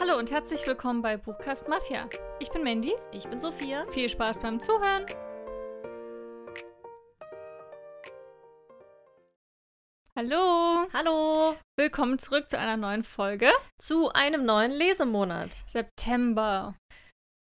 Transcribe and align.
Hallo 0.00 0.18
und 0.18 0.32
herzlich 0.32 0.66
willkommen 0.66 1.02
bei 1.02 1.16
Buchcast 1.16 1.68
Mafia. 1.68 2.08
Ich 2.40 2.50
bin 2.50 2.64
Mandy. 2.64 2.94
Ich 3.12 3.28
bin 3.28 3.38
Sophia. 3.38 3.86
Viel 3.92 4.08
Spaß 4.08 4.40
beim 4.40 4.58
Zuhören. 4.58 5.06
Hallo. 10.16 10.88
Hallo. 10.92 11.56
Willkommen 11.78 12.18
zurück 12.18 12.50
zu 12.50 12.58
einer 12.58 12.76
neuen 12.76 13.04
Folge. 13.04 13.52
Zu 13.80 14.10
einem 14.10 14.44
neuen 14.44 14.72
Lesemonat. 14.72 15.56
September. 15.66 16.74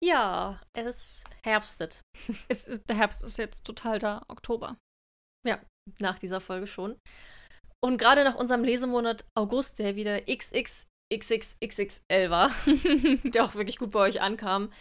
Ja, 0.02 0.62
es 0.74 1.26
herbstet. 1.44 2.02
Es 2.48 2.68
ist, 2.70 2.90
der 2.90 2.96
Herbst 2.96 3.26
ist 3.26 3.38
jetzt 3.38 3.66
total 3.66 4.00
da, 4.00 4.24
Oktober. 4.30 4.78
Ja, 5.46 5.60
nach 6.00 6.18
dieser 6.18 6.40
Folge 6.40 6.68
schon. 6.68 6.96
Und 7.84 7.98
gerade 7.98 8.24
nach 8.24 8.36
unserem 8.36 8.64
Lesemonat 8.64 9.26
August, 9.36 9.80
der 9.80 9.98
wieder 9.98 10.30
XXXXXL 11.14 12.30
war, 12.30 12.52
der 13.24 13.44
auch 13.44 13.56
wirklich 13.56 13.78
gut 13.78 13.92
bei 13.92 14.00
euch 14.00 14.22
ankam, 14.22 14.72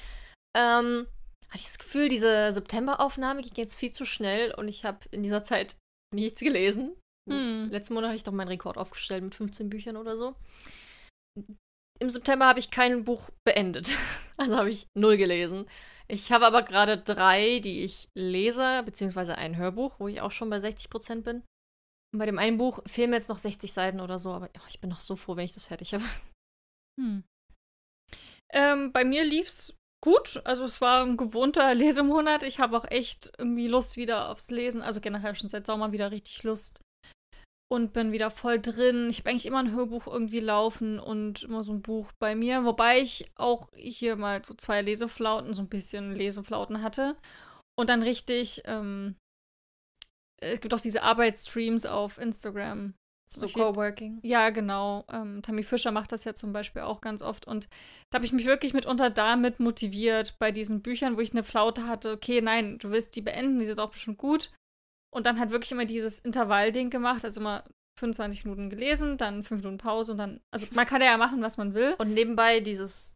ähm, 0.56 1.06
hatte 1.48 1.59
ich 1.59 1.64
das 1.64 1.78
Gefühl, 1.78 2.09
diese 2.09 2.52
Septemberaufnahme 2.52 3.42
ging 3.42 3.55
jetzt 3.56 3.77
viel 3.77 3.92
zu 3.92 4.05
schnell 4.05 4.52
und 4.54 4.68
ich 4.68 4.84
habe 4.84 4.98
in 5.10 5.23
dieser 5.23 5.42
Zeit 5.42 5.77
nichts 6.15 6.41
gelesen. 6.41 6.96
Hm. 7.28 7.70
Letzten 7.70 7.95
Monat 7.95 8.09
hatte 8.09 8.16
ich 8.16 8.24
doch 8.24 8.32
meinen 8.32 8.48
Rekord 8.48 8.78
aufgestellt 8.78 9.23
mit 9.23 9.34
15 9.34 9.70
Büchern 9.70 9.96
oder 9.96 10.16
so. 10.16 10.34
Im 11.98 12.10
September 12.10 12.46
habe 12.46 12.59
ich 12.59 12.70
kein 12.70 13.04
Buch 13.04 13.30
beendet. 13.45 13.90
Also 14.38 14.59
habe 14.59 14.68
ich 14.68 14.87
null 14.95 15.16
gelesen. 15.16 15.65
Ich 16.09 16.30
habe 16.30 16.45
aber 16.45 16.62
gerade 16.62 16.98
drei, 16.98 17.59
die 17.59 17.80
ich 17.84 18.10
lese, 18.15 18.82
beziehungsweise 18.84 19.38
ein 19.38 19.56
Hörbuch, 19.56 19.98
wo 19.98 20.09
ich 20.09 20.20
auch 20.20 20.30
schon 20.30 20.51
bei 20.51 20.60
60 20.60 20.90
Prozent 20.90 21.24
bin. 21.24 21.43
Und 22.16 22.20
bei 22.20 22.25
dem 22.25 22.38
einen 22.38 22.56
Buch 22.56 22.80
fehlen 22.87 23.11
mir 23.11 23.16
jetzt 23.16 23.29
noch 23.29 23.38
60 23.38 23.70
Seiten 23.70 24.01
oder 24.01 24.19
so, 24.19 24.33
aber 24.33 24.48
oh, 24.57 24.66
ich 24.70 24.80
bin 24.80 24.88
noch 24.88 25.01
so 25.01 25.16
froh, 25.16 25.37
wenn 25.37 25.45
ich 25.45 25.52
das 25.52 25.66
fertig 25.66 25.93
habe. 25.93 26.05
Hm. 26.98 27.24
Ähm, 28.55 28.91
bei 28.91 29.05
mir 29.05 29.23
lief's 29.23 29.74
gut. 30.02 30.40
Also 30.46 30.65
es 30.65 30.80
war 30.80 31.05
ein 31.05 31.18
gewohnter 31.18 31.74
Lesemonat. 31.74 32.43
Ich 32.43 32.59
habe 32.59 32.74
auch 32.74 32.87
echt 32.87 33.32
irgendwie 33.37 33.68
Lust 33.68 33.99
wieder 33.99 34.30
aufs 34.30 34.51
Lesen. 34.51 34.80
Also 34.80 35.02
generell 35.02 35.35
schon 35.35 35.51
seit 35.51 35.66
Sommer 35.66 35.93
wieder 35.93 36.10
richtig 36.10 36.43
Lust. 36.43 36.80
Und 37.71 37.93
bin 37.93 38.13
wieder 38.13 38.30
voll 38.30 38.59
drin. 38.59 39.10
Ich 39.10 39.18
habe 39.18 39.29
eigentlich 39.29 39.45
immer 39.45 39.59
ein 39.59 39.74
Hörbuch 39.74 40.07
irgendwie 40.07 40.40
laufen 40.40 40.99
und 40.99 41.43
immer 41.43 41.65
so 41.65 41.73
ein 41.74 41.83
Buch 41.83 42.10
bei 42.18 42.35
mir. 42.35 42.65
Wobei 42.65 42.99
ich 42.99 43.30
auch 43.35 43.68
hier 43.74 44.16
mal 44.16 44.43
so 44.43 44.55
zwei 44.55 44.80
Leseflauten, 44.80 45.52
so 45.52 45.60
ein 45.60 45.68
bisschen 45.68 46.15
Leseflauten 46.15 46.80
hatte. 46.80 47.15
Und 47.79 47.90
dann 47.90 48.02
richtig, 48.02 48.62
ähm, 48.65 49.16
es 50.40 50.60
gibt 50.60 50.74
auch 50.74 50.80
diese 50.80 51.02
Arbeitsstreams 51.02 51.87
auf 51.87 52.18
Instagram. 52.18 52.95
So 53.29 53.48
Coworking. 53.48 54.20
ja, 54.23 54.51
genau. 54.51 55.04
Ähm, 55.10 55.43
Tammy 55.43 55.65
Fischer 55.65 55.90
macht 55.90 56.12
das 56.12 56.23
ja 56.24 56.34
zum 56.34 56.52
Beispiel 56.52 56.82
auch 56.82 57.01
ganz 57.01 57.23
oft. 57.23 57.46
Und 57.46 57.68
da 58.10 58.16
habe 58.18 58.24
ich 58.24 58.32
mich 58.32 58.46
wirklich 58.46 58.73
mitunter 58.73 59.10
damit 59.10 59.59
motiviert, 59.59 60.37
bei 60.38 60.52
diesen 60.52 60.80
Büchern, 60.80 61.16
wo 61.16 61.20
ich 61.20 61.32
eine 61.32 61.43
Flaute 61.43 61.88
hatte, 61.88 62.12
okay, 62.12 62.40
nein, 62.40 62.78
du 62.78 62.90
willst 62.90 63.16
die 63.16 63.23
beenden, 63.23 63.59
die 63.59 63.66
sind 63.66 63.80
auch 63.80 63.90
bestimmt 63.90 64.19
gut. 64.19 64.53
Und 65.12 65.26
dann 65.26 65.41
halt 65.41 65.50
wirklich 65.50 65.72
immer 65.72 65.87
dieses 65.87 66.20
Intervallding 66.20 66.88
gemacht, 66.88 67.25
also 67.25 67.41
immer 67.41 67.65
25 67.98 68.44
Minuten 68.44 68.71
gelesen, 68.71 69.16
dann 69.16 69.43
5 69.43 69.62
Minuten 69.62 69.78
Pause 69.78 70.12
und 70.12 70.19
dann, 70.19 70.41
also 70.53 70.66
man 70.72 70.87
kann 70.87 71.03
ja 71.03 71.16
machen, 71.16 71.43
was 71.43 71.56
man 71.56 71.75
will. 71.75 71.94
Und 71.98 72.15
nebenbei 72.15 72.60
dieses, 72.60 73.15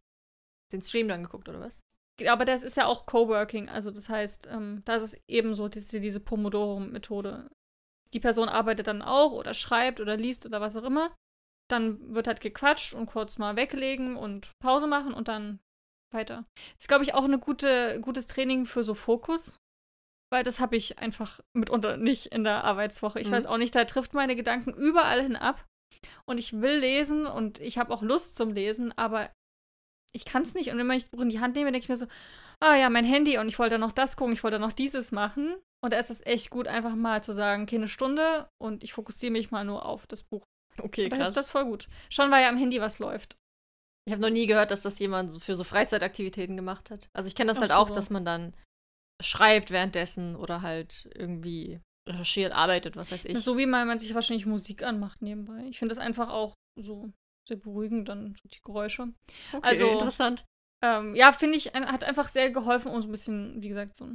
den 0.73 0.81
Stream 0.81 1.07
dann 1.07 1.23
geguckt, 1.23 1.47
oder 1.47 1.61
was? 1.61 1.79
Aber 2.27 2.45
das 2.45 2.63
ist 2.63 2.77
ja 2.77 2.85
auch 2.85 3.05
Coworking, 3.05 3.67
also 3.69 3.89
das 3.89 4.09
heißt, 4.09 4.47
ähm, 4.51 4.81
da 4.85 4.95
ist 4.95 5.03
es 5.03 5.21
eben 5.27 5.55
so, 5.55 5.67
diese, 5.67 5.99
diese 5.99 6.19
Pomodoro-Methode. 6.19 7.49
Die 8.13 8.19
Person 8.19 8.49
arbeitet 8.49 8.87
dann 8.87 9.01
auch 9.01 9.31
oder 9.31 9.53
schreibt 9.53 9.99
oder 9.99 10.17
liest 10.17 10.45
oder 10.45 10.61
was 10.61 10.75
auch 10.75 10.83
immer. 10.83 11.15
Dann 11.69 12.13
wird 12.13 12.27
halt 12.27 12.41
gequatscht 12.41 12.93
und 12.93 13.05
kurz 13.05 13.37
mal 13.37 13.55
weglegen 13.55 14.17
und 14.17 14.51
Pause 14.59 14.87
machen 14.87 15.13
und 15.13 15.29
dann 15.29 15.59
weiter. 16.13 16.45
Ist, 16.77 16.89
glaube 16.89 17.03
ich, 17.03 17.13
auch 17.13 17.23
ein 17.23 17.39
gute, 17.39 18.01
gutes 18.01 18.27
Training 18.27 18.65
für 18.65 18.83
so 18.83 18.93
Fokus. 18.93 19.57
Weil 20.31 20.43
das 20.43 20.59
habe 20.59 20.75
ich 20.75 20.99
einfach 20.99 21.39
mitunter 21.53 21.97
nicht 21.97 22.27
in 22.27 22.43
der 22.43 22.63
Arbeitswoche. 22.65 23.19
Ich 23.19 23.27
Mhm. 23.27 23.31
weiß 23.33 23.45
auch 23.47 23.57
nicht, 23.57 23.73
da 23.73 23.85
trifft 23.85 24.13
meine 24.13 24.35
Gedanken 24.35 24.73
überall 24.73 25.21
hin 25.21 25.35
ab. 25.35 25.65
Und 26.25 26.39
ich 26.39 26.61
will 26.61 26.77
lesen 26.77 27.25
und 27.25 27.59
ich 27.59 27.77
habe 27.77 27.93
auch 27.93 28.01
Lust 28.01 28.35
zum 28.35 28.51
Lesen, 28.53 28.91
aber 28.97 29.29
ich 30.13 30.25
kann 30.25 30.43
es 30.43 30.53
nicht. 30.53 30.69
Und 30.71 30.77
wenn 30.77 30.91
ich 30.91 31.03
das 31.03 31.09
Buch 31.09 31.21
in 31.21 31.29
die 31.29 31.39
Hand 31.39 31.55
nehme, 31.55 31.71
denke 31.71 31.83
ich 31.83 31.89
mir 31.89 31.95
so, 31.95 32.07
ah 32.59 32.75
ja, 32.75 32.89
mein 32.89 33.05
Handy 33.05 33.37
und 33.37 33.47
ich 33.47 33.59
wollte 33.59 33.79
noch 33.79 33.91
das 33.91 34.15
gucken, 34.15 34.33
ich 34.33 34.43
wollte 34.43 34.59
noch 34.59 34.71
dieses 34.73 35.11
machen. 35.11 35.55
Und 35.83 35.93
da 35.93 35.97
ist 35.97 36.11
es 36.11 36.25
echt 36.25 36.49
gut, 36.49 36.67
einfach 36.67 36.95
mal 36.95 37.23
zu 37.23 37.31
sagen, 37.31 37.63
okay, 37.63 37.77
eine 37.77 37.87
Stunde 37.87 38.47
und 38.61 38.83
ich 38.83 38.93
fokussiere 38.93 39.31
mich 39.31 39.51
mal 39.51 39.65
nur 39.65 39.85
auf 39.85 40.05
das 40.07 40.23
Buch. 40.23 40.45
Okay, 40.77 41.05
Und 41.05 41.13
da 41.13 41.17
hilft 41.17 41.37
das 41.37 41.49
voll 41.49 41.65
gut. 41.65 41.87
Schon 42.09 42.31
weil 42.31 42.43
ja 42.43 42.49
am 42.49 42.57
Handy 42.57 42.79
was 42.79 42.99
läuft. 42.99 43.35
Ich 44.05 44.13
habe 44.13 44.21
noch 44.21 44.29
nie 44.29 44.47
gehört, 44.47 44.71
dass 44.71 44.81
das 44.81 44.99
jemand 44.99 45.31
für 45.43 45.55
so 45.55 45.63
Freizeitaktivitäten 45.63 46.55
gemacht 46.55 46.89
hat. 46.89 47.09
Also 47.13 47.27
ich 47.27 47.35
kenne 47.35 47.49
das 47.49 47.57
Ach 47.57 47.61
halt 47.61 47.71
so. 47.71 47.77
auch, 47.77 47.89
dass 47.91 48.09
man 48.09 48.25
dann 48.25 48.53
schreibt 49.21 49.69
währenddessen 49.71 50.35
oder 50.35 50.61
halt 50.61 51.09
irgendwie 51.15 51.79
recherchiert, 52.09 52.53
arbeitet, 52.53 52.95
was 52.95 53.11
weiß 53.11 53.25
ich. 53.25 53.39
So 53.39 53.57
wie 53.57 53.67
man, 53.67 53.87
man 53.87 53.99
sich 53.99 54.13
wahrscheinlich 54.13 54.45
Musik 54.45 54.83
anmacht 54.83 55.21
nebenbei. 55.21 55.65
Ich 55.69 55.77
finde 55.77 55.93
das 55.93 56.03
einfach 56.03 56.29
auch 56.29 56.55
so 56.79 57.11
sehr 57.47 57.57
beruhigend, 57.57 58.09
dann 58.09 58.35
so 58.41 58.47
die 58.49 58.61
Geräusche. 58.61 59.13
Okay, 59.53 59.59
also- 59.67 59.87
interessant. 59.89 60.45
Ähm, 60.83 61.13
ja, 61.13 61.31
finde 61.31 61.57
ich, 61.57 61.73
hat 61.73 62.03
einfach 62.03 62.27
sehr 62.27 62.49
geholfen, 62.49 62.91
um 62.91 62.99
so 63.03 63.07
ein 63.07 63.11
bisschen, 63.11 63.61
wie 63.61 63.69
gesagt, 63.69 63.95
so 63.95 64.09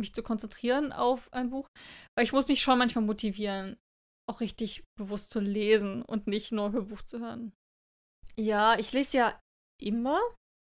mich 0.00 0.12
zu 0.12 0.22
konzentrieren 0.24 0.92
auf 0.92 1.32
ein 1.32 1.50
Buch. 1.50 1.68
Weil 2.16 2.24
ich 2.24 2.32
muss 2.32 2.48
mich 2.48 2.60
schon 2.60 2.78
manchmal 2.78 3.04
motivieren, 3.04 3.76
auch 4.28 4.40
richtig 4.40 4.82
bewusst 4.98 5.30
zu 5.30 5.38
lesen 5.38 6.02
und 6.02 6.26
nicht 6.26 6.50
nur 6.50 6.72
Hörbuch 6.72 7.02
zu 7.02 7.20
hören. 7.20 7.52
Ja, 8.36 8.76
ich 8.78 8.92
lese 8.92 9.16
ja 9.18 9.40
immer, 9.80 10.18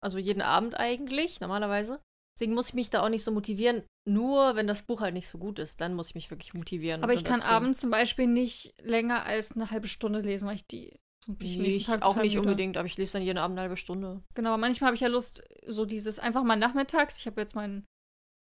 also 0.02 0.18
jeden 0.18 0.42
Abend 0.42 0.76
eigentlich, 0.80 1.42
normalerweise. 1.42 2.00
Deswegen 2.38 2.54
muss 2.54 2.70
ich 2.70 2.76
mich 2.76 2.90
da 2.92 3.02
auch 3.02 3.10
nicht 3.10 3.24
so 3.24 3.32
motivieren. 3.32 3.84
Nur 4.08 4.56
wenn 4.56 4.68
das 4.68 4.84
Buch 4.84 5.02
halt 5.02 5.16
nicht 5.16 5.28
so 5.28 5.40
gut 5.40 5.58
ist, 5.60 5.82
dann 5.82 5.96
muss 5.96 6.10
ich 6.10 6.16
mich 6.16 6.30
wirklich 6.30 6.54
motivieren. 6.54 7.04
Aber 7.04 7.14
ich 7.14 7.24
kann 7.26 7.42
abends 7.42 7.80
zum 7.80 7.90
Beispiel 7.90 8.28
nicht 8.28 8.74
länger 8.80 9.26
als 9.26 9.54
eine 9.54 9.72
halbe 9.72 9.88
Stunde 9.88 10.22
lesen, 10.22 10.48
weil 10.48 10.56
ich 10.56 10.68
die 10.68 11.00
ich 11.40 11.86
Tag 11.86 12.04
auch 12.04 12.16
nicht 12.16 12.38
unbedingt, 12.38 12.78
aber 12.78 12.86
ich 12.86 12.98
lese 12.98 13.14
dann 13.14 13.24
jeden 13.24 13.38
Abend 13.38 13.56
eine 13.58 13.64
halbe 13.64 13.78
Stunde. 13.78 14.24
Genau, 14.34 14.50
aber 14.50 14.58
manchmal 14.58 14.88
habe 14.88 14.96
ich 14.96 15.02
ja 15.02 15.08
Lust, 15.08 15.44
so 15.66 15.86
dieses 15.86 16.20
einfach 16.20 16.44
mal 16.44 16.56
nachmittags. 16.56 17.20
Ich 17.20 17.26
habe 17.28 17.42
jetzt 17.42 17.56
mein, 17.56 17.86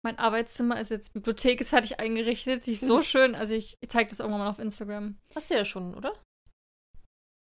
mein 0.03 0.17
Arbeitszimmer 0.17 0.79
ist 0.79 0.91
jetzt, 0.91 1.13
Bibliothek 1.13 1.61
ist 1.61 1.69
fertig 1.69 1.99
eingerichtet. 1.99 2.63
Sie 2.63 2.73
ist 2.73 2.85
so 2.85 3.01
schön. 3.03 3.35
Also 3.35 3.55
ich, 3.55 3.77
ich 3.81 3.89
zeige 3.89 4.09
das 4.09 4.19
irgendwann 4.19 4.41
mal 4.41 4.49
auf 4.49 4.59
Instagram. 4.59 5.17
Hast 5.35 5.49
du 5.49 5.55
ja 5.55 5.65
schon, 5.65 5.95
oder? 5.95 6.13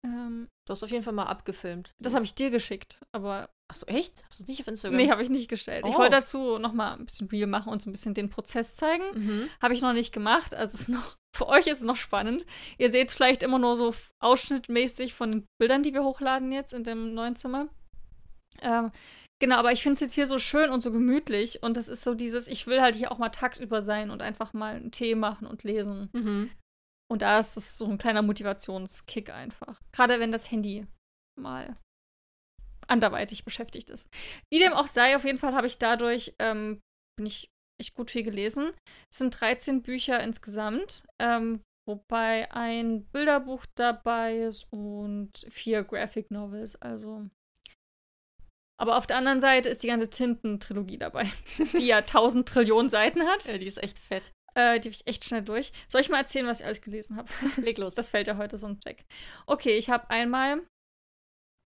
Ähm, 0.06 0.48
Du 0.66 0.72
hast 0.74 0.84
auf 0.84 0.92
jeden 0.92 1.04
Fall 1.04 1.14
mal 1.14 1.24
abgefilmt. 1.24 1.94
das 2.00 2.14
habe 2.14 2.26
ich 2.26 2.36
dir 2.36 2.50
geschickt, 2.50 3.00
aber 3.14 3.50
Achso, 3.70 3.86
echt? 3.88 4.24
Hast 4.28 4.40
du 4.40 4.44
es 4.44 4.48
nicht 4.50 4.62
auf 4.62 4.68
Instagram? 4.68 4.96
nee, 4.98 5.10
habe 5.10 5.22
ich 5.24 5.30
nicht 5.30 5.50
gestellt. 5.50 5.86
Ich 5.88 5.94
Oh. 5.96 5.98
wollte 5.98 6.16
dazu 6.18 6.58
noch 6.58 6.72
mal 6.74 6.94
ein 6.94 7.06
bisschen 7.06 7.28
Real 7.28 7.48
machen 7.48 7.70
und 7.72 7.82
so 7.82 7.90
ein 7.90 7.94
bisschen 7.94 8.14
den 8.14 8.30
Prozess 8.30 8.76
zeigen. 8.78 9.04
Mhm. 9.14 9.50
Habe 9.62 9.74
ich 9.74 9.82
noch 9.82 9.92
nicht 9.94 10.14
gemacht. 10.14 10.54
Also 10.56 10.78
ist 10.78 10.88
noch, 10.90 11.16
für 11.36 11.48
euch 11.48 11.68
ist 11.68 11.80
es 11.80 11.84
noch 11.84 11.98
spannend. 11.98 12.46
Ihr 12.78 12.90
seht 12.92 13.12
vielleicht 13.12 13.44
immer 13.44 13.60
nur 13.60 13.76
so 13.76 13.94
ausschnittmäßig 14.22 15.14
von 15.14 15.32
den 15.32 15.46
Bildern, 15.60 15.84
die 15.84 15.94
wir 15.94 16.04
hochladen 16.04 16.52
jetzt 16.54 16.74
in 16.74 16.84
dem 16.86 17.14
neuen 17.14 17.36
Zimmer. 17.36 17.68
Ähm, 18.62 18.92
genau, 19.40 19.58
aber 19.58 19.72
ich 19.74 19.84
finde 19.84 19.94
es 19.96 20.00
jetzt 20.02 20.14
hier 20.14 20.28
so 20.28 20.40
schön 20.40 20.70
und 20.70 20.82
so 20.82 20.92
gemütlich. 20.92 21.62
Und 21.64 21.76
das 21.78 21.88
ist 21.90 22.04
so 22.04 22.14
dieses, 22.14 22.48
ich 22.48 22.68
will 22.68 22.82
halt 22.82 22.96
hier 22.96 23.12
auch 23.12 23.18
mal 23.18 23.30
tagsüber 23.30 23.82
sein 23.82 24.12
und 24.12 24.22
einfach 24.22 24.54
mal 24.54 24.76
einen 24.76 24.92
Tee 24.92 25.16
machen 25.16 25.46
und 25.48 25.64
lesen. 25.64 26.10
Mhm. 26.14 26.50
Und 27.10 27.22
da 27.22 27.40
ist 27.40 27.56
das 27.56 27.78
so 27.78 27.86
ein 27.86 27.98
kleiner 27.98 28.22
Motivationskick 28.22 29.30
einfach. 29.30 29.82
Gerade 29.94 30.20
wenn 30.20 30.32
das 30.32 30.52
Handy 30.52 30.86
mal 31.40 31.78
anderweitig 32.88 33.44
beschäftigt 33.44 33.90
ist. 33.90 34.10
Wie 34.52 34.60
dem 34.60 34.74
auch 34.74 34.88
sei, 34.88 35.16
auf 35.16 35.26
jeden 35.26 35.38
Fall 35.38 35.54
habe 35.54 35.68
ich 35.68 35.78
dadurch, 35.78 36.36
ähm, 36.40 36.80
bin 37.18 37.26
ich 37.26 37.50
echt 37.80 37.96
gut 37.96 38.12
viel 38.12 38.24
gelesen. 38.24 38.72
Es 39.12 39.20
sind 39.20 39.40
13 39.40 39.82
Bücher 39.82 40.22
insgesamt, 40.22 41.06
ähm, 41.22 41.62
wobei 41.88 42.52
ein 42.52 43.06
Bilderbuch 43.12 43.66
dabei 43.76 44.38
ist 44.40 44.72
und 44.72 45.32
vier 45.50 45.84
Graphic 45.84 46.32
Novels, 46.32 46.82
also. 46.82 47.30
Aber 48.80 48.98
auf 48.98 49.08
der 49.08 49.18
anderen 49.18 49.42
Seite 49.42 49.70
ist 49.70 49.84
die 49.84 49.88
ganze 49.88 50.10
Tinten-Trilogie 50.10 50.98
dabei, 50.98 51.32
die 51.78 51.88
ja 51.88 51.98
1000 51.98 52.48
Trillionen 52.48 52.90
Seiten 52.90 53.24
hat. 53.24 53.46
Ja, 53.46 53.58
die 53.58 53.68
ist 53.68 53.82
echt 53.82 54.00
fett. 54.00 54.32
Äh, 54.58 54.80
die 54.80 54.90
habe 54.90 54.96
ich 54.96 55.06
echt 55.06 55.24
schnell 55.24 55.44
durch. 55.44 55.72
Soll 55.88 56.02
ich 56.02 56.10
mal 56.10 56.18
erzählen, 56.18 56.48
was 56.48 56.62
ich 56.62 56.66
alles 56.66 56.82
gelesen 56.82 57.16
habe? 57.16 57.30
Leg 57.58 57.78
los. 57.78 57.94
Das 57.96 58.10
fällt 58.10 58.28
ja 58.28 58.38
heute 58.38 58.58
sonst 58.58 58.86
weg. 58.86 59.06
Okay, 59.46 59.78
ich 59.78 59.92
habe 59.92 60.10
einmal 60.10 60.64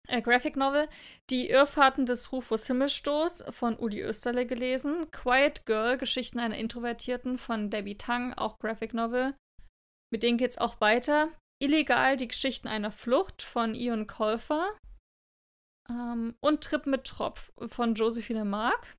äh, 0.08 0.22
Graphic 0.22 0.56
Novel 0.56 0.88
Die 1.30 1.50
Irrfahrten 1.50 2.06
des 2.06 2.32
Rufus 2.32 2.66
Himmelstoß 2.68 3.46
von 3.50 3.78
Uli 3.78 4.02
Österle 4.02 4.46
gelesen. 4.46 5.12
Quiet 5.12 5.66
Girl, 5.66 5.98
Geschichten 5.98 6.40
einer 6.40 6.58
Introvertierten 6.58 7.38
von 7.38 7.70
Debbie 7.70 7.98
Tang, 7.98 8.34
auch 8.34 8.58
Graphic 8.58 8.94
Novel. 8.94 9.36
Mit 10.10 10.24
denen 10.24 10.38
geht's 10.38 10.58
auch 10.58 10.80
weiter. 10.80 11.30
Illegal, 11.62 12.16
die 12.16 12.30
Geschichten 12.30 12.70
einer 12.70 12.92
Flucht 12.92 13.42
von 13.42 13.76
Ian 13.76 14.08
Colfer. 14.08 14.78
Ähm, 15.90 16.36
und 16.40 16.64
Trip 16.64 16.86
mit 16.86 17.04
Tropf 17.04 17.52
von 17.68 17.96
Josephine 17.96 18.46
Mark. 18.46 18.97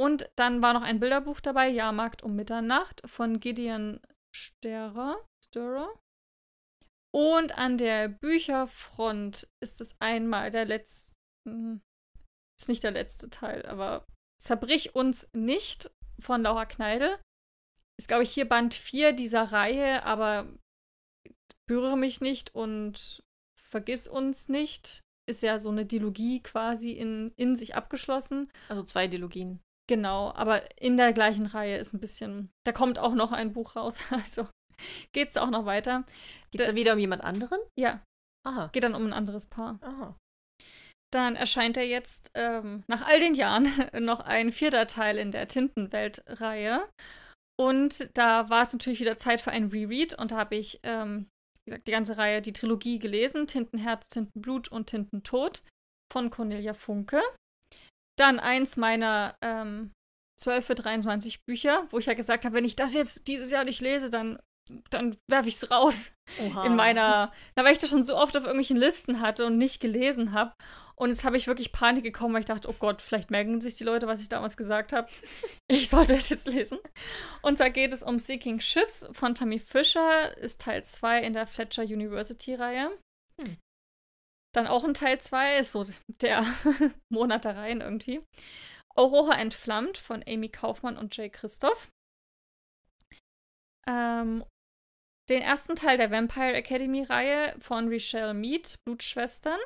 Und 0.00 0.30
dann 0.34 0.62
war 0.62 0.72
noch 0.72 0.80
ein 0.80 0.98
Bilderbuch 0.98 1.40
dabei, 1.40 1.68
Jahrmarkt 1.68 2.22
um 2.22 2.34
Mitternacht 2.34 3.02
von 3.04 3.38
Gideon 3.38 4.00
Sterer. 4.34 5.22
Störer. 5.44 5.92
Und 7.14 7.58
an 7.58 7.76
der 7.76 8.08
Bücherfront 8.08 9.50
ist 9.62 9.82
es 9.82 10.00
einmal 10.00 10.50
der 10.50 10.64
letzte, 10.64 11.16
hm, 11.46 11.82
ist 12.58 12.70
nicht 12.70 12.82
der 12.82 12.92
letzte 12.92 13.28
Teil, 13.28 13.66
aber 13.66 14.06
Zerbrich 14.40 14.94
uns 14.94 15.28
nicht 15.34 15.90
von 16.18 16.44
Laura 16.44 16.64
Kneidel. 16.64 17.18
Ist, 17.98 18.08
glaube 18.08 18.22
ich, 18.22 18.32
hier 18.32 18.48
Band 18.48 18.72
4 18.72 19.12
dieser 19.12 19.52
Reihe, 19.52 20.02
aber 20.04 20.48
berühre 21.68 21.98
mich 21.98 22.22
nicht 22.22 22.54
und 22.54 23.22
vergiss 23.54 24.08
uns 24.08 24.48
nicht. 24.48 25.02
Ist 25.28 25.42
ja 25.42 25.58
so 25.58 25.68
eine 25.68 25.84
Dilogie 25.84 26.42
quasi 26.42 26.92
in, 26.92 27.34
in 27.36 27.54
sich 27.54 27.74
abgeschlossen. 27.74 28.50
Also 28.70 28.82
zwei 28.82 29.06
Dilogien. 29.06 29.60
Genau, 29.90 30.32
aber 30.36 30.80
in 30.80 30.96
der 30.96 31.12
gleichen 31.12 31.46
Reihe 31.46 31.76
ist 31.76 31.94
ein 31.94 31.98
bisschen. 31.98 32.52
Da 32.64 32.70
kommt 32.70 33.00
auch 33.00 33.12
noch 33.12 33.32
ein 33.32 33.52
Buch 33.52 33.74
raus. 33.74 34.04
Also 34.12 34.46
geht's 35.12 35.36
auch 35.36 35.50
noch 35.50 35.66
weiter. 35.66 36.04
Geht 36.52 36.60
es 36.60 36.68
da 36.68 36.76
wieder 36.76 36.92
um 36.92 37.00
jemand 37.00 37.24
anderen? 37.24 37.58
Ja. 37.76 38.00
Aha. 38.46 38.68
Geht 38.68 38.84
dann 38.84 38.94
um 38.94 39.04
ein 39.04 39.12
anderes 39.12 39.48
Paar. 39.48 39.80
Aha. 39.82 40.16
Dann 41.12 41.34
erscheint 41.34 41.76
er 41.76 41.88
jetzt 41.88 42.30
ähm, 42.34 42.84
nach 42.86 43.04
all 43.04 43.18
den 43.18 43.34
Jahren 43.34 43.66
noch 43.98 44.20
ein 44.20 44.52
vierter 44.52 44.86
Teil 44.86 45.18
in 45.18 45.32
der 45.32 45.48
Tintenwelt-Reihe. 45.48 46.88
Und 47.58 48.16
da 48.16 48.48
war 48.48 48.62
es 48.62 48.72
natürlich 48.72 49.00
wieder 49.00 49.18
Zeit 49.18 49.40
für 49.40 49.50
ein 49.50 49.70
Reread. 49.70 50.16
Und 50.16 50.30
da 50.30 50.36
habe 50.36 50.54
ich, 50.54 50.78
ähm, 50.84 51.26
wie 51.64 51.70
gesagt, 51.70 51.88
die 51.88 51.92
ganze 51.92 52.16
Reihe, 52.16 52.42
die 52.42 52.52
Trilogie 52.52 53.00
gelesen: 53.00 53.48
Tintenherz, 53.48 54.06
Tintenblut 54.06 54.68
und 54.68 54.86
Tintentod 54.86 55.62
von 56.12 56.30
Cornelia 56.30 56.74
Funke. 56.74 57.20
Dann 58.20 58.38
eins 58.38 58.76
meiner 58.76 59.34
ähm, 59.40 59.92
12 60.38 60.66
für 60.66 60.74
23 60.74 61.44
Bücher, 61.46 61.86
wo 61.90 61.98
ich 61.98 62.06
ja 62.06 62.14
gesagt 62.14 62.44
habe, 62.44 62.54
wenn 62.54 62.64
ich 62.64 62.76
das 62.76 62.92
jetzt 62.92 63.28
dieses 63.28 63.50
Jahr 63.50 63.64
nicht 63.64 63.80
lese, 63.80 64.10
dann 64.10 64.38
dann 64.90 65.16
werfe 65.28 65.48
ich 65.48 65.56
es 65.56 65.70
raus 65.70 66.12
Oha. 66.40 66.64
in 66.64 66.76
meiner, 66.76 67.32
na, 67.56 67.64
weil 67.64 67.72
ich 67.72 67.80
das 67.80 67.90
schon 67.90 68.04
so 68.04 68.16
oft 68.16 68.36
auf 68.36 68.44
irgendwelchen 68.44 68.76
Listen 68.76 69.20
hatte 69.20 69.46
und 69.46 69.58
nicht 69.58 69.80
gelesen 69.80 70.32
habe. 70.32 70.52
Und 70.94 71.08
jetzt 71.08 71.24
habe 71.24 71.36
ich 71.36 71.46
wirklich 71.46 71.72
Panik 71.72 72.04
bekommen, 72.04 72.34
weil 72.34 72.40
ich 72.40 72.46
dachte, 72.46 72.68
oh 72.68 72.74
Gott, 72.78 73.00
vielleicht 73.00 73.30
merken 73.30 73.60
sich 73.60 73.74
die 73.74 73.84
Leute, 73.84 74.06
was 74.06 74.20
ich 74.20 74.28
damals 74.28 74.56
gesagt 74.56 74.92
habe. 74.92 75.08
Ich 75.68 75.88
sollte 75.88 76.14
es 76.14 76.28
jetzt 76.28 76.46
lesen. 76.46 76.78
Und 77.42 77.60
da 77.60 77.68
geht 77.68 77.92
es 77.92 78.02
um 78.02 78.18
Seeking 78.18 78.60
Ships 78.60 79.08
von 79.12 79.34
Tammy 79.34 79.60
Fischer, 79.60 80.36
ist 80.36 80.60
Teil 80.60 80.84
2 80.84 81.22
in 81.22 81.32
der 81.32 81.46
Fletcher 81.46 81.84
University-Reihe. 81.84 82.90
Dann 84.52 84.66
auch 84.66 84.84
ein 84.84 84.94
Teil 84.94 85.20
2, 85.20 85.58
ist 85.58 85.72
so 85.72 85.84
der 86.08 86.44
Monat 87.12 87.46
Reihen 87.46 87.80
irgendwie. 87.80 88.18
Aurora 88.96 89.38
entflammt 89.38 89.98
von 89.98 90.24
Amy 90.26 90.48
Kaufmann 90.48 90.96
und 90.96 91.16
Jay 91.16 91.30
Christoph. 91.30 91.90
Ähm, 93.88 94.44
den 95.30 95.42
ersten 95.42 95.76
Teil 95.76 95.96
der 95.96 96.10
Vampire 96.10 96.54
Academy-Reihe 96.54 97.56
von 97.60 97.88
Richelle 97.88 98.34
Mead, 98.34 98.74
Blutschwestern. 98.84 99.60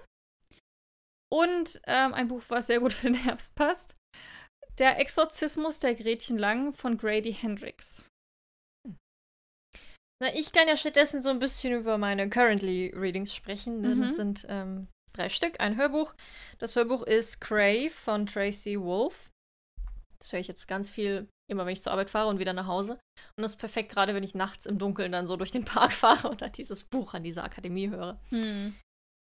Und 1.33 1.81
ähm, 1.87 2.13
ein 2.15 2.29
Buch, 2.29 2.43
was 2.49 2.67
sehr 2.67 2.81
gut 2.81 2.93
für 2.93 3.11
den 3.11 3.15
Herbst 3.15 3.57
passt. 3.57 3.97
Der 4.79 4.99
Exorzismus 4.99 5.79
der 5.79 5.95
Gretchen 5.95 6.39
Lang 6.39 6.75
von 6.75 6.99
Grady 6.99 7.33
Hendrix. 7.33 8.09
Na, 10.23 10.35
ich 10.35 10.53
kann 10.53 10.69
ja 10.69 10.77
stattdessen 10.77 11.23
so 11.23 11.31
ein 11.31 11.39
bisschen 11.39 11.73
über 11.73 11.99
meine 11.99 12.29
Currently 12.31 12.93
Readings 12.97 13.35
sprechen, 13.35 13.83
denn 13.83 13.99
Mhm. 13.99 14.05
es 14.05 14.15
sind 14.15 14.47
ähm, 14.49 14.89
drei 15.13 15.29
Stück, 15.29 15.61
ein 15.61 15.77
Hörbuch. 15.77 16.15
Das 16.59 16.77
Hörbuch 16.77 17.03
ist 17.03 17.41
Cray 17.41 17.91
von 17.91 18.27
Tracy 18.27 18.81
Wolf. 18.81 19.31
Das 20.19 20.33
höre 20.33 20.41
ich 20.41 20.49
jetzt 20.49 20.67
ganz 20.69 20.91
viel, 20.91 21.29
immer 21.51 21.67
wenn 21.67 21.75
ich 21.75 21.83
zur 21.83 21.93
Arbeit 21.93 22.11
fahre 22.11 22.29
und 22.29 22.39
wieder 22.39 22.53
nach 22.55 22.67
Hause. 22.67 22.93
Und 23.37 23.43
das 23.43 23.53
ist 23.53 23.59
perfekt, 23.59 23.91
gerade 23.91 24.15
wenn 24.15 24.23
ich 24.23 24.35
nachts 24.35 24.65
im 24.67 24.79
Dunkeln 24.79 25.13
dann 25.13 25.27
so 25.27 25.37
durch 25.37 25.51
den 25.51 25.65
Park 25.67 25.93
fahre 25.93 26.29
und 26.31 26.41
dann 26.43 26.53
dieses 26.53 26.85
Buch 26.85 27.13
an 27.15 27.25
dieser 27.25 27.45
Akademie 27.45 27.91
höre. 27.91 28.19
Hm. 28.31 28.75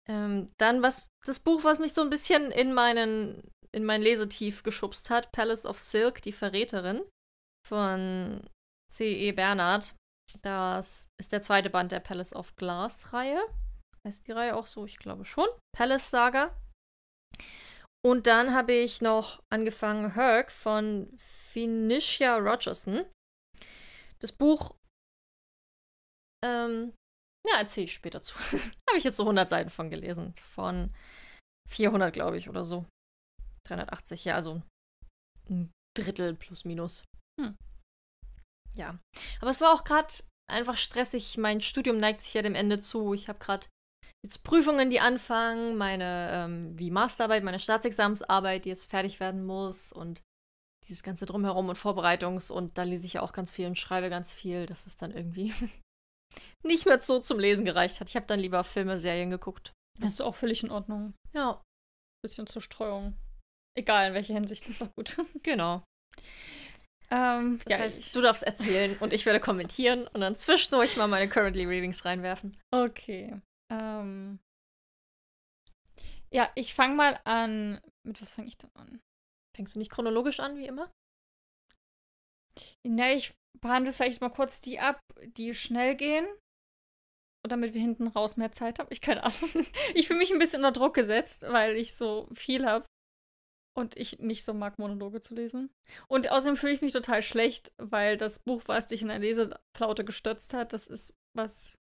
Ähm, 0.08 0.50
dann 0.58 0.82
was 0.82 1.06
das 1.24 1.40
Buch, 1.40 1.64
was 1.64 1.78
mich 1.78 1.92
so 1.92 2.02
ein 2.02 2.10
bisschen 2.10 2.50
in 2.50 2.74
meinen 2.74 3.42
in 3.74 3.84
mein 3.84 4.02
Lesetief 4.02 4.62
geschubst 4.62 5.08
hat, 5.08 5.32
Palace 5.32 5.64
of 5.64 5.80
Silk, 5.80 6.20
die 6.22 6.32
Verräterin 6.32 7.00
von 7.66 8.42
C.E. 8.92 9.32
Bernhard. 9.32 9.94
Das 10.42 11.08
ist 11.20 11.32
der 11.32 11.42
zweite 11.42 11.70
Band 11.70 11.92
der 11.92 12.00
Palace 12.00 12.34
of 12.34 12.56
Glass 12.56 13.12
Reihe. 13.12 13.40
Heißt 14.06 14.26
die 14.26 14.32
Reihe 14.32 14.56
auch 14.56 14.66
so? 14.66 14.86
Ich 14.86 14.98
glaube 14.98 15.24
schon. 15.24 15.46
Palace 15.76 16.10
Saga. 16.10 16.56
Und 18.04 18.26
dann 18.26 18.52
habe 18.52 18.72
ich 18.72 19.00
noch 19.00 19.42
angefangen 19.52 20.14
Herc 20.14 20.50
von 20.50 21.12
Phoenicia 21.16 22.36
Rogerson. 22.36 23.04
Das 24.18 24.32
Buch 24.32 24.74
ähm, 26.44 26.92
ja, 27.46 27.58
erzähle 27.58 27.84
ich 27.84 27.94
später 27.94 28.22
zu. 28.22 28.36
Habe 28.88 28.98
ich 28.98 29.04
jetzt 29.04 29.16
so 29.16 29.24
100 29.24 29.48
Seiten 29.48 29.70
von 29.70 29.90
gelesen. 29.90 30.34
Von 30.40 30.92
400, 31.68 32.12
glaube 32.12 32.36
ich, 32.38 32.48
oder 32.48 32.64
so. 32.64 32.86
380, 33.68 34.24
ja, 34.24 34.34
also 34.34 34.62
ein 35.48 35.70
Drittel 35.96 36.34
plus 36.34 36.64
minus. 36.64 37.04
Hm. 37.40 37.56
Ja. 38.76 38.98
Aber 39.40 39.50
es 39.50 39.60
war 39.60 39.72
auch 39.72 39.84
gerade 39.84 40.12
einfach 40.50 40.76
stressig. 40.76 41.36
Mein 41.38 41.60
Studium 41.60 41.98
neigt 41.98 42.20
sich 42.20 42.34
ja 42.34 42.42
dem 42.42 42.54
Ende 42.54 42.78
zu. 42.78 43.14
Ich 43.14 43.28
habe 43.28 43.38
gerade 43.38 43.66
jetzt 44.24 44.44
Prüfungen, 44.44 44.90
die 44.90 45.00
anfangen, 45.00 45.76
meine 45.76 46.28
ähm, 46.32 46.78
wie 46.78 46.90
Masterarbeit, 46.90 47.44
meine 47.44 47.60
Staatsexamensarbeit, 47.60 48.64
die 48.64 48.70
jetzt 48.70 48.90
fertig 48.90 49.20
werden 49.20 49.44
muss 49.44 49.92
und 49.92 50.22
dieses 50.88 51.02
ganze 51.02 51.26
Drumherum 51.26 51.68
und 51.68 51.78
Vorbereitungs- 51.78 52.50
und 52.50 52.76
da 52.76 52.82
lese 52.82 53.06
ich 53.06 53.14
ja 53.14 53.22
auch 53.22 53.32
ganz 53.32 53.52
viel 53.52 53.66
und 53.66 53.78
schreibe 53.78 54.10
ganz 54.10 54.34
viel. 54.34 54.66
Das 54.66 54.86
ist 54.86 55.00
dann 55.00 55.12
irgendwie 55.12 55.54
nicht 56.64 56.86
mehr 56.86 57.00
so 57.00 57.20
zum 57.20 57.38
Lesen 57.38 57.64
gereicht 57.64 58.00
hat. 58.00 58.08
Ich 58.08 58.16
habe 58.16 58.26
dann 58.26 58.40
lieber 58.40 58.64
Filme, 58.64 58.98
Serien 58.98 59.30
geguckt. 59.30 59.72
Das 60.00 60.14
ist 60.14 60.20
auch 60.20 60.34
völlig 60.34 60.62
in 60.62 60.70
Ordnung. 60.70 61.14
Ja, 61.32 61.60
Bisschen 62.22 62.46
zur 62.46 62.62
Streuung. 62.62 63.14
Egal 63.76 64.08
in 64.08 64.14
welcher 64.14 64.34
Hinsicht, 64.34 64.68
ist 64.68 64.80
doch 64.80 64.94
gut. 64.94 65.18
genau. 65.42 65.82
Ähm, 67.12 67.60
Das 67.64 67.72
ja, 67.72 67.78
heißt, 67.78 68.00
ich, 68.00 68.12
du 68.12 68.20
darfst 68.20 68.42
erzählen 68.42 68.96
und 68.98 69.12
ich 69.12 69.26
werde 69.26 69.40
kommentieren 69.40 70.06
und 70.08 70.20
dann 70.20 70.34
zwischendurch 70.34 70.96
mal 70.96 71.08
meine 71.08 71.28
Currently 71.28 71.64
Readings 71.66 72.04
reinwerfen. 72.04 72.58
okay. 72.72 73.40
Ähm, 73.70 74.38
ja, 76.32 76.50
ich 76.54 76.74
fange 76.74 76.94
mal 76.94 77.20
an. 77.24 77.80
Mit 78.06 78.20
was 78.22 78.32
fange 78.32 78.48
ich 78.48 78.56
denn 78.58 78.70
an? 78.74 79.00
Fängst 79.56 79.74
du 79.74 79.78
nicht 79.78 79.90
chronologisch 79.90 80.40
an, 80.40 80.56
wie 80.56 80.66
immer? 80.66 80.90
Na, 82.86 83.12
ich 83.12 83.34
behandle 83.60 83.92
vielleicht 83.92 84.20
mal 84.20 84.30
kurz 84.30 84.60
die 84.60 84.78
ab, 84.78 85.00
die 85.24 85.54
schnell 85.54 85.94
gehen. 85.94 86.26
Und 87.44 87.50
damit 87.50 87.74
wir 87.74 87.80
hinten 87.80 88.06
raus 88.06 88.36
mehr 88.36 88.52
Zeit 88.52 88.78
haben. 88.78 88.88
Ich 88.90 89.00
keine 89.00 89.24
Ahnung. 89.24 89.50
Ich 89.94 90.06
fühle 90.06 90.20
mich 90.20 90.32
ein 90.32 90.38
bisschen 90.38 90.64
unter 90.64 90.78
Druck 90.78 90.94
gesetzt, 90.94 91.44
weil 91.48 91.76
ich 91.76 91.94
so 91.94 92.28
viel 92.34 92.64
habe. 92.66 92.86
Und 93.74 93.96
ich 93.96 94.18
nicht 94.18 94.44
so 94.44 94.52
mag, 94.52 94.78
Monologe 94.78 95.20
zu 95.20 95.34
lesen. 95.34 95.70
Und 96.06 96.30
außerdem 96.30 96.56
fühle 96.56 96.74
ich 96.74 96.82
mich 96.82 96.92
total 96.92 97.22
schlecht, 97.22 97.72
weil 97.78 98.16
das 98.16 98.38
Buch, 98.38 98.62
was 98.66 98.86
dich 98.86 99.02
in 99.02 99.08
der 99.08 99.18
Leseflaute 99.18 100.04
gestürzt 100.04 100.52
hat, 100.52 100.72
das 100.72 100.86
ist, 100.86 101.16
was 101.34 101.78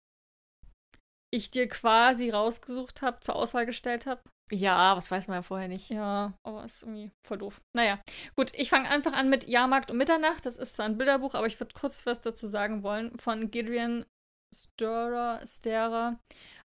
ich 1.30 1.50
dir 1.50 1.68
quasi 1.68 2.30
rausgesucht 2.30 3.02
habe, 3.02 3.20
zur 3.20 3.36
Auswahl 3.36 3.66
gestellt 3.66 4.06
habe. 4.06 4.22
Ja, 4.50 4.96
was 4.96 5.10
weiß 5.10 5.28
man 5.28 5.36
ja 5.36 5.42
vorher 5.42 5.68
nicht. 5.68 5.90
Ja, 5.90 6.32
aber 6.42 6.64
ist 6.64 6.82
irgendwie 6.82 7.10
voll 7.26 7.38
doof. 7.38 7.60
Naja, 7.76 8.00
gut, 8.34 8.52
ich 8.54 8.70
fange 8.70 8.88
einfach 8.88 9.12
an 9.12 9.28
mit 9.28 9.46
Jahrmarkt 9.46 9.90
um 9.90 9.98
Mitternacht. 9.98 10.46
Das 10.46 10.56
ist 10.56 10.76
zwar 10.76 10.86
ein 10.86 10.96
Bilderbuch, 10.96 11.34
aber 11.34 11.46
ich 11.46 11.60
würde 11.60 11.74
kurz 11.74 12.06
was 12.06 12.20
dazu 12.20 12.46
sagen 12.46 12.82
wollen. 12.82 13.18
Von 13.18 13.50
Gideon 13.50 14.06
Störer, 14.54 15.46
Sterer. 15.46 16.18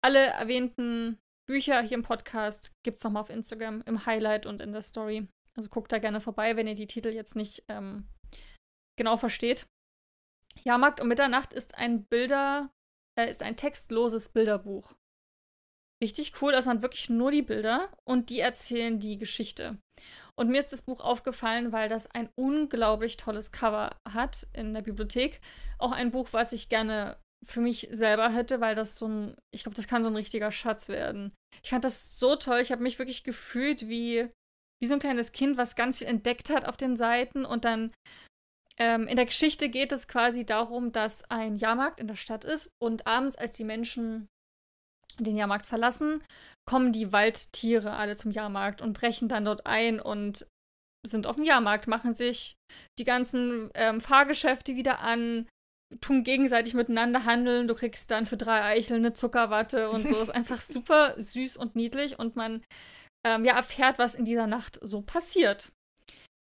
Alle 0.01 0.27
erwähnten 0.27 1.19
Bücher 1.47 1.81
hier 1.81 1.97
im 1.97 2.03
Podcast 2.03 2.75
gibt 2.83 2.97
es 2.97 3.03
nochmal 3.03 3.23
auf 3.23 3.29
Instagram 3.29 3.81
im 3.85 4.05
Highlight 4.05 4.45
und 4.45 4.61
in 4.61 4.73
der 4.73 4.81
Story. 4.81 5.27
Also 5.55 5.69
guckt 5.69 5.91
da 5.91 5.97
gerne 5.97 6.21
vorbei, 6.21 6.55
wenn 6.55 6.67
ihr 6.67 6.75
die 6.75 6.87
Titel 6.87 7.09
jetzt 7.09 7.35
nicht 7.35 7.63
ähm, 7.67 8.07
genau 8.97 9.17
versteht. 9.17 9.65
Jahrmarkt 10.63 11.01
um 11.01 11.07
Mitternacht 11.07 11.53
ist 11.53 11.77
ein 11.77 12.05
Bilder, 12.05 12.71
äh, 13.17 13.29
ist 13.29 13.43
ein 13.43 13.55
textloses 13.55 14.29
Bilderbuch. 14.29 14.93
Richtig 16.03 16.41
cool, 16.41 16.51
dass 16.51 16.65
man 16.65 16.81
wirklich 16.81 17.09
nur 17.09 17.31
die 17.31 17.41
Bilder 17.41 17.89
und 18.03 18.29
die 18.29 18.39
erzählen 18.39 18.99
die 18.99 19.17
Geschichte. 19.17 19.79
Und 20.35 20.49
mir 20.49 20.59
ist 20.59 20.71
das 20.71 20.83
Buch 20.83 21.01
aufgefallen, 21.01 21.71
weil 21.71 21.89
das 21.89 22.11
ein 22.11 22.29
unglaublich 22.35 23.17
tolles 23.17 23.51
Cover 23.51 23.95
hat 24.07 24.45
in 24.53 24.75
der 24.75 24.83
Bibliothek. 24.83 25.41
Auch 25.79 25.91
ein 25.91 26.11
Buch, 26.11 26.27
was 26.31 26.53
ich 26.53 26.69
gerne 26.69 27.17
für 27.45 27.61
mich 27.61 27.87
selber 27.91 28.29
hätte, 28.29 28.61
weil 28.61 28.75
das 28.75 28.97
so 28.97 29.07
ein, 29.07 29.35
ich 29.53 29.63
glaube, 29.63 29.75
das 29.75 29.87
kann 29.87 30.03
so 30.03 30.09
ein 30.09 30.15
richtiger 30.15 30.51
Schatz 30.51 30.89
werden. 30.89 31.33
Ich 31.63 31.69
fand 31.69 31.83
das 31.83 32.19
so 32.19 32.35
toll. 32.35 32.59
Ich 32.59 32.71
habe 32.71 32.83
mich 32.83 32.99
wirklich 32.99 33.23
gefühlt 33.23 33.87
wie, 33.87 34.29
wie 34.81 34.87
so 34.87 34.95
ein 34.95 34.99
kleines 34.99 35.31
Kind, 35.31 35.57
was 35.57 35.75
ganz 35.75 35.99
viel 35.99 36.07
entdeckt 36.07 36.49
hat 36.49 36.65
auf 36.65 36.77
den 36.77 36.97
Seiten. 36.97 37.45
Und 37.45 37.65
dann 37.65 37.91
ähm, 38.79 39.07
in 39.07 39.15
der 39.15 39.25
Geschichte 39.25 39.69
geht 39.69 39.91
es 39.91 40.07
quasi 40.07 40.45
darum, 40.45 40.91
dass 40.91 41.29
ein 41.29 41.55
Jahrmarkt 41.55 41.99
in 41.99 42.07
der 42.07 42.15
Stadt 42.15 42.43
ist 42.43 42.71
und 42.81 43.07
abends, 43.07 43.35
als 43.35 43.53
die 43.53 43.63
Menschen 43.63 44.27
den 45.19 45.35
Jahrmarkt 45.35 45.65
verlassen, 45.65 46.23
kommen 46.67 46.91
die 46.91 47.11
Waldtiere 47.11 47.93
alle 47.93 48.15
zum 48.15 48.31
Jahrmarkt 48.31 48.81
und 48.81 48.93
brechen 48.93 49.29
dann 49.29 49.45
dort 49.45 49.65
ein 49.65 49.99
und 49.99 50.47
sind 51.07 51.25
auf 51.25 51.37
dem 51.37 51.45
Jahrmarkt, 51.45 51.87
machen 51.87 52.13
sich 52.13 52.55
die 52.99 53.05
ganzen 53.05 53.71
ähm, 53.73 54.01
Fahrgeschäfte 54.01 54.75
wieder 54.75 54.99
an, 54.99 55.47
tun 56.01 56.23
gegenseitig 56.23 56.73
miteinander 56.73 57.25
handeln. 57.25 57.67
Du 57.67 57.75
kriegst 57.75 58.11
dann 58.11 58.25
für 58.25 58.37
drei 58.37 58.63
Eicheln 58.63 59.03
eine 59.03 59.13
Zuckerwatte 59.13 59.89
und 59.89 60.07
so. 60.07 60.21
ist 60.21 60.29
einfach 60.29 60.61
super 60.61 61.15
süß 61.17 61.57
und 61.57 61.75
niedlich 61.75 62.19
und 62.19 62.35
man 62.35 62.63
ähm, 63.25 63.45
ja 63.45 63.55
erfährt, 63.55 63.99
was 63.99 64.15
in 64.15 64.25
dieser 64.25 64.47
Nacht 64.47 64.79
so 64.81 65.01
passiert. 65.01 65.71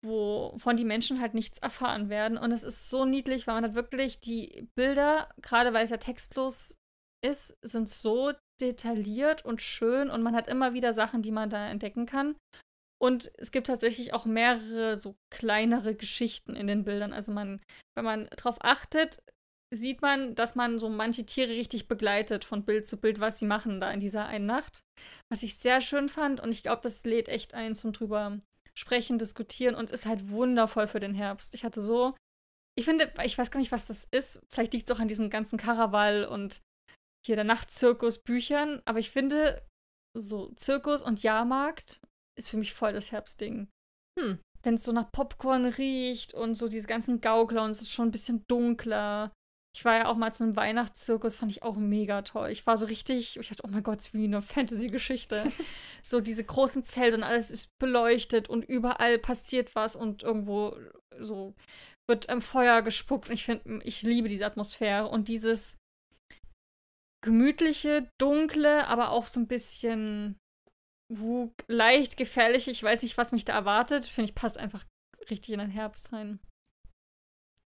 Wovon 0.05 0.77
die 0.77 0.85
Menschen 0.85 1.21
halt 1.21 1.35
nichts 1.35 1.59
erfahren 1.59 2.09
werden. 2.09 2.39
Und 2.39 2.53
es 2.53 2.63
ist 2.63 2.89
so 2.89 3.05
niedlich, 3.05 3.47
weil 3.47 3.55
man 3.57 3.65
hat 3.65 3.75
wirklich 3.75 4.21
die 4.21 4.67
Bilder, 4.75 5.29
gerade 5.43 5.73
weil 5.75 5.85
es 5.85 5.91
ja 5.91 5.99
textlos 5.99 6.77
ist, 7.23 7.57
sind 7.63 7.89
so 7.89 8.33
detailliert 8.61 9.45
und 9.45 9.61
schön 9.63 10.11
und 10.11 10.23
man 10.23 10.35
hat 10.35 10.49
immer 10.49 10.73
wieder 10.75 10.93
Sachen, 10.93 11.23
die 11.23 11.33
man 11.33 11.51
da 11.51 11.69
entdecken 11.69 12.07
kann. 12.07 12.37
Und 13.01 13.33
es 13.39 13.51
gibt 13.51 13.67
tatsächlich 13.67 14.13
auch 14.13 14.27
mehrere 14.27 14.95
so 14.95 15.17
kleinere 15.31 15.95
Geschichten 15.95 16.55
in 16.55 16.67
den 16.67 16.85
Bildern. 16.85 17.13
Also 17.13 17.33
man, 17.33 17.61
wenn 17.97 18.05
man 18.05 18.29
darauf 18.37 18.59
achtet, 18.61 19.23
sieht 19.73 20.03
man, 20.03 20.35
dass 20.35 20.55
man 20.55 20.79
so 20.79 20.89
manche 20.89 21.25
Tiere 21.25 21.51
richtig 21.51 21.89
begleitet 21.89 22.45
von 22.45 22.65
Bild 22.65 22.87
zu 22.87 22.99
Bild, 22.99 23.21
was 23.21 23.39
sie 23.39 23.47
machen 23.47 23.81
da 23.81 23.91
in 23.91 24.01
dieser 24.01 24.27
einen 24.27 24.47
Nacht. 24.47 24.83
Was 25.31 25.43
ich 25.43 25.57
sehr 25.57 25.81
schön 25.81 26.09
fand 26.09 26.41
und 26.41 26.51
ich 26.51 26.63
glaube, 26.63 26.83
das 26.83 27.05
lädt 27.05 27.29
echt 27.29 27.55
ein 27.55 27.75
zum 27.75 27.93
drüber 27.93 28.41
sprechen, 28.77 29.19
diskutieren 29.19 29.75
und 29.75 29.91
ist 29.91 30.07
halt 30.07 30.31
wundervoll 30.31 30.87
für 30.87 31.01
den 31.01 31.15
Herbst. 31.15 31.55
Ich 31.55 31.65
hatte 31.65 31.83
so, 31.83 32.15
ich 32.77 32.85
finde, 32.85 33.13
ich 33.25 33.39
weiß 33.39 33.51
gar 33.51 33.61
nicht, 33.61 33.73
was 33.73 33.87
das 33.87 34.07
ist. 34.11 34.43
Vielleicht 34.49 34.73
liegt 34.73 34.91
es 34.91 34.95
auch 34.95 35.01
an 35.01 35.09
diesen 35.09 35.31
ganzen 35.31 35.59
Karawał 35.59 36.29
und 36.31 36.61
hier 37.27 37.37
der 37.37 37.45
Nachtzirkus 37.45 38.19
Büchern, 38.19 38.83
aber 38.85 38.99
ich 38.99 39.11
finde, 39.11 39.65
so 40.17 40.51
Zirkus 40.55 41.03
und 41.03 41.23
Jahrmarkt 41.23 42.01
ist 42.39 42.51
für 42.51 42.57
mich 42.57 42.73
voll 42.73 42.93
das 42.93 43.13
Herbstding. 43.13 43.69
Hm. 44.19 44.39
Wenn 44.63 44.75
es 44.75 44.85
so 44.85 44.93
nach 44.93 45.11
Popcorn 45.11 45.67
riecht 45.67 46.35
und 46.35 46.55
so 46.55 46.69
diese 46.69 46.87
ganzen 46.87 47.21
Gaukler 47.21 47.65
und 47.65 47.71
es 47.71 47.81
ist 47.81 47.93
schon 47.93 48.09
ein 48.09 48.13
bisschen 48.13 48.45
dunkler. 48.49 49.33
Ich 49.75 49.85
war 49.85 49.97
ja 49.97 50.07
auch 50.07 50.17
mal 50.17 50.33
zu 50.33 50.43
einem 50.43 50.57
Weihnachtszirkus, 50.57 51.37
fand 51.37 51.53
ich 51.53 51.63
auch 51.63 51.77
mega 51.77 52.23
toll. 52.23 52.51
Ich 52.51 52.67
war 52.67 52.77
so 52.77 52.87
richtig, 52.87 53.39
ich 53.39 53.49
dachte, 53.49 53.63
oh 53.65 53.71
mein 53.71 53.85
Gott, 53.85 54.13
wie 54.13 54.25
eine 54.25 54.43
Fantasy-Geschichte. 54.43 55.51
so 56.03 56.21
diese 56.21 56.45
großen 56.45 56.83
Zelte 56.83 57.17
und 57.17 57.23
alles 57.23 57.51
ist 57.51 57.79
beleuchtet 57.79 58.51
und 58.51 58.65
überall 58.65 59.19
passiert 59.19 59.75
was 59.75 59.95
und 59.95 60.23
irgendwo 60.25 60.77
so 61.19 61.55
wird 62.09 62.29
ähm, 62.29 62.43
Feuer 62.43 62.83
gespuckt. 62.83 63.29
Und 63.29 63.35
ich 63.35 63.45
finde, 63.45 63.81
ich 63.85 64.03
liebe 64.03 64.29
diese 64.29 64.45
Atmosphäre 64.45 65.09
und 65.09 65.29
dieses 65.29 65.79
gemütliche, 67.23 68.11
dunkle, 68.19 68.87
aber 68.89 69.11
auch 69.11 69.29
so 69.29 69.41
ein 69.41 69.47
bisschen 69.47 70.40
Wug, 71.11 71.53
leicht 71.67 72.17
gefährlich. 72.17 72.69
Ich 72.69 72.83
weiß 72.83 73.03
nicht, 73.03 73.19
was 73.19 73.33
mich 73.33 73.45
da 73.45 73.53
erwartet. 73.53 74.07
Finde 74.07 74.31
ich, 74.31 74.35
passt 74.35 74.59
einfach 74.59 74.85
richtig 75.29 75.51
in 75.53 75.59
den 75.59 75.71
Herbst 75.71 76.13
rein. 76.13 76.41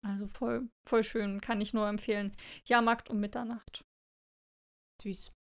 Also 0.06 0.28
voll, 0.28 0.70
voll 0.88 1.04
schön. 1.04 1.42
Kann 1.42 1.62
ich 1.62 1.74
nur 1.74 1.88
empfehlen. 1.88 2.36
Jahrmarkt 2.66 3.10
um 3.10 3.20
Mitternacht. 3.20 3.84
Süß. 5.02 5.32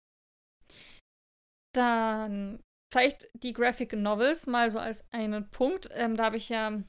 Dann 1.74 2.60
vielleicht 2.92 3.28
die 3.34 3.52
Graphic 3.52 3.92
Novels 3.92 4.46
mal 4.46 4.70
so 4.70 4.78
als 4.78 5.12
einen 5.12 5.50
Punkt. 5.50 5.88
Ähm, 5.92 6.16
da 6.16 6.24
habe 6.24 6.36
ich 6.36 6.48
ja 6.48 6.82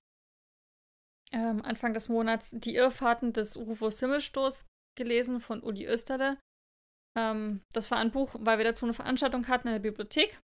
ähm, 1.31 1.61
Anfang 1.63 1.93
des 1.93 2.09
Monats 2.09 2.51
Die 2.51 2.75
Irrfahrten 2.75 3.33
des 3.33 3.57
Rufus 3.57 3.99
Himmelstoß 3.99 4.67
gelesen 4.97 5.41
von 5.41 5.63
Uli 5.63 5.85
Österle. 5.85 6.37
Ähm, 7.17 7.61
das 7.73 7.91
war 7.91 7.97
ein 7.97 8.11
Buch, 8.11 8.35
weil 8.39 8.57
wir 8.57 8.65
dazu 8.65 8.85
eine 8.85 8.93
Veranstaltung 8.93 9.47
hatten 9.47 9.67
in 9.67 9.73
der 9.73 9.79
Bibliothek 9.79 10.39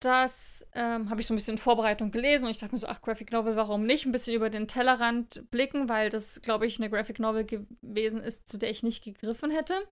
das 0.00 0.68
ähm, 0.74 1.10
habe 1.10 1.20
ich 1.20 1.26
so 1.26 1.34
ein 1.34 1.36
bisschen 1.36 1.54
in 1.54 1.58
Vorbereitung 1.58 2.10
gelesen 2.10 2.46
und 2.46 2.50
ich 2.50 2.58
dachte 2.58 2.74
mir 2.74 2.78
so, 2.78 2.86
ach, 2.86 3.02
Graphic 3.02 3.32
Novel, 3.32 3.56
warum 3.56 3.84
nicht? 3.84 4.06
Ein 4.06 4.12
bisschen 4.12 4.34
über 4.34 4.48
den 4.48 4.66
Tellerrand 4.66 5.50
blicken, 5.50 5.88
weil 5.88 6.08
das, 6.08 6.40
glaube 6.40 6.66
ich, 6.66 6.78
eine 6.78 6.88
Graphic 6.88 7.18
Novel 7.18 7.44
gewesen 7.44 8.22
ist, 8.22 8.48
zu 8.48 8.58
der 8.58 8.70
ich 8.70 8.82
nicht 8.82 9.04
gegriffen 9.04 9.50
hätte. 9.50 9.86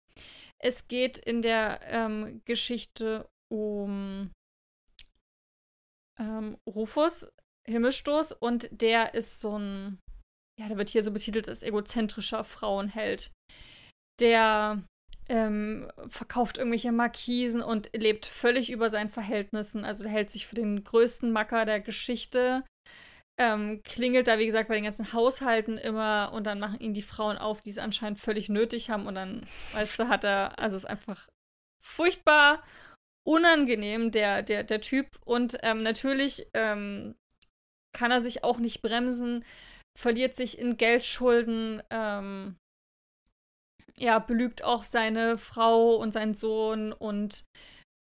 Es 0.58 0.88
geht 0.88 1.18
in 1.18 1.42
der 1.42 1.80
ähm, 1.84 2.40
Geschichte 2.46 3.28
um 3.52 4.30
ähm, 6.18 6.56
Rufus, 6.66 7.30
Himmelstoß, 7.68 8.32
und 8.32 8.68
der 8.72 9.14
ist 9.14 9.40
so 9.40 9.58
ein, 9.58 9.98
ja, 10.58 10.68
der 10.68 10.78
wird 10.78 10.88
hier 10.88 11.02
so 11.02 11.12
betitelt 11.12 11.48
als 11.48 11.62
egozentrischer 11.62 12.44
Frauenheld, 12.44 13.30
der 14.20 14.82
ähm, 15.28 15.90
verkauft 16.08 16.58
irgendwelche 16.58 16.92
Markisen 16.92 17.62
und 17.62 17.90
lebt 17.94 18.26
völlig 18.26 18.70
über 18.70 18.90
seinen 18.90 19.11
Verhältnissen. 19.11 19.85
Also 19.85 20.04
er 20.04 20.11
hält 20.11 20.30
sich 20.30 20.47
für 20.47 20.54
den 20.54 20.85
größten 20.85 21.30
Macker 21.30 21.64
der 21.64 21.80
Geschichte. 21.80 22.64
Ähm, 23.40 23.82
klingelt 23.85 24.26
da, 24.26 24.38
wie 24.38 24.47
gesagt, 24.47 24.68
bei 24.68 24.75
den 24.75 24.85
ganzen 24.85 25.12
Haushalten 25.12 25.78
immer 25.78 26.32
und 26.35 26.44
dann 26.44 26.58
machen 26.58 26.80
ihn 26.80 26.92
die 26.92 27.02
Frauen 27.02 27.38
auf, 27.38 27.62
die 27.62 27.70
es 27.70 27.78
anscheinend 27.78 28.18
völlig 28.18 28.49
nötig 28.49 28.90
haben 28.90 29.06
und 29.06 29.14
dann, 29.14 29.42
weißt 29.75 30.00
du, 30.00 30.08
hat 30.08 30.25
er, 30.25 30.58
also 30.58 30.76
es 30.76 30.82
ist 30.82 30.90
einfach 30.90 31.28
furchtbar 31.80 32.64
unangenehm, 33.25 34.11
der, 34.11 34.42
der, 34.42 34.64
der 34.64 34.80
Typ. 34.80 35.18
Und 35.25 35.58
ähm, 35.62 35.82
natürlich 35.82 36.49
ähm, 36.54 37.14
kann 37.92 38.11
er 38.11 38.20
sich 38.20 38.42
auch 38.42 38.58
nicht 38.58 38.82
bremsen, 38.82 39.44
verliert 39.97 40.35
sich 40.35 40.58
in 40.58 40.76
Geldschulden, 40.76 41.82
ähm, 41.90 42.56
ja, 43.98 44.18
belügt 44.18 44.64
auch 44.64 44.84
seine 44.84 45.38
Frau 45.38 45.96
und 45.96 46.12
seinen 46.12 46.34
Sohn 46.34 46.92
und 46.92 47.44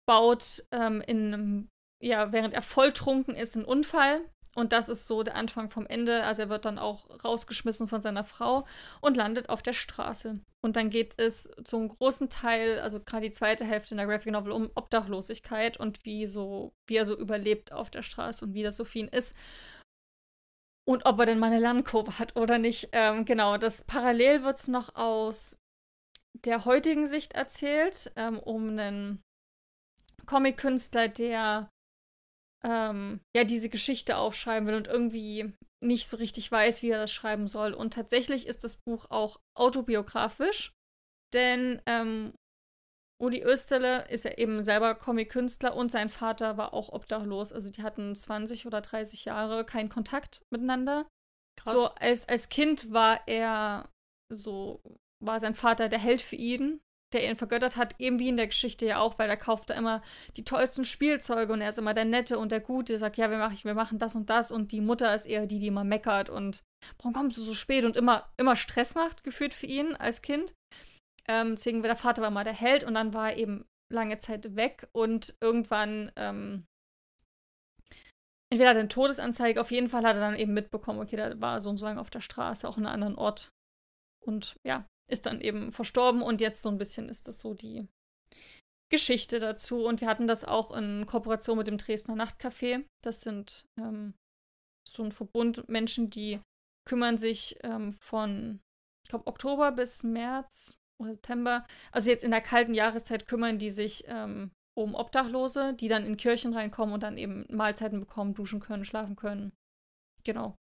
baut 0.06 0.64
ähm, 0.72 1.02
in 1.06 1.68
ja, 2.00 2.32
während 2.32 2.54
er 2.54 2.62
volltrunken 2.62 3.34
ist, 3.34 3.56
einen 3.56 3.64
Unfall. 3.64 4.20
Und 4.54 4.72
das 4.72 4.88
ist 4.88 5.06
so 5.06 5.22
der 5.22 5.36
Anfang 5.36 5.70
vom 5.70 5.86
Ende. 5.86 6.24
Also 6.24 6.42
er 6.42 6.48
wird 6.48 6.64
dann 6.64 6.78
auch 6.78 7.08
rausgeschmissen 7.22 7.86
von 7.86 8.02
seiner 8.02 8.24
Frau 8.24 8.64
und 9.00 9.16
landet 9.16 9.50
auf 9.50 9.62
der 9.62 9.72
Straße. 9.72 10.40
Und 10.64 10.76
dann 10.76 10.90
geht 10.90 11.14
es 11.16 11.48
zum 11.64 11.88
großen 11.88 12.28
Teil, 12.28 12.80
also 12.80 13.00
gerade 13.00 13.26
die 13.26 13.32
zweite 13.32 13.64
Hälfte 13.64 13.94
in 13.94 13.98
der 13.98 14.06
Graphic 14.06 14.32
Novel, 14.32 14.52
um 14.52 14.70
Obdachlosigkeit 14.74 15.76
und 15.76 16.04
wie 16.04 16.26
so, 16.26 16.72
wie 16.88 16.96
er 16.96 17.04
so 17.04 17.16
überlebt 17.16 17.72
auf 17.72 17.90
der 17.90 18.02
Straße 18.02 18.44
und 18.44 18.54
wie 18.54 18.64
das 18.64 18.76
so 18.76 18.84
für 18.84 18.98
ihn 18.98 19.08
ist. 19.08 19.36
Und 20.84 21.04
ob 21.04 21.20
er 21.20 21.26
denn 21.26 21.38
mal 21.38 21.52
eine 21.52 21.60
Landkurve 21.60 22.18
hat 22.18 22.34
oder 22.34 22.58
nicht. 22.58 22.88
Ähm, 22.92 23.26
genau, 23.26 23.58
das 23.58 23.84
parallel 23.84 24.42
wird 24.42 24.56
es 24.56 24.68
noch 24.68 24.94
aus 24.96 25.58
der 26.44 26.64
heutigen 26.64 27.06
Sicht 27.06 27.34
erzählt, 27.34 28.12
ähm, 28.16 28.38
um 28.38 28.70
einen 28.70 29.22
Comic-Künstler, 30.26 31.08
der 31.08 31.70
ähm, 32.64 33.20
ja 33.36 33.44
diese 33.44 33.68
Geschichte 33.68 34.16
aufschreiben 34.16 34.68
will 34.68 34.74
und 34.74 34.88
irgendwie 34.88 35.52
nicht 35.80 36.08
so 36.08 36.16
richtig 36.16 36.50
weiß, 36.50 36.82
wie 36.82 36.90
er 36.90 36.98
das 36.98 37.12
schreiben 37.12 37.46
soll. 37.46 37.72
Und 37.72 37.94
tatsächlich 37.94 38.46
ist 38.46 38.64
das 38.64 38.76
Buch 38.76 39.06
auch 39.10 39.40
autobiografisch, 39.56 40.72
denn 41.32 41.80
ähm, 41.86 42.32
Uli 43.20 43.42
Österle 43.42 44.08
ist 44.08 44.24
ja 44.24 44.32
eben 44.38 44.62
selber 44.62 44.94
Comic-Künstler 44.94 45.74
und 45.74 45.90
sein 45.90 46.08
Vater 46.08 46.56
war 46.56 46.72
auch 46.72 46.88
obdachlos. 46.90 47.52
Also 47.52 47.70
die 47.70 47.82
hatten 47.82 48.14
20 48.14 48.66
oder 48.66 48.80
30 48.80 49.24
Jahre 49.24 49.64
keinen 49.64 49.88
Kontakt 49.88 50.42
miteinander. 50.52 51.06
Krass. 51.60 51.74
So 51.74 51.88
als, 51.94 52.28
als 52.28 52.48
Kind 52.48 52.92
war 52.92 53.26
er 53.26 53.88
so 54.32 54.80
war 55.24 55.40
sein 55.40 55.54
Vater 55.54 55.88
der 55.88 55.98
Held 55.98 56.22
für 56.22 56.36
ihn, 56.36 56.80
der 57.12 57.28
ihn 57.28 57.36
vergöttert 57.36 57.76
hat, 57.76 57.94
eben 57.98 58.18
wie 58.18 58.28
in 58.28 58.36
der 58.36 58.48
Geschichte 58.48 58.84
ja 58.86 58.98
auch, 58.98 59.18
weil 59.18 59.30
er 59.30 59.36
kauft 59.36 59.70
da 59.70 59.74
immer 59.74 60.02
die 60.36 60.44
tollsten 60.44 60.84
Spielzeuge 60.84 61.52
und 61.52 61.60
er 61.60 61.70
ist 61.70 61.78
immer 61.78 61.94
der 61.94 62.04
Nette 62.04 62.38
und 62.38 62.52
der 62.52 62.60
Gute, 62.60 62.98
sagt, 62.98 63.16
ja, 63.16 63.30
wir 63.30 63.38
machen, 63.38 63.58
wir 63.64 63.74
machen 63.74 63.98
das 63.98 64.14
und 64.14 64.28
das 64.28 64.50
und 64.52 64.72
die 64.72 64.80
Mutter 64.80 65.14
ist 65.14 65.26
eher 65.26 65.46
die, 65.46 65.58
die 65.58 65.68
immer 65.68 65.84
meckert 65.84 66.28
und 66.28 66.62
warum 66.98 67.14
kommst 67.14 67.36
du 67.38 67.42
so 67.42 67.54
spät 67.54 67.84
und 67.84 67.96
immer, 67.96 68.30
immer 68.36 68.56
Stress 68.56 68.94
macht, 68.94 69.24
gefühlt 69.24 69.54
für 69.54 69.66
ihn 69.66 69.96
als 69.96 70.22
Kind. 70.22 70.54
Ähm, 71.26 71.56
deswegen 71.56 71.82
der 71.82 71.96
Vater 71.96 72.22
war 72.22 72.30
mal 72.30 72.44
der 72.44 72.54
Held 72.54 72.84
und 72.84 72.94
dann 72.94 73.14
war 73.14 73.30
er 73.30 73.38
eben 73.38 73.64
lange 73.90 74.18
Zeit 74.18 74.54
weg 74.54 74.86
und 74.92 75.34
irgendwann 75.40 76.12
ähm, 76.16 76.66
entweder 78.50 78.70
hat 78.70 78.76
er 78.76 78.80
eine 78.80 78.88
Todesanzeige, 78.88 79.60
auf 79.60 79.70
jeden 79.70 79.88
Fall 79.88 80.04
hat 80.04 80.16
er 80.16 80.20
dann 80.20 80.36
eben 80.36 80.54
mitbekommen, 80.54 81.00
okay, 81.00 81.16
da 81.16 81.40
war 81.40 81.60
so 81.60 81.70
und 81.70 81.76
so 81.76 81.86
lange 81.86 82.00
auf 82.00 82.10
der 82.10 82.20
Straße, 82.20 82.68
auch 82.68 82.76
in 82.76 82.86
einem 82.86 82.94
anderen 82.94 83.16
Ort. 83.16 83.50
Und 84.24 84.56
ja, 84.66 84.86
ist 85.10 85.26
dann 85.26 85.40
eben 85.40 85.72
verstorben 85.72 86.22
und 86.22 86.40
jetzt 86.40 86.62
so 86.62 86.68
ein 86.68 86.78
bisschen 86.78 87.08
ist 87.08 87.28
das 87.28 87.40
so 87.40 87.54
die 87.54 87.88
Geschichte 88.90 89.38
dazu. 89.38 89.84
Und 89.84 90.00
wir 90.00 90.08
hatten 90.08 90.26
das 90.26 90.44
auch 90.44 90.74
in 90.76 91.06
Kooperation 91.06 91.58
mit 91.58 91.66
dem 91.66 91.78
Dresdner 91.78 92.14
Nachtcafé. 92.14 92.84
Das 93.02 93.20
sind 93.20 93.66
ähm, 93.78 94.14
so 94.88 95.02
ein 95.02 95.12
Verbund 95.12 95.68
Menschen, 95.68 96.10
die 96.10 96.40
kümmern 96.86 97.18
sich 97.18 97.58
ähm, 97.62 97.92
von, 97.92 98.60
ich 99.04 99.10
glaube, 99.10 99.26
Oktober 99.26 99.72
bis 99.72 100.02
März 100.02 100.78
oder 101.00 101.12
September. 101.12 101.66
Also 101.92 102.10
jetzt 102.10 102.24
in 102.24 102.30
der 102.30 102.40
kalten 102.40 102.74
Jahreszeit 102.74 103.26
kümmern 103.26 103.58
die 103.58 103.70
sich 103.70 104.04
ähm, 104.06 104.50
um 104.76 104.94
Obdachlose, 104.94 105.74
die 105.74 105.88
dann 105.88 106.06
in 106.06 106.16
Kirchen 106.16 106.54
reinkommen 106.54 106.94
und 106.94 107.02
dann 107.02 107.18
eben 107.18 107.44
Mahlzeiten 107.50 108.00
bekommen, 108.00 108.34
duschen 108.34 108.60
können, 108.60 108.84
schlafen 108.84 109.16
können. 109.16 109.52
Genau. 110.24 110.56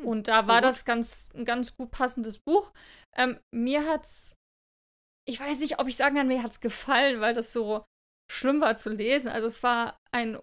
Hm, 0.00 0.08
und 0.08 0.28
da 0.28 0.46
war 0.46 0.60
gut. 0.60 0.64
das 0.64 0.84
ganz, 0.84 1.32
ein 1.34 1.44
ganz 1.44 1.76
gut 1.76 1.90
passendes 1.90 2.38
Buch. 2.38 2.72
Ähm, 3.16 3.38
mir 3.52 3.86
hat's, 3.86 4.36
ich 5.26 5.40
weiß 5.40 5.60
nicht, 5.60 5.78
ob 5.78 5.88
ich 5.88 5.96
sagen 5.96 6.16
kann, 6.16 6.28
mir 6.28 6.42
hat's 6.42 6.60
gefallen, 6.60 7.20
weil 7.20 7.34
das 7.34 7.52
so 7.52 7.84
schlimm 8.30 8.60
war 8.60 8.76
zu 8.76 8.90
lesen. 8.90 9.28
Also 9.28 9.46
es 9.46 9.62
war 9.62 9.98
ein 10.12 10.38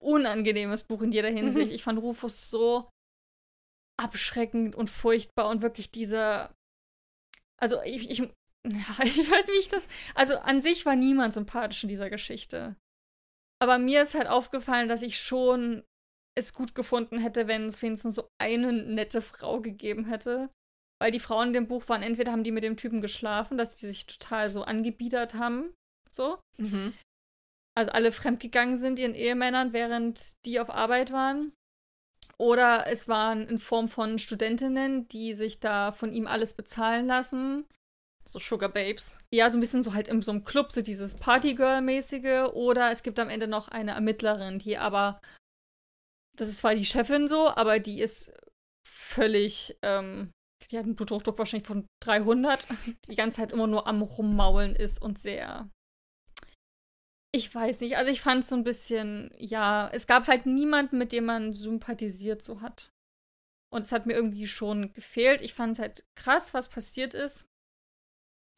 unangenehmes 0.00 0.84
Buch 0.84 1.02
in 1.02 1.12
jeder 1.12 1.28
Hinsicht. 1.30 1.68
Mhm. 1.68 1.74
Ich 1.74 1.82
fand 1.82 2.00
Rufus 2.00 2.50
so 2.50 2.88
abschreckend 4.00 4.76
und 4.76 4.88
furchtbar 4.88 5.48
und 5.48 5.60
wirklich 5.60 5.90
dieser 5.90 6.54
Also 7.60 7.82
ich, 7.82 8.08
ich, 8.08 8.20
ich 8.64 9.30
weiß 9.30 9.46
nicht, 9.48 9.48
wie 9.48 9.60
ich 9.60 9.68
das. 9.68 9.88
Also 10.14 10.38
an 10.38 10.60
sich 10.60 10.86
war 10.86 10.94
niemand 10.94 11.32
sympathisch 11.32 11.82
in 11.82 11.88
dieser 11.88 12.08
Geschichte. 12.10 12.76
Aber 13.60 13.78
mir 13.78 14.02
ist 14.02 14.14
halt 14.14 14.28
aufgefallen, 14.28 14.86
dass 14.86 15.02
ich 15.02 15.20
schon 15.20 15.82
es 16.38 16.54
gut 16.54 16.74
gefunden 16.74 17.18
hätte, 17.18 17.48
wenn 17.48 17.66
es 17.66 17.82
wenigstens 17.82 18.14
so 18.14 18.28
eine 18.40 18.72
nette 18.72 19.20
Frau 19.20 19.60
gegeben 19.60 20.06
hätte. 20.06 20.50
Weil 21.00 21.10
die 21.12 21.20
Frauen 21.20 21.48
in 21.48 21.52
dem 21.52 21.68
Buch 21.68 21.88
waren, 21.88 22.02
entweder 22.02 22.32
haben 22.32 22.44
die 22.44 22.50
mit 22.50 22.64
dem 22.64 22.76
Typen 22.76 23.00
geschlafen, 23.00 23.56
dass 23.56 23.76
die 23.76 23.86
sich 23.86 24.06
total 24.06 24.48
so 24.48 24.62
angebiedert 24.62 25.34
haben. 25.34 25.72
So. 26.10 26.38
Mhm. 26.56 26.92
Also 27.76 27.92
alle 27.92 28.10
fremdgegangen 28.10 28.76
sind 28.76 28.98
ihren 28.98 29.14
Ehemännern, 29.14 29.72
während 29.72 30.32
die 30.44 30.58
auf 30.58 30.70
Arbeit 30.70 31.12
waren. 31.12 31.52
Oder 32.36 32.86
es 32.88 33.06
waren 33.08 33.46
in 33.48 33.58
Form 33.58 33.88
von 33.88 34.18
Studentinnen, 34.18 35.06
die 35.08 35.34
sich 35.34 35.60
da 35.60 35.92
von 35.92 36.12
ihm 36.12 36.26
alles 36.26 36.54
bezahlen 36.54 37.06
lassen. 37.06 37.64
So 38.24 38.38
Sugar 38.38 38.68
Babes. 38.68 39.18
Ja, 39.32 39.48
so 39.48 39.56
ein 39.56 39.60
bisschen 39.60 39.82
so 39.82 39.94
halt 39.94 40.08
in 40.08 40.22
so 40.22 40.32
einem 40.32 40.44
Club, 40.44 40.70
so 40.70 40.82
dieses 40.82 41.18
Partygirl-mäßige. 41.18 42.52
Oder 42.52 42.90
es 42.90 43.02
gibt 43.02 43.18
am 43.18 43.30
Ende 43.30 43.48
noch 43.48 43.68
eine 43.68 43.92
Ermittlerin, 43.92 44.58
die 44.58 44.76
aber, 44.76 45.20
das 46.38 46.48
ist 46.48 46.58
zwar 46.60 46.74
die 46.74 46.86
Chefin 46.86 47.28
so, 47.28 47.48
aber 47.48 47.78
die 47.78 48.00
ist 48.00 48.32
völlig, 48.86 49.76
ähm, 49.82 50.30
die 50.70 50.78
hat 50.78 50.84
einen 50.84 50.96
Bluthochdruck 50.96 51.38
wahrscheinlich 51.38 51.66
von 51.66 51.86
300, 52.04 52.66
die 53.08 53.16
ganze 53.16 53.38
Zeit 53.38 53.52
immer 53.52 53.66
nur 53.66 53.86
am 53.86 54.02
Rummaulen 54.02 54.74
ist 54.76 55.00
und 55.00 55.18
sehr 55.18 55.68
ich 57.32 57.54
weiß 57.54 57.80
nicht. 57.80 57.96
Also 57.96 58.10
ich 58.10 58.20
fand 58.20 58.42
es 58.42 58.48
so 58.48 58.56
ein 58.56 58.64
bisschen, 58.64 59.30
ja, 59.38 59.88
es 59.92 60.06
gab 60.06 60.26
halt 60.26 60.46
niemanden, 60.46 60.98
mit 60.98 61.12
dem 61.12 61.26
man 61.26 61.52
sympathisiert 61.52 62.42
so 62.42 62.60
hat. 62.60 62.90
Und 63.70 63.80
es 63.80 63.92
hat 63.92 64.06
mir 64.06 64.14
irgendwie 64.14 64.48
schon 64.48 64.92
gefehlt. 64.92 65.42
Ich 65.42 65.52
fand 65.52 65.72
es 65.72 65.78
halt 65.78 66.04
krass, 66.16 66.54
was 66.54 66.70
passiert 66.70 67.14
ist. 67.14 67.46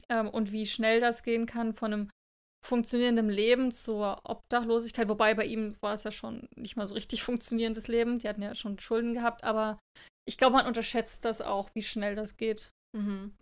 Ähm, 0.09 0.29
und 0.29 0.51
wie 0.51 0.65
schnell 0.65 0.99
das 0.99 1.23
gehen 1.23 1.45
kann 1.45 1.73
von 1.73 1.93
einem 1.93 2.09
funktionierenden 2.65 3.29
Leben 3.29 3.71
zur 3.71 4.21
Obdachlosigkeit. 4.23 5.09
Wobei 5.09 5.33
bei 5.33 5.45
ihm 5.45 5.75
war 5.81 5.93
es 5.93 6.03
ja 6.03 6.11
schon 6.11 6.47
nicht 6.55 6.75
mal 6.75 6.87
so 6.87 6.95
richtig 6.95 7.23
funktionierendes 7.23 7.87
Leben. 7.87 8.19
Die 8.19 8.27
hatten 8.27 8.41
ja 8.41 8.55
schon 8.55 8.79
Schulden 8.79 9.13
gehabt. 9.13 9.43
Aber 9.43 9.79
ich 10.27 10.37
glaube, 10.37 10.57
man 10.57 10.67
unterschätzt 10.67 11.25
das 11.25 11.41
auch, 11.41 11.69
wie 11.73 11.83
schnell 11.83 12.15
das 12.15 12.37
geht. 12.37 12.71
Mhm. 12.97 13.35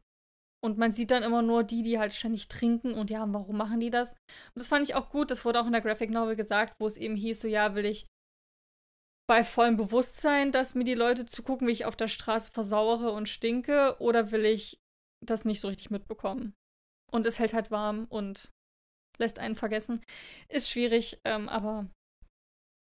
Und 0.61 0.77
man 0.77 0.91
sieht 0.91 1.11
dann 1.11 1.23
immer 1.23 1.41
nur 1.41 1.63
die, 1.63 1.83
die 1.83 1.99
halt 1.99 2.13
ständig 2.13 2.49
trinken 2.49 2.93
und 2.93 3.09
ja, 3.09 3.25
warum 3.31 3.55
machen 3.55 3.79
die 3.79 3.89
das? 3.89 4.13
Und 4.13 4.55
das 4.55 4.67
fand 4.67 4.85
ich 4.85 4.93
auch 4.93 5.09
gut, 5.09 5.31
das 5.31 5.45
wurde 5.45 5.61
auch 5.61 5.65
in 5.65 5.71
der 5.71 5.81
Graphic 5.81 6.09
Novel 6.09 6.35
gesagt, 6.35 6.75
wo 6.79 6.87
es 6.87 6.97
eben 6.97 7.15
hieß, 7.15 7.39
so 7.39 7.47
ja, 7.47 7.75
will 7.75 7.85
ich 7.85 8.07
bei 9.25 9.43
vollem 9.43 9.77
Bewusstsein, 9.77 10.51
dass 10.51 10.75
mir 10.75 10.83
die 10.83 10.95
Leute 10.95 11.25
zugucken, 11.25 11.67
wie 11.67 11.71
ich 11.71 11.85
auf 11.85 11.95
der 11.95 12.07
Straße 12.07 12.51
versauere 12.51 13.11
und 13.11 13.29
stinke, 13.29 13.95
oder 13.99 14.31
will 14.31 14.43
ich 14.43 14.79
das 15.25 15.45
nicht 15.45 15.61
so 15.61 15.69
richtig 15.69 15.91
mitbekommen? 15.91 16.53
Und 17.11 17.25
es 17.25 17.39
hält 17.39 17.53
halt 17.53 17.71
warm 17.71 18.05
und 18.09 18.51
lässt 19.19 19.39
einen 19.39 19.55
vergessen. 19.55 20.03
Ist 20.47 20.69
schwierig, 20.69 21.19
ähm, 21.25 21.49
aber 21.49 21.87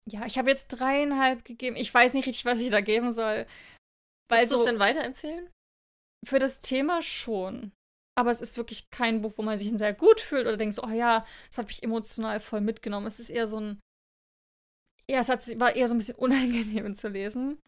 ja, 0.10 0.26
ich 0.26 0.38
habe 0.38 0.50
jetzt 0.50 0.68
dreieinhalb 0.68 1.46
gegeben. 1.46 1.76
Ich 1.76 1.94
weiß 1.94 2.14
nicht 2.14 2.28
richtig, 2.28 2.46
was 2.46 2.60
ich 2.60 2.70
da 2.70 2.82
geben 2.82 3.12
soll. 3.12 3.48
Willst 4.30 4.52
du 4.52 4.58
es 4.58 4.66
denn 4.66 4.80
weiterempfehlen? 4.80 5.50
für 6.26 6.40
das 6.40 6.60
Thema 6.60 7.02
schon. 7.02 7.72
Aber 8.18 8.32
es 8.32 8.42
ist 8.42 8.58
wirklich 8.58 8.90
kein 8.92 9.22
Buch, 9.22 9.34
wo 9.38 9.42
man 9.42 9.58
sich 9.58 9.68
hinterher 9.68 9.94
gut 9.94 10.22
fühlt 10.22 10.48
oder 10.48 10.58
denkt, 10.58 10.76
so, 10.76 10.84
oh 10.84 10.90
ja, 10.90 11.26
es 11.50 11.58
hat 11.58 11.68
mich 11.68 11.84
emotional 11.84 12.40
voll 12.40 12.62
mitgenommen. 12.62 13.08
Es 13.08 13.20
ist 13.20 13.30
eher 13.30 13.48
so 13.48 13.60
ein. 13.60 13.80
Ja, 15.10 15.20
es 15.20 15.30
hat, 15.30 15.48
war 15.60 15.76
eher 15.76 15.88
so 15.88 15.94
ein 15.94 15.98
bisschen 15.98 16.16
unangenehm 16.18 16.96
zu 16.96 17.10
lesen. 17.10 17.62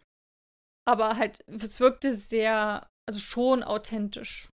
Aber 0.87 1.17
halt, 1.17 1.43
es 1.47 1.79
wirkte 1.79 2.15
sehr, 2.15 2.87
also 3.07 3.19
schon 3.19 3.63
authentisch. 3.63 4.49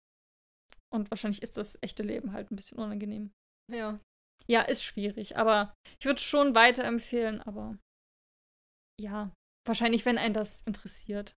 Und 0.93 1.09
wahrscheinlich 1.11 1.41
ist 1.41 1.57
das 1.57 1.79
echte 1.81 2.03
Leben 2.03 2.33
halt 2.33 2.51
ein 2.51 2.55
bisschen 2.55 2.77
unangenehm. 2.77 3.31
Ja. 3.71 3.99
Ja, 4.47 4.61
ist 4.61 4.83
schwierig, 4.83 5.37
aber 5.37 5.73
ich 5.99 6.05
würde 6.05 6.19
schon 6.19 6.55
weiterempfehlen, 6.55 7.41
aber 7.41 7.77
ja, 8.99 9.31
wahrscheinlich, 9.67 10.05
wenn 10.05 10.17
einen 10.17 10.33
das 10.33 10.63
interessiert 10.63 11.35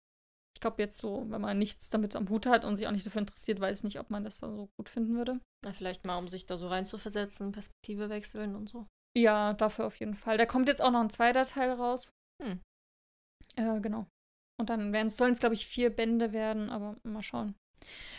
glaube 0.62 0.80
jetzt 0.80 0.96
so, 0.96 1.26
wenn 1.28 1.42
man 1.42 1.58
nichts 1.58 1.90
damit 1.90 2.16
am 2.16 2.30
Hut 2.30 2.46
hat 2.46 2.64
und 2.64 2.76
sich 2.76 2.86
auch 2.86 2.92
nicht 2.92 3.04
dafür 3.04 3.20
interessiert, 3.20 3.60
weiß 3.60 3.80
ich 3.80 3.84
nicht, 3.84 4.00
ob 4.00 4.08
man 4.08 4.24
das 4.24 4.38
da 4.38 4.50
so 4.50 4.70
gut 4.78 4.88
finden 4.88 5.14
würde. 5.14 5.38
Na, 5.62 5.74
vielleicht 5.74 6.06
mal, 6.06 6.16
um 6.16 6.28
sich 6.28 6.46
da 6.46 6.56
so 6.56 6.68
reinzuversetzen, 6.68 7.52
Perspektive 7.52 8.08
wechseln 8.08 8.56
und 8.56 8.70
so. 8.70 8.86
Ja, 9.14 9.52
dafür 9.52 9.86
auf 9.86 9.96
jeden 9.96 10.14
Fall. 10.14 10.38
Da 10.38 10.46
kommt 10.46 10.68
jetzt 10.68 10.80
auch 10.80 10.90
noch 10.90 11.00
ein 11.00 11.10
zweiter 11.10 11.44
Teil 11.44 11.72
raus. 11.72 12.10
Hm. 12.42 12.62
Äh, 13.56 13.80
genau. 13.80 14.06
Und 14.58 14.70
dann 14.70 15.08
sollen 15.08 15.32
es, 15.32 15.40
glaube 15.40 15.54
ich, 15.54 15.66
vier 15.66 15.90
Bände 15.90 16.32
werden, 16.32 16.70
aber 16.70 16.96
mal 17.02 17.22
schauen. 17.22 17.54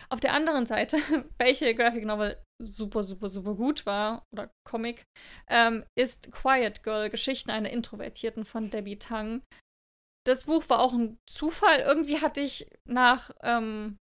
Auf 0.10 0.19
der 0.19 0.34
anderen 0.34 0.65
Seite, 0.65 0.97
welche 1.38 1.73
Graphic 1.73 2.06
Novel 2.06 2.38
super, 2.62 3.04
super, 3.04 3.30
super 3.30 3.56
gut 3.56 3.86
war, 3.86 4.23
oder 4.34 4.49
Comic, 4.67 5.04
ähm, 5.49 5.84
ist 5.97 6.32
Quiet 6.32 6.84
Girl, 6.84 7.10
Geschichten 7.10 7.52
einer 7.52 7.69
Introvertierten 7.69 8.45
von 8.45 8.69
Debbie 8.69 8.99
Tang 8.99 9.41
das 10.26 10.43
Buch 10.43 10.69
war 10.69 10.80
auch 10.80 10.93
ein 10.93 11.19
Zufall. 11.30 11.80
Irgendwie 11.82 12.21
hatte 12.21 12.41
ich 12.41 12.67
nach 12.86 13.32
ähm, 13.41 13.97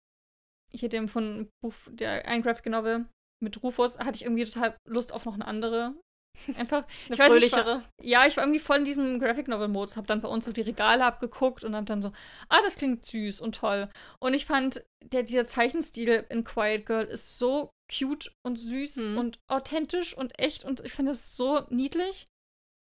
hier 0.72 0.89
dem 0.89 1.08
von 1.08 1.50
Buch, 1.62 1.74
der 1.89 2.26
ein 2.28 2.41
Graphic 2.41 2.65
Novel 2.67 3.06
mit 3.43 3.62
Rufus, 3.62 4.00
hatte 4.00 4.15
ich 4.17 4.24
irgendwie 4.24 4.46
total 4.46 4.78
Lust 4.88 5.13
auf 5.13 5.26
noch 5.26 5.36
eine 5.36 5.46
andere. 5.46 5.96
Einfach. 6.58 6.86
eine 7.06 7.13
ich 7.13 7.19
weiß, 7.19 7.32
fröhlichere. 7.32 7.60
Ich 7.60 7.65
war, 7.65 7.84
ja, 8.02 8.28
ich 8.28 8.38
war 8.38 8.43
irgendwie 8.43 8.60
voll 8.60 8.78
in 8.78 8.86
diesem 8.86 9.19
Graphic 9.19 9.47
Novel 9.47 9.67
Modus, 9.67 9.97
hab 9.97 10.08
dann 10.08 10.21
bei 10.21 10.28
uns 10.28 10.47
auf 10.47 10.54
die 10.54 10.62
Regale 10.62 11.04
abgeguckt 11.04 11.63
und 11.63 11.76
hab 11.76 11.86
dann 11.86 12.02
so, 12.02 12.12
ah, 12.50 12.62
das 12.63 12.76
klingt 12.76 13.06
süß 13.06 13.41
und 13.41 13.56
toll. 13.56 13.89
Und 14.19 14.34
ich 14.34 14.45
fand, 14.45 14.84
der, 15.04 15.23
dieser 15.23 15.45
Zeichenstil 15.45 16.26
in 16.30 16.43
Quiet 16.43 16.86
Girl 16.86 17.06
ist 17.06 17.38
so 17.38 17.71
cute 17.91 18.32
und 18.43 18.58
süß 18.58 18.97
hm. 18.97 19.17
und 19.17 19.39
authentisch 19.47 20.15
und 20.15 20.38
echt 20.39 20.65
und 20.65 20.82
ich 20.82 20.91
finde 20.91 21.12
es 21.12 21.36
so 21.36 21.65
niedlich. 21.69 22.28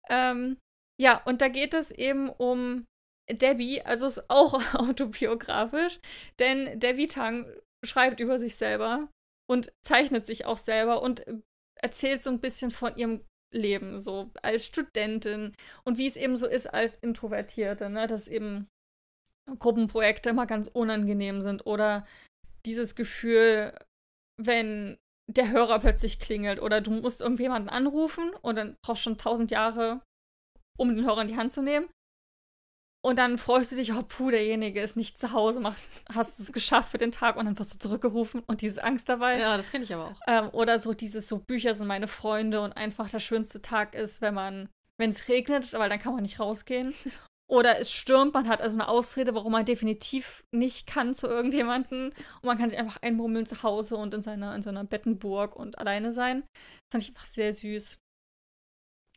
Ähm, 0.09 0.57
ja, 0.99 1.21
und 1.25 1.41
da 1.41 1.47
geht 1.47 1.73
es 1.73 1.91
eben 1.91 2.29
um 2.29 2.85
Debbie, 3.29 3.81
also 3.81 4.07
ist 4.07 4.29
auch 4.29 4.53
autobiografisch, 4.75 5.99
denn 6.39 6.79
Debbie 6.79 7.07
Tang 7.07 7.45
schreibt 7.83 8.19
über 8.19 8.39
sich 8.39 8.55
selber 8.55 9.09
und 9.49 9.73
zeichnet 9.83 10.25
sich 10.25 10.45
auch 10.45 10.57
selber 10.57 11.01
und 11.01 11.25
erzählt 11.75 12.23
so 12.23 12.29
ein 12.29 12.39
bisschen 12.39 12.71
von 12.71 12.95
ihrem 12.95 13.25
Leben, 13.53 13.99
so 13.99 14.31
als 14.41 14.65
Studentin 14.65 15.55
und 15.85 15.97
wie 15.97 16.07
es 16.07 16.17
eben 16.17 16.35
so 16.35 16.47
ist 16.47 16.67
als 16.67 16.95
Introvertierte, 16.95 17.89
ne, 17.89 18.07
dass 18.07 18.27
eben 18.27 18.67
Gruppenprojekte 19.59 20.29
immer 20.29 20.45
ganz 20.45 20.67
unangenehm 20.67 21.41
sind 21.41 21.65
oder 21.65 22.05
dieses 22.65 22.95
Gefühl, 22.95 23.77
wenn 24.41 24.97
der 25.31 25.51
Hörer 25.51 25.79
plötzlich 25.79 26.19
klingelt 26.19 26.59
oder 26.61 26.81
du 26.81 26.91
musst 26.91 27.21
irgendjemanden 27.21 27.69
anrufen 27.69 28.31
und 28.41 28.55
dann 28.57 28.75
brauchst 28.83 29.01
du 29.01 29.09
schon 29.09 29.17
tausend 29.17 29.51
Jahre, 29.51 30.01
um 30.77 30.95
den 30.95 31.05
Hörer 31.05 31.21
in 31.21 31.27
die 31.27 31.37
Hand 31.37 31.53
zu 31.53 31.61
nehmen. 31.61 31.87
Und 33.05 33.19
dann 33.19 33.37
freust 33.37 33.71
du 33.71 33.75
dich, 33.75 33.93
oh 33.93 34.01
puh, 34.01 34.31
derjenige 34.31 34.81
ist 34.81 34.97
nicht 34.97 35.19
zu 35.19 35.31
Hause, 35.31 35.59
machst, 35.59 36.03
hast 36.11 36.39
es 36.39 36.51
geschafft 36.51 36.89
für 36.89 36.97
den 36.97 37.11
Tag 37.11 37.35
und 37.35 37.45
dann 37.45 37.59
wirst 37.59 37.71
du 37.71 37.77
zurückgerufen 37.77 38.41
und 38.47 38.61
diese 38.61 38.83
Angst 38.83 39.09
dabei. 39.09 39.37
Ja, 39.37 39.57
das 39.57 39.69
kenne 39.69 39.83
ich 39.83 39.93
aber 39.93 40.05
auch. 40.05 40.19
Ähm, 40.25 40.49
oder 40.53 40.79
so 40.79 40.91
dieses, 40.95 41.27
so 41.27 41.37
Bücher 41.37 41.75
sind 41.75 41.85
meine 41.85 42.07
Freunde 42.07 42.61
und 42.61 42.71
einfach 42.73 43.07
der 43.07 43.19
schönste 43.19 43.61
Tag 43.61 43.93
ist, 43.93 44.21
wenn 44.21 44.33
man, 44.33 44.69
wenn 44.97 45.11
es 45.11 45.27
regnet, 45.27 45.71
weil 45.73 45.87
dann 45.87 45.99
kann 45.99 46.13
man 46.13 46.23
nicht 46.23 46.39
rausgehen. 46.39 46.95
Oder 47.47 47.77
es 47.77 47.91
stürmt, 47.91 48.33
man 48.33 48.47
hat 48.47 48.63
also 48.63 48.75
eine 48.75 48.87
Ausrede, 48.87 49.35
warum 49.35 49.51
man 49.51 49.65
definitiv 49.65 50.43
nicht 50.51 50.87
kann 50.87 51.13
zu 51.13 51.27
irgendjemanden. 51.27 52.07
Und 52.07 52.45
man 52.45 52.57
kann 52.57 52.69
sich 52.69 52.79
einfach 52.79 52.99
einmurmeln 53.03 53.45
zu 53.45 53.61
Hause 53.61 53.97
und 53.97 54.15
in 54.15 54.23
seiner, 54.23 54.55
in 54.55 54.63
seiner 54.63 54.83
Bettenburg 54.83 55.55
und 55.55 55.77
alleine 55.77 56.11
sein. 56.11 56.41
Das 56.41 56.91
fand 56.91 57.03
ich 57.03 57.09
einfach 57.09 57.27
sehr 57.27 57.53
süß. 57.53 57.99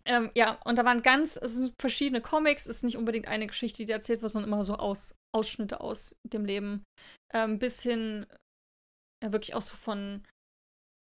Ähm, 0.08 0.30
ja, 0.34 0.58
und 0.64 0.78
da 0.78 0.84
waren 0.86 1.02
ganz, 1.02 1.36
es 1.36 1.56
sind 1.56 1.74
verschiedene 1.78 2.22
Comics, 2.22 2.66
es 2.66 2.76
ist 2.76 2.82
nicht 2.82 2.96
unbedingt 2.96 3.28
eine 3.28 3.46
Geschichte, 3.46 3.84
die 3.84 3.92
erzählt 3.92 4.22
wird, 4.22 4.32
sondern 4.32 4.50
immer 4.50 4.64
so 4.64 4.74
aus, 4.74 5.14
Ausschnitte 5.34 5.80
aus 5.80 6.18
dem 6.22 6.46
Leben. 6.46 6.84
Ähm, 7.34 7.58
bis 7.58 7.82
hin, 7.82 8.26
ja, 9.22 9.32
wirklich 9.32 9.54
auch 9.54 9.62
so 9.62 9.76
von 9.76 10.26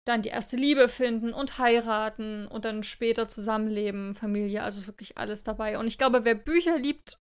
dann 0.08 0.22
die 0.22 0.30
erste 0.30 0.56
Liebe 0.56 0.90
finden 0.90 1.34
und 1.34 1.60
heiraten 1.60 2.48
und 2.48 2.66
dann 2.66 2.82
später 2.82 3.28
zusammenleben, 3.28 4.16
Familie, 4.16 4.64
also 4.64 4.80
ist 4.80 4.88
wirklich 4.88 5.18
alles 5.18 5.44
dabei. 5.44 5.78
Und 5.78 5.88
ich 5.88 5.98
glaube, 5.98 6.26
wer 6.26 6.36
Bücher 6.36 6.78
liebt 6.78 7.20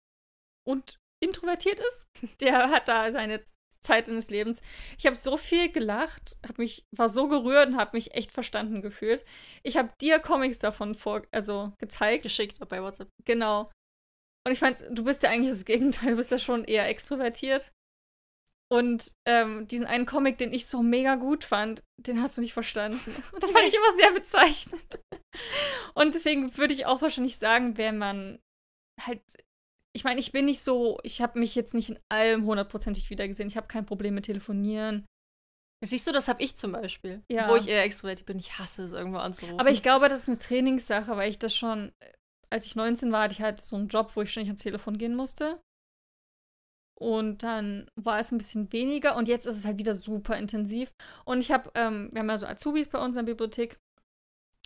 und 0.68 0.98
introvertiert 1.24 1.80
ist, 1.80 2.08
der 2.42 2.70
hat 2.70 2.88
da 2.88 3.12
seine 3.12 3.44
Zeit 3.84 4.06
seines 4.06 4.30
Lebens. 4.30 4.62
Ich 4.98 5.06
habe 5.06 5.16
so 5.16 5.38
viel 5.38 5.72
gelacht, 5.72 6.38
hab 6.48 6.58
mich, 6.58 6.86
war 6.92 7.10
so 7.10 7.28
gerührt 7.28 7.70
und 7.70 7.78
habe 7.78 7.98
mich 7.98 8.14
echt 8.14 8.32
verstanden 8.32 8.82
gefühlt. 8.82 9.26
Ich 9.64 9.78
habe 9.78 9.90
dir 10.00 10.20
Comics 10.20 10.60
davon 10.60 10.96
vor, 10.96 11.24
also 11.32 11.74
gezeigt. 11.80 12.24
Geschickt 12.24 12.60
bei 12.68 12.82
WhatsApp. 12.82 13.10
Genau. 13.26 13.70
Und 14.46 14.54
ich 14.54 14.60
fand, 14.60 14.84
du 14.90 15.04
bist 15.04 15.24
ja 15.24 15.30
eigentlich 15.30 15.52
das 15.52 15.66
Gegenteil, 15.66 16.12
du 16.12 16.18
bist 16.18 16.32
ja 16.32 16.40
schon 16.40 16.64
eher 16.64 16.88
extrovertiert. 16.88 17.72
Und 18.72 19.12
ähm, 19.28 19.68
diesen 19.68 19.86
einen 19.86 20.06
Comic, 20.06 20.38
den 20.38 20.54
ich 20.54 20.66
so 20.66 20.82
mega 20.82 21.16
gut 21.16 21.44
fand, 21.44 21.84
den 21.98 22.22
hast 22.22 22.38
du 22.38 22.42
nicht 22.42 22.54
verstanden. 22.54 23.00
Und 23.34 23.44
das 23.44 23.52
fand 23.52 23.68
ich 23.68 23.74
immer 23.74 23.92
sehr 23.98 24.12
bezeichnend. 24.12 25.00
Und 25.94 26.14
deswegen 26.14 26.56
würde 26.58 26.74
ich 26.74 26.86
auch 26.86 27.02
wahrscheinlich 27.02 27.38
sagen, 27.38 27.78
wenn 27.78 27.98
man 27.98 28.40
halt 29.02 29.22
ich 29.94 30.04
meine, 30.04 30.20
ich 30.20 30.32
bin 30.32 30.46
nicht 30.46 30.62
so, 30.62 31.00
ich 31.04 31.22
habe 31.22 31.40
mich 31.40 31.56
jetzt 31.56 31.74
nicht 31.74 31.90
in 31.90 32.00
allem 32.10 32.46
hundertprozentig 32.46 33.10
wiedergesehen. 33.10 33.50
Ich 33.50 33.58
habe 33.58 33.68
kein 33.68 33.86
Problem 33.86 34.16
mit 34.16 34.26
Telefonieren. 34.26 35.06
Siehst 35.84 36.08
du, 36.08 36.12
das 36.12 36.28
habe 36.28 36.44
ich 36.44 36.56
zum 36.56 36.74
Beispiel. 36.74 37.24
Ja. 37.28 37.50
Wo 37.50 37.56
ich 37.56 37.68
eher 37.68 37.84
extrovertiert 37.84 38.28
bin. 38.28 38.38
Ich 38.38 38.60
hasse 38.60 38.84
es, 38.84 38.92
irgendwo 38.92 39.18
anzurufen. 39.18 39.60
Aber 39.60 39.72
ich 39.72 39.82
glaube, 39.82 40.10
das 40.10 40.24
ist 40.24 40.30
eine 40.30 40.38
Trainingssache, 40.38 41.18
weil 41.18 41.30
ich 41.30 41.40
das 41.40 41.56
schon, 41.56 41.92
als 42.50 42.66
ich 42.66 42.76
19 42.76 43.12
war, 43.12 43.24
hatte 43.24 43.34
ich 43.34 43.42
halt 43.42 43.60
so 43.60 43.76
einen 43.76 43.88
Job, 43.88 44.12
wo 44.16 44.22
ich 44.22 44.32
ständig 44.32 44.50
ans 44.50 44.62
Telefon 44.62 44.98
gehen 44.98 45.16
musste. 45.16 45.60
Und 47.02 47.42
dann 47.42 47.90
war 47.96 48.20
es 48.20 48.32
ein 48.32 48.38
bisschen 48.38 48.72
weniger 48.72 49.16
und 49.16 49.28
jetzt 49.28 49.48
ist 49.48 49.58
es 49.58 49.66
halt 49.66 49.80
wieder 49.80 49.96
super 49.96 50.38
intensiv. 50.38 50.94
Und 51.26 51.40
ich 51.40 51.52
habe, 51.52 51.72
ähm, 51.74 52.10
wir 52.12 52.20
haben 52.20 52.30
ja 52.30 52.38
so 52.38 52.46
Azubis 52.46 52.90
bei 52.90 53.04
uns 53.04 53.18
in 53.18 53.26
der 53.26 53.34
Bibliothek. 53.34 53.80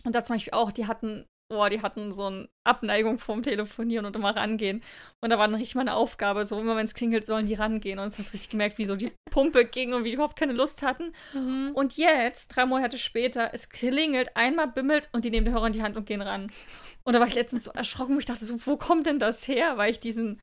Und 0.04 0.14
da 0.14 0.22
zum 0.22 0.36
Beispiel 0.36 0.52
auch, 0.52 0.70
die 0.70 0.86
hatten, 0.86 1.24
boah, 1.48 1.70
die 1.70 1.82
hatten 1.82 2.12
so 2.12 2.26
eine 2.26 2.48
Abneigung 2.64 3.18
vom 3.18 3.42
Telefonieren 3.42 4.06
und 4.06 4.16
immer 4.16 4.34
rangehen. 4.34 4.82
Und 5.20 5.30
da 5.30 5.38
war 5.38 5.46
dann 5.46 5.54
richtig 5.56 5.76
meine 5.76 5.94
Aufgabe, 5.94 6.44
so 6.44 6.58
immer 6.60 6.76
wenn 6.76 6.84
es 6.84 6.94
klingelt, 6.94 7.24
sollen 7.24 7.46
die 7.46 7.54
rangehen. 7.54 7.98
Und 7.98 8.06
es 8.06 8.18
hast 8.18 8.32
richtig 8.32 8.50
gemerkt, 8.50 8.78
wie 8.78 8.84
so 8.84 8.96
die 8.96 9.12
Pumpe 9.30 9.64
ging 9.64 9.94
und 9.94 10.04
wie 10.04 10.10
die 10.10 10.14
überhaupt 10.14 10.38
keine 10.38 10.52
Lust 10.52 10.82
hatten. 10.82 11.12
Mhm. 11.32 11.72
Und 11.74 11.96
jetzt, 11.96 12.48
drei 12.48 12.66
Monate 12.66 12.98
später, 12.98 13.50
es 13.52 13.68
klingelt, 13.68 14.36
einmal 14.36 14.68
bimmelt 14.68 15.08
und 15.12 15.24
die 15.24 15.30
nehmen 15.30 15.46
den 15.46 15.54
Hörer 15.54 15.68
in 15.68 15.72
die 15.72 15.82
Hand 15.82 15.96
und 15.96 16.06
gehen 16.06 16.22
ran. 16.22 16.50
Und 17.04 17.14
da 17.14 17.20
war 17.20 17.28
ich 17.28 17.34
letztens 17.34 17.64
so 17.64 17.70
erschrocken, 17.70 18.16
wo 18.16 18.18
ich 18.18 18.26
dachte 18.26 18.44
so, 18.44 18.58
wo 18.66 18.76
kommt 18.76 19.06
denn 19.06 19.20
das 19.20 19.46
her? 19.46 19.76
Weil 19.76 19.92
ich 19.92 20.00
diesen, 20.00 20.40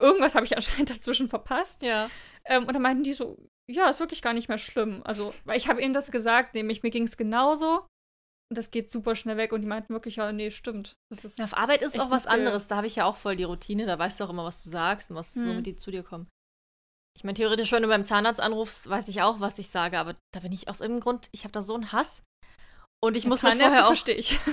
irgendwas 0.00 0.34
habe 0.34 0.46
ich 0.46 0.56
anscheinend 0.56 0.90
dazwischen 0.90 1.28
verpasst. 1.28 1.82
Ja. 1.82 2.10
Ähm, 2.44 2.64
und 2.64 2.74
dann 2.74 2.82
meinten 2.82 3.04
die 3.04 3.12
so, 3.12 3.38
ja, 3.70 3.88
ist 3.88 4.00
wirklich 4.00 4.22
gar 4.22 4.32
nicht 4.32 4.48
mehr 4.48 4.58
schlimm. 4.58 5.02
Also, 5.04 5.32
weil 5.44 5.56
ich 5.56 5.68
habe 5.68 5.80
ihnen 5.80 5.94
das 5.94 6.10
gesagt, 6.10 6.56
nämlich 6.56 6.82
mir 6.82 6.90
ging 6.90 7.04
es 7.04 7.16
genauso. 7.16 7.86
Das 8.52 8.70
geht 8.72 8.90
super 8.90 9.14
schnell 9.14 9.36
weg. 9.36 9.52
Und 9.52 9.60
die 9.60 9.66
meinten 9.68 9.92
wirklich, 9.94 10.16
ja, 10.16 10.32
nee, 10.32 10.50
stimmt. 10.50 10.94
Ja, 11.36 11.44
auf 11.44 11.56
Arbeit 11.56 11.82
ist 11.82 12.00
auch 12.00 12.10
was 12.10 12.26
anderes. 12.26 12.66
Da 12.66 12.76
habe 12.76 12.86
ich 12.88 12.96
ja 12.96 13.04
auch 13.04 13.16
voll 13.16 13.36
die 13.36 13.44
Routine. 13.44 13.86
Da 13.86 13.98
weißt 13.98 14.18
du 14.18 14.24
auch 14.24 14.30
immer, 14.30 14.44
was 14.44 14.62
du 14.64 14.70
sagst 14.70 15.10
und 15.10 15.16
was, 15.16 15.36
Hm. 15.36 15.48
womit 15.48 15.66
die 15.66 15.76
zu 15.76 15.90
dir 15.90 16.02
kommen. 16.02 16.26
Ich 17.16 17.22
meine, 17.24 17.34
theoretisch, 17.34 17.70
wenn 17.72 17.82
du 17.82 17.88
beim 17.88 18.04
Zahnarzt 18.04 18.40
anrufst, 18.40 18.88
weiß 18.88 19.08
ich 19.08 19.22
auch, 19.22 19.40
was 19.40 19.58
ich 19.58 19.68
sage. 19.68 19.98
Aber 19.98 20.16
da 20.32 20.40
bin 20.40 20.52
ich 20.52 20.68
aus 20.68 20.80
irgendeinem 20.80 21.02
Grund, 21.02 21.28
ich 21.32 21.44
habe 21.44 21.52
da 21.52 21.62
so 21.62 21.74
einen 21.74 21.92
Hass. 21.92 22.24
Und 23.02 23.16
ich 23.16 23.26
muss 23.26 23.42
mir 23.42 23.52
vorher 23.56 23.84
auch 23.84 23.88
verstehe 23.88 24.14
ich. 24.16 24.38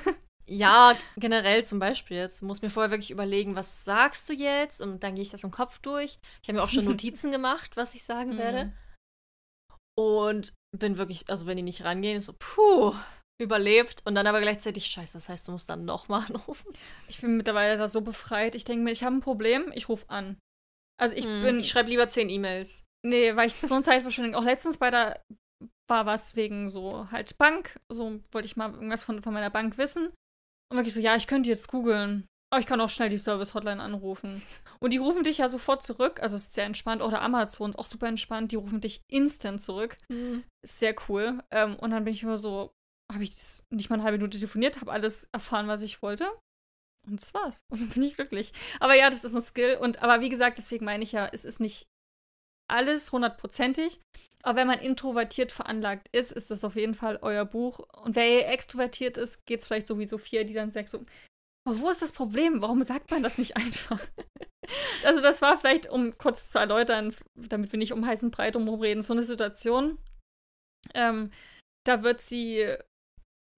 Ja, 0.50 0.96
generell 1.18 1.66
zum 1.66 1.78
Beispiel 1.80 2.16
jetzt. 2.16 2.42
Muss 2.42 2.62
mir 2.62 2.70
vorher 2.70 2.90
wirklich 2.90 3.12
überlegen, 3.12 3.58
was 3.58 3.84
sagst 3.84 4.30
du 4.30 4.34
jetzt? 4.34 4.80
Und 4.80 5.04
dann 5.04 5.14
gehe 5.16 5.22
ich 5.22 5.30
das 5.30 5.44
im 5.44 5.52
Kopf 5.52 5.80
durch. 5.80 6.20
Ich 6.42 6.48
habe 6.48 6.58
mir 6.58 6.64
auch 6.64 6.70
schon 6.70 6.86
Notizen 6.96 7.32
gemacht, 7.34 7.76
was 7.76 7.96
ich 7.96 8.04
sagen 8.06 8.36
Mhm. 8.36 8.38
werde. 8.38 8.74
Und 9.98 10.54
bin 10.78 10.98
wirklich, 10.98 11.30
also 11.30 11.48
wenn 11.48 11.58
die 11.58 11.64
nicht 11.64 11.84
rangehen, 11.84 12.18
ist 12.20 12.28
so, 12.28 12.36
puh, 12.38 12.94
überlebt. 13.42 14.02
Und 14.06 14.16
dann 14.16 14.28
aber 14.28 14.42
gleichzeitig, 14.42 14.88
scheiße, 14.88 15.14
das 15.18 15.30
heißt, 15.30 15.48
du 15.48 15.52
musst 15.52 15.70
dann 15.70 15.86
nochmal 15.86 16.26
anrufen. 16.30 16.72
Ich 17.08 17.22
bin 17.22 17.38
mittlerweile 17.38 17.78
da 17.78 17.90
so 17.90 18.02
befreit. 18.02 18.56
Ich 18.56 18.66
denke 18.66 18.84
mir, 18.84 18.92
ich 18.92 19.04
habe 19.04 19.16
ein 19.16 19.22
Problem, 19.22 19.72
ich 19.76 19.90
rufe 19.90 20.10
an. 20.10 20.38
Also 21.00 21.16
ich 21.16 21.26
Hm, 21.26 21.42
bin. 21.42 21.60
ich 21.60 21.70
schreibe 21.70 21.90
lieber 21.90 22.08
zehn 22.08 22.30
E-Mails. 22.30 22.84
Nee, 23.06 23.36
weil 23.36 23.48
ich 23.48 23.56
so 23.56 23.74
eine 23.76 23.84
Zeitverschwendung. 23.84 24.36
Auch 24.36 24.46
letztens 24.46 24.78
bei 24.78 24.90
der 24.90 25.22
war 25.90 26.06
was 26.06 26.36
wegen 26.36 26.70
so 26.70 27.10
halt 27.12 27.38
Bank. 27.38 27.80
So 27.92 28.20
wollte 28.32 28.48
ich 28.48 28.58
mal 28.58 28.74
irgendwas 28.74 29.04
von, 29.04 29.22
von 29.22 29.34
meiner 29.34 29.50
Bank 29.50 29.78
wissen. 29.78 30.08
Und 30.70 30.78
wirklich 30.78 30.94
so, 30.94 31.00
ja, 31.00 31.16
ich 31.16 31.28
könnte 31.28 31.50
jetzt 31.50 31.70
googeln. 31.70 32.26
Aber 32.50 32.60
ich 32.62 32.66
kann 32.68 32.80
auch 32.82 32.90
schnell 32.90 33.10
die 33.10 33.18
Service-Hotline 33.18 33.82
anrufen. 33.82 34.42
Und 34.80 34.92
die 34.94 34.98
rufen 34.98 35.24
dich 35.24 35.38
ja 35.38 35.48
sofort 35.50 35.84
zurück. 35.84 36.22
Also 36.22 36.36
ist 36.38 36.54
sehr 36.54 36.66
entspannt. 36.66 37.02
Oder 37.02 37.22
Amazon 37.22 37.70
ist 37.72 37.80
auch 37.80 37.86
super 37.86 38.08
entspannt. 38.08 38.52
Die 38.52 38.56
rufen 38.58 38.82
dich 38.82 39.02
instant 39.12 39.62
zurück. 39.62 39.98
Ist 40.64 40.80
sehr 40.80 40.96
cool. 41.08 41.44
Ähm, 41.52 41.76
und 41.76 41.92
dann 41.92 42.04
bin 42.06 42.14
ich 42.14 42.24
immer 42.24 42.38
so, 42.38 42.72
habe 43.12 43.24
ich 43.24 43.36
nicht 43.70 43.90
mal 43.90 43.96
eine 43.96 44.04
halbe 44.04 44.18
Minute 44.18 44.38
telefoniert, 44.38 44.82
habe 44.82 44.92
alles 44.92 45.30
erfahren, 45.32 45.68
was 45.68 45.82
ich 45.82 46.02
wollte. 46.02 46.30
Und 47.08 47.22
das 47.22 47.34
war's. 47.34 47.64
Und 47.72 47.82
dann 47.82 47.90
bin 47.90 48.04
ich 48.04 48.16
glücklich. 48.16 48.52
Aber 48.80 48.96
ja, 48.96 49.10
das 49.10 49.24
ist 49.24 49.34
ein 49.34 49.42
Skill. 49.42 49.78
Und 49.78 50.04
aber 50.04 50.22
wie 50.22 50.30
gesagt, 50.30 50.58
deswegen 50.58 50.86
meine 50.86 51.04
ich 51.04 51.14
ja, 51.14 51.30
es 51.32 51.46
ist 51.46 51.60
nicht 51.60 51.88
alles 52.70 53.12
hundertprozentig. 53.12 54.02
Aber 54.44 54.60
wenn 54.60 54.68
man 54.68 54.80
introvertiert 54.80 55.52
veranlagt 55.52 56.10
ist, 56.12 56.32
ist 56.32 56.52
das 56.52 56.64
auf 56.64 56.76
jeden 56.76 56.96
Fall 56.96 57.20
euer 57.22 57.46
Buch. 57.46 57.80
Und 58.04 58.16
wer 58.16 58.52
extrovertiert 58.52 59.18
ist, 59.18 59.46
geht 59.46 59.62
es 59.62 59.68
vielleicht 59.68 59.88
so 59.88 60.00
wie 60.00 60.06
Sophia, 60.06 60.44
die 60.44 60.54
dann 60.54 60.70
sagt 60.70 60.90
so, 60.90 61.02
aber 61.68 61.80
wo 61.80 61.90
ist 61.90 62.02
das 62.02 62.14
Problem? 62.14 62.62
Warum 62.62 62.82
sagt 62.84 63.12
man 63.12 63.24
das 63.24 63.38
nicht 63.38 63.58
einfach? 63.58 64.00
also 65.04 65.22
das 65.22 65.42
war 65.42 65.58
vielleicht, 65.58 65.90
um 65.90 66.18
kurz 66.18 66.50
zu 66.50 66.60
erläutern, 66.60 67.14
damit 67.36 67.74
wir 67.74 67.80
nicht 67.80 67.92
um 67.92 68.06
heißen 68.06 68.32
Brei 68.32 68.52
drum 68.52 68.70
reden, 68.70 69.02
so 69.02 69.12
eine 69.12 69.24
Situation. 69.24 69.98
Ähm, 70.94 71.32
da 71.86 72.04
wird 72.04 72.22
sie, 72.22 72.74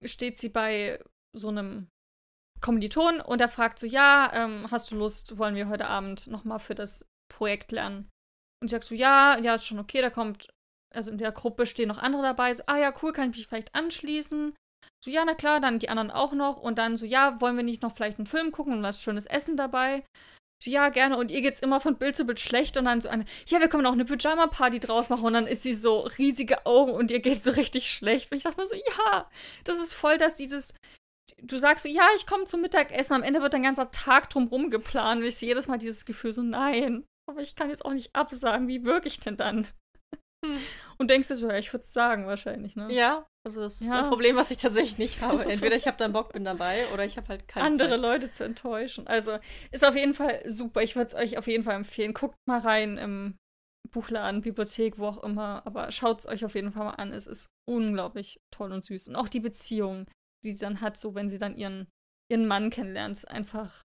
steht 0.04 0.38
sie 0.38 0.48
bei 0.48 1.02
so 1.36 1.48
einem 1.48 1.88
Kommiliton 2.60 3.20
und 3.20 3.40
er 3.40 3.48
fragt 3.48 3.78
so, 3.78 3.86
ja, 3.86 4.30
ähm, 4.34 4.70
hast 4.70 4.90
du 4.90 4.96
Lust, 4.96 5.38
wollen 5.38 5.54
wir 5.54 5.68
heute 5.68 5.86
Abend 5.86 6.26
nochmal 6.26 6.58
für 6.58 6.74
das 6.74 7.06
Projekt 7.32 7.72
lernen? 7.72 8.10
Und 8.60 8.68
sie 8.68 8.72
sagt 8.72 8.84
so, 8.84 8.94
ja, 8.94 9.38
ja, 9.38 9.54
ist 9.54 9.66
schon 9.66 9.78
okay, 9.78 10.02
da 10.02 10.10
kommt, 10.10 10.48
also 10.94 11.10
in 11.10 11.18
der 11.18 11.32
Gruppe 11.32 11.64
stehen 11.66 11.88
noch 11.88 11.98
andere 11.98 12.22
dabei. 12.22 12.52
So, 12.52 12.62
ah 12.66 12.78
ja, 12.78 12.92
cool, 13.02 13.12
kann 13.12 13.30
ich 13.30 13.36
mich 13.36 13.46
vielleicht 13.46 13.74
anschließen? 13.74 14.54
So, 15.02 15.10
ja, 15.10 15.24
na 15.24 15.34
klar, 15.34 15.60
dann 15.60 15.78
die 15.78 15.88
anderen 15.88 16.10
auch 16.10 16.32
noch. 16.32 16.58
Und 16.58 16.76
dann 16.76 16.98
so, 16.98 17.06
ja, 17.06 17.40
wollen 17.40 17.56
wir 17.56 17.64
nicht 17.64 17.82
noch 17.82 17.94
vielleicht 17.94 18.18
einen 18.18 18.26
Film 18.26 18.52
gucken 18.52 18.74
und 18.74 18.82
was 18.82 19.02
schönes 19.02 19.26
Essen 19.26 19.56
dabei? 19.56 20.04
Ja, 20.64 20.90
gerne. 20.90 21.16
Und 21.16 21.30
ihr 21.30 21.40
geht's 21.40 21.60
immer 21.60 21.80
von 21.80 21.96
Bild 21.96 22.16
zu 22.16 22.24
Bild 22.24 22.40
schlecht. 22.40 22.76
Und 22.76 22.84
dann 22.84 23.00
so 23.00 23.08
eine, 23.08 23.24
ja, 23.46 23.60
wir 23.60 23.68
können 23.68 23.86
auch 23.86 23.92
eine 23.92 24.04
Pyjama-Party 24.04 24.80
draus 24.80 25.08
machen. 25.08 25.24
Und 25.24 25.32
dann 25.32 25.46
ist 25.46 25.62
sie 25.62 25.74
so 25.74 26.00
riesige 26.18 26.66
Augen 26.66 26.92
und 26.92 27.10
ihr 27.10 27.20
geht's 27.20 27.44
so 27.44 27.52
richtig 27.52 27.90
schlecht. 27.90 28.30
Und 28.30 28.38
ich 28.38 28.44
dachte 28.44 28.60
mir 28.60 28.66
so, 28.66 28.74
ja, 28.74 29.30
das 29.64 29.78
ist 29.78 29.94
voll, 29.94 30.18
dass 30.18 30.34
dieses, 30.34 30.74
du 31.42 31.56
sagst 31.56 31.84
so, 31.84 31.88
ja, 31.88 32.06
ich 32.16 32.26
komme 32.26 32.44
zum 32.44 32.60
Mittagessen. 32.60 33.14
Am 33.14 33.22
Ende 33.22 33.40
wird 33.40 33.54
dein 33.54 33.62
ganzer 33.62 33.90
Tag 33.90 34.28
drumrum 34.30 34.70
geplant. 34.70 35.20
Und 35.20 35.26
ich 35.26 35.36
sehe 35.36 35.48
jedes 35.48 35.68
Mal 35.68 35.78
dieses 35.78 36.04
Gefühl 36.04 36.32
so, 36.32 36.42
nein, 36.42 37.04
aber 37.28 37.40
ich 37.40 37.56
kann 37.56 37.70
jetzt 37.70 37.84
auch 37.84 37.92
nicht 37.92 38.14
absagen. 38.14 38.68
Wie 38.68 38.84
wirke 38.84 39.08
ich 39.08 39.20
denn 39.20 39.36
dann? 39.36 39.66
Hm. 40.44 40.58
Und 40.98 41.08
denkst 41.08 41.28
du 41.28 41.34
so, 41.34 41.48
ja, 41.48 41.56
ich 41.56 41.72
würde 41.72 41.80
es 41.82 41.92
sagen 41.92 42.26
wahrscheinlich, 42.26 42.76
ne? 42.76 42.86
Ja, 42.92 43.26
also 43.46 43.60
das 43.62 43.80
ist 43.80 43.88
Ja. 43.90 44.02
ein 44.02 44.08
Problem, 44.10 44.36
was 44.36 44.50
ich 44.50 44.58
tatsächlich 44.58 44.98
nicht 44.98 45.22
habe. 45.22 45.44
Entweder 45.46 45.74
ich 45.74 45.86
habe 45.86 45.96
dann 45.96 46.12
Bock, 46.12 46.32
bin 46.34 46.44
dabei, 46.44 46.86
oder 46.92 47.06
ich 47.06 47.16
habe 47.16 47.28
halt 47.28 47.48
keine 47.48 47.66
andere 47.66 47.90
Zeit. 47.90 47.98
Leute 48.00 48.30
zu 48.30 48.44
enttäuschen. 48.44 49.06
Also 49.06 49.38
ist 49.70 49.84
auf 49.84 49.96
jeden 49.96 50.12
Fall 50.12 50.42
super. 50.46 50.82
Ich 50.82 50.96
würde 50.96 51.06
es 51.08 51.14
euch 51.14 51.38
auf 51.38 51.46
jeden 51.46 51.64
Fall 51.64 51.76
empfehlen. 51.76 52.12
Guckt 52.12 52.36
mal 52.46 52.60
rein 52.60 52.98
im 52.98 53.38
Buchladen, 53.90 54.42
Bibliothek, 54.42 54.98
wo 54.98 55.06
auch 55.06 55.22
immer. 55.22 55.66
Aber 55.66 55.90
schaut 55.90 56.20
es 56.20 56.26
euch 56.26 56.44
auf 56.44 56.54
jeden 56.54 56.70
Fall 56.72 56.84
mal 56.84 56.90
an. 56.94 57.12
Es 57.12 57.26
ist 57.26 57.48
unglaublich 57.66 58.38
toll 58.54 58.70
und 58.72 58.84
süß. 58.84 59.08
Und 59.08 59.16
auch 59.16 59.28
die 59.28 59.40
Beziehung, 59.40 60.04
die 60.44 60.50
sie 60.50 60.58
dann 60.64 60.82
hat, 60.82 60.98
so 60.98 61.14
wenn 61.14 61.30
sie 61.30 61.38
dann 61.38 61.56
ihren, 61.56 61.88
ihren 62.30 62.46
Mann 62.46 62.68
kennenlernt, 62.68 63.16
ist 63.16 63.26
einfach. 63.28 63.82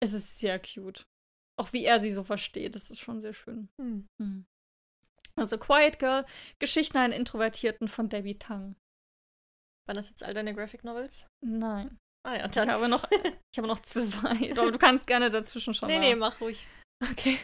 Es 0.00 0.12
ist 0.12 0.38
sehr 0.38 0.58
cute. 0.60 1.04
Auch 1.58 1.72
wie 1.72 1.84
er 1.86 1.98
sie 2.00 2.10
so 2.12 2.22
versteht, 2.22 2.74
das 2.74 2.90
ist 2.90 3.00
schon 3.00 3.20
sehr 3.20 3.32
schön. 3.32 3.68
Hm. 3.80 4.06
Mhm. 4.20 4.44
Also 5.38 5.58
Quiet 5.58 5.98
Girl, 5.98 6.24
Geschichten 6.58 6.98
einer 6.98 7.14
Introvertierten 7.16 7.88
von 7.88 8.08
Debbie 8.08 8.38
Tang. 8.38 8.76
Waren 9.86 9.96
das 9.96 10.08
jetzt 10.10 10.22
all 10.22 10.34
deine 10.34 10.54
Graphic 10.54 10.84
Novels? 10.84 11.26
Nein. 11.44 11.96
Ah 12.26 12.34
ja, 12.36 12.44
Ich 12.46 12.50
dann. 12.52 12.70
habe 12.70 12.88
noch, 12.88 13.04
ich 13.10 13.58
habe 13.58 13.68
noch 13.68 13.80
zwei. 13.80 14.50
Aber 14.58 14.70
du 14.72 14.78
kannst 14.78 15.06
gerne 15.06 15.30
dazwischen 15.30 15.72
schon 15.72 15.88
Nee, 15.88 15.98
nee, 15.98 16.14
mach 16.14 16.40
ruhig. 16.40 16.66
Okay. 17.10 17.38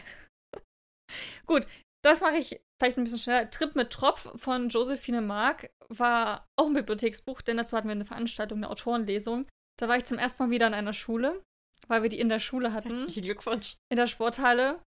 Gut, 1.45 1.65
das 2.03 2.21
mache 2.21 2.37
ich 2.37 2.59
vielleicht 2.79 2.97
ein 2.97 3.03
bisschen 3.03 3.19
schneller. 3.19 3.49
Trip 3.49 3.75
mit 3.75 3.91
Tropf 3.91 4.29
von 4.35 4.69
Josephine 4.69 5.21
Mark 5.21 5.71
war 5.89 6.45
auch 6.59 6.67
ein 6.67 6.73
Bibliotheksbuch, 6.73 7.41
denn 7.41 7.57
dazu 7.57 7.75
hatten 7.77 7.87
wir 7.87 7.93
eine 7.93 8.05
Veranstaltung, 8.05 8.59
eine 8.59 8.69
Autorenlesung. 8.69 9.47
Da 9.79 9.87
war 9.87 9.97
ich 9.97 10.05
zum 10.05 10.17
ersten 10.17 10.43
Mal 10.43 10.49
wieder 10.51 10.67
in 10.67 10.73
einer 10.73 10.93
Schule, 10.93 11.41
weil 11.87 12.03
wir 12.03 12.09
die 12.09 12.19
in 12.19 12.29
der 12.29 12.39
Schule 12.39 12.73
hatten, 12.73 12.89
Herzlichen 12.97 13.23
Glückwunsch. 13.23 13.75
in 13.91 13.97
der 13.97 14.07
Sporthalle. 14.07 14.81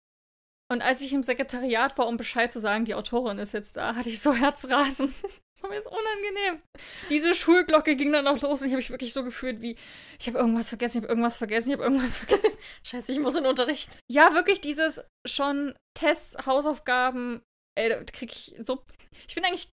Und 0.69 0.82
als 0.82 1.01
ich 1.01 1.13
im 1.13 1.23
Sekretariat 1.23 1.97
war, 1.97 2.08
um 2.08 2.17
Bescheid 2.17 2.51
zu 2.51 2.60
sagen, 2.60 2.84
die 2.84 2.95
Autorin 2.95 3.38
ist 3.39 3.53
jetzt 3.53 3.77
da, 3.77 3.95
hatte 3.95 4.10
ich 4.10 4.19
so 4.19 4.34
Herzrasen. 4.36 5.13
Das 5.53 5.63
war 5.63 5.69
mir 5.69 5.82
so 5.82 5.89
unangenehm. 5.89 6.62
Diese 7.10 7.34
Schulglocke 7.34 7.95
ging 7.95 8.12
dann 8.12 8.27
auch 8.27 8.41
los 8.41 8.62
und 8.62 8.67
ich 8.67 8.73
habe 8.73 8.82
mich 8.82 8.89
wirklich 8.89 9.13
so 9.13 9.23
gefühlt 9.23 9.62
wie, 9.62 9.77
ich 10.19 10.27
habe 10.27 10.38
irgendwas 10.38 10.69
vergessen, 10.69 10.97
ich 10.97 11.03
habe 11.03 11.12
irgendwas 11.12 11.38
vergessen, 11.38 11.69
ich 11.69 11.73
habe 11.73 11.84
irgendwas 11.84 12.17
vergessen. 12.19 12.58
Scheiße, 12.84 13.12
ich 13.12 13.19
muss 13.19 13.36
in 13.36 13.43
den 13.43 13.49
Unterricht. 13.49 13.97
Ja, 14.12 14.34
wirklich 14.34 14.62
dieses 14.62 15.03
schon 15.25 15.73
Tests, 15.97 16.45
Hausaufgaben, 16.45 17.41
ey, 17.75 17.89
da 17.89 18.03
krieg 18.03 18.32
ich 18.32 18.56
so. 18.60 18.84
Ich 19.27 19.36
bin 19.36 19.45
eigentlich 19.45 19.69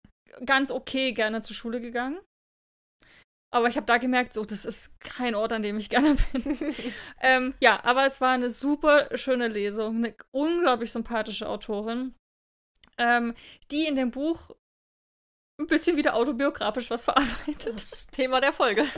ganz 0.46 0.70
okay 0.70 1.12
gerne 1.12 1.40
zur 1.42 1.56
Schule 1.56 1.80
gegangen. 1.80 2.18
Aber 3.54 3.68
ich 3.68 3.76
habe 3.76 3.86
da 3.86 3.98
gemerkt, 3.98 4.32
so, 4.32 4.44
das 4.44 4.64
ist 4.64 4.98
kein 4.98 5.36
Ort, 5.36 5.52
an 5.52 5.62
dem 5.62 5.78
ich 5.78 5.88
gerne 5.88 6.16
bin. 6.32 6.74
ähm, 7.20 7.54
ja, 7.60 7.84
aber 7.84 8.04
es 8.04 8.20
war 8.20 8.32
eine 8.32 8.50
super 8.50 9.16
schöne 9.16 9.46
Lesung, 9.46 9.98
eine 9.98 10.16
unglaublich 10.32 10.90
sympathische 10.90 11.48
Autorin, 11.48 12.16
ähm, 12.98 13.32
die 13.70 13.86
in 13.86 13.94
dem 13.94 14.10
Buch 14.10 14.50
ein 15.60 15.68
bisschen 15.68 15.96
wieder 15.96 16.16
autobiografisch 16.16 16.90
was 16.90 17.04
verarbeitet. 17.04 17.74
Das 17.74 17.92
ist 17.92 18.12
Thema 18.12 18.40
der 18.40 18.52
Folge. 18.52 18.88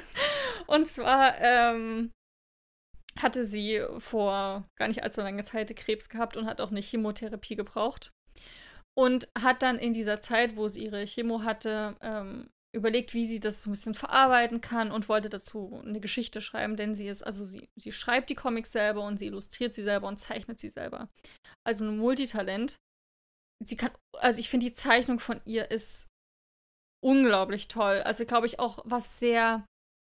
Und 0.67 0.91
zwar 0.91 1.39
ähm, 1.39 2.13
hatte 3.19 3.45
sie 3.45 3.85
vor 3.99 4.63
gar 4.77 4.89
nicht 4.89 5.03
allzu 5.03 5.21
langer 5.21 5.45
Zeit 5.45 5.77
Krebs 5.77 6.09
gehabt 6.09 6.35
und 6.35 6.47
hat 6.47 6.63
auch 6.63 6.71
eine 6.71 6.81
Chemotherapie 6.81 7.57
gebraucht. 7.57 8.11
Und 8.97 9.29
hat 9.39 9.63
dann 9.63 9.79
in 9.79 9.93
dieser 9.93 10.21
Zeit, 10.21 10.57
wo 10.57 10.69
sie 10.69 10.85
ihre 10.85 11.05
Chemo 11.05 11.43
hatte, 11.43 11.95
ähm, 12.01 12.49
überlegt, 12.77 13.15
wie 13.15 13.25
sie 13.25 13.41
das 13.41 13.63
so 13.63 13.71
ein 13.71 13.73
bisschen 13.73 13.95
verarbeiten 13.95 14.61
kann 14.61 14.93
und 14.93 15.09
wollte 15.09 15.29
dazu 15.29 15.83
eine 15.85 15.99
Geschichte 15.99 16.41
schreiben, 16.41 16.77
denn 16.77 16.95
sie 16.95 17.09
ist, 17.09 17.23
also 17.23 17.45
sie, 17.45 17.69
sie 17.75 17.91
schreibt 17.91 18.31
die 18.31 18.35
Comics 18.35 18.71
selber 18.71 19.03
und 19.03 19.19
sie 19.19 19.27
illustriert 19.27 19.73
sie 19.73 19.83
selber 19.83 20.07
und 20.07 20.19
zeichnet 20.19 20.61
sie 20.61 20.69
selber. 20.69 21.09
Also 21.67 21.87
ein 21.87 21.97
Multitalent. 21.97 22.77
Sie 23.65 23.77
kann, 23.77 23.91
also 24.13 24.39
ich 24.39 24.51
finde, 24.51 24.67
die 24.67 24.75
Zeichnung 24.75 25.19
von 25.19 25.41
ihr 25.47 25.71
ist 25.71 26.09
unglaublich 27.03 27.69
toll. 27.69 28.03
Also, 28.03 28.27
glaube 28.27 28.47
ich, 28.47 28.61
auch 28.61 28.81
was 28.85 29.19
sehr, 29.19 29.65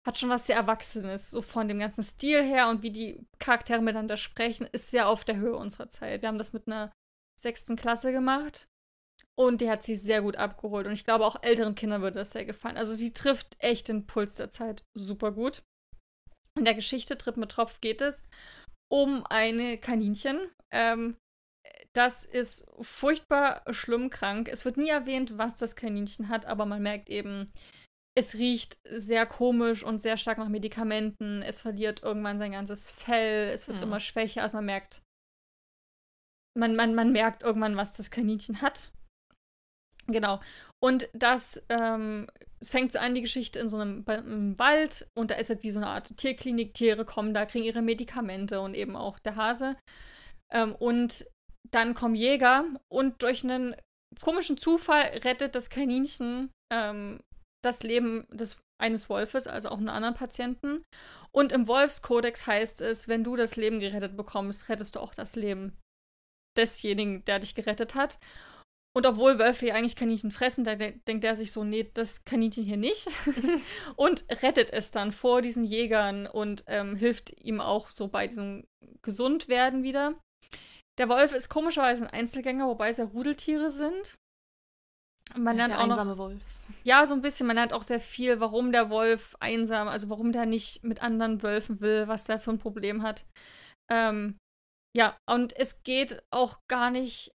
hat 0.05 0.19
schon 0.19 0.31
was 0.31 0.47
sehr 0.47 0.57
Erwachsenes, 0.57 1.31
so 1.31 1.43
von 1.43 1.69
dem 1.69 1.79
ganzen 1.79 2.03
Stil 2.03 2.43
her 2.43 2.69
und 2.69 2.83
wie 2.83 2.91
die 2.91 3.25
Charaktere 3.39 3.81
miteinander 3.81 4.17
sprechen, 4.17 4.67
ist 4.73 4.91
sehr 4.91 5.09
auf 5.09 5.25
der 5.25 5.37
Höhe 5.37 5.55
unserer 5.55 5.89
Zeit. 5.91 6.23
Wir 6.23 6.29
haben 6.29 6.39
das 6.39 6.53
mit 6.53 6.67
einer 6.67 6.91
sechsten 7.41 7.77
Klasse 7.77 8.11
gemacht 8.11 8.67
und 9.39 9.61
die 9.61 9.71
hat 9.71 9.85
sie 9.85 9.95
sehr 9.95 10.21
gut 10.23 10.37
abgeholt. 10.37 10.87
Und 10.87 10.93
ich 10.93 11.05
glaube, 11.05 11.25
auch 11.25 11.43
älteren 11.43 11.77
Kindern 11.77 12.03
würde 12.03 12.19
das 12.19 12.33
sehr 12.33 12.45
gefallen. 12.45 12.77
Also, 12.77 12.93
sie 12.93 13.13
trifft 13.13 13.57
echt 13.61 13.87
den 13.87 14.07
Puls 14.07 14.35
der 14.35 14.51
Zeit 14.51 14.85
super 14.95 15.31
gut. 15.31 15.63
In 16.59 16.65
der 16.65 16.75
Geschichte 16.75 17.17
Tritt 17.17 17.37
mit 17.37 17.53
Tropf 17.53 17.81
geht 17.81 18.01
es 18.01 18.29
um 18.91 19.25
eine 19.27 19.79
Kaninchen. 19.79 20.41
Ähm, 20.73 21.17
das 21.93 22.25
ist 22.25 22.69
furchtbar 22.81 23.63
schlimm 23.71 24.11
krank. 24.11 24.49
Es 24.49 24.65
wird 24.65 24.77
nie 24.77 24.89
erwähnt, 24.89 25.39
was 25.39 25.55
das 25.55 25.77
Kaninchen 25.77 26.29
hat, 26.29 26.47
aber 26.47 26.67
man 26.67 26.83
merkt 26.83 27.09
eben, 27.09 27.53
es 28.17 28.35
riecht 28.35 28.81
sehr 28.91 29.25
komisch 29.25 29.85
und 29.85 29.99
sehr 29.99 30.17
stark 30.17 30.39
nach 30.39 30.49
Medikamenten. 30.49 31.43
Es 31.43 31.61
verliert 31.61 32.03
irgendwann 32.03 32.39
sein 32.39 32.51
ganzes 32.51 32.91
Fell. 32.91 33.51
Es 33.51 33.69
wird 33.69 33.79
hm. 33.79 33.85
immer 33.85 34.01
schwächer. 34.01 34.43
Also 34.43 34.57
man 34.57 34.67
merkt, 34.67 35.03
man, 36.59 36.75
man, 36.75 36.97
man 36.97 37.13
merkt 37.13 37.45
irgendwann, 37.45 37.77
was 37.77 37.97
das 37.97 38.11
Kaninchen 38.11 38.63
hat. 38.63 38.91
Genau. 40.11 40.41
Und 40.83 41.09
das, 41.13 41.63
ähm, 41.69 42.29
es 42.61 42.71
fängt 42.71 42.93
so 42.93 42.99
an, 42.99 43.15
die 43.15 43.21
Geschichte 43.21 43.59
in 43.59 43.69
so 43.69 43.77
einem 43.77 44.05
im 44.07 44.59
Wald 44.59 45.07
und 45.17 45.31
da 45.31 45.35
ist 45.35 45.51
halt 45.51 45.63
wie 45.63 45.71
so 45.71 45.79
eine 45.79 45.89
Art 45.89 46.17
Tierklinik. 46.17 46.73
Tiere 46.75 47.05
kommen 47.05 47.35
da, 47.35 47.47
kriegen 47.47 47.65
ihre 47.65 47.83
Medikamente 47.83 48.61
und 48.61 48.75
eben 48.75 48.97
auch 48.97 49.19
der 49.19 49.37
Hase. 49.37 49.77
Ähm, 50.53 50.75
und 50.75 51.27
dann 51.71 51.95
kommen 51.95 52.15
Jäger 52.15 52.65
und 52.91 53.23
durch 53.23 53.45
einen 53.45 53.77
komischen 54.23 54.57
Zufall 54.57 55.03
rettet 55.25 55.55
das 55.55 55.69
Kaninchen 55.69 56.51
ähm, 56.73 57.21
das 57.63 57.83
Leben 57.83 58.27
des, 58.31 58.57
eines 58.81 59.11
Wolfes, 59.11 59.47
also 59.47 59.69
auch 59.69 59.79
einen 59.79 59.89
anderen 59.91 60.15
Patienten. 60.15 60.83
Und 61.33 61.53
im 61.53 61.67
Wolfskodex 61.67 62.47
heißt 62.47 62.81
es, 62.81 63.09
wenn 63.09 63.25
du 63.25 63.37
das 63.37 63.57
Leben 63.57 63.81
gerettet 63.81 64.17
bekommst, 64.17 64.69
rettest 64.69 64.97
du 64.97 65.01
auch 65.01 65.13
das 65.13 65.37
Leben 65.37 65.77
desjenigen, 66.57 67.25
der 67.25 67.41
dich 67.41 67.55
gerettet 67.55 67.95
hat. 67.95 68.19
Und 68.99 69.07
obwohl 69.07 69.39
Wölfe 69.39 69.67
ja 69.67 69.77
eigentlich 69.77 69.95
Kaninchen 69.95 70.33
fressen, 70.33 70.65
da 70.65 70.75
denkt 70.75 71.25
er 71.25 71.37
sich 71.37 71.53
so, 71.53 71.63
nee, 71.63 71.89
das 71.95 72.25
Kaninchen 72.25 72.65
hier 72.65 72.77
nicht. 72.77 73.07
und 73.97 74.25
rettet 74.43 74.73
es 74.73 74.91
dann 74.91 75.13
vor 75.13 75.41
diesen 75.41 75.63
Jägern 75.63 76.27
und 76.27 76.65
ähm, 76.67 76.97
hilft 76.97 77.31
ihm 77.41 77.61
auch 77.61 77.91
so 77.91 78.09
bei 78.09 78.27
diesem 78.27 78.67
Gesundwerden 79.03 79.85
wieder. 79.85 80.19
Der 80.99 81.09
Wolf 81.09 81.33
ist 81.33 81.49
komischerweise 81.49 82.07
ein 82.07 82.11
Einzelgänger, 82.11 82.67
wobei 82.67 82.89
es 82.89 82.97
ja 82.97 83.05
Rudeltiere 83.05 83.71
sind. 83.71 84.17
Man 85.37 85.57
ja, 85.57 85.67
lernt 85.67 85.75
der 85.75 85.79
auch 85.79 85.85
einsame 85.85 86.11
noch, 86.11 86.19
Wolf. 86.19 86.43
Ja, 86.83 87.07
so 87.07 87.15
ein 87.15 87.23
bisschen. 87.23 87.47
Man 87.47 87.55
lernt 87.55 87.75
auch 87.75 87.85
sehr 87.85 88.01
viel, 88.01 88.41
warum 88.41 88.73
der 88.73 88.91
Wolf 88.91 89.37
einsam, 89.39 89.87
also 89.87 90.11
warum 90.11 90.33
der 90.33 90.45
nicht 90.45 90.83
mit 90.83 91.03
anderen 91.03 91.45
Wölfen 91.45 91.81
will, 91.81 92.09
was 92.09 92.25
der 92.25 92.41
für 92.41 92.51
ein 92.51 92.59
Problem 92.59 93.05
hat. 93.05 93.27
Ähm, 93.93 94.39
ja, 94.97 95.17
und 95.31 95.57
es 95.57 95.85
geht 95.85 96.21
auch 96.33 96.59
gar 96.67 96.91
nicht 96.91 97.31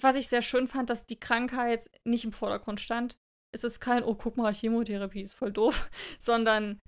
was 0.00 0.16
ich 0.16 0.28
sehr 0.28 0.42
schön 0.42 0.68
fand, 0.68 0.90
dass 0.90 1.06
die 1.06 1.20
Krankheit 1.20 1.90
nicht 2.04 2.24
im 2.24 2.32
Vordergrund 2.32 2.80
stand. 2.80 3.16
Es 3.54 3.64
ist 3.64 3.80
kein, 3.80 4.04
oh, 4.04 4.14
guck 4.14 4.36
mal, 4.36 4.52
Chemotherapie 4.52 5.22
ist 5.22 5.34
voll 5.34 5.52
doof, 5.52 5.90
sondern 6.18 6.80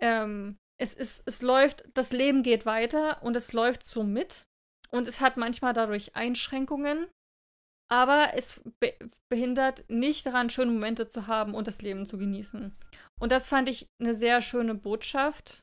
ähm, 0.00 0.58
es, 0.80 0.94
ist, 0.94 1.22
es 1.26 1.42
läuft, 1.42 1.84
das 1.94 2.12
Leben 2.12 2.42
geht 2.42 2.66
weiter 2.66 3.22
und 3.22 3.36
es 3.36 3.52
läuft 3.52 3.82
so 3.84 4.02
mit. 4.02 4.44
Und 4.90 5.06
es 5.06 5.20
hat 5.20 5.36
manchmal 5.36 5.72
dadurch 5.72 6.16
Einschränkungen, 6.16 7.06
aber 7.88 8.34
es 8.34 8.60
be 8.80 8.94
behindert 9.28 9.88
nicht 9.88 10.26
daran, 10.26 10.50
schöne 10.50 10.72
Momente 10.72 11.06
zu 11.06 11.28
haben 11.28 11.54
und 11.54 11.66
das 11.66 11.82
Leben 11.82 12.06
zu 12.06 12.18
genießen. 12.18 12.74
Und 13.20 13.32
das 13.32 13.48
fand 13.48 13.68
ich 13.68 13.86
eine 14.00 14.14
sehr 14.14 14.42
schöne 14.42 14.74
Botschaft. 14.74 15.60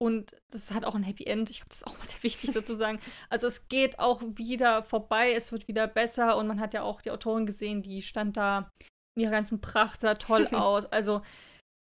Und 0.00 0.34
das 0.50 0.72
hat 0.72 0.84
auch 0.84 0.94
ein 0.94 1.02
Happy 1.02 1.24
End. 1.24 1.50
Ich 1.50 1.58
glaube, 1.58 1.68
das 1.68 1.78
ist 1.78 1.86
auch 1.86 1.98
mal 1.98 2.04
sehr 2.06 2.22
wichtig 2.22 2.52
sozusagen. 2.52 2.98
Also 3.28 3.46
es 3.46 3.68
geht 3.68 3.98
auch 3.98 4.22
wieder 4.22 4.82
vorbei, 4.82 5.32
es 5.32 5.52
wird 5.52 5.68
wieder 5.68 5.86
besser 5.86 6.36
und 6.36 6.46
man 6.46 6.60
hat 6.60 6.74
ja 6.74 6.82
auch 6.82 7.02
die 7.02 7.10
Autorin 7.10 7.46
gesehen, 7.46 7.82
die 7.82 8.00
stand 8.00 8.36
da 8.36 8.70
in 9.16 9.24
ihrer 9.24 9.32
ganzen 9.32 9.60
Pracht, 9.60 10.00
sah 10.00 10.14
toll 10.14 10.46
aus. 10.52 10.86
Also 10.86 11.20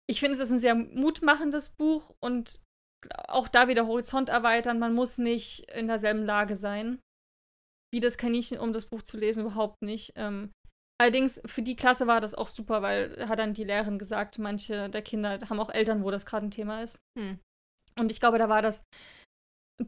ich 0.08 0.20
finde, 0.20 0.38
es 0.38 0.44
ist 0.44 0.52
ein 0.52 0.60
sehr 0.60 0.76
mutmachendes 0.76 1.70
Buch 1.70 2.14
und 2.20 2.62
auch 3.28 3.48
da 3.48 3.68
wieder 3.68 3.88
Horizont 3.88 4.30
erweitern. 4.30 4.80
Man 4.80 4.94
muss 4.94 5.18
nicht 5.18 5.72
in 5.72 5.88
derselben 5.88 6.24
Lage 6.24 6.56
sein 6.56 7.00
wie 7.94 8.00
das 8.00 8.18
Kaninchen, 8.18 8.58
um 8.58 8.74
das 8.74 8.88
Buch 8.88 9.04
zu 9.04 9.18
lesen, 9.18 9.42
überhaupt 9.46 9.84
nicht. 9.84 10.14
Ähm, 10.16 10.52
allerdings 11.00 11.40
für 11.46 11.62
die 11.62 11.76
Klasse 11.76 12.08
war 12.08 12.22
das 12.22 12.34
auch 12.34 12.48
super, 12.48 12.82
weil 12.82 13.30
hat 13.30 13.38
dann 13.38 13.54
die 13.54 13.64
Lehrerin 13.64 14.00
gesagt, 14.00 14.40
manche 14.40 14.90
der 14.90 15.04
Kinder 15.04 15.38
haben 15.48 15.60
auch 15.60 15.70
Eltern, 15.70 16.04
wo 16.04 16.10
das 16.10 16.26
gerade 16.26 16.48
ein 16.48 16.52
Thema 16.52 16.82
ist. 16.82 16.98
Hm. 17.18 17.40
Und 17.98 18.12
ich 18.12 18.20
glaube, 18.20 18.38
da 18.38 18.50
war 18.50 18.62
das 18.62 18.84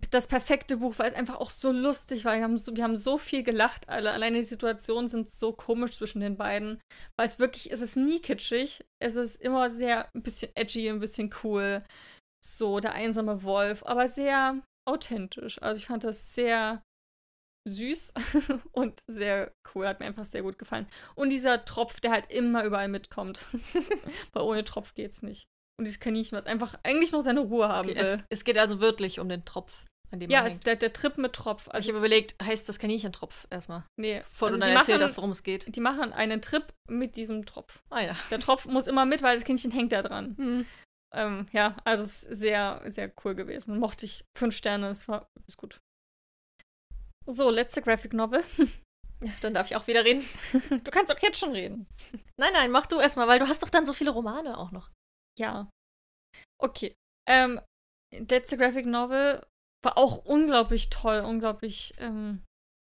das 0.10 0.28
perfekte 0.28 0.78
Buch, 0.78 0.96
weil 0.98 1.08
es 1.08 1.14
einfach 1.14 1.36
auch 1.36 1.52
so 1.52 1.72
lustig 1.72 2.26
war. 2.26 2.36
Wir 2.36 2.44
haben 2.44 2.58
so, 2.58 2.76
wir 2.76 2.84
haben 2.84 2.96
so 2.96 3.18
viel 3.18 3.44
gelacht 3.44 3.88
alle. 3.88 4.12
Alleine 4.12 4.38
die 4.38 4.44
Situationen 4.44 5.08
sind 5.08 5.30
so 5.30 5.54
komisch 5.54 5.92
zwischen 5.98 6.22
den 6.22 6.38
beiden. 6.38 6.82
Weil 7.18 7.28
es 7.28 7.40
wirklich, 7.40 7.72
es 7.72 7.82
ist 7.82 7.96
nie 7.96 8.20
kitschig. 8.20 8.84
Es 9.00 9.16
ist 9.16 9.40
immer 9.42 9.70
sehr 9.70 10.10
ein 10.16 10.24
bisschen 10.24 10.52
edgy, 10.56 10.90
ein 10.90 11.00
bisschen 11.00 11.34
cool. 11.44 11.84
So, 12.44 12.80
der 12.80 12.94
einsame 12.94 13.44
Wolf, 13.44 13.84
aber 13.86 14.08
sehr 14.08 14.62
authentisch. 14.88 15.62
Also 15.62 15.80
ich 15.80 15.88
fand 15.88 16.04
das 16.04 16.34
sehr 16.34 16.82
süß 17.68 18.14
und 18.72 19.02
sehr 19.08 19.54
cool. 19.74 19.88
Hat 19.88 20.00
mir 20.00 20.08
einfach 20.08 20.26
sehr 20.26 20.42
gut 20.42 20.58
gefallen. 20.58 20.88
Und 21.16 21.30
dieser 21.30 21.64
Tropf, 21.64 22.00
der 22.00 22.12
halt 22.12 22.32
immer 22.32 22.64
überall 22.64 22.88
mitkommt. 22.88 23.46
weil 24.34 24.44
ohne 24.44 24.64
Tropf 24.64 24.96
geht's 24.96 25.22
nicht. 25.22 25.48
Und 25.78 25.86
dieses 25.86 26.00
Kaninchen, 26.00 26.38
was 26.38 26.46
einfach 26.46 26.76
eigentlich 26.84 27.12
nur 27.12 27.22
seine 27.22 27.42
Ruhe 27.42 27.68
haben 27.68 27.90
okay, 27.90 27.98
will. 27.98 28.06
Es, 28.06 28.24
es, 28.30 28.44
geht 28.46 28.58
also 28.58 28.80
wirklich 28.80 29.20
um 29.20 29.28
den 29.28 29.44
Tropf, 29.44 29.84
an 30.12 30.20
dem 30.20 30.30
Ja, 30.30 30.46
es 30.46 30.56
ist 30.56 30.68
der, 30.68 30.78
der 30.78 30.94
Trip 30.94 31.18
mit 31.18 31.34
Tropf. 31.34 31.68
Also 31.68 31.86
ich 31.86 31.90
habe 31.90 31.98
überlegt, 31.98 32.36
heißt 32.42 32.68
das 32.70 32.80
Kaninchen 32.80 33.12
Tropf 33.12 33.46
erstmal? 33.50 33.84
Nee. 33.98 34.20
Bevor 34.20 34.48
also 34.48 34.60
du 34.60 34.66
dann 34.66 34.76
erzählst, 34.76 35.02
machen, 35.02 35.18
worum 35.18 35.32
es 35.32 35.44
geht. 35.44 35.76
Die 35.76 35.82
machen 35.82 36.14
einen 36.14 36.42
Trip 36.42 36.74
mit 36.90 37.18
diesem 37.18 37.46
Tropf. 37.46 37.82
Ah 37.90 38.02
ja. 38.02 38.16
Der 38.32 38.40
Tropf 38.40 38.66
muss 38.66 38.88
immer 38.88 39.06
mit, 39.06 39.22
weil 39.22 39.36
das 39.36 39.44
Kaninchen 39.46 39.72
hängt 39.72 39.92
da 39.92 40.02
dran. 40.02 40.36
Mhm. 40.38 40.66
Ähm, 41.14 41.48
ja, 41.52 41.78
also 41.84 42.04
es 42.04 42.24
ist 42.24 42.40
sehr, 42.40 42.82
sehr 42.86 43.12
cool 43.24 43.36
gewesen. 43.36 43.80
Mochte 43.80 44.06
ich 44.06 44.26
fünf 44.38 44.56
Sterne, 44.56 44.90
es 44.90 45.08
war 45.08 45.30
ist 45.48 45.58
gut. 45.58 45.80
So, 47.26 47.50
letzte 47.50 47.82
Graphic 47.82 48.14
Novel. 48.14 48.44
Ja, 49.24 49.32
dann 49.42 49.54
darf 49.54 49.68
ich 49.68 49.76
auch 49.76 49.88
wieder 49.88 50.04
reden. 50.04 50.26
du 50.70 50.92
kannst 50.92 51.12
auch 51.12 51.20
jetzt 51.20 51.40
schon 51.40 51.54
reden. 51.54 51.88
Nein, 52.38 52.52
nein, 52.54 52.70
mach 52.70 52.86
du 52.86 53.00
erstmal, 53.00 53.28
weil 53.28 53.40
du 53.40 53.48
hast 53.48 53.64
doch 53.64 53.70
dann 53.70 53.86
so 53.86 53.94
viele 53.94 54.12
Romane 54.12 54.58
auch 54.58 54.72
noch. 54.72 54.92
Ja. 55.38 55.70
Okay. 56.62 56.96
Ähm, 57.28 57.60
letzte 58.14 58.58
Graphic 58.58 58.86
Novel 58.86 59.46
war 59.84 59.98
auch 59.98 60.26
unglaublich 60.26 60.90
toll, 60.90 61.20
unglaublich 61.20 61.94
ähm, 61.98 62.44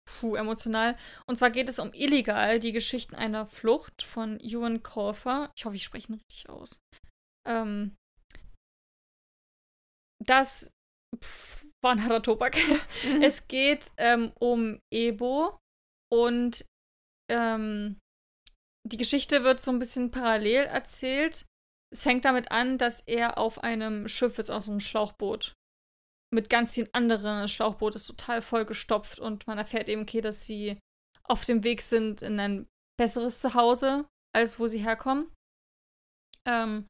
puh, 0.09 0.37
emotional. 0.37 0.97
Und 1.27 1.37
zwar 1.37 1.51
geht 1.51 1.69
es 1.69 1.79
um 1.79 1.93
Illegal, 1.93 2.59
die 2.61 2.73
Geschichten 2.73 3.15
einer 3.15 3.47
Flucht 3.47 4.03
von 4.03 4.41
Ewan 4.41 4.83
Colfer. 4.83 5.53
Ich 5.57 5.65
hoffe, 5.65 5.77
ich 5.77 5.85
spreche 5.85 6.13
ihn 6.13 6.15
richtig 6.19 6.49
aus. 6.49 6.81
Ähm, 7.47 7.97
das 10.25 10.73
pff, 11.17 11.67
war 11.83 11.93
ein 11.93 12.03
harter 12.03 12.23
Tobak. 12.23 12.57
Mhm. 13.05 13.23
Es 13.23 13.47
geht 13.47 13.93
ähm, 13.99 14.33
um 14.41 14.81
Ebo 14.93 15.57
und 16.13 16.65
ähm, 17.31 17.99
die 18.85 18.97
Geschichte 18.97 19.45
wird 19.45 19.61
so 19.61 19.71
ein 19.71 19.79
bisschen 19.79 20.11
parallel 20.11 20.65
erzählt 20.65 21.47
es 21.91 22.03
fängt 22.03 22.25
damit 22.25 22.51
an, 22.51 22.79
dass 22.79 23.01
er 23.01 23.39
auf 23.39 23.63
einem 23.63 24.09
Schiff 24.09 24.39
ist, 24.39 24.51
aus 24.51 24.69
einem 24.69 24.81
Schlauchboot. 24.81 25.55
Mit 26.31 26.51
ganz 26.51 26.75
vielen 26.75 26.93
anderen. 26.93 27.43
Das 27.43 27.53
Schlauchboot 27.53 27.95
ist 27.95 28.07
total 28.07 28.43
vollgestopft 28.43 29.19
und 29.19 29.47
man 29.47 29.57
erfährt 29.57 29.89
eben, 29.89 30.03
okay, 30.03 30.21
dass 30.21 30.45
sie 30.45 30.79
auf 31.25 31.45
dem 31.45 31.65
Weg 31.65 31.83
sind 31.83 32.23
in 32.23 32.39
ein 32.39 32.67
besseres 32.99 33.41
Zuhause, 33.41 34.07
als 34.35 34.59
wo 34.59 34.67
sie 34.67 34.79
herkommen. 34.79 35.33
Ähm, 36.47 36.87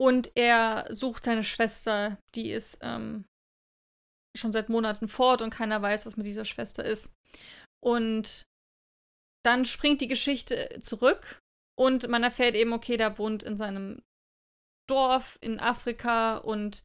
und 0.00 0.32
er 0.34 0.86
sucht 0.90 1.24
seine 1.24 1.44
Schwester, 1.44 2.18
die 2.34 2.50
ist 2.50 2.78
ähm, 2.82 3.24
schon 4.36 4.50
seit 4.50 4.68
Monaten 4.68 5.06
fort 5.06 5.40
und 5.42 5.50
keiner 5.50 5.80
weiß, 5.80 6.06
was 6.06 6.16
mit 6.16 6.26
dieser 6.26 6.44
Schwester 6.44 6.84
ist. 6.84 7.12
Und 7.80 8.42
dann 9.44 9.64
springt 9.64 10.00
die 10.00 10.08
Geschichte 10.08 10.78
zurück 10.80 11.38
und 11.78 12.08
man 12.08 12.24
erfährt 12.24 12.56
eben, 12.56 12.72
okay, 12.72 12.96
der 12.96 13.18
wohnt 13.18 13.42
in 13.44 13.56
seinem 13.56 14.02
Dorf 14.88 15.38
in 15.40 15.60
Afrika 15.60 16.36
und 16.38 16.82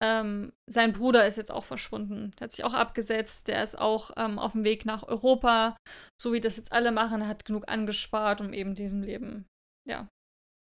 ähm, 0.00 0.52
sein 0.70 0.92
Bruder 0.92 1.26
ist 1.26 1.36
jetzt 1.36 1.50
auch 1.50 1.64
verschwunden. 1.64 2.30
Der 2.38 2.44
hat 2.44 2.52
sich 2.52 2.64
auch 2.64 2.74
abgesetzt. 2.74 3.48
Der 3.48 3.62
ist 3.62 3.78
auch 3.78 4.12
ähm, 4.16 4.38
auf 4.38 4.52
dem 4.52 4.64
Weg 4.64 4.84
nach 4.84 5.02
Europa, 5.02 5.76
so 6.20 6.32
wie 6.32 6.40
das 6.40 6.56
jetzt 6.56 6.72
alle 6.72 6.92
machen. 6.92 7.22
Er 7.22 7.28
hat 7.28 7.44
genug 7.44 7.68
angespart, 7.68 8.40
um 8.40 8.52
eben 8.52 8.74
diesem 8.74 9.02
Leben 9.02 9.46
ja, 9.88 10.08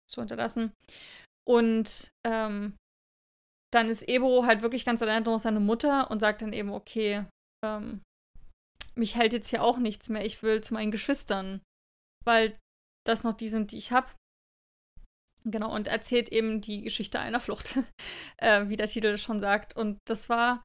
zu 0.08 0.22
hinterlassen. 0.22 0.72
Und 1.48 2.12
ähm, 2.26 2.78
dann 3.74 3.90
ist 3.90 4.08
Ebo 4.08 4.46
halt 4.46 4.62
wirklich 4.62 4.86
ganz 4.86 5.02
allein 5.02 5.24
durch 5.24 5.42
seine 5.42 5.60
Mutter 5.60 6.12
und 6.12 6.20
sagt 6.20 6.44
dann 6.44 6.54
eben, 6.54 6.70
okay, 6.72 7.26
ähm, 7.66 8.02
mich 8.96 9.16
hält 9.16 9.34
jetzt 9.34 9.50
hier 9.50 9.64
auch 9.64 9.78
nichts 9.78 10.10
mehr. 10.10 10.24
Ich 10.24 10.44
will 10.44 10.62
zu 10.62 10.76
meinen 10.76 10.92
Geschwistern, 10.92 11.62
weil 12.24 12.58
das 13.04 13.24
noch 13.24 13.34
die 13.34 13.50
sind, 13.50 13.72
die 13.72 13.78
ich 13.78 13.92
habe. 13.92 14.08
Genau, 15.46 15.74
und 15.74 15.88
erzählt 15.88 16.30
eben 16.30 16.62
die 16.62 16.82
Geschichte 16.82 17.20
einer 17.20 17.40
Flucht, 17.40 17.80
äh, 18.38 18.68
wie 18.70 18.78
der 18.78 18.88
Titel 18.88 19.18
schon 19.18 19.40
sagt. 19.40 19.76
Und 19.76 19.98
das 20.06 20.30
war 20.30 20.64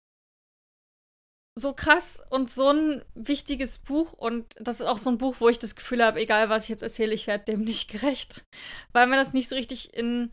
so 1.59 1.73
krass 1.73 2.23
und 2.31 2.51
so 2.51 2.71
ein 2.71 3.05
wichtiges 3.15 3.79
Buch. 3.79 4.13
Und 4.13 4.55
das 4.59 4.81
ist 4.81 4.87
auch 4.87 4.99
so 4.99 5.11
ein 5.11 5.19
Buch, 5.19 5.37
wo 5.41 5.49
ich 5.49 5.59
das 5.59 5.75
Gefühl 5.75 6.05
habe, 6.05 6.21
egal 6.21 6.49
was 6.49 6.65
ich 6.65 6.69
jetzt 6.69 6.83
erzähle, 6.83 7.15
ich 7.15 7.27
werde 7.27 7.45
dem 7.45 7.61
nicht 7.65 7.91
gerecht. 7.91 8.45
Weil 8.93 9.07
man 9.07 9.19
das 9.19 9.33
nicht 9.33 9.49
so 9.49 9.57
richtig 9.57 9.95
in 9.95 10.33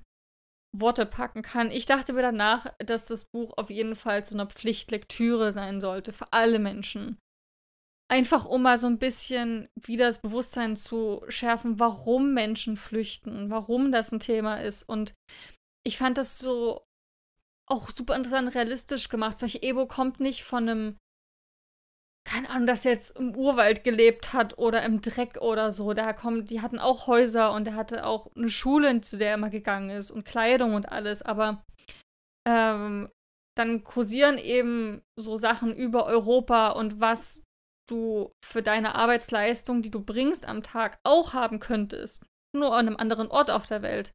Worte 0.77 1.05
packen 1.05 1.41
kann. 1.41 1.71
Ich 1.71 1.85
dachte 1.85 2.13
mir 2.13 2.21
danach, 2.21 2.67
dass 2.79 3.05
das 3.05 3.25
Buch 3.25 3.53
auf 3.57 3.69
jeden 3.69 3.95
Fall 3.95 4.25
zu 4.25 4.35
einer 4.35 4.47
Pflichtlektüre 4.47 5.51
sein 5.53 5.81
sollte 5.81 6.13
für 6.13 6.31
alle 6.33 6.59
Menschen. 6.59 7.17
Einfach 8.07 8.45
um 8.45 8.61
mal 8.61 8.77
so 8.77 8.85
ein 8.85 8.99
bisschen 8.99 9.67
wieder 9.75 10.05
das 10.05 10.19
Bewusstsein 10.19 10.75
zu 10.75 11.23
schärfen, 11.27 11.79
warum 11.79 12.33
Menschen 12.33 12.77
flüchten, 12.77 13.49
warum 13.49 13.91
das 13.91 14.11
ein 14.11 14.19
Thema 14.19 14.61
ist. 14.61 14.83
Und 14.83 15.15
ich 15.83 15.97
fand 15.97 16.17
das 16.17 16.37
so 16.37 16.85
auch 17.67 17.89
super 17.89 18.15
interessant 18.15 18.53
realistisch 18.53 19.09
gemacht. 19.09 19.39
Solche 19.39 19.61
Ebo 19.61 19.87
kommt 19.87 20.19
nicht 20.19 20.43
von 20.43 20.69
einem, 20.69 20.97
keine 22.29 22.49
Ahnung, 22.51 22.67
das 22.67 22.83
jetzt 22.83 23.17
im 23.17 23.35
Urwald 23.35 23.83
gelebt 23.83 24.33
hat 24.33 24.57
oder 24.59 24.83
im 24.83 25.01
Dreck 25.01 25.41
oder 25.41 25.71
so. 25.71 25.93
Da 25.93 26.13
kommt, 26.13 26.51
die 26.51 26.61
hatten 26.61 26.77
auch 26.77 27.07
Häuser 27.07 27.53
und 27.53 27.67
er 27.67 27.75
hatte 27.75 28.05
auch 28.05 28.29
eine 28.35 28.49
Schule, 28.49 29.01
zu 29.01 29.17
der 29.17 29.29
er 29.29 29.35
immer 29.35 29.49
gegangen 29.49 29.89
ist 29.89 30.11
und 30.11 30.25
Kleidung 30.25 30.75
und 30.75 30.91
alles. 30.91 31.23
Aber 31.23 31.65
ähm, 32.47 33.09
dann 33.57 33.83
kursieren 33.83 34.37
eben 34.37 35.01
so 35.19 35.37
Sachen 35.37 35.75
über 35.75 36.05
Europa 36.05 36.69
und 36.69 36.99
was 36.99 37.44
du 37.87 38.31
für 38.43 38.61
deine 38.61 38.95
Arbeitsleistung, 38.95 39.81
die 39.81 39.91
du 39.91 40.01
bringst 40.01 40.47
am 40.47 40.63
Tag, 40.63 40.99
auch 41.03 41.33
haben 41.33 41.59
könntest. 41.59 42.25
Nur 42.53 42.75
an 42.75 42.87
einem 42.87 42.97
anderen 42.97 43.27
Ort 43.29 43.51
auf 43.51 43.65
der 43.65 43.81
Welt. 43.81 44.11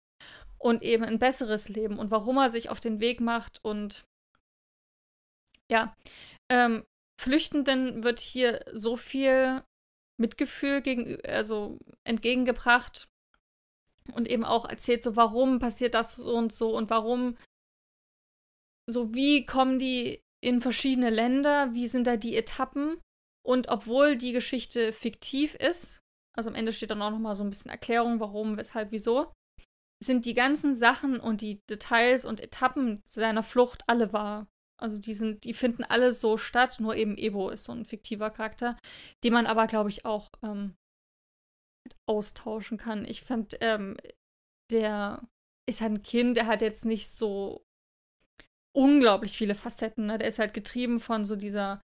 Und 0.59 0.83
eben 0.83 1.05
ein 1.05 1.19
besseres 1.19 1.69
Leben. 1.69 1.99
Und 1.99 2.11
warum 2.11 2.39
er 2.39 2.51
sich 2.51 2.71
auf 2.71 2.81
den 2.81 3.01
Weg 3.01 3.21
macht. 3.21 3.61
Und 3.63 4.05
ja, 5.71 5.97
ähm, 6.51 6.85
Flüchtenden 7.21 8.03
wird 8.03 8.19
hier 8.19 8.65
so 8.73 8.97
viel 8.97 9.63
Mitgefühl 10.19 10.83
gegen, 10.83 11.21
also 11.25 11.79
entgegengebracht. 12.05 13.09
Und 14.13 14.29
eben 14.29 14.45
auch 14.45 14.65
erzählt, 14.69 15.03
so 15.03 15.17
warum 15.17 15.59
passiert 15.59 15.95
das 15.95 16.17
so 16.17 16.35
und 16.35 16.53
so 16.53 16.75
und 16.77 16.91
warum, 16.91 17.37
so 18.89 19.15
wie 19.15 19.47
kommen 19.47 19.79
die 19.79 20.23
in 20.43 20.61
verschiedene 20.61 21.11
Länder, 21.11 21.73
wie 21.75 21.87
sind 21.87 22.07
da 22.07 22.17
die 22.17 22.37
Etappen 22.37 23.01
und 23.43 23.69
obwohl 23.69 24.17
die 24.17 24.33
Geschichte 24.33 24.93
fiktiv 24.93 25.55
ist, 25.55 26.01
also 26.37 26.51
am 26.51 26.57
Ende 26.57 26.73
steht 26.73 26.91
dann 26.91 27.03
auch 27.03 27.11
noch 27.11 27.19
mal 27.19 27.35
so 27.35 27.43
ein 27.43 27.51
bisschen 27.51 27.71
Erklärung, 27.71 28.21
warum, 28.21 28.57
weshalb, 28.57 28.93
wieso, 28.93 29.33
sind 30.03 30.25
die 30.25 30.35
ganzen 30.35 30.75
Sachen 30.75 31.21
und 31.21 31.41
die 31.41 31.61
Details 31.69 32.25
und 32.25 32.41
Etappen 32.41 33.03
seiner 33.09 33.43
Flucht 33.43 33.83
alle 33.87 34.13
wahr. 34.13 34.47
Also 34.81 34.97
die 34.97 35.13
sind, 35.13 35.45
die 35.45 35.53
finden 35.53 35.85
alle 35.85 36.13
so 36.13 36.39
statt, 36.39 36.79
nur 36.81 36.97
eben 36.97 37.19
Ebo 37.19 37.51
ist 37.51 37.65
so 37.65 37.73
ein 37.73 37.85
fiktiver 37.85 38.31
Charakter, 38.31 38.79
den 39.25 39.35
man 39.35 39.47
aber, 39.47 39.67
glaube 39.67 39.91
ich, 39.91 40.07
auch 40.07 40.31
ähm, 40.43 40.75
austauschen 42.09 42.79
kann. 42.79 43.05
Ich 43.05 43.21
fand, 43.23 43.59
ähm, 43.61 43.99
der 44.71 45.23
ist 45.69 45.83
halt 45.83 45.93
ein 45.93 46.03
Kind, 46.03 46.37
der 46.39 46.47
hat 46.47 46.63
jetzt 46.63 46.87
nicht 46.87 47.11
so 47.11 47.63
unglaublich 48.75 49.37
viele 49.37 49.55
Facetten. 49.55 50.07
Ne? 50.07 50.17
Der 50.17 50.29
ist 50.29 50.39
halt 50.39 50.55
getrieben 50.55 51.01
von 51.01 51.25
so 51.25 51.37
dieser 51.37 51.83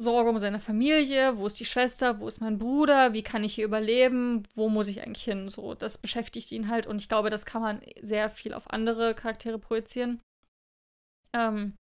Sorge 0.00 0.30
um 0.30 0.38
seine 0.38 0.60
Familie, 0.60 1.36
wo 1.36 1.46
ist 1.46 1.60
die 1.60 1.66
Schwester, 1.66 2.20
wo 2.20 2.26
ist 2.26 2.40
mein 2.40 2.58
Bruder, 2.58 3.12
wie 3.12 3.22
kann 3.22 3.44
ich 3.44 3.54
hier 3.54 3.66
überleben, 3.66 4.42
wo 4.54 4.68
muss 4.68 4.88
ich 4.88 5.02
eigentlich 5.02 5.24
hin? 5.24 5.48
So, 5.48 5.74
das 5.74 5.98
beschäftigt 5.98 6.50
ihn 6.52 6.68
halt 6.68 6.86
und 6.86 7.00
ich 7.00 7.08
glaube, 7.08 7.28
das 7.28 7.44
kann 7.44 7.60
man 7.60 7.80
sehr 8.00 8.30
viel 8.30 8.54
auf 8.54 8.70
andere 8.70 9.14
Charaktere 9.14 9.58
projizieren. 9.58 10.22
Ähm, 11.34 11.74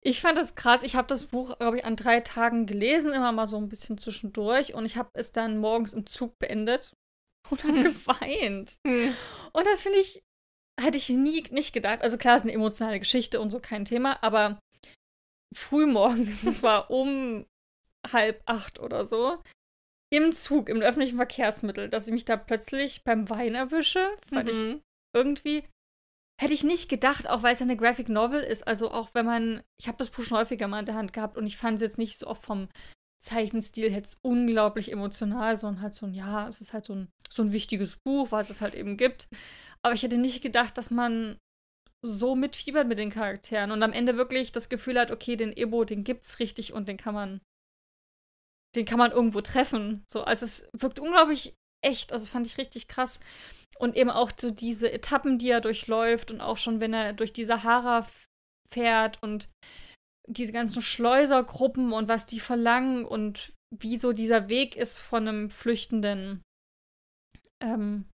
ich 0.00 0.20
fand 0.20 0.36
das 0.36 0.56
krass. 0.56 0.82
Ich 0.82 0.96
habe 0.96 1.06
das 1.08 1.26
Buch, 1.26 1.58
glaube 1.58 1.78
ich, 1.78 1.84
an 1.84 1.96
drei 1.96 2.20
Tagen 2.20 2.66
gelesen, 2.66 3.12
immer 3.12 3.32
mal 3.32 3.46
so 3.46 3.56
ein 3.56 3.68
bisschen 3.68 3.96
zwischendurch 3.96 4.74
und 4.74 4.84
ich 4.84 4.96
habe 4.96 5.10
es 5.14 5.32
dann 5.32 5.58
morgens 5.58 5.92
im 5.92 6.06
Zug 6.06 6.38
beendet 6.40 6.96
und 7.50 7.62
habe 7.62 7.82
geweint. 7.84 8.78
Hm. 8.86 9.14
und 9.52 9.66
das 9.66 9.82
finde 9.82 9.98
ich, 9.98 10.24
hätte 10.80 10.98
ich 10.98 11.08
nie 11.08 11.44
nicht 11.50 11.72
gedacht. 11.72 12.02
Also 12.02 12.18
klar, 12.18 12.34
es 12.34 12.42
ist 12.42 12.46
eine 12.46 12.54
emotionale 12.54 12.98
Geschichte 12.98 13.40
und 13.40 13.50
so 13.50 13.60
kein 13.60 13.84
Thema, 13.84 14.22
aber 14.22 14.58
frühmorgens, 15.54 16.44
es 16.44 16.62
war 16.62 16.90
um 16.90 17.46
halb 18.12 18.42
acht 18.46 18.78
oder 18.80 19.04
so, 19.04 19.42
im 20.10 20.32
Zug, 20.32 20.68
im 20.68 20.80
öffentlichen 20.80 21.16
Verkehrsmittel, 21.16 21.88
dass 21.88 22.06
ich 22.06 22.12
mich 22.12 22.24
da 22.24 22.36
plötzlich 22.36 23.04
beim 23.04 23.28
Wein 23.28 23.54
erwische, 23.54 24.08
fand 24.32 24.52
mhm. 24.52 24.70
ich 24.70 24.82
irgendwie. 25.14 25.64
Hätte 26.40 26.54
ich 26.54 26.62
nicht 26.62 26.88
gedacht, 26.88 27.28
auch 27.28 27.42
weil 27.42 27.52
es 27.52 27.62
eine 27.62 27.76
Graphic 27.76 28.08
Novel 28.08 28.40
ist. 28.40 28.66
Also 28.66 28.92
auch 28.92 29.10
wenn 29.12 29.26
man, 29.26 29.62
ich 29.80 29.88
habe 29.88 29.98
das 29.98 30.10
Buch 30.10 30.22
schon 30.22 30.38
häufiger 30.38 30.68
mal 30.68 30.78
in 30.80 30.86
der 30.86 30.94
Hand 30.94 31.12
gehabt 31.12 31.36
und 31.36 31.46
ich 31.46 31.56
fand 31.56 31.76
es 31.76 31.82
jetzt 31.82 31.98
nicht 31.98 32.16
so 32.16 32.28
oft 32.28 32.44
vom 32.44 32.68
Zeichenstil 33.20 33.90
jetzt 33.90 34.18
unglaublich 34.22 34.92
emotional, 34.92 35.56
sondern 35.56 35.82
halt 35.82 35.94
so 35.94 36.06
ein, 36.06 36.14
ja, 36.14 36.46
es 36.46 36.60
ist 36.60 36.72
halt 36.72 36.84
so 36.84 36.94
ein, 36.94 37.08
so 37.28 37.42
ein 37.42 37.52
wichtiges 37.52 37.96
Buch, 37.96 38.30
was 38.30 38.50
es 38.50 38.60
halt 38.60 38.74
eben 38.74 38.96
gibt. 38.96 39.28
Aber 39.82 39.94
ich 39.94 40.04
hätte 40.04 40.18
nicht 40.18 40.40
gedacht, 40.40 40.78
dass 40.78 40.92
man 40.92 41.36
so 42.04 42.36
mitfiebert 42.36 42.86
mit 42.86 42.98
den 42.98 43.10
Charakteren 43.10 43.70
und 43.70 43.82
am 43.82 43.92
Ende 43.92 44.16
wirklich 44.16 44.52
das 44.52 44.68
Gefühl 44.68 44.98
hat, 44.98 45.10
okay, 45.10 45.36
den 45.36 45.56
Ebo, 45.56 45.84
den 45.84 46.04
gibt's 46.04 46.38
richtig 46.38 46.72
und 46.72 46.88
den 46.88 46.96
kann 46.96 47.14
man, 47.14 47.40
den 48.76 48.84
kann 48.84 48.98
man 48.98 49.10
irgendwo 49.10 49.40
treffen. 49.40 50.04
So, 50.08 50.22
also 50.22 50.44
es 50.44 50.68
wirkt 50.72 51.00
unglaublich 51.00 51.54
echt, 51.84 52.12
also 52.12 52.26
fand 52.26 52.46
ich 52.46 52.58
richtig 52.58 52.88
krass. 52.88 53.20
Und 53.78 53.96
eben 53.96 54.10
auch 54.10 54.32
so 54.36 54.50
diese 54.50 54.90
Etappen, 54.90 55.38
die 55.38 55.50
er 55.50 55.60
durchläuft 55.60 56.30
und 56.30 56.40
auch 56.40 56.56
schon, 56.56 56.80
wenn 56.80 56.94
er 56.94 57.12
durch 57.12 57.32
die 57.32 57.44
Sahara 57.44 58.06
fährt 58.68 59.22
und 59.22 59.48
diese 60.28 60.52
ganzen 60.52 60.82
Schleusergruppen 60.82 61.92
und 61.92 62.08
was 62.08 62.26
die 62.26 62.40
verlangen 62.40 63.04
und 63.04 63.52
wie 63.74 63.96
so 63.96 64.12
dieser 64.12 64.48
Weg 64.48 64.76
ist 64.76 64.98
von 64.98 65.26
einem 65.26 65.50
Flüchtenden, 65.50 66.42
ähm, 67.62 68.08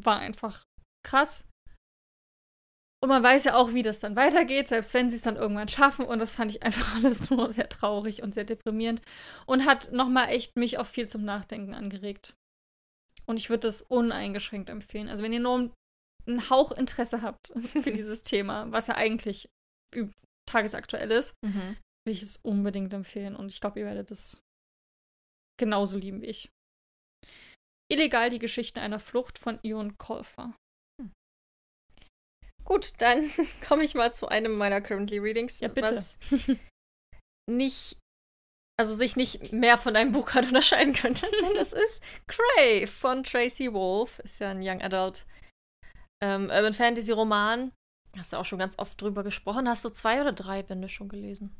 war 0.00 0.18
einfach 0.18 0.64
krass. 1.04 1.48
Und 3.06 3.10
man 3.10 3.22
weiß 3.22 3.44
ja 3.44 3.54
auch, 3.54 3.72
wie 3.72 3.84
das 3.84 4.00
dann 4.00 4.16
weitergeht, 4.16 4.66
selbst 4.66 4.92
wenn 4.92 5.08
sie 5.10 5.14
es 5.14 5.22
dann 5.22 5.36
irgendwann 5.36 5.68
schaffen. 5.68 6.04
Und 6.04 6.18
das 6.18 6.32
fand 6.32 6.50
ich 6.50 6.64
einfach 6.64 6.96
alles 6.96 7.30
nur 7.30 7.48
sehr 7.52 7.68
traurig 7.68 8.24
und 8.24 8.34
sehr 8.34 8.42
deprimierend. 8.42 9.00
Und 9.46 9.64
hat 9.64 9.92
nochmal 9.92 10.30
echt 10.30 10.56
mich 10.56 10.78
auch 10.78 10.88
viel 10.88 11.08
zum 11.08 11.24
Nachdenken 11.24 11.72
angeregt. 11.72 12.34
Und 13.24 13.36
ich 13.36 13.48
würde 13.48 13.68
das 13.68 13.82
uneingeschränkt 13.82 14.70
empfehlen. 14.70 15.08
Also 15.08 15.22
wenn 15.22 15.32
ihr 15.32 15.38
nur 15.38 15.72
einen 16.26 16.50
Hauch 16.50 16.72
Interesse 16.72 17.22
habt 17.22 17.52
für 17.80 17.92
dieses 17.92 18.24
Thema, 18.24 18.72
was 18.72 18.88
ja 18.88 18.96
eigentlich 18.96 19.48
tagesaktuell 20.50 21.12
ist, 21.12 21.32
mhm. 21.44 21.76
würde 22.04 22.10
ich 22.10 22.24
es 22.24 22.38
unbedingt 22.38 22.92
empfehlen. 22.92 23.36
Und 23.36 23.52
ich 23.52 23.60
glaube, 23.60 23.78
ihr 23.78 23.86
werdet 23.86 24.10
es 24.10 24.40
genauso 25.60 25.96
lieben 25.96 26.22
wie 26.22 26.26
ich. 26.26 26.50
Illegal 27.88 28.30
die 28.30 28.40
Geschichte 28.40 28.80
einer 28.80 28.98
Flucht 28.98 29.38
von 29.38 29.60
Ion 29.62 29.96
Kolfer. 29.96 30.56
Gut, 32.66 32.92
dann 32.98 33.30
komme 33.66 33.84
ich 33.84 33.94
mal 33.94 34.12
zu 34.12 34.28
einem 34.28 34.56
meiner 34.58 34.82
Currently 34.82 35.18
Readings, 35.18 35.60
ja, 35.60 35.68
bitte. 35.68 35.96
was 35.96 36.18
nicht, 37.48 37.96
also 38.78 38.94
sich 38.94 39.16
nicht 39.16 39.52
mehr 39.52 39.78
von 39.78 39.96
einem 39.96 40.12
Buch 40.12 40.26
gerade 40.30 40.48
unterscheiden 40.48 40.92
könnte, 40.92 41.26
denn 41.42 41.54
das 41.54 41.72
ist 41.72 42.02
Crave 42.26 42.86
von 42.86 43.24
Tracy 43.24 43.72
Wolf. 43.72 44.18
Ist 44.18 44.40
ja 44.40 44.50
ein 44.50 44.60
Young 44.60 44.82
Adult 44.82 45.24
ähm, 46.22 46.50
Urban 46.50 46.74
Fantasy 46.74 47.12
Roman. 47.12 47.72
Hast 48.18 48.32
du 48.32 48.38
auch 48.38 48.44
schon 48.44 48.58
ganz 48.58 48.78
oft 48.78 49.00
drüber 49.00 49.22
gesprochen. 49.22 49.68
Hast 49.68 49.84
du 49.84 49.90
zwei 49.90 50.20
oder 50.20 50.32
drei 50.32 50.62
Bände 50.62 50.88
schon 50.88 51.08
gelesen? 51.08 51.54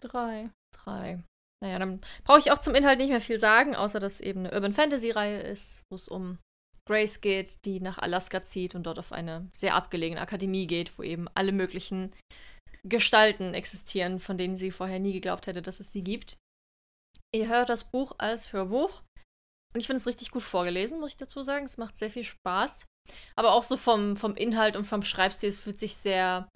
Drei. 0.00 0.50
Drei. 0.72 1.22
Naja, 1.62 1.78
dann 1.78 2.00
brauche 2.24 2.38
ich 2.38 2.50
auch 2.50 2.58
zum 2.58 2.74
Inhalt 2.74 2.98
nicht 2.98 3.10
mehr 3.10 3.20
viel 3.20 3.38
sagen, 3.38 3.76
außer 3.76 4.00
dass 4.00 4.20
eben 4.20 4.40
eine 4.40 4.52
Urban 4.52 4.72
Fantasy 4.72 5.10
Reihe 5.10 5.40
ist, 5.40 5.84
wo 5.90 5.94
es 5.94 6.08
um 6.08 6.38
Grace 6.90 7.20
geht, 7.20 7.64
die 7.64 7.78
nach 7.78 7.98
Alaska 7.98 8.42
zieht 8.42 8.74
und 8.74 8.82
dort 8.82 8.98
auf 8.98 9.12
eine 9.12 9.48
sehr 9.56 9.76
abgelegene 9.76 10.20
Akademie 10.20 10.66
geht, 10.66 10.98
wo 10.98 11.04
eben 11.04 11.28
alle 11.34 11.52
möglichen 11.52 12.12
Gestalten 12.82 13.54
existieren, 13.54 14.18
von 14.18 14.36
denen 14.36 14.56
sie 14.56 14.72
vorher 14.72 14.98
nie 14.98 15.12
geglaubt 15.12 15.46
hätte, 15.46 15.62
dass 15.62 15.78
es 15.78 15.92
sie 15.92 16.02
gibt. 16.02 16.36
Ihr 17.32 17.46
hört 17.46 17.68
das 17.68 17.84
Buch 17.84 18.16
als 18.18 18.52
Hörbuch 18.52 19.02
und 19.72 19.80
ich 19.80 19.86
finde 19.86 19.98
es 19.98 20.06
richtig 20.08 20.32
gut 20.32 20.42
vorgelesen, 20.42 20.98
muss 20.98 21.10
ich 21.10 21.16
dazu 21.16 21.42
sagen. 21.42 21.64
Es 21.64 21.78
macht 21.78 21.96
sehr 21.96 22.10
viel 22.10 22.24
Spaß. 22.24 22.86
Aber 23.36 23.54
auch 23.54 23.62
so 23.62 23.76
vom, 23.76 24.16
vom 24.16 24.34
Inhalt 24.34 24.76
und 24.76 24.84
vom 24.84 25.04
Schreibstil, 25.04 25.48
es 25.48 25.60
fühlt 25.60 25.78
sich 25.78 25.94
sehr 25.94 26.48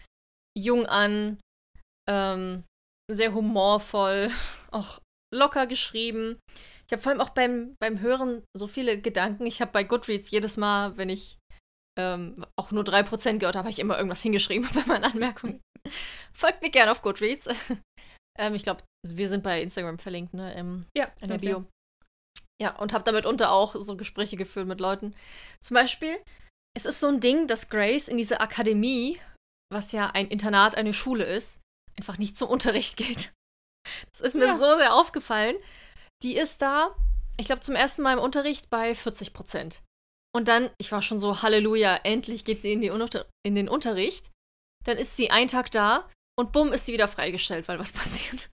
jung 0.58 0.86
an, 0.86 1.38
ähm, 2.10 2.64
sehr 3.08 3.34
humorvoll, 3.34 4.30
auch 4.72 4.98
locker 5.32 5.68
geschrieben. 5.68 6.40
Ich 6.94 6.96
habe 6.96 7.02
vor 7.02 7.10
allem 7.10 7.20
auch 7.20 7.30
beim, 7.30 7.74
beim 7.80 7.98
Hören 7.98 8.44
so 8.56 8.68
viele 8.68 9.00
Gedanken. 9.00 9.46
Ich 9.46 9.60
habe 9.60 9.72
bei 9.72 9.82
Goodreads 9.82 10.30
jedes 10.30 10.56
Mal, 10.56 10.96
wenn 10.96 11.08
ich 11.08 11.38
ähm, 11.98 12.46
auch 12.56 12.70
nur 12.70 12.84
3% 12.84 13.38
gehört 13.38 13.56
habe, 13.56 13.64
habe 13.64 13.70
ich 13.70 13.80
immer 13.80 13.96
irgendwas 13.96 14.22
hingeschrieben 14.22 14.68
bei 14.74 14.84
meinen 14.86 15.02
Anmerkungen. 15.02 15.60
Folgt 16.32 16.62
mir 16.62 16.70
gerne 16.70 16.92
auf 16.92 17.02
Goodreads. 17.02 17.48
ähm, 18.38 18.54
ich 18.54 18.62
glaube, 18.62 18.84
wir 19.04 19.28
sind 19.28 19.42
bei 19.42 19.60
Instagram 19.60 19.98
verlinkt, 19.98 20.34
ne? 20.34 20.54
Im, 20.54 20.86
ja, 20.96 21.10
in 21.20 21.30
der 21.30 21.38
Bio. 21.38 21.64
Ja, 22.62 22.76
und 22.76 22.92
habe 22.92 23.02
damit 23.02 23.26
unter 23.26 23.50
auch 23.50 23.74
so 23.74 23.96
Gespräche 23.96 24.36
geführt 24.36 24.68
mit 24.68 24.78
Leuten. 24.78 25.16
Zum 25.60 25.74
Beispiel 25.74 26.16
es 26.76 26.86
ist 26.86 27.00
so 27.00 27.08
ein 27.08 27.18
Ding, 27.18 27.48
dass 27.48 27.68
Grace 27.70 28.06
in 28.06 28.16
diese 28.16 28.38
Akademie, 28.40 29.20
was 29.72 29.90
ja 29.90 30.10
ein 30.10 30.28
Internat, 30.28 30.76
eine 30.76 30.94
Schule 30.94 31.24
ist, 31.24 31.60
einfach 31.96 32.18
nicht 32.18 32.36
zum 32.36 32.48
Unterricht 32.48 32.96
geht. 32.96 33.32
Das 34.12 34.20
ist 34.20 34.34
mir 34.34 34.46
Ja. 34.46 34.56
so 34.56 34.76
sehr 34.76 34.94
aufgefallen. 34.94 35.56
Die 36.24 36.36
ist 36.36 36.62
da, 36.62 36.96
ich 37.36 37.46
glaube, 37.46 37.60
zum 37.60 37.74
ersten 37.74 38.02
Mal 38.02 38.14
im 38.14 38.18
Unterricht 38.18 38.70
bei 38.70 38.94
40 38.94 39.34
Prozent. 39.34 39.82
Und 40.34 40.48
dann, 40.48 40.70
ich 40.78 40.90
war 40.90 41.02
schon 41.02 41.18
so, 41.18 41.42
Halleluja, 41.42 42.00
endlich 42.02 42.44
geht 42.44 42.62
sie 42.62 42.72
in, 42.72 42.80
die 42.80 42.90
Unter 42.90 43.26
in 43.46 43.54
den 43.54 43.68
Unterricht. 43.68 44.30
Dann 44.84 44.96
ist 44.96 45.16
sie 45.16 45.30
einen 45.30 45.48
Tag 45.48 45.70
da 45.70 46.08
und 46.36 46.50
bumm, 46.52 46.72
ist 46.72 46.86
sie 46.86 46.94
wieder 46.94 47.08
freigestellt, 47.08 47.68
weil 47.68 47.78
was 47.78 47.92
passiert. 47.92 48.48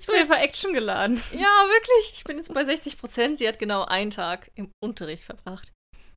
Ich 0.00 0.06
bin 0.06 0.16
einfach 0.16 0.38
Action 0.38 0.72
geladen. 0.72 1.22
Ja, 1.32 1.68
wirklich. 1.68 2.14
Ich 2.14 2.24
bin 2.24 2.38
jetzt 2.38 2.52
bei 2.52 2.64
60 2.64 2.98
Prozent. 2.98 3.38
Sie 3.38 3.46
hat 3.46 3.58
genau 3.58 3.84
einen 3.84 4.10
Tag 4.10 4.50
im 4.54 4.72
Unterricht 4.82 5.24
verbracht. 5.24 5.72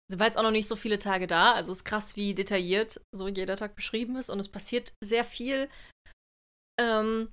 Sie 0.10 0.20
war 0.20 0.26
jetzt 0.26 0.38
auch 0.38 0.44
noch 0.44 0.52
nicht 0.52 0.68
so 0.68 0.76
viele 0.76 1.00
Tage 1.00 1.28
da. 1.28 1.52
Also 1.52 1.72
ist 1.72 1.84
krass, 1.84 2.16
wie 2.16 2.34
detailliert 2.34 3.02
so 3.14 3.28
jeder 3.28 3.58
Tag 3.58 3.76
beschrieben 3.76 4.16
ist. 4.16 4.30
Und 4.30 4.40
es 4.40 4.50
passiert 4.50 4.94
sehr 5.04 5.24
viel. 5.24 5.70
Ähm, 6.80 7.32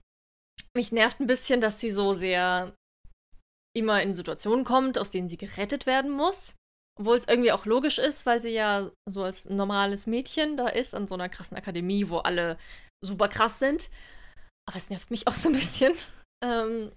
mich 0.76 0.92
nervt 0.92 1.20
ein 1.20 1.26
bisschen, 1.26 1.60
dass 1.60 1.80
sie 1.80 1.90
so 1.90 2.12
sehr 2.12 2.74
immer 3.76 4.02
in 4.02 4.14
Situationen 4.14 4.64
kommt, 4.64 4.98
aus 4.98 5.10
denen 5.10 5.28
sie 5.28 5.36
gerettet 5.36 5.86
werden 5.86 6.10
muss. 6.10 6.54
Obwohl 6.98 7.16
es 7.16 7.28
irgendwie 7.28 7.52
auch 7.52 7.66
logisch 7.66 7.98
ist, 7.98 8.24
weil 8.24 8.40
sie 8.40 8.50
ja 8.50 8.90
so 9.08 9.22
als 9.22 9.48
normales 9.48 10.06
Mädchen 10.06 10.56
da 10.56 10.68
ist, 10.68 10.94
an 10.94 11.06
so 11.06 11.14
einer 11.14 11.28
krassen 11.28 11.56
Akademie, 11.56 12.08
wo 12.08 12.18
alle 12.18 12.58
super 13.04 13.28
krass 13.28 13.58
sind. 13.58 13.90
Aber 14.66 14.78
es 14.78 14.88
nervt 14.88 15.10
mich 15.10 15.28
auch 15.28 15.34
so 15.34 15.48
ein 15.48 15.54
bisschen. 15.54 15.92
Ähm, 16.44 16.92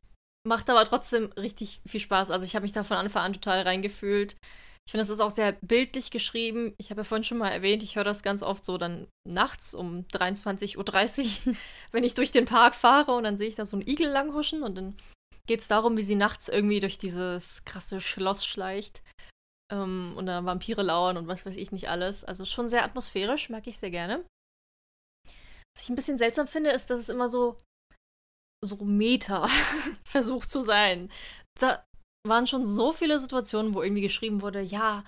macht 0.45 0.69
aber 0.69 0.83
trotzdem 0.83 1.31
richtig 1.37 1.81
viel 1.87 2.01
Spaß. 2.01 2.29
Also 2.29 2.43
ich 2.43 2.55
habe 2.55 2.63
mich 2.63 2.73
da 2.73 2.83
von 2.83 2.97
Anfang 2.97 3.23
an 3.23 3.33
total 3.33 3.61
reingefühlt. 3.61 4.35
Ich 4.85 4.91
finde, 4.91 5.03
es 5.03 5.09
ist 5.09 5.21
auch 5.21 5.31
sehr 5.31 5.53
bildlich 5.61 6.11
geschrieben. 6.11 6.73
Ich 6.77 6.89
habe 6.89 6.99
ja 6.99 7.03
vorhin 7.05 7.23
schon 7.23 7.37
mal 7.37 7.47
erwähnt, 7.47 7.81
ich 7.81 7.95
höre 7.95 8.03
das 8.03 8.21
ganz 8.21 8.43
oft 8.43 8.65
so 8.65 8.77
dann 8.77 9.07
nachts 9.25 9.73
um 9.73 10.01
23.30 10.11 11.47
Uhr, 11.47 11.55
wenn 11.93 12.03
ich 12.03 12.15
durch 12.15 12.31
den 12.31 12.45
Park 12.45 12.75
fahre 12.75 13.13
und 13.13 13.23
dann 13.23 13.37
sehe 13.37 13.47
ich 13.47 13.55
da 13.55 13.65
so 13.65 13.77
einen 13.77 13.87
Igel 13.87 14.09
langhuschen 14.09 14.61
und 14.61 14.75
dann 14.75 14.97
geht 15.49 15.61
es 15.61 15.67
darum, 15.67 15.97
wie 15.97 16.03
sie 16.03 16.15
nachts 16.15 16.47
irgendwie 16.47 16.79
durch 16.79 16.99
dieses 16.99 17.65
krasse 17.65 18.01
Schloss 18.01 18.45
schleicht 18.45 19.01
ähm, 19.73 20.13
und 20.15 20.27
dann 20.27 20.45
Vampire 20.45 20.83
lauern 20.83 21.17
und 21.17 21.27
was 21.27 21.43
weiß 21.43 21.57
ich 21.57 21.71
nicht 21.71 21.89
alles. 21.89 22.23
Also 22.23 22.45
schon 22.45 22.69
sehr 22.69 22.83
atmosphärisch, 22.83 23.49
mag 23.49 23.65
ich 23.65 23.79
sehr 23.79 23.89
gerne. 23.89 24.23
Was 25.25 25.85
ich 25.85 25.89
ein 25.89 25.95
bisschen 25.95 26.19
seltsam 26.19 26.47
finde, 26.47 26.69
ist, 26.69 26.91
dass 26.91 26.99
es 26.99 27.09
immer 27.09 27.29
so 27.29 27.57
so 28.63 28.75
Meta 28.85 29.47
versucht 30.03 30.51
zu 30.51 30.61
sein. 30.61 31.11
Da 31.59 31.83
waren 32.27 32.45
schon 32.45 32.67
so 32.67 32.93
viele 32.93 33.19
Situationen, 33.19 33.73
wo 33.73 33.81
irgendwie 33.81 34.03
geschrieben 34.03 34.43
wurde, 34.43 34.61
ja, 34.61 35.03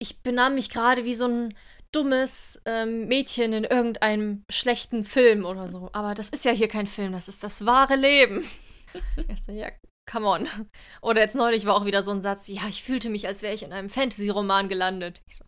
ich 0.00 0.22
benahm 0.22 0.56
mich 0.56 0.70
gerade 0.70 1.04
wie 1.04 1.14
so 1.14 1.26
ein 1.26 1.56
dummes 1.92 2.60
ähm, 2.64 3.06
Mädchen 3.06 3.52
in 3.52 3.62
irgendeinem 3.62 4.42
schlechten 4.50 5.04
Film 5.04 5.44
oder 5.44 5.68
so. 5.68 5.90
Aber 5.92 6.14
das 6.14 6.30
ist 6.30 6.44
ja 6.44 6.50
hier 6.50 6.68
kein 6.68 6.88
Film, 6.88 7.12
das 7.12 7.28
ist 7.28 7.44
das 7.44 7.64
wahre 7.64 7.94
Leben. 7.94 8.44
Ich 9.28 9.44
so, 9.44 9.52
ja, 9.52 9.70
come 10.10 10.26
on. 10.26 10.48
Oder 11.00 11.20
jetzt 11.20 11.36
neulich 11.36 11.66
war 11.66 11.74
auch 11.74 11.84
wieder 11.84 12.02
so 12.02 12.10
ein 12.10 12.22
Satz, 12.22 12.48
ja, 12.48 12.62
ich 12.68 12.82
fühlte 12.82 13.10
mich, 13.10 13.26
als 13.26 13.42
wäre 13.42 13.54
ich 13.54 13.62
in 13.62 13.72
einem 13.72 13.90
Fantasy-Roman 13.90 14.68
gelandet. 14.68 15.22
Ich 15.28 15.38
so, 15.38 15.44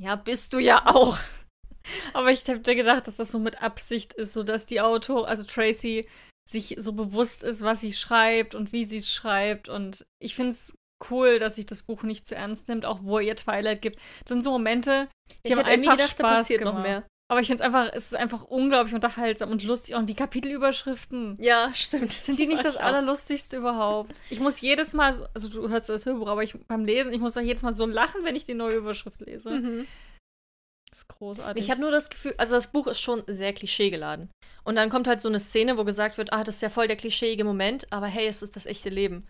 ja, 0.00 0.16
bist 0.16 0.52
du 0.52 0.58
ja 0.58 0.86
auch. 0.86 1.18
Aber 2.12 2.30
ich 2.30 2.46
hätte 2.46 2.74
gedacht, 2.74 3.06
dass 3.06 3.16
das 3.16 3.30
so 3.30 3.38
mit 3.38 3.62
Absicht 3.62 4.14
ist, 4.14 4.32
so 4.32 4.42
dass 4.42 4.66
die 4.66 4.80
Autor, 4.80 5.26
also 5.28 5.44
Tracy, 5.44 6.08
sich 6.48 6.74
so 6.78 6.92
bewusst 6.92 7.42
ist, 7.42 7.62
was 7.62 7.80
sie 7.80 7.92
schreibt 7.92 8.54
und 8.54 8.72
wie 8.72 8.84
sie 8.84 8.98
es 8.98 9.10
schreibt. 9.10 9.68
Und 9.68 10.04
ich 10.20 10.34
finde 10.34 10.50
es 10.50 10.74
cool, 11.10 11.38
dass 11.38 11.56
sich 11.56 11.66
das 11.66 11.82
Buch 11.82 12.02
nicht 12.02 12.26
zu 12.26 12.34
ernst 12.34 12.68
nimmt, 12.68 12.84
auch 12.84 13.00
wo 13.02 13.18
ihr 13.18 13.36
Twilight 13.36 13.82
gibt. 13.82 13.98
Das 14.24 14.28
sind 14.28 14.42
so 14.42 14.52
Momente, 14.52 15.08
die 15.44 15.52
Ich 15.52 15.56
haben 15.56 15.64
einfach 15.64 15.92
gedacht, 15.92 16.20
da 16.20 16.24
Spaß 16.24 16.40
passiert 16.40 16.58
gemacht. 16.60 16.74
noch 16.76 16.82
mehr. 16.82 17.04
Aber 17.32 17.40
ich 17.40 17.46
finde 17.46 17.62
es 17.62 17.66
einfach, 17.66 17.88
es 17.94 18.04
ist 18.08 18.14
einfach 18.14 18.44
unglaublich 18.44 18.94
unterhaltsam 18.94 19.50
und 19.50 19.64
lustig. 19.64 19.94
Und 19.94 20.10
die 20.10 20.14
Kapitelüberschriften. 20.14 21.38
Ja, 21.40 21.72
stimmt. 21.72 22.12
Sind 22.12 22.38
die 22.38 22.46
nicht 22.46 22.62
das. 22.62 22.76
Allerlustigste 22.76 23.56
überhaupt? 23.56 24.20
Ich 24.28 24.38
muss 24.38 24.60
jedes 24.60 24.92
Mal, 24.92 25.14
so, 25.14 25.24
also 25.32 25.48
du 25.48 25.70
hörst 25.70 25.88
das 25.88 26.04
Hörbuch, 26.04 26.28
aber 26.28 26.42
ich 26.42 26.52
beim 26.66 26.84
Lesen, 26.84 27.14
ich 27.14 27.20
muss 27.20 27.32
da 27.32 27.40
jedes 27.40 27.62
Mal 27.62 27.72
so 27.72 27.86
lachen, 27.86 28.22
wenn 28.24 28.36
ich 28.36 28.44
die 28.44 28.52
neue 28.52 28.76
Überschrift 28.76 29.18
lese. 29.22 29.48
Mhm. 29.48 29.86
Das 30.90 30.98
ist 30.98 31.08
großartig. 31.08 31.64
Ich 31.64 31.70
habe 31.70 31.80
nur 31.80 31.90
das 31.90 32.10
Gefühl, 32.10 32.34
also 32.36 32.54
das 32.54 32.70
Buch 32.70 32.86
ist 32.86 33.00
schon 33.00 33.22
sehr 33.26 33.54
klischeegeladen. 33.54 34.30
Und 34.62 34.74
dann 34.74 34.90
kommt 34.90 35.06
halt 35.06 35.22
so 35.22 35.30
eine 35.30 35.40
Szene, 35.40 35.78
wo 35.78 35.84
gesagt 35.84 36.18
wird, 36.18 36.34
ah, 36.34 36.44
das 36.44 36.56
ist 36.56 36.60
ja 36.60 36.68
voll 36.68 36.86
der 36.86 36.98
klischeeige 36.98 37.44
Moment, 37.44 37.90
aber 37.90 38.08
hey, 38.08 38.26
es 38.26 38.42
ist 38.42 38.56
das 38.56 38.66
echte 38.66 38.90
Leben. 38.90 39.26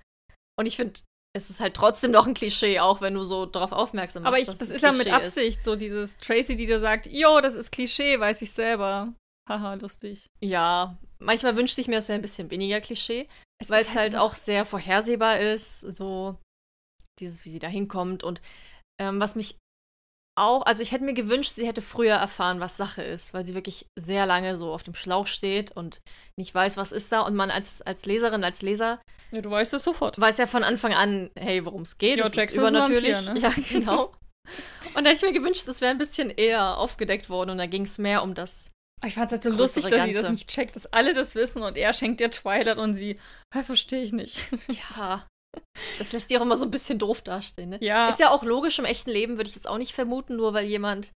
Und 0.58 0.66
ich 0.66 0.74
finde, 0.74 0.98
es 1.34 1.48
ist 1.50 1.60
halt 1.60 1.74
trotzdem 1.74 2.10
noch 2.10 2.26
ein 2.26 2.34
Klischee, 2.34 2.78
auch 2.80 3.00
wenn 3.00 3.14
du 3.14 3.24
so 3.24 3.46
darauf 3.46 3.72
aufmerksam 3.72 4.22
machst. 4.22 4.28
Aber 4.28 4.38
ich, 4.38 4.46
das 4.46 4.60
es 4.60 4.70
ist 4.70 4.82
ja 4.82 4.92
mit 4.92 5.06
Klischee 5.06 5.12
Absicht, 5.12 5.62
so 5.62 5.76
dieses 5.76 6.18
Tracy, 6.18 6.56
die 6.56 6.66
dir 6.66 6.78
sagt, 6.78 7.06
jo, 7.06 7.40
das 7.40 7.54
ist 7.54 7.72
Klischee, 7.72 8.20
weiß 8.20 8.42
ich 8.42 8.52
selber. 8.52 9.14
Haha, 9.48 9.74
lustig. 9.74 10.26
Ja, 10.40 10.98
manchmal 11.18 11.56
wünschte 11.56 11.80
ich 11.80 11.88
mir, 11.88 11.98
es 11.98 12.08
wäre 12.08 12.18
ein 12.18 12.22
bisschen 12.22 12.50
weniger 12.50 12.80
Klischee, 12.80 13.28
weil 13.66 13.80
ist 13.82 13.88
es 13.90 13.96
halt 13.96 14.12
noch- 14.12 14.20
auch 14.20 14.34
sehr 14.34 14.64
vorhersehbar 14.64 15.40
ist, 15.40 15.80
so 15.80 16.36
dieses, 17.18 17.44
wie 17.44 17.50
sie 17.50 17.58
da 17.58 17.68
hinkommt. 17.68 18.22
Und 18.24 18.40
ähm, 19.00 19.18
was 19.18 19.34
mich 19.34 19.56
auch, 20.34 20.62
also 20.62 20.82
ich 20.82 20.92
hätte 20.92 21.04
mir 21.04 21.14
gewünscht, 21.14 21.54
sie 21.54 21.66
hätte 21.66 21.82
früher 21.82 22.14
erfahren, 22.14 22.60
was 22.60 22.76
Sache 22.76 23.02
ist, 23.02 23.34
weil 23.34 23.44
sie 23.44 23.54
wirklich 23.54 23.86
sehr 23.98 24.24
lange 24.26 24.56
so 24.56 24.72
auf 24.72 24.82
dem 24.82 24.94
Schlauch 24.94 25.26
steht 25.26 25.72
und 25.72 26.00
nicht 26.36 26.54
weiß, 26.54 26.76
was 26.76 26.92
ist 26.92 27.12
da. 27.12 27.20
Und 27.20 27.34
man 27.34 27.50
als, 27.50 27.82
als 27.82 28.06
Leserin, 28.06 28.42
als 28.44 28.62
Leser 28.62 29.00
Ja, 29.30 29.42
du 29.42 29.50
weißt 29.50 29.74
es 29.74 29.82
sofort. 29.82 30.18
weiß 30.20 30.38
ja 30.38 30.46
von 30.46 30.64
Anfang 30.64 30.94
an, 30.94 31.30
hey, 31.38 31.64
worum 31.66 31.82
es 31.82 31.98
geht. 31.98 32.18
Ja, 32.18 32.26
es 32.26 32.36
ist 32.36 32.54
übernatürlich. 32.54 33.14
Vampir, 33.14 33.34
ne? 33.34 33.40
Ja, 33.42 33.52
genau. 33.68 34.12
und 34.94 35.04
da 35.04 35.10
hätte 35.10 35.26
ich 35.26 35.32
mir 35.32 35.38
gewünscht, 35.38 35.68
das 35.68 35.80
wäre 35.80 35.90
ein 35.90 35.98
bisschen 35.98 36.30
eher 36.30 36.78
aufgedeckt 36.78 37.28
worden 37.28 37.50
und 37.50 37.58
da 37.58 37.66
ging 37.66 37.82
es 37.82 37.98
mehr 37.98 38.22
um 38.22 38.34
das. 38.34 38.70
Ich 39.04 39.14
fand 39.14 39.26
es 39.26 39.32
halt 39.32 39.42
so 39.42 39.50
lustig, 39.50 39.84
dass 39.88 40.04
sie 40.04 40.12
das 40.12 40.22
Ganze. 40.22 40.32
nicht 40.32 40.48
checkt, 40.48 40.76
dass 40.76 40.86
alle 40.86 41.12
das 41.12 41.34
wissen 41.34 41.62
und 41.62 41.76
er 41.76 41.92
schenkt 41.92 42.20
dir 42.20 42.30
Twilight 42.30 42.78
und 42.78 42.94
sie, 42.94 43.18
verstehe 43.52 44.02
ich 44.02 44.12
nicht. 44.12 44.46
Ja. 44.68 45.26
Das 45.98 46.12
lässt 46.12 46.30
die 46.30 46.38
auch 46.38 46.42
immer 46.42 46.56
so 46.56 46.64
ein 46.64 46.70
bisschen 46.70 46.98
doof 46.98 47.22
dastehen, 47.22 47.70
ne? 47.70 47.78
ja, 47.80 48.08
Ist 48.08 48.20
ja 48.20 48.30
auch 48.30 48.42
logisch, 48.42 48.78
im 48.78 48.84
echten 48.84 49.10
Leben 49.10 49.36
würde 49.36 49.48
ich 49.48 49.56
jetzt 49.56 49.68
auch 49.68 49.78
nicht 49.78 49.92
vermuten, 49.92 50.36
nur 50.36 50.54
weil 50.54 50.64
jemand 50.64 51.12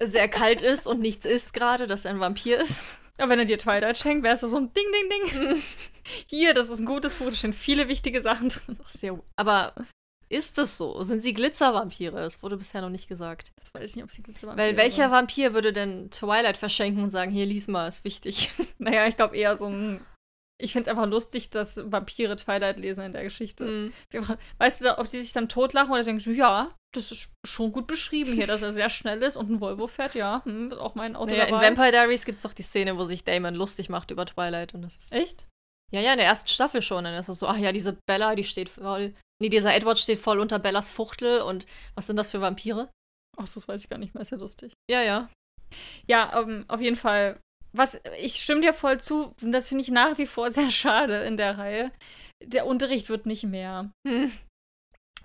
sehr 0.00 0.28
kalt 0.28 0.62
ist 0.62 0.86
und 0.86 1.00
nichts 1.00 1.26
isst 1.26 1.52
gerade, 1.52 1.86
dass 1.86 2.04
er 2.04 2.12
ein 2.12 2.20
Vampir 2.20 2.58
ist. 2.58 2.82
aber 3.18 3.30
wenn 3.30 3.38
er 3.38 3.44
dir 3.44 3.58
Twilight 3.58 3.98
schenkt, 3.98 4.24
wärst 4.24 4.42
du 4.42 4.48
so 4.48 4.56
ein 4.56 4.72
Ding, 4.72 4.86
Ding, 4.92 5.30
Ding. 5.30 5.62
Hier, 6.26 6.54
das 6.54 6.70
ist 6.70 6.80
ein 6.80 6.86
gutes 6.86 7.14
Buch, 7.14 7.26
da 7.26 7.36
stehen 7.36 7.52
viele 7.52 7.88
wichtige 7.88 8.20
Sachen 8.20 8.48
drin. 8.48 8.78
Sehr, 8.88 9.18
aber 9.36 9.74
ist 10.32 10.56
das 10.56 10.78
so? 10.78 11.02
Sind 11.02 11.20
sie 11.20 11.34
Glitzervampire? 11.34 12.16
Das 12.16 12.42
wurde 12.42 12.56
bisher 12.56 12.80
noch 12.80 12.88
nicht 12.88 13.06
gesagt. 13.06 13.52
Das 13.56 13.74
weiß 13.74 13.90
ich 13.90 13.96
nicht, 13.96 14.04
ob 14.04 14.10
sie 14.10 14.22
Glitzer 14.22 14.56
Weil 14.56 14.78
welcher 14.78 15.10
Vampir 15.10 15.52
würde 15.52 15.74
denn 15.74 16.10
Twilight 16.10 16.56
verschenken 16.56 17.02
und 17.02 17.10
sagen, 17.10 17.30
hier, 17.30 17.44
lies 17.44 17.68
mal, 17.68 17.86
ist 17.86 18.04
wichtig. 18.04 18.50
Naja, 18.78 19.06
ich 19.06 19.16
glaube 19.16 19.36
eher 19.36 19.56
so 19.56 19.66
ein. 19.66 20.00
Ich 20.62 20.72
finde 20.72 20.88
es 20.88 20.96
einfach 20.96 21.08
lustig, 21.08 21.50
dass 21.50 21.90
Vampire 21.90 22.36
Twilight 22.36 22.78
lesen 22.78 23.04
in 23.04 23.12
der 23.12 23.24
Geschichte. 23.24 23.64
Mhm. 23.64 23.92
Weißt 24.58 24.82
du, 24.82 24.98
ob 24.98 25.10
die 25.10 25.20
sich 25.20 25.32
dann 25.32 25.48
totlachen 25.48 25.92
oder 25.92 26.02
denken, 26.02 26.20
so, 26.20 26.30
ja, 26.30 26.74
das 26.94 27.10
ist 27.10 27.32
schon 27.44 27.72
gut 27.72 27.86
beschrieben 27.86 28.32
hier, 28.32 28.46
dass 28.46 28.62
er 28.62 28.72
sehr 28.72 28.90
schnell 28.90 29.22
ist 29.22 29.36
und 29.36 29.50
ein 29.50 29.60
Volvo 29.60 29.86
fährt, 29.86 30.14
ja, 30.14 30.42
hm, 30.44 30.68
ist 30.68 30.78
auch 30.78 30.94
mein 30.94 31.16
Auto 31.16 31.30
Naja, 31.30 31.44
in. 31.44 31.54
Vampire 31.54 31.90
Diaries 31.90 32.24
gibt 32.24 32.36
es 32.36 32.42
doch 32.42 32.52
die 32.52 32.62
Szene, 32.62 32.96
wo 32.96 33.04
sich 33.04 33.24
Damon 33.24 33.54
lustig 33.54 33.88
macht 33.88 34.10
über 34.10 34.26
Twilight 34.26 34.74
und 34.74 34.82
das 34.82 34.96
ist. 34.96 35.12
Echt? 35.12 35.46
Ja, 35.90 36.00
ja, 36.00 36.12
in 36.12 36.18
der 36.18 36.26
ersten 36.26 36.48
Staffel 36.48 36.80
schon. 36.82 37.04
Dann 37.04 37.14
ist 37.14 37.28
es 37.28 37.38
so, 37.38 37.46
ach 37.46 37.58
ja, 37.58 37.72
diese 37.72 37.98
Bella, 38.06 38.34
die 38.34 38.44
steht 38.44 38.68
voll. 38.68 39.14
Nee, 39.42 39.48
dieser 39.48 39.74
Edward 39.74 39.98
steht 39.98 40.18
voll 40.18 40.38
unter 40.38 40.58
Bellas 40.58 40.90
Fuchtel 40.90 41.40
und 41.40 41.66
was 41.94 42.06
sind 42.06 42.16
das 42.16 42.30
für 42.30 42.40
Vampire? 42.40 42.90
Ach, 43.36 43.48
das 43.48 43.66
weiß 43.66 43.82
ich 43.82 43.90
gar 43.90 43.98
nicht 43.98 44.14
mehr, 44.14 44.22
ist 44.22 44.30
ja 44.30 44.38
lustig. 44.38 44.72
Ja, 44.90 45.02
ja. 45.02 45.28
Ja, 46.06 46.40
ähm, 46.40 46.64
auf 46.68 46.80
jeden 46.80 46.96
Fall. 46.96 47.40
Was, 47.74 48.00
ich 48.20 48.42
stimme 48.42 48.60
dir 48.60 48.74
voll 48.74 49.00
zu, 49.00 49.34
das 49.40 49.68
finde 49.68 49.82
ich 49.82 49.90
nach 49.90 50.18
wie 50.18 50.26
vor 50.26 50.50
sehr 50.50 50.70
schade 50.70 51.24
in 51.24 51.36
der 51.36 51.58
Reihe. 51.58 51.90
Der 52.44 52.66
Unterricht 52.66 53.08
wird 53.08 53.26
nicht 53.26 53.44
mehr. 53.44 53.90
Hm. 54.06 54.32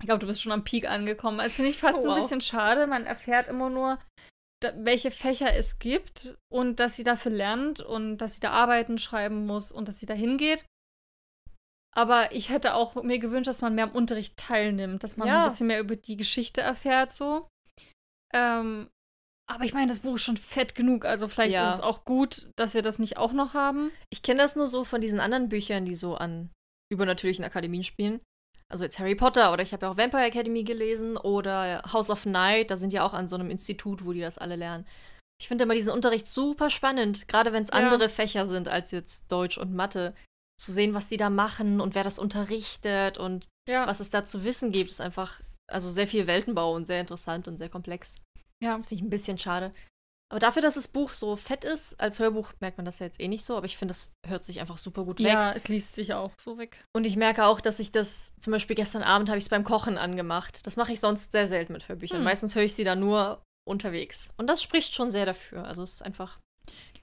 Ich 0.00 0.06
glaube, 0.06 0.20
du 0.20 0.26
bist 0.28 0.40
schon 0.42 0.52
am 0.52 0.64
Peak 0.64 0.88
angekommen. 0.88 1.38
Das 1.38 1.56
finde 1.56 1.70
ich 1.70 1.78
fast 1.78 1.98
Oh, 1.98 2.02
ein 2.02 2.08
wow. 2.08 2.14
bisschen 2.16 2.40
schade. 2.40 2.86
Man 2.86 3.04
erfährt 3.04 3.48
immer 3.48 3.68
nur, 3.68 3.98
welche 4.76 5.10
Fächer 5.10 5.54
es 5.54 5.78
gibt 5.80 6.36
und 6.52 6.78
dass 6.80 6.96
sie 6.96 7.02
dafür 7.04 7.32
lernt 7.32 7.80
und 7.80 8.18
dass 8.18 8.34
sie 8.36 8.40
da 8.40 8.50
Arbeiten 8.52 8.98
schreiben 8.98 9.44
muss 9.46 9.72
und 9.72 9.88
dass 9.88 9.98
sie 9.98 10.06
da 10.06 10.14
hingeht. 10.14 10.64
Aber 11.96 12.32
ich 12.32 12.50
hätte 12.50 12.74
auch 12.74 13.02
mir 13.02 13.18
gewünscht, 13.18 13.48
dass 13.48 13.60
man 13.62 13.74
mehr 13.74 13.84
am 13.84 13.92
Unterricht 13.92 14.36
teilnimmt, 14.36 15.02
dass 15.02 15.16
man 15.16 15.26
Ja. 15.26 15.42
ein 15.42 15.48
bisschen 15.50 15.66
mehr 15.66 15.80
über 15.80 15.96
die 15.96 16.16
Geschichte 16.16 16.60
erfährt, 16.60 17.10
so. 17.10 17.48
Ähm, 18.32 18.88
aber 19.50 19.64
ich 19.64 19.74
meine, 19.74 19.86
das 19.88 20.00
Buch 20.00 20.16
ist 20.16 20.22
schon 20.22 20.36
fett 20.36 20.74
genug, 20.74 21.04
also 21.04 21.26
vielleicht 21.28 21.54
Ja. 21.54 21.68
ist 21.68 21.76
es 21.76 21.80
auch 21.80 22.04
gut, 22.04 22.50
dass 22.56 22.74
wir 22.74 22.82
das 22.82 22.98
nicht 22.98 23.16
auch 23.16 23.32
noch 23.32 23.54
haben. 23.54 23.90
Ich 24.10 24.22
kenne 24.22 24.40
das 24.42 24.56
nur 24.56 24.68
so 24.68 24.84
von 24.84 25.00
diesen 25.00 25.20
anderen 25.20 25.48
Büchern, 25.48 25.84
die 25.84 25.94
so 25.94 26.14
an 26.16 26.50
übernatürlichen 26.92 27.44
Akademien 27.44 27.84
spielen. 27.84 28.20
Also 28.70 28.84
jetzt 28.84 28.98
Harry 28.98 29.14
Potter 29.14 29.52
oder 29.52 29.62
ich 29.62 29.72
habe 29.72 29.86
ja 29.86 29.92
auch 29.92 29.96
Vampire 29.96 30.24
Academy 30.26 30.62
gelesen 30.62 31.16
oder 31.16 31.82
House 31.92 32.10
of 32.10 32.26
Night, 32.26 32.70
da 32.70 32.76
sind 32.76 32.92
ja 32.92 33.02
auch 33.04 33.14
an 33.14 33.26
so 33.26 33.36
einem 33.36 33.50
Institut, 33.50 34.04
wo 34.04 34.12
die 34.12 34.20
das 34.20 34.36
alle 34.38 34.56
lernen. 34.56 34.86
Ich 35.40 35.48
finde 35.48 35.64
immer 35.64 35.74
diesen 35.74 35.92
Unterricht 35.92 36.26
super 36.26 36.68
spannend, 36.68 37.28
gerade 37.28 37.52
wenn 37.52 37.62
es 37.62 37.68
Ja. 37.68 37.74
andere 37.76 38.08
Fächer 38.08 38.46
sind 38.46 38.68
als 38.68 38.90
jetzt 38.90 39.30
Deutsch 39.32 39.56
und 39.56 39.72
Mathe. 39.74 40.14
Zu 40.60 40.72
sehen, 40.72 40.92
was 40.92 41.08
die 41.08 41.16
da 41.16 41.30
machen 41.30 41.80
und 41.80 41.94
wer 41.94 42.02
das 42.02 42.18
unterrichtet 42.18 43.16
und 43.16 43.46
Ja. 43.68 43.86
was 43.86 44.00
es 44.00 44.10
da 44.10 44.24
zu 44.24 44.44
wissen 44.44 44.72
gibt, 44.72 44.90
ist 44.90 45.00
einfach 45.00 45.40
also 45.70 45.88
sehr 45.90 46.06
viel 46.06 46.26
Weltenbau 46.26 46.74
und 46.74 46.86
sehr 46.86 47.00
interessant 47.00 47.46
und 47.46 47.56
sehr 47.58 47.68
komplex. 47.68 48.16
Ja. 48.62 48.76
Das 48.76 48.86
finde 48.88 49.02
ich 49.02 49.06
ein 49.06 49.10
bisschen 49.10 49.38
schade. 49.38 49.72
Aber 50.30 50.40
dafür, 50.40 50.60
dass 50.60 50.74
das 50.74 50.88
Buch 50.88 51.14
so 51.14 51.36
fett 51.36 51.64
ist, 51.64 51.98
als 51.98 52.18
Hörbuch 52.18 52.52
merkt 52.60 52.76
man 52.76 52.84
das 52.84 52.98
ja 52.98 53.06
jetzt 53.06 53.18
eh 53.18 53.28
nicht 53.28 53.46
so, 53.46 53.56
aber 53.56 53.64
ich 53.64 53.78
finde, 53.78 53.92
das 53.92 54.12
hört 54.26 54.44
sich 54.44 54.60
einfach 54.60 54.76
super 54.76 55.04
gut 55.04 55.20
weg. 55.20 55.28
Ja, 55.32 55.52
es 55.52 55.68
liest 55.68 55.94
sich 55.94 56.12
auch 56.12 56.32
so 56.38 56.58
weg. 56.58 56.84
Und 56.94 57.06
ich 57.06 57.16
merke 57.16 57.46
auch, 57.46 57.62
dass 57.62 57.80
ich 57.80 57.92
das, 57.92 58.34
zum 58.38 58.52
Beispiel 58.52 58.76
gestern 58.76 59.02
Abend 59.02 59.30
habe 59.30 59.38
ich 59.38 59.44
es 59.44 59.48
beim 59.48 59.64
Kochen 59.64 59.96
angemacht. 59.96 60.66
Das 60.66 60.76
mache 60.76 60.92
ich 60.92 61.00
sonst 61.00 61.32
sehr 61.32 61.46
selten 61.46 61.72
mit 61.72 61.88
Hörbüchern. 61.88 62.18
Hm. 62.18 62.24
Meistens 62.24 62.54
höre 62.54 62.64
ich 62.64 62.74
sie 62.74 62.84
dann 62.84 63.00
nur 63.00 63.42
unterwegs. 63.66 64.28
Und 64.36 64.48
das 64.48 64.62
spricht 64.62 64.92
schon 64.92 65.10
sehr 65.10 65.24
dafür. 65.24 65.64
Also 65.64 65.82
es 65.82 65.94
ist 65.94 66.02
einfach, 66.02 66.36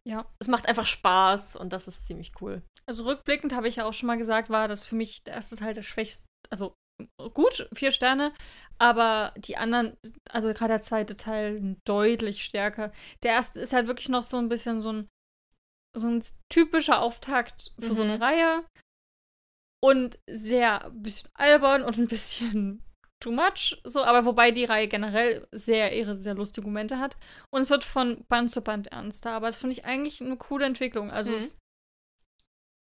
Ja. 0.03 0.27
es 0.39 0.47
macht 0.47 0.67
einfach 0.67 0.85
Spaß 0.85 1.55
und 1.55 1.73
das 1.73 1.87
ist 1.87 2.05
ziemlich 2.05 2.31
cool. 2.41 2.61
Also 2.85 3.05
rückblickend 3.05 3.55
habe 3.55 3.67
ich 3.67 3.77
ja 3.77 3.85
auch 3.85 3.93
schon 3.93 4.05
mal 4.05 4.17
gesagt, 4.17 4.51
war 4.51 4.67
das 4.67 4.85
für 4.85 4.95
mich 4.95 5.23
der 5.23 5.33
erste 5.33 5.55
Teil 5.55 5.73
der 5.73 5.81
schwächste, 5.81 6.27
also 6.51 6.75
gut, 7.33 7.67
vier 7.73 7.91
Sterne, 7.91 8.33
aber 8.77 9.33
die 9.37 9.57
anderen, 9.57 9.97
also 10.29 10.47
gerade 10.53 10.73
der 10.73 10.81
zweite 10.81 11.17
Teil 11.17 11.75
deutlich 11.85 12.43
stärker. 12.43 12.91
Der 13.23 13.31
erste 13.31 13.59
ist 13.59 13.73
halt 13.73 13.87
wirklich 13.87 14.09
noch 14.09 14.23
so 14.23 14.37
ein 14.37 14.49
bisschen 14.49 14.81
so 14.81 14.91
ein, 14.91 15.07
so 15.95 16.07
ein 16.07 16.23
typischer 16.49 17.01
Auftakt 17.01 17.73
für 17.79 17.93
so 17.93 18.03
eine 18.03 18.17
Mhm. 18.17 18.21
Reihe 18.23 18.65
und 19.83 20.19
sehr 20.29 20.85
ein 20.85 21.03
bisschen 21.03 21.29
albern 21.33 21.83
und 21.83 21.97
ein 21.97 22.07
bisschen 22.07 22.81
too 23.21 23.31
much, 23.31 23.79
so, 23.83 24.03
aber 24.03 24.25
wobei 24.25 24.51
die 24.51 24.65
Reihe 24.65 24.87
generell 24.87 25.47
sehr 25.51 25.95
ihre 25.95 26.15
sehr 26.15 26.33
lustige 26.33 26.67
Momente 26.67 26.99
hat 26.99 27.17
und 27.49 27.61
es 27.61 27.69
wird 27.69 27.83
von 27.83 28.25
Band 28.27 28.51
zu 28.51 28.61
Band 28.61 28.87
ernster, 28.87 29.31
aber 29.31 29.47
das 29.47 29.57
finde 29.57 29.73
ich 29.73 29.85
eigentlich 29.85 30.21
eine 30.21 30.37
coole 30.37 30.65
Entwicklung. 30.65 31.11
Also 31.11 31.31
Mhm. 31.31 31.37
es, 31.37 31.57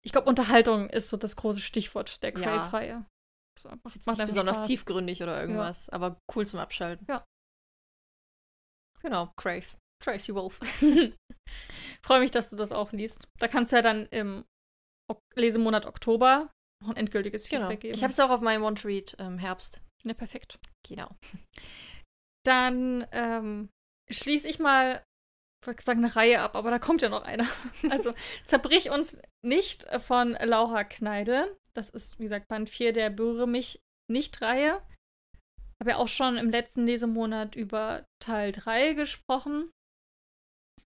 ich 0.05 0.13
glaube, 0.13 0.29
Unterhaltung 0.29 0.91
ist 0.91 1.09
so 1.09 1.17
das 1.17 1.37
große 1.37 1.61
Stichwort 1.61 2.23
der 2.23 2.33
Ja. 2.33 2.41
So, 3.59 3.69
macht- 3.69 3.87
Ist 3.87 3.95
jetzt 3.97 4.07
macht 4.07 4.19
nicht 4.19 4.27
besonders 4.27 4.57
Spaß. 4.59 4.67
tiefgründig 4.67 5.23
oder 5.23 5.41
irgendwas, 5.41 5.89
aber 5.91 6.19
cool 6.35 6.47
zum 6.47 6.61
Abschalten. 6.61 7.07
Ja. 7.09 7.25
Genau, 9.03 9.33
Crave. 9.37 9.67
Tracy 10.03 10.35
Wolf. 10.35 10.59
Freue 12.05 12.21
mich, 12.21 12.31
dass 12.31 12.51
du 12.51 12.57
das 12.57 12.73
auch 12.73 12.93
liest. 12.93 13.27
Da 13.39 13.49
kannst 13.49 13.73
du 13.73 13.77
ja 13.77 13.83
dann 13.83 14.07
im 14.07 14.45
ok 15.11 15.19
Lesemonat 15.37 15.87
Oktober 15.87 16.51
noch 16.83 16.91
ein 16.91 16.97
endgültiges 16.97 17.49
Genau. 17.49 17.63
Feedback 17.69 17.81
geben. 17.81 17.95
Ich 17.95 18.03
habe 18.03 18.11
es 18.13 18.21
auch 18.21 18.31
auf 18.31 18.41
meinem 18.41 18.63
Want 18.63 18.81
to 18.83 18.89
Read 18.89 19.15
ähm, 19.19 19.39
Herbst. 19.39 19.81
Ja, 20.05 20.15
perfekt. 20.15 20.59
Genau. 20.87 21.11
Dann 22.47 23.07
ähm, 23.13 23.71
schließe 24.11 24.49
ich 24.49 24.59
mal, 24.59 25.03
ich 25.63 25.67
wollte 25.67 25.83
sagen, 25.85 26.05
eine 26.05 26.15
Reihe 26.15 26.41
ab, 26.41 26.57
aber 26.57 26.71
da 26.71 26.79
kommt 26.79 27.01
ja 27.01 27.09
noch 27.09 27.23
einer. 27.23 27.47
Also 27.89 28.13
zerbrich 28.45 28.91
uns 28.91 29.19
nicht 29.43 29.87
von 30.03 30.33
Laura 30.33 30.85
Kneidel. 30.85 31.57
Das 31.77 31.91
ist, 31.91 32.19
wie 32.19 32.25
gesagt, 32.25 32.49
Band 32.49 32.71
4 32.71 32.93
der 32.93 33.11
Berühre 33.11 33.47
mich 33.47 33.81
nicht 34.11 34.41
Reihe. 34.41 34.83
Habe 35.81 35.91
ja 35.91 35.97
auch 35.97 36.09
schon 36.09 36.37
im 36.37 36.51
letzten 36.51 36.87
Lesemonat 36.87 37.57
über 37.57 38.05
Teil 38.23 38.53
3 38.53 38.95
gesprochen. 38.95 39.71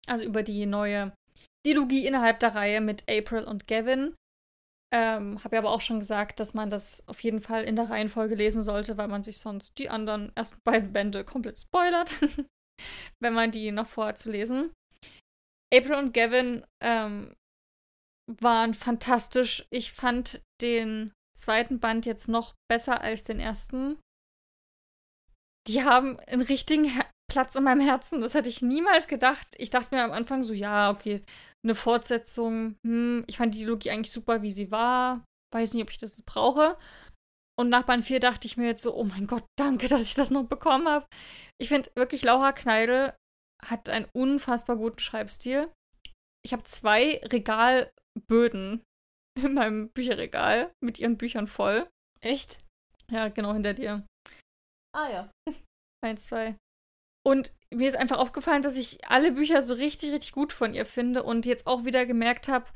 Also 0.06 0.24
über 0.24 0.42
die 0.42 0.66
neue 0.66 1.12
Dilogie 1.66 2.06
innerhalb 2.06 2.40
der 2.40 2.54
Reihe 2.54 2.80
mit 2.80 3.08
April 3.08 3.44
und 3.44 3.66
Gavin. 3.66 4.14
Ähm, 4.94 5.42
habe 5.42 5.56
ja 5.56 5.62
aber 5.62 5.70
auch 5.70 5.80
schon 5.80 5.98
gesagt, 5.98 6.38
dass 6.38 6.54
man 6.54 6.70
das 6.70 7.08
auf 7.08 7.20
jeden 7.20 7.40
Fall 7.40 7.64
in 7.64 7.74
der 7.74 7.90
Reihenfolge 7.90 8.34
lesen 8.34 8.62
sollte, 8.62 8.96
weil 8.96 9.08
man 9.08 9.22
sich 9.22 9.38
sonst 9.38 9.76
die 9.78 9.90
anderen 9.90 10.30
ersten 10.36 10.60
beiden 10.64 10.92
Bände 10.92 11.24
komplett 11.24 11.58
spoilert, 11.58 12.14
wenn 13.20 13.34
man 13.34 13.50
die 13.50 13.72
noch 13.72 13.88
vorhat 13.88 14.18
zu 14.18 14.30
lesen. 14.30 14.70
April 15.74 15.94
und 15.94 16.14
Gavin 16.14 16.64
ähm, 16.80 17.34
waren 18.26 18.74
fantastisch. 18.74 19.66
Ich 19.70 19.92
fand 19.92 20.42
den 20.60 21.12
zweiten 21.36 21.80
Band 21.80 22.06
jetzt 22.06 22.28
noch 22.28 22.54
besser 22.70 23.00
als 23.00 23.24
den 23.24 23.40
ersten. 23.40 23.98
Die 25.66 25.82
haben 25.82 26.18
einen 26.20 26.42
richtigen 26.42 26.84
Her 26.84 27.08
Platz 27.30 27.54
in 27.54 27.64
meinem 27.64 27.80
Herzen. 27.80 28.20
Das 28.20 28.34
hätte 28.34 28.48
ich 28.48 28.62
niemals 28.62 29.08
gedacht. 29.08 29.46
Ich 29.56 29.70
dachte 29.70 29.94
mir 29.94 30.04
am 30.04 30.12
Anfang 30.12 30.44
so, 30.44 30.52
ja, 30.52 30.90
okay, 30.90 31.24
eine 31.64 31.74
Fortsetzung. 31.74 32.76
Hm, 32.86 33.24
ich 33.26 33.38
fand 33.38 33.54
die 33.54 33.60
Dialogie 33.60 33.90
eigentlich 33.90 34.12
super, 34.12 34.42
wie 34.42 34.50
sie 34.50 34.70
war. 34.70 35.24
Weiß 35.52 35.74
nicht, 35.74 35.82
ob 35.82 35.90
ich 35.90 35.98
das 35.98 36.22
brauche. 36.22 36.76
Und 37.58 37.68
nach 37.70 37.84
Band 37.84 38.04
4 38.04 38.20
dachte 38.20 38.46
ich 38.46 38.56
mir 38.56 38.66
jetzt 38.66 38.82
so, 38.82 38.94
oh 38.94 39.04
mein 39.04 39.26
Gott, 39.26 39.44
danke, 39.58 39.88
dass 39.88 40.02
ich 40.02 40.14
das 40.14 40.30
noch 40.30 40.44
bekommen 40.44 40.88
habe. 40.88 41.06
Ich 41.60 41.68
finde 41.68 41.90
wirklich, 41.96 42.22
Laura 42.22 42.52
Kneidel 42.52 43.14
hat 43.64 43.88
einen 43.88 44.08
unfassbar 44.14 44.76
guten 44.76 44.98
Schreibstil. 44.98 45.72
Ich 46.44 46.52
habe 46.52 46.64
zwei 46.64 47.20
Regalböden 48.16 48.82
in 49.38 49.54
meinem 49.54 49.90
Bücherregal 49.90 50.72
mit 50.80 50.98
ihren 50.98 51.18
Büchern 51.18 51.46
voll. 51.46 51.88
Echt? 52.20 52.58
Ja, 53.10 53.28
genau 53.28 53.52
hinter 53.52 53.74
dir. 53.74 54.06
Ah 54.94 55.10
ja. 55.10 55.30
Eins, 56.04 56.26
zwei. 56.26 56.56
Und 57.26 57.54
mir 57.72 57.88
ist 57.88 57.96
einfach 57.96 58.18
aufgefallen, 58.18 58.62
dass 58.62 58.76
ich 58.76 59.08
alle 59.08 59.32
Bücher 59.32 59.62
so 59.62 59.74
richtig, 59.74 60.12
richtig 60.12 60.32
gut 60.32 60.52
von 60.52 60.74
ihr 60.74 60.84
finde 60.84 61.22
und 61.22 61.46
jetzt 61.46 61.66
auch 61.66 61.84
wieder 61.84 62.04
gemerkt 62.04 62.48
habe, 62.48 62.66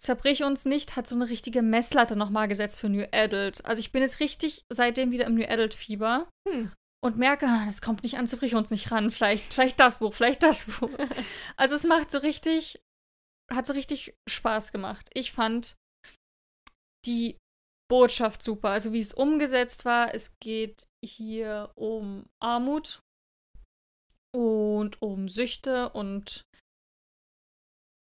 Zerbrich 0.00 0.42
uns 0.42 0.64
nicht 0.64 0.96
hat 0.96 1.06
so 1.06 1.14
eine 1.14 1.28
richtige 1.28 1.62
Messlatte 1.62 2.16
nochmal 2.16 2.48
gesetzt 2.48 2.80
für 2.80 2.88
New 2.88 3.06
Adult. 3.12 3.64
Also 3.64 3.78
ich 3.78 3.92
bin 3.92 4.02
jetzt 4.02 4.18
richtig 4.18 4.64
seitdem 4.68 5.12
wieder 5.12 5.26
im 5.26 5.36
New 5.36 5.46
Adult 5.46 5.74
Fieber 5.74 6.28
Hm. 6.48 6.72
und 7.04 7.18
merke, 7.18 7.46
ah, 7.46 7.64
das 7.66 7.82
kommt 7.82 8.02
nicht 8.02 8.18
an 8.18 8.26
Zerbrich 8.26 8.56
uns 8.56 8.70
nicht 8.72 8.90
ran. 8.90 9.10
Vielleicht, 9.10 9.52
vielleicht 9.52 9.78
das 9.78 9.98
Buch, 9.98 10.12
vielleicht 10.12 10.42
das 10.42 10.64
Buch. 10.64 10.90
Also 11.56 11.76
es 11.76 11.84
macht 11.84 12.10
so 12.10 12.18
richtig, 12.18 12.80
hat 13.50 13.66
so 13.66 13.72
richtig 13.72 14.14
Spaß 14.28 14.72
gemacht. 14.72 15.10
Ich 15.14 15.32
fand 15.32 15.76
die 17.06 17.38
Botschaft 17.90 18.42
super. 18.42 18.70
Also 18.70 18.92
wie 18.92 19.00
es 19.00 19.12
umgesetzt 19.12 19.84
war. 19.84 20.14
Es 20.14 20.38
geht 20.40 20.86
hier 21.04 21.72
um 21.74 22.24
Armut 22.40 23.00
und 24.34 25.02
um 25.02 25.28
Süchte 25.28 25.90
und 25.90 26.44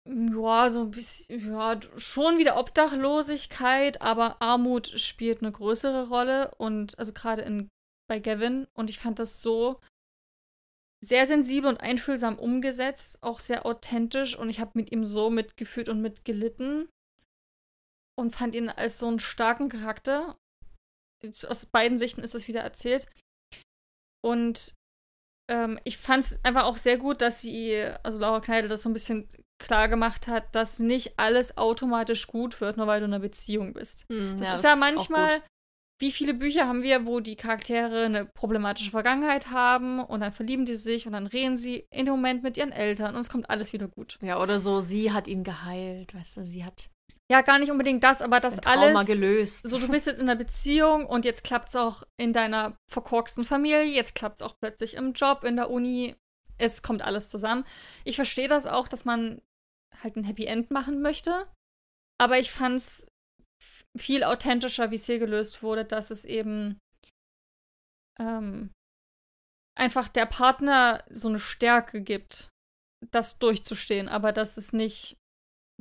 ja, 0.10 0.70
so 0.70 0.82
ein 0.82 0.92
bisschen, 0.92 1.52
ja, 1.52 1.80
schon 1.98 2.38
wieder 2.38 2.58
Obdachlosigkeit, 2.58 4.02
aber 4.02 4.42
Armut 4.42 4.88
spielt 5.00 5.42
eine 5.42 5.52
größere 5.52 6.08
Rolle 6.08 6.56
und 6.56 6.98
also 6.98 7.12
gerade 7.12 7.42
in 7.42 7.70
bei 8.10 8.20
Gavin 8.20 8.68
und 8.74 8.90
ich 8.90 9.00
fand 9.00 9.20
das 9.20 9.42
so 9.42 9.82
sehr 11.04 11.26
sensibel 11.26 11.70
und 11.70 11.80
einfühlsam 11.80 12.40
umgesetzt, 12.40 13.22
auch 13.22 13.40
sehr 13.40 13.66
authentisch 13.66 14.38
und 14.38 14.50
ich 14.50 14.60
habe 14.60 14.72
mit 14.74 14.92
ihm 14.92 15.06
so 15.06 15.30
mitgefühlt 15.30 15.90
und 15.90 16.02
mitgelitten 16.02 16.90
und 18.18 18.36
fand 18.36 18.56
ihn 18.56 18.70
als 18.70 18.98
so 18.98 19.08
einen 19.08 19.20
starken 19.20 19.70
Charakter. 19.70 20.38
Aus 21.48 21.66
beiden 21.68 21.98
Sichten 21.98 22.22
ist 22.22 22.36
es 22.36 22.48
wieder 22.48 22.62
erzählt. 22.62 23.08
Und 24.24 24.74
ähm, 25.50 25.80
ich 25.84 25.98
fand 25.98 26.24
es 26.24 26.44
einfach 26.44 26.66
auch 26.66 26.78
sehr 26.78 26.98
gut, 26.98 27.22
dass 27.22 27.42
sie, 27.42 27.76
also 28.04 28.20
Laura 28.20 28.42
Kneidel, 28.42 28.70
das 28.70 28.82
so 28.82 28.90
ein 28.90 28.94
bisschen 28.94 29.28
klar 29.62 29.88
gemacht 29.88 30.28
hat, 30.28 30.54
dass 30.56 30.80
nicht 30.80 31.18
alles 31.18 31.58
automatisch 31.58 32.28
gut 32.28 32.60
wird, 32.60 32.78
nur 32.78 32.88
weil 32.88 33.00
du 33.00 33.06
in 33.06 33.14
einer 33.14 33.22
Beziehung 33.22 33.74
bist. 33.74 34.06
Hm, 34.12 34.38
Das 34.38 34.48
ja, 34.48 34.54
ist 34.56 34.64
ja 34.64 34.74
auch 34.74 34.78
manchmal. 34.78 35.42
Wie 36.00 36.12
viele 36.12 36.34
Bücher 36.34 36.68
haben 36.68 36.84
wir, 36.84 37.06
wo 37.06 37.20
die 37.20 37.36
Charaktere 37.36 38.06
eine 38.06 38.26
problematische 38.26 38.92
Vergangenheit 38.92 39.50
haben 39.50 40.00
und 40.00 40.20
dann 40.20 40.32
verlieben 40.32 40.66
die 40.66 40.76
sich 40.76 41.08
und 41.08 41.14
dann 41.14 41.28
reden 41.28 41.56
sie 41.56 41.88
in 41.90 42.06
dem 42.06 42.14
Moment 42.14 42.44
mit 42.44 42.58
ihren 42.58 42.72
Eltern 42.72 43.16
und 43.16 43.22
es 43.22 43.30
kommt 43.30 43.50
alles 43.50 43.74
wieder 43.74 43.88
gut. 43.88 44.20
Ja, 44.22 44.40
oder 44.42 44.60
so, 44.60 44.82
sie 44.82 45.12
hat 45.12 45.28
ihn 45.28 45.44
geheilt, 45.44 46.14
weißt 46.14 46.38
du, 46.38 46.44
sie 46.44 46.64
hat 46.64 46.90
Ja, 47.32 47.42
gar 47.42 47.58
nicht 47.58 47.72
unbedingt 47.72 48.04
das, 48.04 48.22
aber 48.22 48.40
das 48.40 48.60
alles. 48.60 49.06
gelöst. 49.08 49.68
So, 49.68 49.80
du 49.80 49.88
bist 49.88 50.06
jetzt 50.06 50.22
in 50.22 50.30
einer 50.30 50.38
Beziehung 50.38 51.06
und 51.08 51.26
jetzt 51.26 51.44
klappt 51.44 51.70
es 51.70 51.76
auch 51.76 52.04
in 52.18 52.32
deiner 52.32 52.78
verkorksten 52.92 53.44
Familie, 53.44 53.84
jetzt 53.86 54.14
klappt 54.14 54.40
es 54.40 54.46
auch 54.46 54.56
plötzlich 54.60 54.96
im 54.96 55.14
Job, 55.14 55.44
in 55.44 55.56
der 55.56 55.72
Uni. 55.72 56.16
Es 56.60 56.82
kommt 56.84 57.02
alles 57.02 57.30
zusammen. 57.30 57.66
Ich 58.04 58.16
verstehe 58.16 58.48
das 58.48 58.66
auch, 58.66 58.88
dass 58.88 59.06
man 59.06 59.42
halt 60.04 60.16
ein 60.16 60.24
Happy 60.24 60.46
End 60.46 60.72
machen 60.72 61.02
möchte. 61.02 61.48
Aber 62.20 62.40
ich 62.40 62.52
fand 62.52 62.78
es 62.78 63.08
viel 63.98 64.24
authentischer, 64.24 64.92
wie 64.92 64.96
es 64.96 65.06
hier 65.06 65.20
gelöst 65.20 65.64
wurde, 65.64 65.86
dass 65.86 66.12
es 66.12 66.26
eben 66.26 66.78
ähm, 68.20 68.72
einfach 69.78 70.10
der 70.10 70.26
Partner 70.26 71.04
so 71.10 71.28
eine 71.28 71.40
Stärke 71.40 72.02
gibt, 72.02 72.50
das 73.12 73.40
durchzustehen, 73.40 74.10
aber 74.10 74.32
dass 74.32 74.58
es 74.58 74.74
nicht 74.74 75.18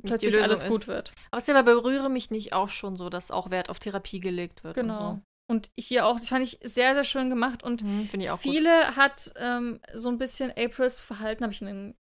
Nicht 0.01 0.09
plötzlich 0.09 0.41
alles 0.41 0.63
ist. 0.63 0.69
gut 0.69 0.87
wird. 0.87 1.13
Aber 1.31 1.41
bei 1.53 1.63
Berühre 1.63 2.09
mich 2.09 2.29
nicht 2.31 2.53
auch 2.53 2.69
schon 2.69 2.95
so, 2.97 3.09
dass 3.09 3.31
auch 3.31 3.49
Wert 3.49 3.69
auf 3.69 3.79
Therapie 3.79 4.19
gelegt 4.19 4.63
wird 4.63 4.75
Genau. 4.75 5.11
und 5.11 5.23
Und 5.49 5.69
hier 5.77 6.05
auch, 6.05 6.15
das 6.17 6.29
fand 6.29 6.43
ich 6.43 6.59
sehr, 6.61 6.93
sehr 6.93 7.03
schön 7.05 7.29
gemacht. 7.29 7.63
Und 7.63 7.81
so. 7.81 7.87
Hm, 7.87 8.09
ich 8.19 8.29
auch 8.29 8.41
gut. 8.41 8.51
viele 8.51 8.95
hat 8.95 9.31
ähm, 9.37 9.79
so 9.93 10.09
ein 10.09 10.17
bisschen 10.17 10.51
Aprils 10.51 10.99
Verhalten, 10.99 11.43
habe 11.43 11.53
ich 11.53 11.61
in 11.61 11.67
den 11.67 11.95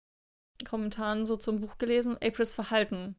Kommentaren 0.68 1.26
so 1.26 1.36
zum 1.36 1.60
Buch 1.60 1.78
gelesen, 1.78 2.16
Aprils 2.22 2.54
Verhalten 2.54 3.16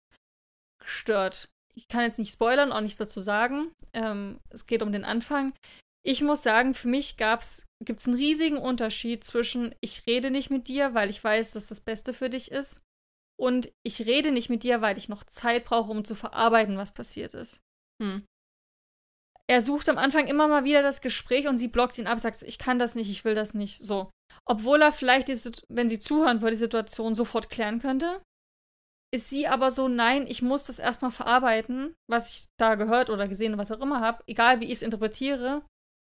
gestört. 0.83 1.47
Ich 1.77 1.87
kann 1.87 2.01
jetzt 2.01 2.19
nicht 2.19 2.31
spoilern, 2.31 2.71
auch 2.71 2.81
nichts 2.81 2.97
dazu 2.97 3.19
sagen. 3.19 3.71
Ähm, 3.93 4.39
es 4.49 4.65
geht 4.65 4.81
um 4.81 4.91
den 4.91 5.05
Anfang. 5.05 5.53
Ich 6.03 6.21
muss 6.21 6.41
sagen, 6.41 6.73
für 6.73 6.87
mich 6.87 7.17
gibt 7.17 7.43
es 7.43 8.07
einen 8.07 8.15
riesigen 8.15 8.57
Unterschied 8.57 9.23
zwischen 9.23 9.75
ich 9.81 10.07
rede 10.07 10.31
nicht 10.31 10.49
mit 10.49 10.67
dir, 10.67 10.93
weil 10.93 11.09
ich 11.09 11.23
weiß, 11.23 11.51
dass 11.51 11.67
das 11.67 11.81
Beste 11.81 12.13
für 12.13 12.29
dich 12.29 12.51
ist, 12.51 12.81
und 13.39 13.71
ich 13.83 14.05
rede 14.05 14.31
nicht 14.31 14.49
mit 14.49 14.63
dir, 14.63 14.81
weil 14.81 14.97
ich 14.97 15.09
noch 15.09 15.23
Zeit 15.23 15.65
brauche, 15.65 15.91
um 15.91 16.03
zu 16.03 16.15
verarbeiten, 16.15 16.77
was 16.77 16.93
passiert 16.93 17.33
ist. 17.33 17.61
Hm. 18.01 18.23
er 19.49 19.61
sucht 19.61 19.89
am 19.89 19.97
Anfang 19.97 20.27
immer 20.27 20.47
mal 20.47 20.65
wieder 20.65 20.83
das 20.83 21.01
Gespräch 21.01 21.47
und 21.47 21.57
sie 21.57 21.67
blockt 21.67 21.97
ihn 21.97 22.05
ab, 22.05 22.19
sagt, 22.19 22.43
ich 22.43 22.59
kann 22.59 22.77
das 22.77 22.93
nicht, 22.93 23.09
ich 23.09 23.25
will 23.25 23.33
das 23.33 23.55
nicht. 23.55 23.81
So. 23.81 24.11
Obwohl 24.45 24.81
er 24.81 24.91
vielleicht, 24.91 25.29
die, 25.29 25.51
wenn 25.69 25.89
sie 25.89 25.99
zuhören 25.99 26.41
würde, 26.41 26.55
die 26.55 26.59
Situation 26.59 27.15
sofort 27.15 27.49
klären 27.49 27.79
könnte, 27.79 28.21
ist 29.13 29.29
sie 29.29 29.47
aber 29.47 29.71
so, 29.71 29.87
nein, 29.87 30.25
ich 30.27 30.41
muss 30.41 30.65
das 30.65 30.79
erstmal 30.79 31.11
verarbeiten, 31.11 31.95
was 32.09 32.31
ich 32.31 32.47
da 32.59 32.75
gehört 32.75 33.09
oder 33.09 33.27
gesehen, 33.27 33.57
was 33.57 33.71
auch 33.71 33.79
immer 33.79 34.01
habe, 34.01 34.23
egal 34.27 34.59
wie 34.59 34.65
ich 34.65 34.73
es 34.73 34.81
interpretiere. 34.81 35.65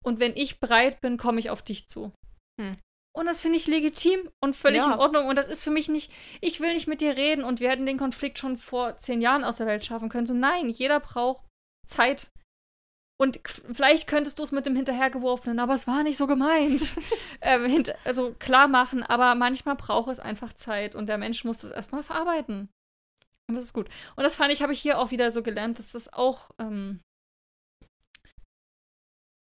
Und 0.05 0.19
wenn 0.19 0.35
ich 0.35 0.59
bereit 0.59 1.01
bin, 1.01 1.17
komme 1.17 1.39
ich 1.39 1.49
auf 1.49 1.61
dich 1.61 1.87
zu. 1.87 2.13
Hm. 2.59 2.77
Und 3.17 3.25
das 3.25 3.41
finde 3.41 3.57
ich 3.57 3.67
legitim 3.67 4.29
und 4.43 4.55
völlig 4.55 4.83
ja. 4.83 4.93
in 4.93 4.99
Ordnung. 4.99 5.27
Und 5.27 5.37
das 5.37 5.47
ist 5.47 5.63
für 5.63 5.71
mich 5.71 5.89
nicht, 5.89 6.13
ich 6.39 6.59
will 6.61 6.73
nicht 6.73 6.87
mit 6.87 7.01
dir 7.01 7.17
reden 7.17 7.43
und 7.43 7.59
wir 7.59 7.69
hätten 7.69 7.85
den 7.85 7.97
Konflikt 7.97 8.37
schon 8.37 8.57
vor 8.57 8.97
zehn 8.99 9.21
Jahren 9.21 9.43
aus 9.43 9.57
der 9.57 9.67
Welt 9.67 9.83
schaffen 9.83 10.09
können. 10.09 10.27
So, 10.27 10.35
nein, 10.35 10.69
jeder 10.69 10.99
braucht 10.99 11.43
Zeit. 11.87 12.29
Und 13.19 13.39
vielleicht 13.71 14.07
könntest 14.07 14.37
du 14.37 14.43
es 14.43 14.51
mit 14.51 14.67
dem 14.67 14.75
Hinterhergeworfenen, 14.75 15.59
aber 15.59 15.73
es 15.73 15.87
war 15.87 16.03
nicht 16.03 16.17
so 16.17 16.27
gemeint. 16.27 16.93
ähm, 17.41 17.83
also 18.03 18.35
klar 18.37 18.67
machen, 18.67 19.01
aber 19.01 19.33
manchmal 19.33 19.75
braucht 19.75 20.11
es 20.11 20.19
einfach 20.19 20.53
Zeit 20.53 20.95
und 20.95 21.09
der 21.09 21.17
Mensch 21.17 21.43
muss 21.43 21.59
das 21.59 21.71
erstmal 21.71 22.03
verarbeiten. 22.03 22.69
Und 23.49 23.55
das 23.55 23.65
ist 23.65 23.73
gut. 23.73 23.89
Und 24.15 24.23
das 24.23 24.35
fand 24.35 24.51
ich, 24.51 24.61
habe 24.61 24.73
ich 24.73 24.81
hier 24.81 24.99
auch 24.99 25.11
wieder 25.11 25.31
so 25.31 25.41
gelernt, 25.41 25.79
dass 25.79 25.93
das 25.93 26.11
auch 26.11 26.51
ähm, 26.59 27.01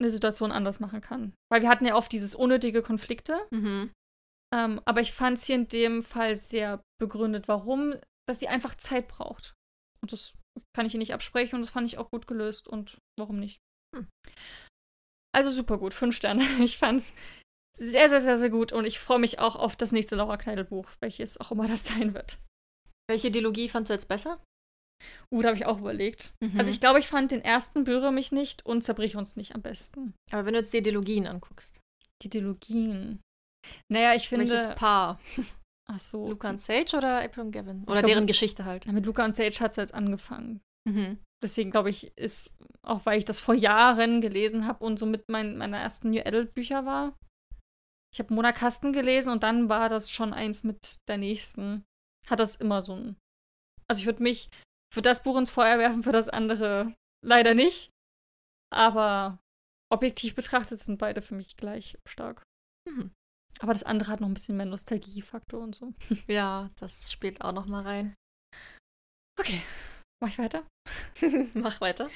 eine 0.00 0.10
Situation 0.10 0.52
anders 0.52 0.80
machen 0.80 1.00
kann. 1.00 1.34
Weil 1.50 1.62
wir 1.62 1.68
hatten 1.68 1.84
ja 1.84 1.94
oft 1.94 2.10
dieses 2.10 2.34
unnötige 2.34 2.82
Konflikte. 2.82 3.46
Mhm. 3.50 3.92
Ähm, 4.54 4.80
aber 4.84 5.00
ich 5.00 5.12
fand 5.12 5.38
es 5.38 5.44
hier 5.44 5.56
in 5.56 5.68
dem 5.68 6.02
Fall 6.02 6.34
sehr 6.34 6.82
begründet, 7.00 7.46
warum, 7.46 7.94
dass 8.26 8.40
sie 8.40 8.48
einfach 8.48 8.74
Zeit 8.74 9.06
braucht. 9.06 9.54
Und 10.02 10.12
das 10.12 10.34
kann 10.74 10.86
ich 10.86 10.94
ihr 10.94 10.98
nicht 10.98 11.14
absprechen 11.14 11.56
und 11.56 11.62
das 11.62 11.70
fand 11.70 11.86
ich 11.86 11.98
auch 11.98 12.10
gut 12.10 12.26
gelöst 12.26 12.66
und 12.66 12.98
warum 13.18 13.38
nicht. 13.38 13.60
Hm. 13.94 14.08
Also 15.32 15.50
super 15.50 15.78
gut, 15.78 15.94
fünf 15.94 16.16
Sterne. 16.16 16.42
Ich 16.60 16.78
fand 16.78 17.00
es 17.00 17.14
sehr, 17.76 18.08
sehr, 18.08 18.20
sehr, 18.20 18.36
sehr 18.36 18.50
gut 18.50 18.72
und 18.72 18.84
ich 18.84 18.98
freue 18.98 19.20
mich 19.20 19.38
auch 19.38 19.56
auf 19.56 19.76
das 19.76 19.92
nächste 19.92 20.16
Laura 20.16 20.36
Kneidel 20.36 20.64
Buch, 20.64 20.88
welches 21.00 21.38
auch 21.38 21.52
immer 21.52 21.68
das 21.68 21.86
sein 21.86 22.14
wird. 22.14 22.38
Welche 23.10 23.32
Dilogie 23.32 23.68
fandst 23.68 23.90
du 23.90 23.94
jetzt 23.94 24.06
besser? 24.06 24.40
Uh, 25.32 25.42
da 25.42 25.48
habe 25.48 25.56
ich 25.56 25.66
auch 25.66 25.78
überlegt. 25.78 26.32
Mhm. 26.40 26.56
Also 26.58 26.70
ich 26.70 26.78
glaube, 26.78 27.00
ich 27.00 27.08
fand 27.08 27.32
den 27.32 27.42
ersten 27.42 27.82
Berühre 27.82 28.12
mich 28.12 28.30
nicht 28.30 28.64
und 28.64 28.82
zerbrich 28.82 29.16
uns 29.16 29.34
nicht 29.34 29.54
am 29.56 29.62
besten. 29.62 30.14
Aber 30.30 30.46
wenn 30.46 30.52
du 30.52 30.60
jetzt 30.60 30.72
die 30.72 30.82
Dilogien 30.82 31.26
anguckst. 31.26 31.80
Die 32.22 32.28
Dilogien. 32.28 33.20
Naja, 33.88 34.14
ich 34.14 34.28
finde. 34.28 34.48
Welches 34.48 34.74
Paar? 34.76 35.18
Ach 35.90 35.98
so. 35.98 36.28
Luca 36.28 36.50
und 36.50 36.60
Sage 36.60 36.96
oder 36.96 37.20
April 37.20 37.46
und 37.46 37.50
Gavin? 37.50 37.82
Oder 37.84 37.94
glaub, 37.94 38.06
deren 38.06 38.26
Geschichte 38.28 38.64
halt. 38.64 38.86
Ja, 38.86 38.92
mit 38.92 39.06
Luca 39.06 39.24
und 39.24 39.34
Sage 39.34 39.58
hat 39.58 39.72
es 39.72 39.76
jetzt 39.76 39.94
angefangen. 39.94 40.60
Mhm. 40.88 41.18
Deswegen 41.42 41.72
glaube 41.72 41.90
ich, 41.90 42.16
ist, 42.16 42.54
auch 42.82 43.06
weil 43.06 43.18
ich 43.18 43.24
das 43.24 43.40
vor 43.40 43.54
Jahren 43.54 44.20
gelesen 44.20 44.68
habe 44.68 44.84
und 44.84 45.00
somit 45.00 45.24
mein, 45.28 45.56
meine 45.56 45.78
ersten 45.78 46.10
New 46.10 46.20
Adult 46.20 46.54
Bücher 46.54 46.86
war. 46.86 47.16
Ich 48.14 48.20
habe 48.20 48.32
Mona 48.34 48.52
Kasten 48.52 48.92
gelesen 48.92 49.32
und 49.32 49.42
dann 49.42 49.68
war 49.68 49.88
das 49.88 50.12
schon 50.12 50.32
eins 50.32 50.62
mit 50.62 50.98
der 51.08 51.18
nächsten. 51.18 51.82
Hat 52.30 52.38
das 52.38 52.56
immer 52.56 52.82
so 52.82 52.94
ein. 52.94 53.16
Also 53.88 54.00
ich 54.00 54.06
würde 54.06 54.22
mich 54.22 54.48
für 54.94 55.02
das 55.02 55.22
Buch 55.22 55.36
ins 55.36 55.50
Feuer 55.50 55.78
werfen, 55.78 56.02
für 56.02 56.12
das 56.12 56.28
andere 56.28 56.94
leider 57.24 57.54
nicht. 57.54 57.90
Aber 58.72 59.38
objektiv 59.92 60.34
betrachtet 60.34 60.80
sind 60.80 60.98
beide 60.98 61.22
für 61.22 61.34
mich 61.34 61.56
gleich 61.56 61.98
stark. 62.06 62.42
Mhm. 62.88 63.10
Aber 63.58 63.72
das 63.72 63.82
andere 63.82 64.12
hat 64.12 64.20
noch 64.20 64.28
ein 64.28 64.34
bisschen 64.34 64.56
mehr 64.56 64.66
Nostalgiefaktor 64.66 65.60
und 65.60 65.74
so. 65.74 65.92
Ja, 66.28 66.70
das 66.76 67.10
spielt 67.10 67.42
auch 67.42 67.52
noch 67.52 67.66
mal 67.66 67.82
rein. 67.82 68.14
Okay, 69.38 69.60
mach 70.22 70.30
ich 70.30 70.38
weiter? 70.38 70.66
mach 71.54 71.80
weiter. 71.80 72.10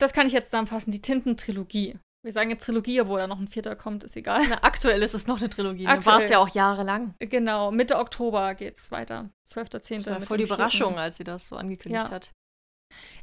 Das 0.00 0.12
kann 0.12 0.26
ich 0.26 0.32
jetzt 0.32 0.46
zusammenfassen, 0.46 0.92
die 0.92 1.02
Tintentrilogie. 1.02 1.98
Wir 2.22 2.32
sagen 2.32 2.50
jetzt 2.50 2.66
Trilogie, 2.66 3.00
obwohl 3.00 3.18
da 3.18 3.26
noch 3.26 3.40
ein 3.40 3.48
vierter 3.48 3.76
kommt, 3.76 4.04
ist 4.04 4.14
egal. 4.14 4.46
Na, 4.48 4.62
aktuell 4.62 5.02
ist 5.02 5.14
es 5.14 5.26
noch 5.26 5.38
eine 5.38 5.48
Trilogie. 5.48 5.86
Ne? 5.86 6.04
War 6.04 6.22
es 6.22 6.28
ja 6.28 6.38
auch 6.38 6.50
jahrelang. 6.50 7.14
Genau, 7.18 7.70
Mitte 7.70 7.96
Oktober 7.96 8.54
geht's 8.54 8.90
weiter. 8.90 9.30
12.10. 9.48 10.04
Das 10.04 10.06
war 10.06 10.20
voll 10.20 10.38
die 10.38 10.44
Überraschung, 10.44 10.98
als 10.98 11.16
sie 11.16 11.24
das 11.24 11.48
so 11.48 11.56
angekündigt 11.56 12.04
ja. 12.04 12.10
hat. 12.10 12.30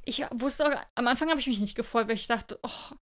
Ich 0.04 0.26
wusste 0.32 0.68
auch, 0.68 0.82
am 0.96 1.08
Anfang 1.08 1.30
habe 1.30 1.40
ich 1.40 1.48
mich 1.48 1.60
nicht 1.60 1.76
gefreut, 1.76 2.08
weil 2.08 2.16
ich 2.16 2.28
dachte, 2.28 2.60
oh, 2.64 2.96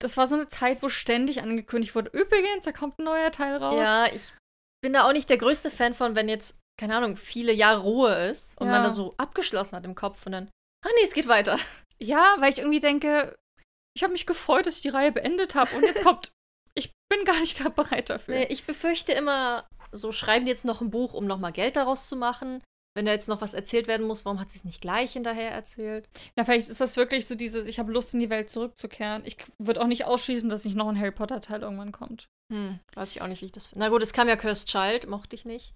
das 0.00 0.16
war 0.16 0.26
so 0.26 0.36
eine 0.36 0.48
Zeit, 0.48 0.82
wo 0.82 0.88
ständig 0.88 1.42
angekündigt 1.42 1.94
wurde, 1.94 2.10
übrigens, 2.10 2.64
da 2.64 2.72
kommt 2.72 2.98
ein 2.98 3.04
neuer 3.04 3.30
Teil 3.30 3.56
raus. 3.56 3.76
Ja, 3.76 4.06
ich 4.06 4.32
bin 4.82 4.92
da 4.92 5.06
auch 5.06 5.12
nicht 5.12 5.28
der 5.28 5.38
größte 5.38 5.70
Fan 5.70 5.94
von, 5.94 6.16
wenn 6.16 6.28
jetzt, 6.28 6.60
keine 6.80 6.96
Ahnung, 6.96 7.16
viele 7.16 7.52
Jahre 7.52 7.82
Ruhe 7.82 8.14
ist 8.30 8.58
und 8.58 8.68
ja. 8.68 8.72
man 8.72 8.82
da 8.82 8.90
so 8.90 9.14
abgeschlossen 9.18 9.76
hat 9.76 9.84
im 9.84 9.94
Kopf 9.94 10.24
und 10.26 10.32
dann, 10.32 10.48
ah 10.84 10.90
nee, 10.96 11.04
es 11.04 11.14
geht 11.14 11.28
weiter. 11.28 11.58
Ja, 11.98 12.36
weil 12.40 12.52
ich 12.52 12.58
irgendwie 12.58 12.80
denke, 12.80 13.36
ich 13.94 14.02
habe 14.02 14.12
mich 14.12 14.26
gefreut, 14.26 14.66
dass 14.66 14.76
ich 14.76 14.82
die 14.82 14.88
Reihe 14.88 15.12
beendet 15.12 15.54
habe 15.54 15.74
und 15.76 15.82
jetzt 15.82 16.02
kommt, 16.04 16.32
ich 16.74 16.92
bin 17.08 17.24
gar 17.24 17.38
nicht 17.40 17.60
da 17.60 17.68
bereit 17.68 18.10
dafür. 18.10 18.34
Nee, 18.34 18.46
ich 18.46 18.64
befürchte 18.64 19.12
immer, 19.12 19.68
so 19.90 20.12
schreiben 20.12 20.46
die 20.46 20.50
jetzt 20.50 20.64
noch 20.64 20.80
ein 20.80 20.90
Buch, 20.90 21.14
um 21.14 21.26
nochmal 21.26 21.52
Geld 21.52 21.76
daraus 21.76 22.08
zu 22.08 22.16
machen. 22.16 22.62
Wenn 22.94 23.06
da 23.06 23.12
jetzt 23.12 23.28
noch 23.28 23.40
was 23.40 23.54
erzählt 23.54 23.86
werden 23.86 24.06
muss, 24.06 24.26
warum 24.26 24.38
hat 24.38 24.50
sie 24.50 24.58
es 24.58 24.64
nicht 24.64 24.82
gleich 24.82 25.14
hinterher 25.14 25.50
erzählt? 25.50 26.06
Ja, 26.36 26.44
vielleicht 26.44 26.68
ist 26.68 26.80
das 26.80 26.98
wirklich 26.98 27.26
so 27.26 27.34
dieses, 27.34 27.66
ich 27.66 27.78
habe 27.78 27.90
Lust 27.90 28.12
in 28.12 28.20
die 28.20 28.28
Welt 28.28 28.50
zurückzukehren. 28.50 29.22
Ich 29.24 29.38
würde 29.58 29.80
auch 29.80 29.86
nicht 29.86 30.04
ausschließen, 30.04 30.50
dass 30.50 30.66
nicht 30.66 30.76
noch 30.76 30.88
ein 30.88 30.98
Harry 30.98 31.10
Potter 31.10 31.40
Teil 31.40 31.62
irgendwann 31.62 31.92
kommt. 31.92 32.28
Hm, 32.52 32.80
weiß 32.94 33.12
ich 33.12 33.22
auch 33.22 33.28
nicht, 33.28 33.40
wie 33.40 33.46
ich 33.46 33.52
das 33.52 33.66
finde. 33.66 33.80
Na 33.82 33.88
gut, 33.88 34.02
es 34.02 34.12
kam 34.12 34.28
ja 34.28 34.36
Cursed 34.36 34.68
Child, 34.68 35.08
mochte 35.08 35.34
ich 35.34 35.46
nicht. 35.46 35.74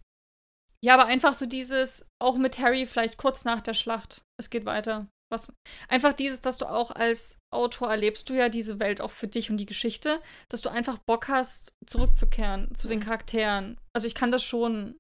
Ja, 0.85 0.93
aber 0.93 1.07
einfach 1.07 1.33
so 1.33 1.47
dieses, 1.47 2.07
auch 2.19 2.37
mit 2.37 2.59
Harry 2.59 2.87
vielleicht 2.87 3.17
kurz 3.17 3.47
nach 3.47 3.63
der 3.63 3.75
Schlacht. 3.75 4.23
Es 4.39 4.51
geht 4.51 4.67
weiter. 4.67 5.09
Was, 5.33 5.49
einfach 5.89 6.13
dieses, 6.13 6.41
dass 6.41 6.57
du 6.57 6.67
auch 6.67 6.93
als 6.93 7.41
Autor 7.53 7.91
erlebst 7.91 8.31
du 8.31 8.35
ja 8.35 8.49
diese 8.49 8.79
Welt 8.79 9.01
auch 9.01 9.11
für 9.11 9.27
dich 9.27 9.51
und 9.51 9.57
die 9.57 9.67
Geschichte, 9.67 10.21
dass 10.49 10.61
du 10.61 10.69
einfach 10.69 10.99
Bock 10.99 11.29
hast, 11.29 11.73
zurückzukehren 11.87 12.75
zu 12.75 12.87
den 12.87 13.01
Charakteren. 13.01 13.77
Also 13.93 14.07
ich 14.07 14.15
kann 14.15 14.31
das 14.31 14.45
schon 14.45 14.97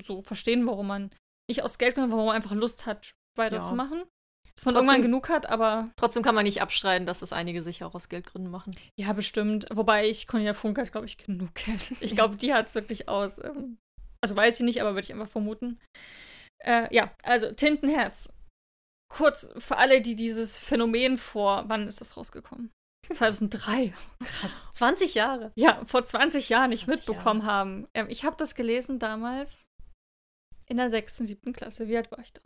so 0.00 0.22
verstehen, 0.22 0.66
warum 0.66 0.86
man 0.86 1.10
nicht 1.50 1.62
aus 1.62 1.78
Geld 1.78 1.96
kommt, 1.96 2.12
warum 2.12 2.26
man 2.26 2.36
einfach 2.36 2.52
Lust 2.52 2.86
hat, 2.86 3.14
weiterzumachen. 3.36 3.98
Ja. 3.98 4.04
Dass 4.56 4.66
man 4.66 4.74
trotzdem, 4.74 4.88
irgendwann 4.90 5.02
genug 5.02 5.28
hat, 5.28 5.46
aber. 5.46 5.90
Trotzdem 5.96 6.22
kann 6.22 6.36
man 6.36 6.44
nicht 6.44 6.62
abstreiten, 6.62 7.06
dass 7.06 7.18
das 7.18 7.32
einige 7.32 7.60
sich 7.60 7.82
auch 7.82 7.94
aus 7.94 8.08
Geldgründen 8.08 8.52
machen. 8.52 8.76
Ja, 8.98 9.12
bestimmt. 9.12 9.66
Wobei 9.72 10.08
ich, 10.08 10.28
Cornelia 10.28 10.54
Funk 10.54 10.78
hat, 10.78 10.92
glaube 10.92 11.06
ich, 11.06 11.18
genug 11.18 11.52
Geld. 11.54 11.94
Ich 12.00 12.14
glaube, 12.14 12.36
die 12.36 12.54
hat 12.54 12.68
es 12.68 12.74
wirklich 12.76 13.08
aus. 13.08 13.42
Ähm, 13.42 13.78
also 14.20 14.36
weiß 14.36 14.60
ich 14.60 14.64
nicht, 14.64 14.80
aber 14.80 14.94
würde 14.94 15.06
ich 15.06 15.12
einfach 15.12 15.28
vermuten. 15.28 15.80
Äh, 16.64 16.94
ja, 16.94 17.12
also 17.24 17.50
Tintenherz 17.50 18.32
kurz 19.14 19.50
für 19.58 19.76
alle, 19.76 20.00
die 20.00 20.14
dieses 20.14 20.58
Phänomen 20.58 21.16
vor, 21.16 21.64
wann 21.68 21.86
ist 21.86 22.00
das 22.00 22.16
rausgekommen? 22.16 22.70
2003. 23.12 23.94
Krass. 24.24 24.68
20 24.72 25.14
Jahre. 25.14 25.52
Ja, 25.56 25.84
vor 25.84 26.04
20 26.04 26.48
Jahren 26.48 26.70
nicht 26.70 26.86
mitbekommen 26.86 27.40
Jahre. 27.40 27.52
haben. 27.52 27.88
Ähm, 27.94 28.06
ich 28.08 28.24
habe 28.24 28.36
das 28.36 28.54
gelesen 28.54 28.98
damals 28.98 29.66
in 30.66 30.78
der 30.78 30.90
6., 30.90 31.18
7. 31.18 31.52
Klasse. 31.52 31.88
Wie 31.88 31.96
alt 31.96 32.10
war 32.10 32.18
ich 32.20 32.32
da? 32.32 32.40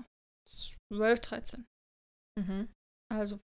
12, 0.92 1.20
13. 1.20 1.64
Mhm. 2.38 2.68
Also, 3.10 3.40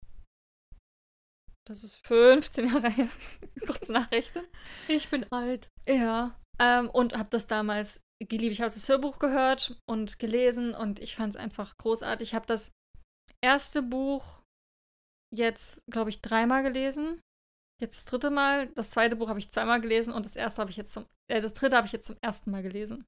das 1.67 1.85
ist 1.85 2.05
15 2.07 2.69
Jahre 2.69 2.91
her. 2.91 3.09
Kurz 3.67 3.89
nachrechnen. 3.89 4.47
Ich 4.89 5.09
bin 5.09 5.25
alt. 5.33 5.69
Ja. 5.89 6.39
Ähm, 6.59 6.91
und 6.91 7.17
habe 7.17 7.31
das 7.31 7.47
damals 7.47 8.01
geliebt. 8.23 8.53
Ich 8.53 8.61
habe 8.61 8.73
das 8.73 8.89
Hörbuch 8.89 9.19
gehört 9.19 9.81
und 9.89 10.19
gelesen 10.19 10.75
und 10.75 11.01
ich 11.01 11.17
fand 11.17 11.35
es 11.35 11.41
einfach 11.41 11.77
großartig. 11.79 12.31
Ich 12.31 12.35
habe 12.35 12.47
das 12.47 12.73
erste 13.45 13.83
Buch 13.83 14.43
jetzt, 15.33 15.83
glaube 15.91 16.11
ich, 16.11 16.23
dreimal 16.23 16.63
gelesen. 16.63 17.21
Jetzt 17.81 17.99
das 17.99 18.05
dritte 18.07 18.31
Mal. 18.31 18.69
Das 18.69 18.91
zweite 18.91 19.17
Buch 19.17 19.29
habe 19.29 19.39
ich 19.39 19.51
zweimal 19.51 19.81
gelesen 19.81 20.15
und 20.15 20.25
das 20.25 20.37
erste 20.37 20.63
habe 20.63 20.71
ich 20.71 20.77
jetzt 20.77 20.93
zum, 20.93 21.07
äh, 21.31 21.41
das 21.41 21.53
dritte 21.53 21.77
habe 21.77 21.87
ich 21.87 21.93
jetzt 21.93 22.07
zum 22.07 22.17
ersten 22.23 22.51
Mal 22.51 22.63
gelesen. 22.63 23.05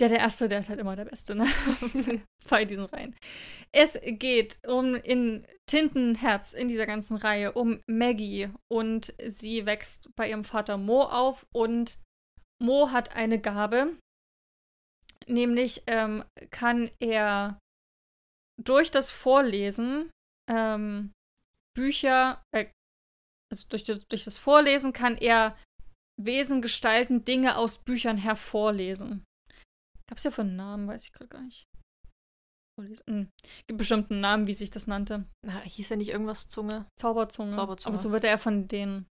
Der, 0.00 0.08
der 0.08 0.20
erste, 0.20 0.48
der 0.48 0.60
ist 0.60 0.70
halt 0.70 0.80
immer 0.80 0.96
der 0.96 1.04
Beste, 1.04 1.34
ne? 1.34 1.46
Bei 2.48 2.64
diesen 2.64 2.86
Reihen. 2.86 3.14
Es 3.70 3.98
geht 4.02 4.66
um 4.66 4.94
in 4.94 5.44
Tintenherz 5.66 6.54
in 6.54 6.68
dieser 6.68 6.86
ganzen 6.86 7.18
Reihe 7.18 7.52
um 7.52 7.82
Maggie 7.86 8.48
und 8.72 9.14
sie 9.26 9.66
wächst 9.66 10.08
bei 10.16 10.30
ihrem 10.30 10.44
Vater 10.44 10.78
Mo 10.78 11.02
auf 11.02 11.46
und 11.52 12.00
Mo 12.62 12.92
hat 12.92 13.14
eine 13.14 13.38
Gabe, 13.38 13.94
nämlich 15.26 15.82
ähm, 15.86 16.24
kann 16.50 16.90
er 16.98 17.58
durch 18.62 18.90
das 18.90 19.10
Vorlesen 19.10 20.10
ähm, 20.48 21.12
Bücher, 21.76 22.42
äh, 22.54 22.66
also 23.52 23.68
durch, 23.68 23.84
durch 23.84 24.24
das 24.24 24.36
Vorlesen 24.36 24.92
kann 24.92 25.16
er 25.16 25.56
Wesen 26.20 26.60
gestalten, 26.60 27.24
Dinge 27.24 27.56
aus 27.56 27.78
Büchern 27.78 28.18
hervorlesen. 28.18 29.24
Gab 30.08 30.18
es 30.18 30.24
ja 30.24 30.30
von 30.30 30.56
Namen, 30.56 30.86
weiß 30.88 31.04
ich 31.04 31.12
gerade 31.12 31.28
gar 31.28 31.42
nicht. 31.42 31.66
Hm. 33.06 33.30
Gibt 33.66 33.78
bestimmt 33.78 34.10
einen 34.10 34.20
Namen, 34.20 34.46
wie 34.46 34.54
sich 34.54 34.70
das 34.70 34.86
nannte. 34.86 35.26
Na, 35.44 35.60
hieß 35.60 35.90
er 35.90 35.96
nicht 35.98 36.10
irgendwas 36.10 36.48
Zunge? 36.48 36.86
Zauberzunge. 36.98 37.52
Zauberzunge. 37.52 37.92
Aber 37.92 38.02
so 38.02 38.10
wird 38.10 38.24
er 38.24 38.38
von 38.38 38.68
den 38.68 39.06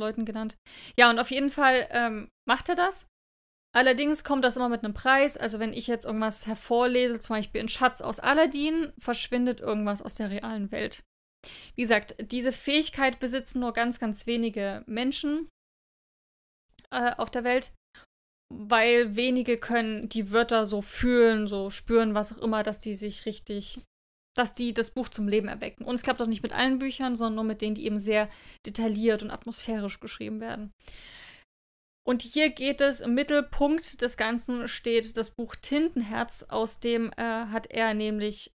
Leuten 0.00 0.24
genannt. 0.24 0.56
Ja, 0.98 1.10
und 1.10 1.18
auf 1.18 1.30
jeden 1.30 1.50
Fall 1.50 1.86
ähm, 1.90 2.28
macht 2.48 2.68
er 2.68 2.74
das. 2.76 3.08
Allerdings 3.74 4.24
kommt 4.24 4.44
das 4.44 4.56
immer 4.56 4.68
mit 4.68 4.82
einem 4.82 4.94
Preis. 4.94 5.36
Also 5.36 5.58
wenn 5.58 5.72
ich 5.72 5.86
jetzt 5.86 6.06
irgendwas 6.06 6.46
hervorlese, 6.46 7.20
zum 7.20 7.36
Beispiel 7.36 7.60
ein 7.60 7.68
Schatz 7.68 8.00
aus 8.00 8.18
Aladdin, 8.18 8.92
verschwindet 8.98 9.60
irgendwas 9.60 10.02
aus 10.02 10.14
der 10.14 10.30
realen 10.30 10.70
Welt. 10.72 11.02
Wie 11.74 11.82
gesagt, 11.82 12.16
diese 12.32 12.52
Fähigkeit 12.52 13.20
besitzen 13.20 13.60
nur 13.60 13.72
ganz, 13.72 14.00
ganz 14.00 14.26
wenige 14.26 14.82
Menschen 14.86 15.48
äh, 16.90 17.12
auf 17.16 17.30
der 17.30 17.44
Welt, 17.44 17.72
weil 18.52 19.14
wenige 19.14 19.58
können 19.58 20.08
die 20.08 20.32
Wörter 20.32 20.66
so 20.66 20.82
fühlen, 20.82 21.46
so 21.46 21.70
spüren, 21.70 22.14
was 22.14 22.36
auch 22.36 22.42
immer, 22.42 22.62
dass 22.62 22.80
die 22.80 22.94
sich 22.94 23.26
richtig, 23.26 23.80
dass 24.36 24.54
die 24.54 24.72
das 24.72 24.90
Buch 24.90 25.08
zum 25.08 25.28
Leben 25.28 25.48
erwecken. 25.48 25.84
Und 25.84 25.94
es 25.94 26.02
klappt 26.02 26.22
auch 26.22 26.26
nicht 26.26 26.42
mit 26.42 26.54
allen 26.54 26.78
Büchern, 26.78 27.14
sondern 27.14 27.36
nur 27.36 27.44
mit 27.44 27.60
denen, 27.60 27.74
die 27.74 27.84
eben 27.84 27.98
sehr 27.98 28.28
detailliert 28.66 29.22
und 29.22 29.30
atmosphärisch 29.30 30.00
geschrieben 30.00 30.40
werden. 30.40 30.72
Und 32.08 32.22
hier 32.22 32.48
geht 32.48 32.80
es, 32.80 33.00
im 33.00 33.12
Mittelpunkt 33.12 34.00
des 34.00 34.16
Ganzen 34.16 34.66
steht 34.66 35.18
das 35.18 35.28
Buch 35.28 35.54
Tintenherz, 35.56 36.42
aus 36.44 36.80
dem 36.80 37.12
äh, 37.18 37.22
hat 37.22 37.66
er 37.66 37.92
nämlich 37.92 38.50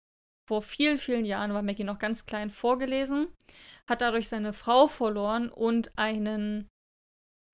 vor 0.47 0.61
vielen, 0.61 0.99
vielen 0.99 1.25
Jahren, 1.25 1.53
war 1.53 1.63
Maggie 1.63 1.83
noch 1.83 1.97
ganz 1.97 2.27
klein, 2.27 2.51
vorgelesen, 2.51 3.27
hat 3.89 4.01
dadurch 4.01 4.29
seine 4.29 4.53
Frau 4.53 4.85
verloren 4.85 5.49
und 5.49 5.91
einen 5.97 6.67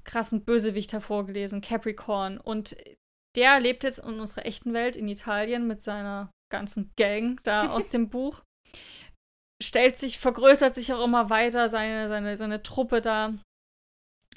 krassen 0.04 0.44
Bösewicht 0.44 0.92
hervorgelesen, 0.92 1.62
Capricorn. 1.62 2.40
Und 2.40 2.76
der 3.38 3.62
lebt 3.62 3.86
jetzt 3.86 4.00
in 4.00 4.20
unserer 4.20 4.46
echten 4.46 4.74
Welt 4.74 4.98
in 4.98 5.08
Italien 5.08 5.66
mit 5.66 5.82
seiner 5.82 6.30
ganzen 6.52 6.92
Gang 6.98 7.42
da 7.44 7.70
aus 7.72 7.88
dem 7.88 8.10
Buch. 8.10 8.42
Stellt 9.64 9.98
sich, 9.98 10.20
vergrößert 10.20 10.76
sich 10.76 10.92
auch 10.92 11.06
immer 11.06 11.30
weiter, 11.30 11.70
seine, 11.70 12.10
seine, 12.10 12.36
seine 12.36 12.64
Truppe 12.64 13.00
da. 13.00 13.34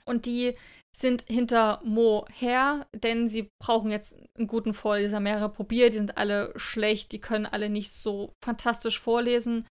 Und 0.05 0.25
die 0.25 0.57
sind 0.97 1.23
hinter 1.29 1.81
Mo 1.85 2.27
her, 2.33 2.87
denn 2.95 3.29
sie 3.29 3.51
brauchen 3.63 3.91
jetzt 3.91 4.19
einen 4.37 4.47
guten 4.47 4.75
Vorleser, 4.75 5.21
mehrere 5.21 5.49
probiert, 5.49 5.93
die 5.93 5.99
sind 5.99 6.19
alle 6.19 6.53
schlecht, 6.57 7.13
die 7.13 7.21
können 7.21 7.47
alle 7.47 7.69
nicht 7.69 7.93
so 7.93 8.33
fantastisch 8.45 9.01
vorlesen 9.01 9.67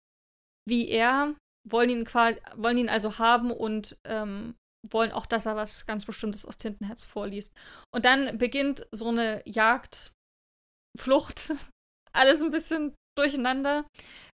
wie 0.67 0.89
er, 0.89 1.35
wollen 1.67 1.89
ihn 1.89 2.05
quasi, 2.05 2.39
wollen 2.55 2.77
ihn 2.77 2.89
also 2.89 3.17
haben 3.17 3.51
und 3.51 3.97
ähm, 4.03 4.55
wollen 4.91 5.11
auch, 5.11 5.25
dass 5.25 5.45
er 5.45 5.55
was 5.55 5.85
ganz 5.85 6.05
Bestimmtes 6.05 6.45
aus 6.45 6.57
Tintenherz 6.57 7.03
vorliest. 7.05 7.53
Und 7.93 8.05
dann 8.05 8.37
beginnt 8.37 8.85
so 8.91 9.07
eine 9.07 9.41
Jagd, 9.45 10.11
Flucht, 10.99 11.53
alles 12.13 12.41
ein 12.43 12.51
bisschen 12.51 12.95
durcheinander. 13.17 13.87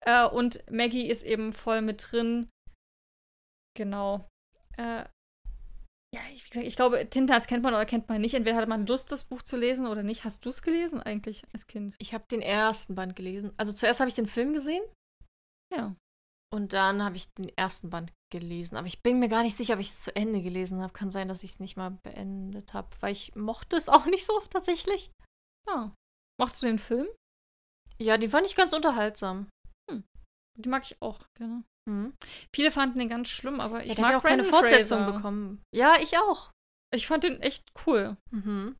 Äh, 0.05 0.27
und 0.27 0.63
Maggie 0.71 1.09
ist 1.09 1.23
eben 1.23 1.51
voll 1.51 1.81
mit 1.81 2.11
drin. 2.11 2.49
Genau. 3.75 4.27
Äh, 4.77 5.05
ja, 6.13 6.21
ich, 6.33 6.45
wie 6.45 6.49
gesagt, 6.49 6.67
ich 6.67 6.75
glaube, 6.75 7.07
Tintas 7.09 7.45
kennt 7.45 7.63
man 7.63 7.73
oder 7.73 7.85
kennt 7.85 8.09
man 8.09 8.21
nicht. 8.21 8.33
Entweder 8.33 8.57
hat 8.57 8.67
man 8.67 8.87
Lust, 8.87 9.11
das 9.11 9.23
Buch 9.23 9.43
zu 9.43 9.57
lesen 9.57 9.85
oder 9.85 10.01
nicht. 10.01 10.23
Hast 10.23 10.43
du 10.43 10.49
es 10.49 10.63
gelesen 10.63 11.01
eigentlich 11.01 11.43
als 11.53 11.67
Kind? 11.67 11.95
Ich 11.99 12.13
habe 12.13 12.25
den 12.31 12.41
ersten 12.41 12.95
Band 12.95 13.15
gelesen. 13.15 13.53
Also 13.57 13.73
zuerst 13.73 13.99
habe 13.99 14.09
ich 14.09 14.15
den 14.15 14.27
Film 14.27 14.53
gesehen. 14.53 14.83
Ja. 15.75 15.95
Und 16.51 16.73
dann 16.73 17.03
habe 17.03 17.15
ich 17.15 17.31
den 17.33 17.49
ersten 17.55 17.91
Band 17.91 18.11
gelesen. 18.31 18.75
Aber 18.75 18.87
ich 18.87 19.03
bin 19.03 19.19
mir 19.19 19.29
gar 19.29 19.43
nicht 19.43 19.55
sicher, 19.55 19.75
ob 19.75 19.79
ich 19.79 19.89
es 19.89 20.01
zu 20.01 20.15
Ende 20.15 20.41
gelesen 20.41 20.81
habe. 20.81 20.93
Kann 20.93 21.11
sein, 21.11 21.27
dass 21.27 21.43
ich 21.43 21.51
es 21.51 21.59
nicht 21.59 21.77
mal 21.77 21.91
beendet 22.01 22.73
habe, 22.73 22.89
weil 23.01 23.11
ich 23.11 23.35
mochte 23.35 23.75
es 23.75 23.87
auch 23.87 24.05
nicht 24.07 24.25
so 24.25 24.39
tatsächlich. 24.49 25.11
Ja. 25.67 25.93
Mochtest 26.39 26.63
du 26.63 26.67
den 26.67 26.79
Film? 26.79 27.07
Ja, 27.99 28.17
den 28.17 28.31
fand 28.31 28.47
ich 28.47 28.55
ganz 28.55 28.73
unterhaltsam. 28.73 29.49
Hm. 29.91 30.03
Die 30.57 30.69
mag 30.69 30.83
ich 30.85 30.99
auch 31.01 31.19
gerne. 31.37 31.63
Mhm. 31.87 32.13
Viele 32.53 32.71
fanden 32.71 32.99
den 32.99 33.09
ganz 33.09 33.29
schlimm, 33.29 33.59
aber 33.59 33.83
ich 33.85 33.97
ja, 33.97 34.01
mag 34.01 34.15
auch 34.15 34.23
keine 34.23 34.43
Fortsetzung 34.43 34.99
Fraser. 34.99 35.13
bekommen. 35.13 35.61
Ja, 35.73 35.95
ich 36.01 36.17
auch. 36.17 36.51
Ich 36.93 37.07
fand 37.07 37.23
den 37.23 37.39
echt 37.41 37.71
cool. 37.85 38.17
Mhm. 38.31 38.75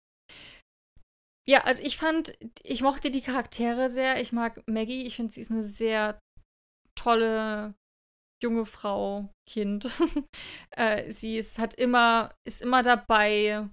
Ja, 1.48 1.64
also 1.64 1.82
ich 1.84 1.98
fand, 1.98 2.38
ich 2.64 2.82
mochte 2.82 3.10
die 3.12 3.22
Charaktere 3.22 3.90
sehr. 3.90 4.22
Ich 4.22 4.32
mag 4.32 4.62
Maggie. 4.68 5.06
Ich 5.06 5.16
finde, 5.16 5.32
sie 5.32 5.42
ist 5.42 5.52
eine 5.52 5.64
sehr 5.64 6.20
tolle 6.96 7.74
junge 8.42 8.66
Frau, 8.66 9.30
Kind. 9.48 9.90
äh, 10.72 11.12
sie 11.12 11.38
ist, 11.38 11.60
hat 11.60 11.74
immer, 11.74 12.34
ist 12.46 12.62
immer 12.62 12.84
dabei, 12.84 13.68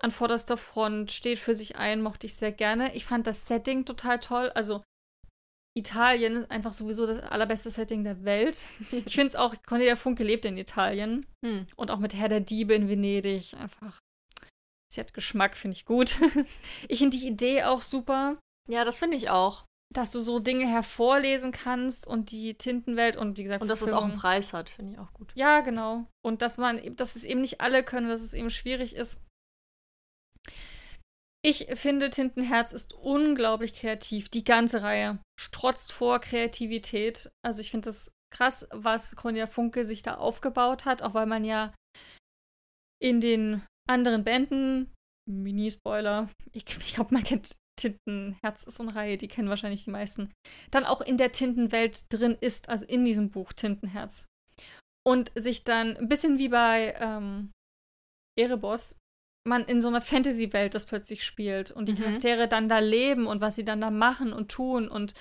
an 0.00 0.10
vorderster 0.10 0.56
Front, 0.56 1.12
steht 1.12 1.38
für 1.38 1.54
sich 1.54 1.76
ein, 1.76 2.02
mochte 2.02 2.26
ich 2.26 2.34
sehr 2.34 2.52
gerne. 2.52 2.94
Ich 2.94 3.04
fand 3.04 3.26
das 3.26 3.46
Setting 3.46 3.84
total 3.84 4.18
toll. 4.18 4.50
Also 4.50 4.82
Italien 5.74 6.36
ist 6.36 6.50
einfach 6.50 6.72
sowieso 6.72 7.06
das 7.06 7.18
allerbeste 7.20 7.70
Setting 7.70 8.04
der 8.04 8.24
Welt. 8.24 8.66
Ich 9.06 9.14
finde 9.14 9.28
es 9.28 9.36
auch, 9.36 9.54
Cornelia 9.66 9.96
Funke 9.96 10.22
lebt 10.24 10.44
in 10.44 10.58
Italien. 10.58 11.26
Hm. 11.44 11.66
Und 11.76 11.90
auch 11.90 11.98
mit 11.98 12.14
Herr 12.14 12.28
der 12.28 12.40
Diebe 12.40 12.74
in 12.74 12.88
Venedig. 12.88 13.54
Einfach. 13.54 13.98
Sie 14.92 15.00
hat 15.00 15.14
Geschmack, 15.14 15.56
finde 15.56 15.76
ich 15.76 15.86
gut. 15.86 16.16
ich 16.88 16.98
finde 16.98 17.16
die 17.16 17.26
Idee 17.26 17.64
auch 17.64 17.80
super, 17.82 18.38
Ja, 18.68 18.84
das 18.84 18.98
finde 18.98 19.16
ich 19.16 19.30
auch. 19.30 19.64
dass 19.94 20.10
du 20.10 20.20
so 20.20 20.38
Dinge 20.38 20.66
hervorlesen 20.66 21.52
kannst 21.52 22.06
und 22.06 22.30
die 22.30 22.54
Tintenwelt 22.54 23.16
und 23.16 23.36
wie 23.38 23.44
gesagt. 23.44 23.62
Und 23.62 23.68
dass 23.68 23.82
es 23.82 23.92
auch 23.92 24.04
einen 24.04 24.16
Preis 24.16 24.52
hat, 24.52 24.68
finde 24.68 24.92
ich 24.92 24.98
auch 24.98 25.12
gut. 25.14 25.32
Ja, 25.34 25.60
genau. 25.60 26.06
Und 26.22 26.42
dass 26.42 26.58
man, 26.58 26.96
dass 26.96 27.16
es 27.16 27.24
eben 27.24 27.40
nicht 27.40 27.60
alle 27.60 27.82
können, 27.82 28.08
dass 28.08 28.22
es 28.22 28.34
eben 28.34 28.50
schwierig 28.50 28.94
ist. 28.94 29.18
Ich 31.44 31.66
finde, 31.74 32.08
Tintenherz 32.08 32.72
ist 32.72 32.94
unglaublich 32.94 33.74
kreativ. 33.74 34.28
Die 34.28 34.44
ganze 34.44 34.82
Reihe 34.82 35.18
strotzt 35.38 35.92
vor 35.92 36.20
Kreativität. 36.20 37.32
Also 37.44 37.60
ich 37.60 37.70
finde 37.70 37.86
das 37.86 38.12
krass, 38.32 38.68
was 38.70 39.16
Cornelia 39.16 39.46
Funke 39.46 39.84
sich 39.84 40.02
da 40.02 40.14
aufgebaut 40.14 40.84
hat, 40.84 41.02
auch 41.02 41.14
weil 41.14 41.26
man 41.26 41.44
ja 41.44 41.72
in 43.00 43.20
den 43.20 43.62
anderen 43.88 44.22
Bänden, 44.22 44.92
Mini-Spoiler, 45.28 46.30
ich, 46.52 46.64
ich 46.78 46.94
glaube, 46.94 47.14
man 47.14 47.24
kennt 47.24 47.56
Tintenherz 47.76 48.64
ist 48.64 48.76
so 48.76 48.82
eine 48.82 48.94
Reihe, 48.94 49.16
die 49.16 49.28
kennen 49.28 49.48
wahrscheinlich 49.48 49.84
die 49.84 49.90
meisten, 49.90 50.30
dann 50.70 50.84
auch 50.84 51.00
in 51.00 51.16
der 51.16 51.32
Tintenwelt 51.32 52.12
drin 52.12 52.36
ist, 52.40 52.68
also 52.68 52.84
in 52.86 53.04
diesem 53.04 53.30
Buch 53.30 53.52
Tintenherz. 53.52 54.26
Und 55.04 55.32
sich 55.34 55.64
dann 55.64 55.96
ein 55.96 56.08
bisschen 56.08 56.38
wie 56.38 56.48
bei 56.48 56.94
ähm, 56.98 57.50
Erebos 58.38 58.98
man 59.44 59.64
in 59.64 59.80
so 59.80 59.88
einer 59.88 60.00
Fantasy-Welt 60.00 60.74
das 60.74 60.86
plötzlich 60.86 61.24
spielt 61.24 61.70
und 61.70 61.86
die 61.88 61.92
Mhm. 61.92 61.98
Charaktere 61.98 62.48
dann 62.48 62.68
da 62.68 62.78
leben 62.78 63.26
und 63.26 63.40
was 63.40 63.56
sie 63.56 63.64
dann 63.64 63.80
da 63.80 63.90
machen 63.90 64.32
und 64.32 64.50
tun 64.50 64.88
und 64.88 65.14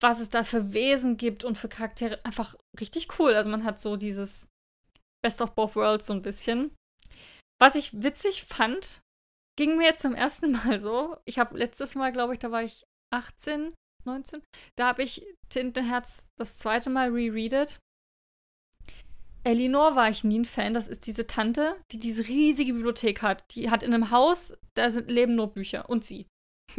was 0.00 0.18
es 0.20 0.30
da 0.30 0.44
für 0.44 0.72
Wesen 0.72 1.16
gibt 1.18 1.44
und 1.44 1.58
für 1.58 1.68
Charaktere. 1.68 2.24
Einfach 2.24 2.54
richtig 2.80 3.18
cool. 3.18 3.34
Also 3.34 3.50
man 3.50 3.64
hat 3.64 3.78
so 3.78 3.96
dieses 3.96 4.48
Best 5.22 5.42
of 5.42 5.54
Both 5.54 5.76
Worlds 5.76 6.06
so 6.06 6.14
ein 6.14 6.22
bisschen. 6.22 6.74
Was 7.60 7.74
ich 7.74 8.02
witzig 8.02 8.44
fand, 8.44 9.00
ging 9.58 9.76
mir 9.76 9.84
jetzt 9.88 10.00
zum 10.02 10.14
ersten 10.14 10.52
Mal 10.64 10.80
so. 10.80 11.18
Ich 11.26 11.38
habe 11.38 11.58
letztes 11.58 11.94
Mal, 11.94 12.12
glaube 12.12 12.32
ich, 12.32 12.38
da 12.38 12.50
war 12.50 12.62
ich 12.62 12.84
18, 13.12 13.74
19. 14.06 14.42
Da 14.78 14.86
habe 14.86 15.02
ich 15.02 15.26
Tintenherz 15.50 16.28
das 16.38 16.56
zweite 16.56 16.88
Mal 16.88 17.10
rereadet. 17.10 17.78
Elinor 19.44 19.96
war 19.96 20.10
ich 20.10 20.24
nie 20.24 20.40
ein 20.40 20.44
Fan. 20.44 20.74
Das 20.74 20.88
ist 20.88 21.06
diese 21.06 21.26
Tante, 21.26 21.76
die 21.92 21.98
diese 21.98 22.26
riesige 22.26 22.74
Bibliothek 22.74 23.22
hat. 23.22 23.44
Die 23.54 23.70
hat 23.70 23.82
in 23.82 23.94
einem 23.94 24.10
Haus, 24.10 24.54
da 24.74 24.90
sind, 24.90 25.10
leben 25.10 25.34
nur 25.34 25.52
Bücher 25.52 25.88
und 25.88 26.04
sie. 26.04 26.26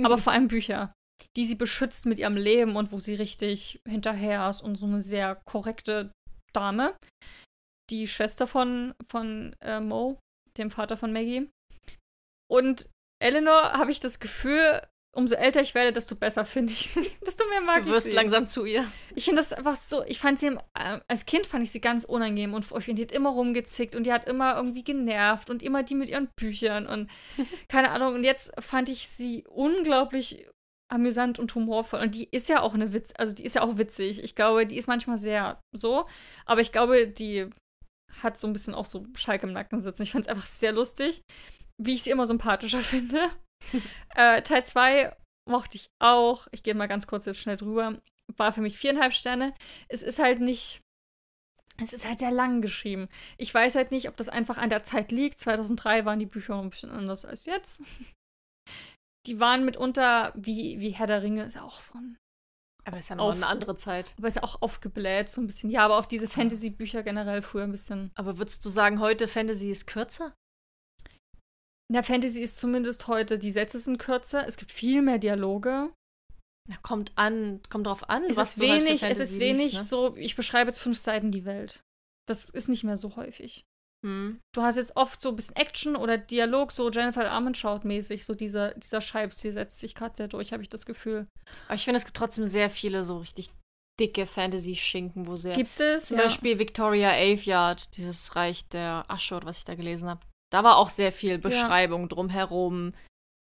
Aber 0.03 0.18
vor 0.20 0.34
allem 0.34 0.47
Bücher, 0.47 0.93
die 1.38 1.45
sie 1.45 1.55
beschützt 1.55 2.05
mit 2.05 2.20
ihrem 2.20 2.38
Leben 2.38 2.76
und 2.76 2.91
wo 2.91 2.99
sie 2.99 3.16
richtig 3.16 3.82
hinterher 3.88 4.49
ist 4.49 4.62
und 4.62 4.76
so 4.76 4.86
eine 4.86 5.01
sehr 5.01 5.41
korrekte 5.45 6.12
Dame. 6.53 6.95
Die 7.89 8.07
Schwester 8.07 8.47
von, 8.47 8.93
von 9.09 9.55
äh, 9.62 9.80
Mo, 9.80 10.20
dem 10.57 10.72
Vater 10.72 10.97
von 10.97 11.12
Maggie. 11.12 11.49
Und 12.49 12.89
Eleanor 13.22 13.74
habe 13.74 13.91
ich 13.91 13.99
das 13.99 14.20
Gefühl, 14.20 14.82
umso 15.14 15.36
älter 15.36 15.62
ich 15.62 15.76
werde, 15.76 15.91
desto 15.91 16.16
besser 16.16 16.45
finde 16.45 16.74
ich 16.74 16.89
sie. 16.89 17.09
Desto 17.26 17.47
mehr 17.49 17.62
mag 17.62 17.84
Du 17.84 17.91
wirst 17.91 18.07
ich 18.07 18.12
sie. 18.12 18.16
langsam 18.16 18.45
zu 18.45 18.66
ihr. 18.66 18.89
Ich 19.16 19.26
finde 19.26 19.41
das 19.41 19.51
einfach 19.51 19.76
so, 19.76 20.03
ich 20.05 20.20
fand 20.20 20.39
sie, 20.39 20.57
äh, 20.74 20.99
als 21.07 21.26
Kind 21.26 21.47
fand 21.47 21.64
ich 21.64 21.72
sie 21.72 21.82
ganz 21.82 22.05
unangenehm 22.05 22.53
und 22.53 22.66
die 22.88 23.01
hat 23.01 23.12
immer 23.12 23.30
rumgezickt 23.32 23.95
und 23.95 24.05
die 24.05 24.14
hat 24.14 24.26
immer 24.26 24.55
irgendwie 24.55 24.84
genervt 24.84 25.49
und 25.49 25.64
immer 25.64 25.84
die 25.84 25.95
mit 25.95 26.09
ihren 26.09 26.30
Büchern 26.38 26.88
und 26.88 27.09
keine 27.68 27.91
Ahnung. 27.91 28.16
Und 28.16 28.24
jetzt 28.24 28.53
fand 28.62 28.89
ich 28.89 29.07
sie 29.09 29.43
unglaublich 29.47 30.47
amüsant 30.89 31.39
und 31.39 31.55
humorvoll. 31.55 32.01
Und 32.01 32.16
die 32.16 32.28
ist 32.32 32.49
ja 32.49 32.62
auch 32.62 32.74
eine 32.74 32.93
Witz, 32.93 33.14
also 33.18 33.34
die 33.34 33.45
ist 33.45 33.55
ja 33.55 33.62
auch 33.64 33.78
witzig. 33.78 34.24
Ich 34.24 34.36
glaube, 34.36 34.66
die 34.66 34.78
ist 34.78 34.88
manchmal 34.88 35.18
sehr 35.18 35.59
so, 35.76 36.05
aber 36.45 36.62
ich 36.62 36.72
glaube, 36.72 37.07
die 37.07 37.49
hat 38.22 38.38
so 38.38 38.47
ein 38.47 38.53
bisschen 38.53 38.76
auch 38.76 38.86
so 38.86 39.05
Schalk 39.16 39.43
im 39.43 39.53
Nacken 39.53 39.80
sitzen. 39.80 40.03
Ich 40.03 40.12
fand 40.12 40.26
es 40.26 40.30
einfach 40.30 40.45
sehr 40.45 40.74
lustig, 40.74 41.22
wie 41.78 41.93
ich 41.95 42.03
sie 42.03 42.12
immer 42.12 42.26
sympathischer 42.26 42.80
finde. 42.82 43.30
äh, 44.16 44.41
Teil 44.41 44.64
2 44.66 45.16
mochte 45.49 45.78
ich 45.78 45.89
auch. 45.99 46.47
Ich 46.51 46.64
gehe 46.64 46.76
mal 46.76 46.88
ganz 46.88 47.07
kurz 47.07 47.26
jetzt 47.26 47.39
schnell 47.39 47.57
drüber. 47.57 47.99
War 48.38 48.53
für 48.53 48.62
mich 48.62 48.78
viereinhalb 48.78 49.14
Sterne. 49.14 49.53
Es 49.89 50.01
ist 50.03 50.20
halt 50.20 50.39
nicht. 50.39 50.82
Es 51.82 51.93
ist 51.93 52.05
halt 52.07 52.20
sehr 52.20 52.32
lang 52.32 52.62
geschrieben. 52.62 53.09
Ich 53.38 53.53
weiß 53.53 53.76
halt 53.76 53.91
nicht, 53.91 54.07
ob 54.07 54.16
das 54.18 54.30
einfach 54.30 54.57
an 54.57 54.70
der 54.70 54.84
Zeit 54.84 55.12
liegt. 55.12 55.39
2003 55.39 56.05
waren 56.05 56.20
die 56.20 56.26
Bücher 56.26 56.59
ein 56.62 56.70
bisschen 56.70 56.91
anders 56.91 57.26
als 57.26 57.45
jetzt. 57.45 57.82
Die 59.28 59.39
waren 59.39 59.64
mitunter, 59.66 60.34
wie, 60.36 60.80
wie 60.80 60.89
Herr 60.89 61.05
der 61.05 61.22
Ringe, 61.22 61.43
ist 61.43 61.53
ja 61.55 61.62
auch 61.62 61.80
so 61.82 61.95
ein. 61.95 62.18
Aber 62.86 62.97
das 62.97 63.05
ist 63.05 63.09
ja 63.09 63.16
noch 63.18 63.26
Auf- 63.26 63.36
eine 63.36 63.45
andere 63.45 63.76
Zeit. 63.76 64.16
Aber 64.18 64.28
ist 64.28 64.36
ja 64.36 64.43
auch 64.43 64.64
aufgebläht, 64.64 65.30
so 65.30 65.39
ein 65.41 65.45
bisschen. 65.45 65.70
Ja, 65.70 65.86
aber 65.86 65.99
auf 65.99 66.07
diese 66.07 66.28
Fantasy-Bücher 66.28 67.03
generell 67.03 67.43
früher 67.43 67.64
ein 67.64 67.72
bisschen. 67.72 68.09
Aber 68.16 68.39
würdest 68.39 68.66
du 68.66 68.70
sagen, 68.70 68.99
heute 68.99 69.28
Fantasy 69.28 69.70
ist 69.70 69.86
kürzer? 69.86 70.34
In 71.91 71.95
der 71.95 72.05
Fantasy 72.05 72.39
ist 72.39 72.57
zumindest 72.57 73.07
heute, 73.07 73.37
die 73.37 73.51
Sätze 73.51 73.77
sind 73.77 73.97
kürzer, 73.97 74.47
es 74.47 74.55
gibt 74.55 74.71
viel 74.71 75.01
mehr 75.01 75.17
Dialoge. 75.17 75.91
Ja, 76.69 76.77
kommt 76.83 77.11
an, 77.17 77.59
kommt 77.69 77.85
drauf 77.85 78.09
an, 78.09 78.23
Es 78.29 78.37
was 78.37 78.55
ist 78.55 78.61
halt 78.61 78.85
wenig, 78.85 78.93
es 78.93 78.99
Fantasy 79.01 79.23
ist 79.23 79.39
wenig 79.41 79.73
liest, 79.73 79.75
ne? 79.75 79.83
so, 79.83 80.15
ich 80.15 80.37
beschreibe 80.37 80.69
jetzt 80.69 80.79
fünf 80.79 80.97
Seiten 80.97 81.33
die 81.33 81.43
Welt. 81.43 81.83
Das 82.29 82.49
ist 82.49 82.69
nicht 82.69 82.85
mehr 82.85 82.95
so 82.95 83.17
häufig. 83.17 83.65
Hm. 84.05 84.39
Du 84.55 84.61
hast 84.61 84.77
jetzt 84.77 84.95
oft 84.95 85.19
so 85.19 85.31
ein 85.31 85.35
bisschen 85.35 85.57
Action 85.57 85.97
oder 85.97 86.17
Dialog, 86.17 86.71
so 86.71 86.89
Jennifer 86.89 87.29
Armentrout-mäßig, 87.29 88.23
so 88.23 88.35
dieser, 88.35 88.73
dieser 88.75 89.01
Scheibstil 89.01 89.51
setzt 89.51 89.81
sich 89.81 89.93
gerade 89.93 90.15
sehr 90.15 90.29
durch, 90.29 90.53
habe 90.53 90.63
ich 90.63 90.69
das 90.69 90.85
Gefühl. 90.85 91.27
Aber 91.65 91.75
ich 91.75 91.83
finde, 91.83 91.97
es 91.97 92.05
gibt 92.05 92.15
trotzdem 92.15 92.45
sehr 92.45 92.69
viele 92.69 93.03
so 93.03 93.17
richtig 93.17 93.49
dicke 93.99 94.27
Fantasy-Schinken, 94.27 95.27
wo 95.27 95.35
sehr. 95.35 95.57
Gibt 95.57 95.81
es? 95.81 96.05
Zum 96.05 96.19
ja. 96.19 96.23
Beispiel 96.23 96.57
Victoria 96.57 97.09
Aveyard, 97.09 97.97
dieses 97.97 98.33
Reich 98.37 98.65
der 98.69 99.03
Asche 99.09 99.35
oder 99.35 99.47
was 99.47 99.57
ich 99.57 99.65
da 99.65 99.75
gelesen 99.75 100.07
habe. 100.09 100.21
Da 100.51 100.63
war 100.63 100.77
auch 100.77 100.89
sehr 100.89 101.11
viel 101.11 101.37
Beschreibung 101.37 102.09
drumherum 102.09 102.93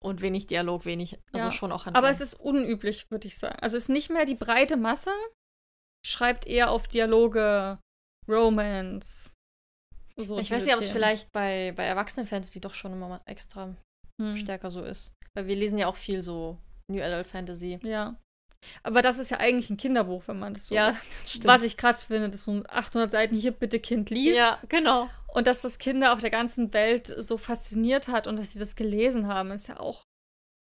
und 0.02 0.20
wenig 0.22 0.46
Dialog, 0.46 0.84
wenig, 0.84 1.18
also 1.32 1.46
Ja. 1.46 1.52
schon 1.52 1.72
auch 1.72 1.86
Aber 1.86 2.10
es 2.10 2.20
ist 2.20 2.34
unüblich, 2.34 3.10
würde 3.10 3.26
ich 3.28 3.38
sagen. 3.38 3.56
Also 3.60 3.76
es 3.76 3.84
ist 3.84 3.88
nicht 3.90 4.10
mehr 4.10 4.24
die 4.24 4.34
breite 4.34 4.76
Masse, 4.76 5.10
schreibt 6.06 6.46
eher 6.46 6.70
auf 6.70 6.88
Dialoge, 6.88 7.78
Romance. 8.28 9.32
So 10.16 10.38
ich 10.38 10.50
weiß 10.50 10.64
nicht, 10.64 10.74
ob 10.74 10.80
es 10.80 10.88
vielleicht 10.90 11.30
bei, 11.32 11.72
bei 11.76 11.84
Erwachsenen-Fantasy 11.84 12.60
doch 12.60 12.72
schon 12.74 12.92
immer 12.92 13.08
mal 13.08 13.20
extra 13.26 13.74
Hm. 14.20 14.36
stärker 14.36 14.70
so 14.70 14.82
ist. 14.82 15.12
Weil 15.34 15.46
wir 15.46 15.56
lesen 15.56 15.76
ja 15.78 15.88
auch 15.88 15.96
viel 15.96 16.22
so 16.22 16.58
New 16.90 17.02
Adult 17.02 17.26
Fantasy. 17.26 17.78
Ja. 17.82 18.16
Aber 18.82 19.02
das 19.02 19.18
ist 19.18 19.30
ja 19.30 19.36
eigentlich 19.36 19.68
ein 19.68 19.76
Kinderbuch, 19.76 20.22
wenn 20.26 20.38
man 20.38 20.54
das 20.54 20.68
so. 20.68 20.74
Ja, 20.74 20.96
stimmt. 21.26 21.44
Was 21.44 21.62
ich 21.62 21.76
krass 21.76 22.04
finde, 22.04 22.30
dass 22.30 22.42
so 22.42 22.52
ein 22.52 22.64
800 22.66 23.10
Seiten 23.10 23.36
hier 23.36 23.52
bitte 23.52 23.78
Kind 23.78 24.08
liest. 24.08 24.38
ja, 24.38 24.58
genau. 24.70 25.10
Und 25.36 25.46
dass 25.46 25.60
das 25.60 25.78
Kinder 25.78 26.14
auf 26.14 26.20
der 26.20 26.30
ganzen 26.30 26.72
Welt 26.72 27.06
so 27.06 27.36
fasziniert 27.36 28.08
hat 28.08 28.26
und 28.26 28.38
dass 28.38 28.54
sie 28.54 28.58
das 28.58 28.74
gelesen 28.74 29.28
haben, 29.28 29.50
ist 29.50 29.68
ja 29.68 29.78
auch. 29.78 30.02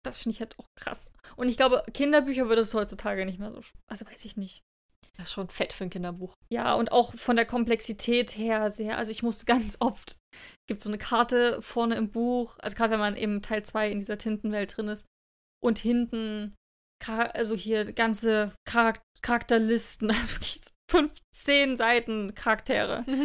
Das 0.06 0.20
finde 0.20 0.36
ich 0.36 0.40
halt 0.40 0.58
auch 0.60 0.68
krass. 0.80 1.14
Und 1.36 1.50
ich 1.50 1.58
glaube, 1.58 1.84
Kinderbücher 1.92 2.48
würde 2.48 2.62
es 2.62 2.76
heutzutage 2.76 3.26
nicht 3.26 3.40
mehr 3.40 3.52
so. 3.52 3.62
Also 3.88 4.06
weiß 4.06 4.24
ich 4.26 4.38
nicht. 4.38 4.62
Das 5.18 5.28
ist 5.28 5.34
schon 5.34 5.50
fett 5.50 5.74
für 5.74 5.84
ein 5.84 5.90
Kinderbuch. 5.90 6.34
Ja, 6.52 6.76
und 6.76 6.92
auch 6.92 7.16
von 7.16 7.36
der 7.36 7.48
Komplexität 7.48 8.38
her 8.38 8.70
sehr. 8.70 9.00
Also 9.00 9.12
ich 9.12 9.24
musste 9.24 9.46
ganz 9.48 9.78
oft, 9.80 10.18
gibt 10.68 10.82
so 10.82 10.92
eine 10.92 11.00
Karte 11.00 11.60
vorne 11.64 11.96
im 11.96 12.12
Buch, 12.12 12.58
also 12.60 12.76
gerade 12.76 12.92
wenn 12.92 13.00
man 13.00 13.16
eben 13.16 13.42
Teil 13.42 13.64
2 13.64 13.90
in 13.90 13.98
dieser 13.98 14.20
Tintenwelt 14.20 14.78
drin 14.78 14.90
ist 14.90 15.08
und 15.64 15.80
hinten, 15.80 16.54
also 17.04 17.56
hier 17.56 17.94
ganze 17.94 18.54
Charak 18.70 19.02
Charakterlisten, 19.24 20.10
also 20.12 20.36
wirklich 20.36 20.62
15 20.92 21.78
Seiten 21.78 22.36
Charaktere. 22.36 23.06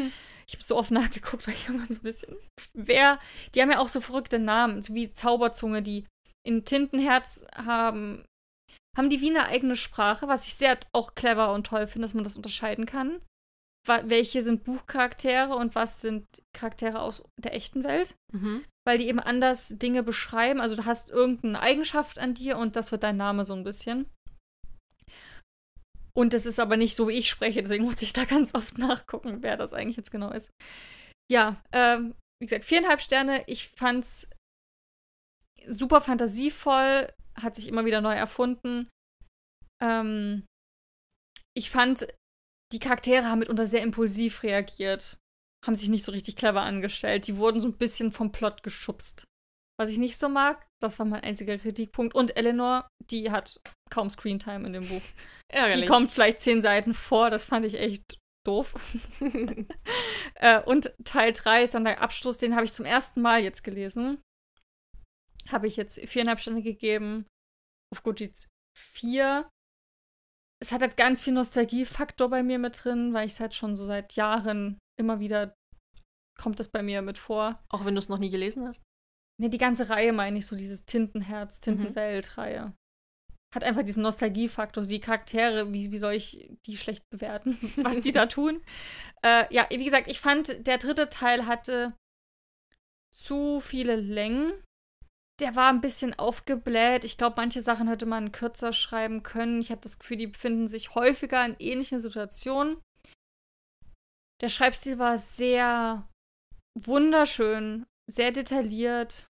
Ich 0.48 0.54
habe 0.54 0.64
so 0.64 0.76
oft 0.76 0.90
nachgeguckt, 0.90 1.46
weil 1.46 1.54
ich 1.54 1.68
immer 1.68 1.84
so 1.86 1.94
ein 1.94 2.02
bisschen. 2.02 2.36
Wer, 2.72 3.18
die 3.54 3.62
haben 3.62 3.70
ja 3.70 3.78
auch 3.78 3.88
so 3.88 4.00
verrückte 4.00 4.38
Namen, 4.38 4.80
so 4.82 4.94
wie 4.94 5.12
Zauberzunge, 5.12 5.82
die 5.82 6.06
in 6.46 6.64
Tintenherz 6.64 7.44
haben. 7.54 8.24
Haben 8.96 9.10
die 9.10 9.20
wie 9.20 9.30
eine 9.30 9.46
eigene 9.46 9.76
Sprache, 9.76 10.28
was 10.28 10.46
ich 10.46 10.54
sehr 10.54 10.78
auch 10.92 11.14
clever 11.14 11.52
und 11.52 11.66
toll 11.66 11.86
finde, 11.86 12.04
dass 12.04 12.14
man 12.14 12.24
das 12.24 12.36
unterscheiden 12.36 12.86
kann. 12.86 13.20
Welche 13.86 14.40
sind 14.40 14.64
Buchcharaktere 14.64 15.54
und 15.54 15.74
was 15.74 16.00
sind 16.00 16.26
Charaktere 16.56 17.00
aus 17.00 17.22
der 17.38 17.54
echten 17.54 17.84
Welt? 17.84 18.16
Mhm. 18.32 18.64
Weil 18.84 18.98
die 18.98 19.06
eben 19.06 19.20
anders 19.20 19.78
Dinge 19.78 20.02
beschreiben. 20.02 20.60
Also 20.60 20.76
du 20.76 20.86
hast 20.86 21.10
irgendeine 21.10 21.60
Eigenschaft 21.60 22.18
an 22.18 22.34
dir 22.34 22.56
und 22.56 22.74
das 22.74 22.90
wird 22.90 23.02
dein 23.02 23.16
Name 23.16 23.44
so 23.44 23.54
ein 23.54 23.64
bisschen. 23.64 24.06
Und 26.16 26.32
das 26.32 26.46
ist 26.46 26.58
aber 26.58 26.78
nicht 26.78 26.96
so, 26.96 27.08
wie 27.08 27.18
ich 27.18 27.28
spreche, 27.28 27.60
deswegen 27.60 27.84
muss 27.84 28.00
ich 28.00 28.14
da 28.14 28.24
ganz 28.24 28.54
oft 28.54 28.78
nachgucken, 28.78 29.42
wer 29.42 29.56
das 29.56 29.74
eigentlich 29.74 29.98
jetzt 29.98 30.10
genau 30.10 30.30
ist. 30.30 30.50
Ja, 31.30 31.62
ähm, 31.72 32.14
wie 32.40 32.46
gesagt, 32.46 32.64
viereinhalb 32.64 33.02
Sterne. 33.02 33.44
Ich 33.46 33.68
fand's 33.68 34.28
super 35.66 36.00
fantasievoll, 36.00 37.12
hat 37.34 37.54
sich 37.54 37.68
immer 37.68 37.84
wieder 37.84 38.00
neu 38.00 38.14
erfunden. 38.14 38.88
Ähm, 39.82 40.46
ich 41.54 41.70
fand, 41.70 42.06
die 42.72 42.78
Charaktere 42.78 43.26
haben 43.26 43.40
mitunter 43.40 43.66
sehr 43.66 43.82
impulsiv 43.82 44.42
reagiert, 44.42 45.18
haben 45.66 45.74
sich 45.74 45.88
nicht 45.90 46.04
so 46.04 46.12
richtig 46.12 46.36
clever 46.36 46.62
angestellt. 46.62 47.26
Die 47.26 47.36
wurden 47.36 47.60
so 47.60 47.68
ein 47.68 47.76
bisschen 47.76 48.10
vom 48.12 48.32
Plot 48.32 48.62
geschubst. 48.62 49.24
Was 49.78 49.90
ich 49.90 49.98
nicht 49.98 50.18
so 50.18 50.28
mag, 50.28 50.66
das 50.80 50.98
war 50.98 51.06
mein 51.06 51.22
einziger 51.22 51.58
Kritikpunkt. 51.58 52.14
Und 52.14 52.36
Eleanor, 52.36 52.88
die 53.10 53.30
hat 53.30 53.60
kaum 53.90 54.08
Screentime 54.08 54.66
in 54.66 54.72
dem 54.72 54.88
Buch. 54.88 55.02
Ärgerlich. 55.52 55.84
Die 55.84 55.86
kommt 55.86 56.10
vielleicht 56.10 56.40
zehn 56.40 56.60
Seiten 56.60 56.94
vor, 56.94 57.30
das 57.30 57.44
fand 57.44 57.64
ich 57.64 57.74
echt 57.74 58.18
doof. 58.46 58.74
äh, 60.36 60.62
und 60.62 60.94
Teil 61.04 61.32
3 61.32 61.62
ist 61.62 61.74
dann 61.74 61.84
der 61.84 62.00
Abschluss, 62.00 62.38
den 62.38 62.54
habe 62.54 62.64
ich 62.64 62.72
zum 62.72 62.84
ersten 62.84 63.20
Mal 63.20 63.42
jetzt 63.42 63.64
gelesen. 63.64 64.22
Habe 65.48 65.66
ich 65.66 65.76
jetzt 65.76 66.00
viereinhalb 66.08 66.40
Sterne 66.40 66.62
gegeben. 66.62 67.26
Auf 67.92 68.02
Goodreads 68.02 68.48
vier. 68.76 69.48
Es 70.60 70.72
hat 70.72 70.80
halt 70.80 70.96
ganz 70.96 71.22
viel 71.22 71.34
Nostalgiefaktor 71.34 72.30
bei 72.30 72.42
mir 72.42 72.58
mit 72.58 72.82
drin, 72.82 73.12
weil 73.12 73.26
ich 73.26 73.34
es 73.34 73.40
halt 73.40 73.54
schon 73.54 73.76
so 73.76 73.84
seit 73.84 74.14
Jahren 74.14 74.78
immer 74.98 75.20
wieder 75.20 75.54
kommt 76.38 76.60
das 76.60 76.68
bei 76.68 76.82
mir 76.82 77.02
mit 77.02 77.18
vor. 77.18 77.62
Auch 77.68 77.84
wenn 77.84 77.94
du 77.94 77.98
es 77.98 78.08
noch 78.08 78.18
nie 78.18 78.30
gelesen 78.30 78.66
hast. 78.66 78.82
Ne, 79.38 79.50
die 79.50 79.58
ganze 79.58 79.90
Reihe 79.90 80.12
meine 80.12 80.38
ich, 80.38 80.46
so 80.46 80.56
dieses 80.56 80.86
Tintenherz, 80.86 81.60
Tintenwelt-Reihe. 81.60 82.74
Hat 83.54 83.64
einfach 83.64 83.82
diesen 83.84 84.02
Nostalgiefaktor. 84.02 84.84
So 84.84 84.90
die 84.90 85.00
Charaktere, 85.00 85.72
wie, 85.72 85.90
wie 85.90 85.98
soll 85.98 86.14
ich 86.14 86.50
die 86.66 86.76
schlecht 86.76 87.08
bewerten, 87.10 87.58
was 87.76 88.00
die 88.00 88.12
da 88.12 88.26
tun? 88.26 88.62
Äh, 89.22 89.52
ja, 89.54 89.66
wie 89.70 89.84
gesagt, 89.84 90.10
ich 90.10 90.20
fand, 90.20 90.66
der 90.66 90.78
dritte 90.78 91.10
Teil 91.10 91.46
hatte 91.46 91.94
zu 93.12 93.60
viele 93.60 93.96
Längen. 93.96 94.52
Der 95.40 95.54
war 95.54 95.70
ein 95.70 95.82
bisschen 95.82 96.18
aufgebläht. 96.18 97.04
Ich 97.04 97.18
glaube, 97.18 97.36
manche 97.36 97.60
Sachen 97.60 97.88
hätte 97.88 98.06
man 98.06 98.32
kürzer 98.32 98.72
schreiben 98.72 99.22
können. 99.22 99.60
Ich 99.60 99.70
hatte 99.70 99.82
das 99.82 99.98
Gefühl, 99.98 100.16
die 100.16 100.28
befinden 100.28 100.66
sich 100.66 100.94
häufiger 100.94 101.44
in 101.44 101.56
ähnlichen 101.58 102.00
Situationen. 102.00 102.78
Der 104.40 104.48
Schreibstil 104.48 104.98
war 104.98 105.18
sehr 105.18 106.08
wunderschön, 106.78 107.86
sehr 108.10 108.32
detailliert 108.32 109.28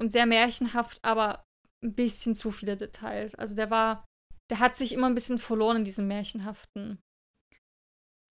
und 0.00 0.12
sehr 0.12 0.26
märchenhaft, 0.26 0.98
aber 1.02 1.44
ein 1.82 1.94
bisschen 1.94 2.34
zu 2.34 2.50
viele 2.50 2.76
Details. 2.76 3.34
Also 3.34 3.54
der 3.54 3.70
war, 3.70 4.04
der 4.50 4.60
hat 4.60 4.76
sich 4.76 4.92
immer 4.92 5.08
ein 5.08 5.14
bisschen 5.14 5.38
verloren 5.38 5.78
in 5.78 5.84
diesem 5.84 6.06
märchenhaften. 6.06 7.00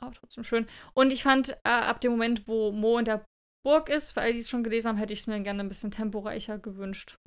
Aber 0.02 0.14
trotzdem 0.14 0.44
schön. 0.44 0.68
Und 0.94 1.14
ich 1.14 1.24
fand, 1.24 1.52
äh, 1.64 1.70
ab 1.70 2.02
dem 2.02 2.12
Moment, 2.12 2.48
wo 2.48 2.72
Mo 2.72 2.98
in 2.98 3.06
der 3.06 3.26
Burg 3.66 3.90
ist, 3.90 4.18
alle, 4.18 4.34
die 4.34 4.40
es 4.40 4.50
schon 4.50 4.64
gelesen 4.64 4.90
haben, 4.90 4.98
hätte 4.98 5.14
ich 5.14 5.20
es 5.20 5.28
mir 5.28 5.42
gerne 5.42 5.62
ein 5.62 5.70
bisschen 5.70 5.92
temporeicher 5.92 6.60
gewünscht. 6.60 7.18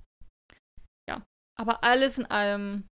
Ja. 1.08 1.24
Aber 1.58 1.82
alles 1.82 2.18
in 2.18 2.26
allem, 2.26 2.86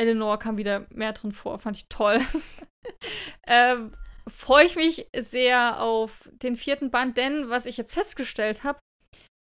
Eleanor 0.00 0.38
kam 0.38 0.56
wieder 0.56 0.86
mehr 0.90 1.12
drin 1.12 1.32
vor, 1.32 1.58
fand 1.58 1.76
ich 1.76 1.88
toll. 1.88 2.20
ähm, 3.46 3.94
freue 4.28 4.66
ich 4.66 4.76
mich 4.76 5.08
sehr 5.16 5.80
auf 5.80 6.28
den 6.32 6.56
vierten 6.56 6.90
Band, 6.90 7.16
denn 7.16 7.48
was 7.48 7.66
ich 7.66 7.76
jetzt 7.76 7.94
festgestellt 7.94 8.64
habe, 8.64 8.78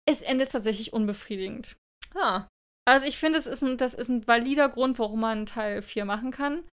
es 0.08 0.22
endet 0.22 0.52
tatsächlich 0.52 0.92
unbefriedigend. 0.92 1.76
Ah. 2.14 2.48
Also 2.86 3.06
ich 3.06 3.18
finde, 3.18 3.38
es 3.38 3.46
ist 3.46 3.62
ein, 3.62 3.76
das 3.76 3.92
ist 3.92 4.08
ein 4.08 4.26
valider 4.26 4.68
Grund, 4.68 4.98
warum 4.98 5.20
man 5.20 5.44
Teil 5.44 5.82
4 5.82 6.06
machen 6.06 6.30
kann. 6.30 6.66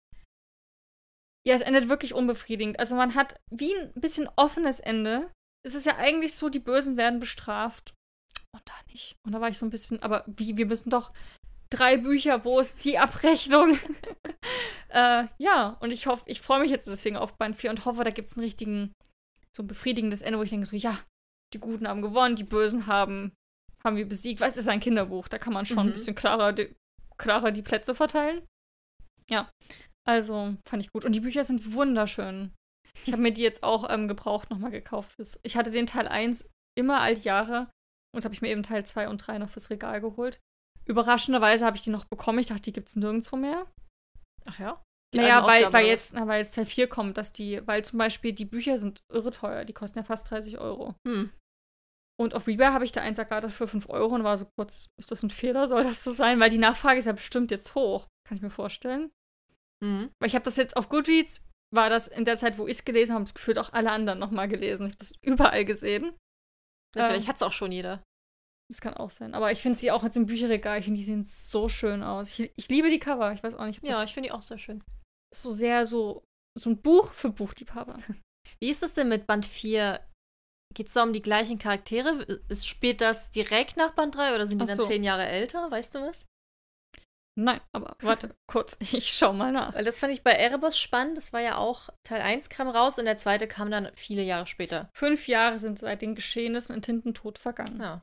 Ja, 1.47 1.55
es 1.55 1.62
endet 1.62 1.88
wirklich 1.88 2.14
unbefriedigend. 2.14 2.78
Also 2.78 2.95
man 2.95 3.14
hat 3.14 3.36
wie 3.51 3.74
ein 3.74 3.92
bisschen 3.95 4.28
offenes 4.36 4.80
Ende. 4.80 5.30
Es 5.66 5.74
ist 5.74 5.86
ja 5.86 5.97
eigentlich 5.97 6.34
so, 6.34 6.49
die 6.49 6.61
Bösen 6.61 6.97
werden 6.97 7.20
bestraft. 7.20 7.95
Und 8.55 8.62
da 8.68 8.74
nicht. 8.88 9.16
Und 9.26 9.32
da 9.32 9.40
war 9.40 9.49
ich 9.49 9.59
so 9.59 9.66
ein 9.66 9.70
bisschen, 9.70 10.01
aber 10.03 10.24
wie, 10.26 10.57
wir 10.57 10.66
müssen 10.66 10.90
doch 10.90 11.12
drei 11.77 11.97
Bücher, 11.97 12.45
wo 12.45 12.59
ist 12.61 12.85
die 12.85 12.99
Abrechnung? 12.99 13.79
äh, 14.89 15.25
ja, 15.39 15.77
und 15.81 15.91
ich 15.93 16.07
hoffe, 16.07 16.25
ich 16.27 16.41
freue 16.41 16.61
mich 16.61 16.70
jetzt 16.70 16.89
deswegen 16.89 17.16
auf 17.16 17.37
Band 17.37 17.57
4 17.57 17.70
und 17.70 17.85
hoffe, 17.85 18.05
da 18.05 18.11
gibt 18.11 18.29
es 18.29 18.37
einen 18.37 18.45
richtigen, 18.45 18.93
so 19.55 19.62
ein 19.62 19.66
befriedigendes 19.66 20.22
Ende, 20.22 20.39
wo 20.39 20.43
ich 20.43 20.51
denke 20.51 20.66
so, 20.66 20.77
ja, 20.77 20.99
die 21.53 21.61
Guten 21.61 21.87
haben 21.89 22.03
gewonnen, 22.03 22.37
die 22.37 22.45
Bösen 22.45 22.87
haben, 22.87 23.33
haben 23.85 23.97
wir 23.97 24.09
besiegt. 24.09 24.41
Was 24.41 24.57
ist 24.57 24.68
ein 24.68 24.81
Kinderbuch? 24.81 25.29
Da 25.29 25.39
kann 25.39 25.53
man 25.53 25.66
schon 25.66 25.77
Mhm. 25.79 25.83
ein 25.91 25.93
bisschen 25.93 26.14
klarer 26.14 26.53
die, 26.53 26.75
klarer 27.18 27.53
die 27.53 27.62
Plätze 27.62 27.95
verteilen. 27.95 28.45
Ja, 29.31 29.51
also 30.07 30.57
fand 30.68 30.83
ich 30.83 30.91
gut. 30.93 31.05
Und 31.05 31.12
die 31.12 31.20
Bücher 31.20 31.45
sind 31.45 31.72
wunderschön. 31.75 32.53
Ich 33.05 33.12
habe 33.12 33.22
mir 33.22 33.33
die 33.33 33.43
jetzt 33.43 33.62
auch 33.62 33.89
ähm, 33.91 34.09
gebraucht 34.09 34.51
nochmal 34.51 34.70
gekauft. 34.70 35.16
Ich 35.43 35.57
hatte 35.57 35.70
den 35.70 35.87
Teil 35.87 36.09
1 36.09 36.51
immer 36.77 37.01
alt 37.01 37.25
Jahre. 37.25 37.70
Und 38.12 38.18
jetzt 38.18 38.25
habe 38.25 38.35
ich 38.35 38.43
mir 38.43 38.49
eben 38.49 38.62
Teil 38.62 38.85
2 38.87 39.09
und 39.09 39.18
3 39.18 39.39
noch 39.39 39.49
fürs 39.51 39.70
Regal 39.70 40.01
geholt. 40.01 40.41
Überraschenderweise 40.87 41.64
habe 41.64 41.76
ich 41.76 41.82
die 41.82 41.91
noch 41.91 42.05
bekommen. 42.05 42.39
Ich 42.39 42.47
dachte, 42.47 42.62
die 42.62 42.72
gibt 42.72 42.89
es 42.89 42.97
nirgendwo 42.97 43.37
mehr. 43.37 43.66
Ach 44.45 44.59
ja? 44.59 44.82
Die 45.14 45.18
naja, 45.18 45.47
weil, 45.47 45.72
weil, 45.72 45.87
jetzt, 45.87 46.14
na, 46.14 46.26
weil 46.26 46.39
jetzt 46.39 46.55
Teil 46.55 46.66
4 46.66 46.89
kommt, 46.89 47.16
dass 47.16 47.32
die, 47.32 47.64
weil 47.66 47.85
zum 47.85 47.99
Beispiel 47.99 48.32
die 48.32 48.45
Bücher 48.45 48.78
sind 48.78 49.03
irre 49.12 49.30
teuer. 49.30 49.64
Die 49.64 49.72
kosten 49.72 49.99
ja 49.99 50.05
fast 50.05 50.30
30 50.30 50.59
Euro. 50.59 50.95
Hm. 51.07 51.30
Und 52.20 52.35
auf 52.35 52.47
Rebuy 52.47 52.66
habe 52.66 52.85
ich 52.85 52.93
da 52.93 53.01
eins 53.01 53.18
ergattert 53.18 53.53
für 53.53 53.66
5 53.66 53.89
Euro 53.89 54.14
und 54.14 54.24
war 54.24 54.39
so 54.39 54.47
kurz, 54.57 54.89
ist 54.99 55.11
das 55.11 55.22
ein 55.22 55.30
Fehler? 55.30 55.66
Soll 55.66 55.82
das 55.82 56.05
so 56.05 56.12
sein? 56.12 56.39
Weil 56.41 56.51
die 56.51 56.59
Nachfrage 56.59 56.99
ist 56.99 57.07
ja 57.07 57.12
bestimmt 57.12 57.51
jetzt 57.51 57.74
hoch. 57.74 58.09
Kann 58.26 58.37
ich 58.37 58.43
mir 58.43 58.51
vorstellen. 58.51 59.11
Mhm. 59.82 60.11
Weil 60.20 60.28
ich 60.28 60.35
habe 60.35 60.45
das 60.45 60.57
jetzt 60.57 60.76
auf 60.76 60.89
Goodreads, 60.89 61.47
war 61.74 61.91
das 61.91 62.09
in 62.09 62.24
der 62.24 62.37
Zeit, 62.37 62.59
wo 62.59 62.66
ich 62.66 62.76
es 62.76 62.85
gelesen 62.85 63.14
habe, 63.14 63.24
das 63.24 63.35
gefühlt 63.35 63.59
auch 63.59 63.72
alle 63.72 63.91
anderen 63.91 64.18
nochmal 64.18 64.49
gelesen. 64.49 64.87
Ich 64.87 64.93
habe 64.93 64.99
das 64.99 65.12
überall 65.22 65.64
gesehen. 65.64 66.16
Ja, 66.97 67.05
Ähm. 67.05 67.11
vielleicht 67.11 67.28
hat 67.28 67.37
es 67.37 67.43
auch 67.43 67.53
schon 67.53 67.72
jeder. 67.72 68.03
Das 68.70 68.80
kann 68.80 68.94
auch 68.94 69.10
sein. 69.10 69.34
Aber 69.34 69.52
ich 69.52 69.60
finde 69.60 69.78
sie 69.78 69.90
auch 69.90 70.02
jetzt 70.04 70.16
im 70.16 70.26
Bücherregal, 70.26 70.78
ich 70.78 70.86
finde, 70.86 70.98
die 70.98 71.04
sehen 71.04 71.22
so 71.22 71.68
schön 71.68 72.02
aus. 72.02 72.38
Ich, 72.38 72.50
ich 72.56 72.68
liebe 72.68 72.90
die 72.90 72.98
Cover. 72.98 73.32
Ich 73.32 73.42
weiß 73.42 73.54
auch 73.54 73.66
nicht, 73.66 73.82
ob 73.82 73.88
Ja, 73.88 74.02
ich 74.02 74.14
finde 74.14 74.28
die 74.28 74.32
auch 74.32 74.42
sehr 74.42 74.58
schön. 74.58 74.82
so 75.34 75.50
sehr 75.50 75.84
so, 75.86 76.24
so 76.58 76.70
ein 76.70 76.80
Buch 76.80 77.12
für 77.12 77.30
Buchliebhaber. 77.30 77.98
Wie 78.60 78.70
ist 78.70 78.82
es 78.82 78.94
denn 78.94 79.08
mit 79.08 79.26
Band 79.26 79.46
4? 79.46 80.00
Geht 80.74 80.88
es 80.88 80.94
da 80.94 81.02
um 81.02 81.12
die 81.12 81.22
gleichen 81.22 81.58
Charaktere? 81.58 82.22
Ist, 82.48 82.66
spielt 82.66 83.00
das 83.00 83.30
direkt 83.30 83.76
nach 83.76 83.92
Band 83.92 84.14
3 84.16 84.34
oder 84.34 84.46
sind 84.46 84.58
die 84.58 84.64
Ach 84.64 84.68
dann 84.68 84.78
so. 84.78 84.86
zehn 84.86 85.04
Jahre 85.04 85.26
älter? 85.26 85.70
Weißt 85.70 85.94
du 85.94 86.00
was? 86.00 86.26
Nein, 87.36 87.60
aber 87.72 87.96
warte, 88.00 88.34
kurz. 88.50 88.76
Ich 88.80 89.12
schau 89.12 89.32
mal 89.32 89.52
nach. 89.52 89.74
Weil 89.74 89.84
das 89.84 89.98
fand 89.98 90.12
ich 90.12 90.22
bei 90.22 90.32
Erebus 90.32 90.78
spannend. 90.78 91.16
Das 91.16 91.32
war 91.32 91.40
ja 91.40 91.58
auch, 91.58 91.90
Teil 92.04 92.20
1 92.22 92.48
kam 92.48 92.68
raus 92.68 92.98
und 92.98 93.04
der 93.06 93.16
zweite 93.16 93.46
kam 93.48 93.70
dann 93.70 93.90
viele 93.94 94.22
Jahre 94.22 94.46
später. 94.46 94.88
Fünf 94.94 95.26
Jahre 95.28 95.58
sind 95.58 95.78
seit 95.78 96.00
den 96.02 96.14
Geschehnissen 96.14 96.76
in 96.76 96.82
Tintentod 96.82 97.38
vergangen. 97.38 97.80
Ja. 97.80 98.02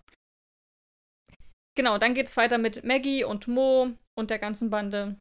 Genau, 1.78 1.98
dann 1.98 2.14
geht 2.14 2.28
es 2.28 2.38
weiter 2.38 2.58
mit 2.58 2.84
Maggie 2.84 3.24
und 3.24 3.48
Mo 3.48 3.92
und 4.18 4.30
der 4.30 4.40
ganzen 4.40 4.70
Bande. 4.70 5.18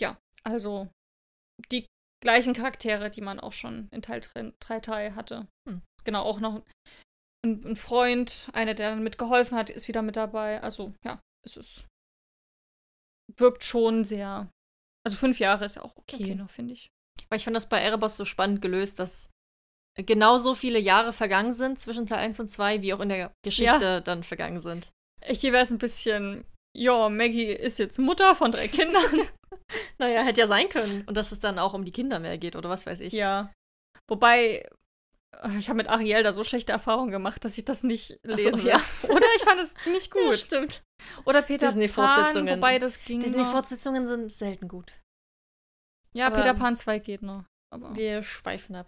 Ja, 0.00 0.18
also 0.42 0.88
die 1.70 1.86
gleichen 2.22 2.54
Charaktere, 2.54 3.10
die 3.10 3.20
man 3.20 3.40
auch 3.40 3.52
schon 3.52 3.88
in 3.92 4.02
Teil 4.02 4.20
3 4.20 4.80
Teil 4.80 5.14
hatte. 5.14 5.46
Hm. 5.68 5.82
Genau, 6.04 6.22
auch 6.22 6.40
noch 6.40 6.62
ein, 7.44 7.64
ein 7.64 7.76
Freund, 7.76 8.48
einer, 8.52 8.74
der 8.74 8.90
dann 8.90 9.02
mitgeholfen 9.02 9.56
hat, 9.56 9.70
ist 9.70 9.88
wieder 9.88 10.02
mit 10.02 10.16
dabei. 10.16 10.62
Also, 10.62 10.92
ja, 11.04 11.20
es 11.44 11.56
ist. 11.56 11.86
Wirkt 13.36 13.64
schon 13.64 14.04
sehr. 14.04 14.50
Also, 15.04 15.16
fünf 15.16 15.38
Jahre 15.38 15.64
ist 15.64 15.76
ja 15.76 15.82
auch 15.82 15.96
okay, 15.96 16.16
Okay. 16.16 16.34
noch, 16.34 16.50
finde 16.50 16.74
ich. 16.74 16.88
Weil 17.28 17.38
ich 17.38 17.44
fand 17.44 17.56
das 17.56 17.68
bei 17.68 17.80
Erebus 17.80 18.16
so 18.16 18.24
spannend 18.24 18.60
gelöst, 18.62 18.98
dass 18.98 19.30
genauso 19.96 20.54
viele 20.54 20.78
Jahre 20.78 21.12
vergangen 21.12 21.52
sind 21.52 21.78
zwischen 21.78 22.06
Teil 22.06 22.18
1 22.18 22.40
und 22.40 22.48
2, 22.48 22.82
wie 22.82 22.92
auch 22.92 23.00
in 23.00 23.08
der 23.08 23.32
Geschichte 23.44 24.02
dann 24.02 24.22
vergangen 24.22 24.60
sind. 24.60 24.90
Ich 25.26 25.40
hier 25.40 25.52
wäre 25.52 25.62
es 25.62 25.70
ein 25.70 25.78
bisschen. 25.78 26.44
Ja, 26.76 27.08
Maggie 27.08 27.52
ist 27.52 27.78
jetzt 27.78 27.98
Mutter 27.98 28.34
von 28.34 28.52
drei 28.52 28.68
Kindern. 28.68 29.22
Naja, 29.98 30.22
hätte 30.22 30.40
ja 30.40 30.46
sein 30.46 30.68
können. 30.68 31.02
Und 31.08 31.16
dass 31.16 31.32
es 31.32 31.40
dann 31.40 31.58
auch 31.58 31.74
um 31.74 31.84
die 31.84 31.90
Kinder 31.90 32.20
mehr 32.20 32.38
geht 32.38 32.54
oder 32.54 32.68
was 32.70 32.86
weiß 32.86 33.00
ich. 33.00 33.12
Ja. 33.12 33.52
Wobei, 34.08 34.68
äh, 35.42 35.58
ich 35.58 35.68
habe 35.68 35.78
mit 35.78 35.88
Ariel 35.88 36.22
da 36.22 36.32
so 36.32 36.44
schlechte 36.44 36.70
Erfahrungen 36.70 37.10
gemacht, 37.10 37.44
dass 37.44 37.58
ich 37.58 37.64
das 37.64 37.82
nicht 37.82 38.08
so, 38.08 38.16
lesen 38.22 38.54
will. 38.62 38.66
ja. 38.70 38.80
Oder 39.08 39.26
ich 39.36 39.42
fand 39.42 39.58
es 39.60 39.74
nicht 39.86 40.14
Ja, 40.14 40.22
gut. 40.22 40.36
stimmt. 40.38 40.82
Oder 41.24 41.42
Peter. 41.42 41.72
Pan, 41.88 42.48
wobei 42.48 42.78
das 42.78 43.02
ging. 43.02 43.18
Disney-Fortsetzungen 43.20 44.06
sind 44.06 44.30
selten 44.30 44.68
gut. 44.68 44.92
Ja, 46.14 46.28
aber- 46.28 46.36
Peter 46.36 46.54
Pan 46.54 46.76
2 46.76 47.00
geht 47.00 47.22
noch. 47.22 47.44
Aber 47.74 47.96
Wir 47.96 48.22
schweifen 48.22 48.76
ab. 48.76 48.86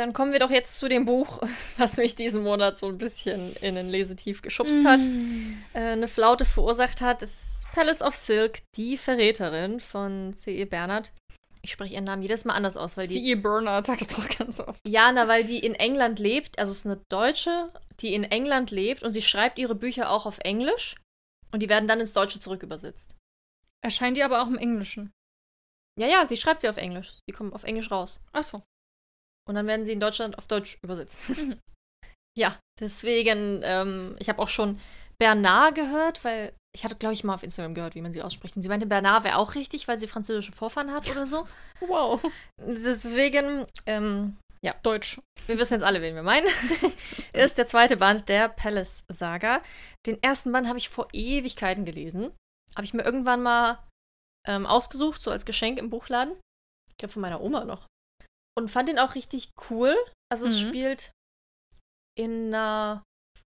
Dann 0.00 0.14
kommen 0.14 0.32
wir 0.32 0.38
doch 0.38 0.50
jetzt 0.50 0.78
zu 0.78 0.88
dem 0.88 1.04
Buch, 1.04 1.40
was 1.76 1.98
mich 1.98 2.16
diesen 2.16 2.42
Monat 2.42 2.78
so 2.78 2.86
ein 2.88 2.96
bisschen 2.96 3.54
in 3.56 3.74
den 3.74 3.90
Lesetief 3.90 4.40
geschubst 4.40 4.82
hat, 4.86 5.00
Mm. 5.00 5.62
äh, 5.74 5.78
eine 5.92 6.08
Flaute 6.08 6.46
verursacht 6.46 7.02
hat. 7.02 7.20
Das 7.20 7.30
ist 7.30 7.72
Palace 7.72 8.00
of 8.00 8.14
Silk, 8.16 8.60
die 8.76 8.96
Verräterin 8.96 9.78
von 9.78 10.32
C.E. 10.34 10.64
Bernard. 10.64 11.12
Ich 11.62 11.72
spreche 11.72 11.92
ihren 11.94 12.04
Namen 12.04 12.22
jedes 12.22 12.46
Mal 12.46 12.54
anders 12.54 12.78
aus, 12.78 12.96
weil 12.96 13.06
die. 13.06 13.12
C.E. 13.22 13.34
Bernard 13.34 13.84
sagt 13.84 14.00
es 14.00 14.08
doch 14.08 14.26
ganz 14.38 14.58
oft. 14.60 14.80
Ja, 14.88 15.12
na, 15.12 15.28
weil 15.28 15.44
die 15.44 15.58
in 15.58 15.74
England 15.74 16.18
lebt. 16.18 16.58
Also 16.58 16.72
es 16.72 16.78
ist 16.78 16.86
eine 16.86 17.00
Deutsche, 17.10 17.70
die 18.00 18.14
in 18.14 18.24
England 18.24 18.70
lebt 18.70 19.02
und 19.02 19.12
sie 19.12 19.20
schreibt 19.20 19.58
ihre 19.58 19.74
Bücher 19.74 20.08
auch 20.10 20.24
auf 20.24 20.38
Englisch. 20.38 20.94
Und 21.52 21.60
die 21.60 21.68
werden 21.68 21.86
dann 21.88 22.00
ins 22.00 22.14
Deutsche 22.14 22.40
zurückübersetzt. 22.40 23.14
Erscheint 23.84 24.16
die 24.16 24.22
aber 24.22 24.40
auch 24.42 24.46
im 24.46 24.56
Englischen. 24.56 25.12
Ja, 25.98 26.06
ja, 26.06 26.24
sie 26.24 26.38
schreibt 26.38 26.62
sie 26.62 26.68
auf 26.70 26.78
Englisch. 26.78 27.18
Die 27.28 27.32
kommen 27.34 27.52
auf 27.52 27.64
Englisch 27.64 27.90
raus. 27.90 28.20
Achso. 28.32 28.62
Und 29.50 29.56
dann 29.56 29.66
werden 29.66 29.84
sie 29.84 29.92
in 29.92 30.00
Deutschland 30.00 30.38
auf 30.38 30.46
Deutsch 30.46 30.78
übersetzt. 30.82 31.30
Ja, 32.38 32.58
deswegen, 32.78 33.60
ähm, 33.64 34.16
ich 34.18 34.28
habe 34.28 34.40
auch 34.40 34.48
schon 34.48 34.80
Bernard 35.18 35.74
gehört, 35.74 36.24
weil 36.24 36.54
ich 36.74 36.84
hatte, 36.84 36.94
glaube 36.94 37.12
ich, 37.12 37.24
mal 37.24 37.34
auf 37.34 37.42
Instagram 37.42 37.74
gehört, 37.74 37.96
wie 37.96 38.00
man 38.00 38.12
sie 38.12 38.22
ausspricht. 38.22 38.54
Und 38.54 38.62
sie 38.62 38.68
meinte, 38.68 38.86
Bernard 38.86 39.24
wäre 39.24 39.36
auch 39.36 39.56
richtig, 39.56 39.88
weil 39.88 39.98
sie 39.98 40.06
französische 40.06 40.52
Vorfahren 40.52 40.92
hat 40.92 41.10
oder 41.10 41.26
so. 41.26 41.46
Wow. 41.80 42.20
Deswegen, 42.58 43.66
ähm, 43.86 44.36
Deutsch. 44.82 45.18
wir 45.46 45.58
wissen 45.58 45.74
jetzt 45.74 45.82
alle, 45.82 46.02
wen 46.02 46.14
wir 46.14 46.22
meinen, 46.22 46.46
ist 47.32 47.56
der 47.56 47.66
zweite 47.66 47.96
Band 47.96 48.28
der 48.28 48.48
Palace 48.50 49.02
Saga. 49.08 49.62
Den 50.06 50.22
ersten 50.22 50.52
Band 50.52 50.68
habe 50.68 50.78
ich 50.78 50.90
vor 50.90 51.08
Ewigkeiten 51.12 51.86
gelesen. 51.86 52.32
Habe 52.76 52.84
ich 52.84 52.94
mir 52.94 53.02
irgendwann 53.02 53.42
mal 53.42 53.78
ähm, 54.46 54.66
ausgesucht, 54.66 55.22
so 55.22 55.30
als 55.30 55.46
Geschenk 55.46 55.78
im 55.78 55.90
Buchladen. 55.90 56.38
Ich 56.90 56.98
glaube, 56.98 57.12
von 57.12 57.22
meiner 57.22 57.40
Oma 57.40 57.64
noch. 57.64 57.86
Und 58.56 58.70
fand 58.70 58.88
den 58.88 58.98
auch 58.98 59.14
richtig 59.14 59.50
cool. 59.70 59.96
Also, 60.30 60.46
es 60.46 60.62
Mhm. 60.62 60.68
spielt 60.68 61.10
in 62.18 62.48
einer. 62.54 63.02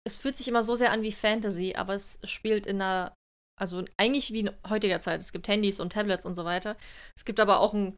Es 0.07 0.16
fühlt 0.16 0.36
sich 0.36 0.48
immer 0.48 0.62
so 0.62 0.74
sehr 0.74 0.92
an 0.92 1.03
wie 1.03 1.12
Fantasy, 1.12 1.74
aber 1.76 1.94
es 1.94 2.20
spielt 2.24 2.66
in 2.66 2.80
einer. 2.80 3.14
Also, 3.59 3.84
eigentlich 3.98 4.32
wie 4.32 4.40
in 4.40 4.51
heutiger 4.68 5.01
Zeit. 5.01 5.20
Es 5.20 5.32
gibt 5.32 5.46
Handys 5.48 5.80
und 5.80 5.92
Tablets 5.92 6.24
und 6.24 6.34
so 6.34 6.44
weiter. 6.44 6.76
Es 7.16 7.24
gibt 7.24 7.40
aber 7.40 7.61
auch 7.61 7.74
ein 7.74 7.96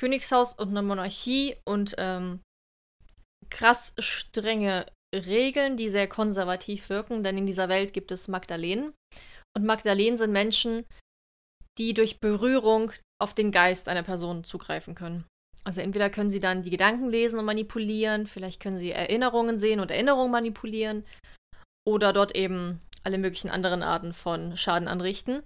Königshaus 0.00 0.54
und 0.54 0.70
eine 0.70 0.82
Monarchie 0.82 1.56
und 1.66 1.94
ähm, 1.98 2.40
krass 3.50 3.94
strenge 3.98 4.86
Regeln, 5.14 5.76
die 5.76 5.90
sehr 5.90 6.08
konservativ 6.08 6.88
wirken, 6.88 7.22
denn 7.22 7.36
in 7.36 7.46
dieser 7.46 7.68
Welt 7.68 7.92
gibt 7.92 8.10
es 8.10 8.28
Magdalenen. 8.28 8.94
Und 9.54 9.66
Magdalenen 9.66 10.16
sind 10.16 10.32
Menschen, 10.32 10.86
die 11.78 11.92
durch 11.92 12.18
Berührung 12.18 12.92
auf 13.20 13.34
den 13.34 13.52
Geist 13.52 13.88
einer 13.88 14.02
Person 14.02 14.44
zugreifen 14.44 14.94
können. 14.94 15.26
Also 15.64 15.80
entweder 15.80 16.10
können 16.10 16.30
sie 16.30 16.40
dann 16.40 16.62
die 16.62 16.70
Gedanken 16.70 17.08
lesen 17.08 17.38
und 17.38 17.44
manipulieren, 17.44 18.26
vielleicht 18.26 18.60
können 18.60 18.78
sie 18.78 18.90
Erinnerungen 18.90 19.58
sehen 19.58 19.80
und 19.80 19.90
Erinnerungen 19.90 20.32
manipulieren 20.32 21.04
oder 21.86 22.12
dort 22.12 22.34
eben 22.34 22.80
alle 23.04 23.18
möglichen 23.18 23.50
anderen 23.50 23.82
Arten 23.82 24.12
von 24.12 24.56
Schaden 24.56 24.88
anrichten. 24.88 25.42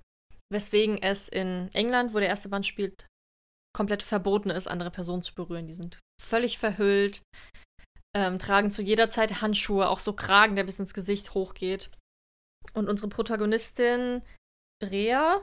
Weswegen 0.50 1.02
es 1.02 1.28
in 1.28 1.70
England, 1.74 2.14
wo 2.14 2.18
der 2.18 2.28
erste 2.28 2.48
Band 2.48 2.66
spielt, 2.66 3.06
komplett 3.74 4.02
verboten 4.02 4.50
ist, 4.50 4.68
andere 4.68 4.90
Personen 4.90 5.22
zu 5.22 5.34
berühren. 5.34 5.66
Die 5.66 5.74
sind 5.74 5.98
völlig 6.22 6.58
verhüllt, 6.58 7.20
ähm, 8.16 8.38
tragen 8.38 8.70
zu 8.70 8.80
jeder 8.80 9.08
Zeit 9.08 9.42
Handschuhe, 9.42 9.88
auch 9.88 10.00
so 10.00 10.14
Kragen, 10.14 10.56
der 10.56 10.64
bis 10.64 10.78
ins 10.78 10.94
Gesicht 10.94 11.34
hochgeht. 11.34 11.90
Und 12.72 12.88
unsere 12.88 13.08
Protagonistin 13.08 14.22
Rea, 14.82 15.42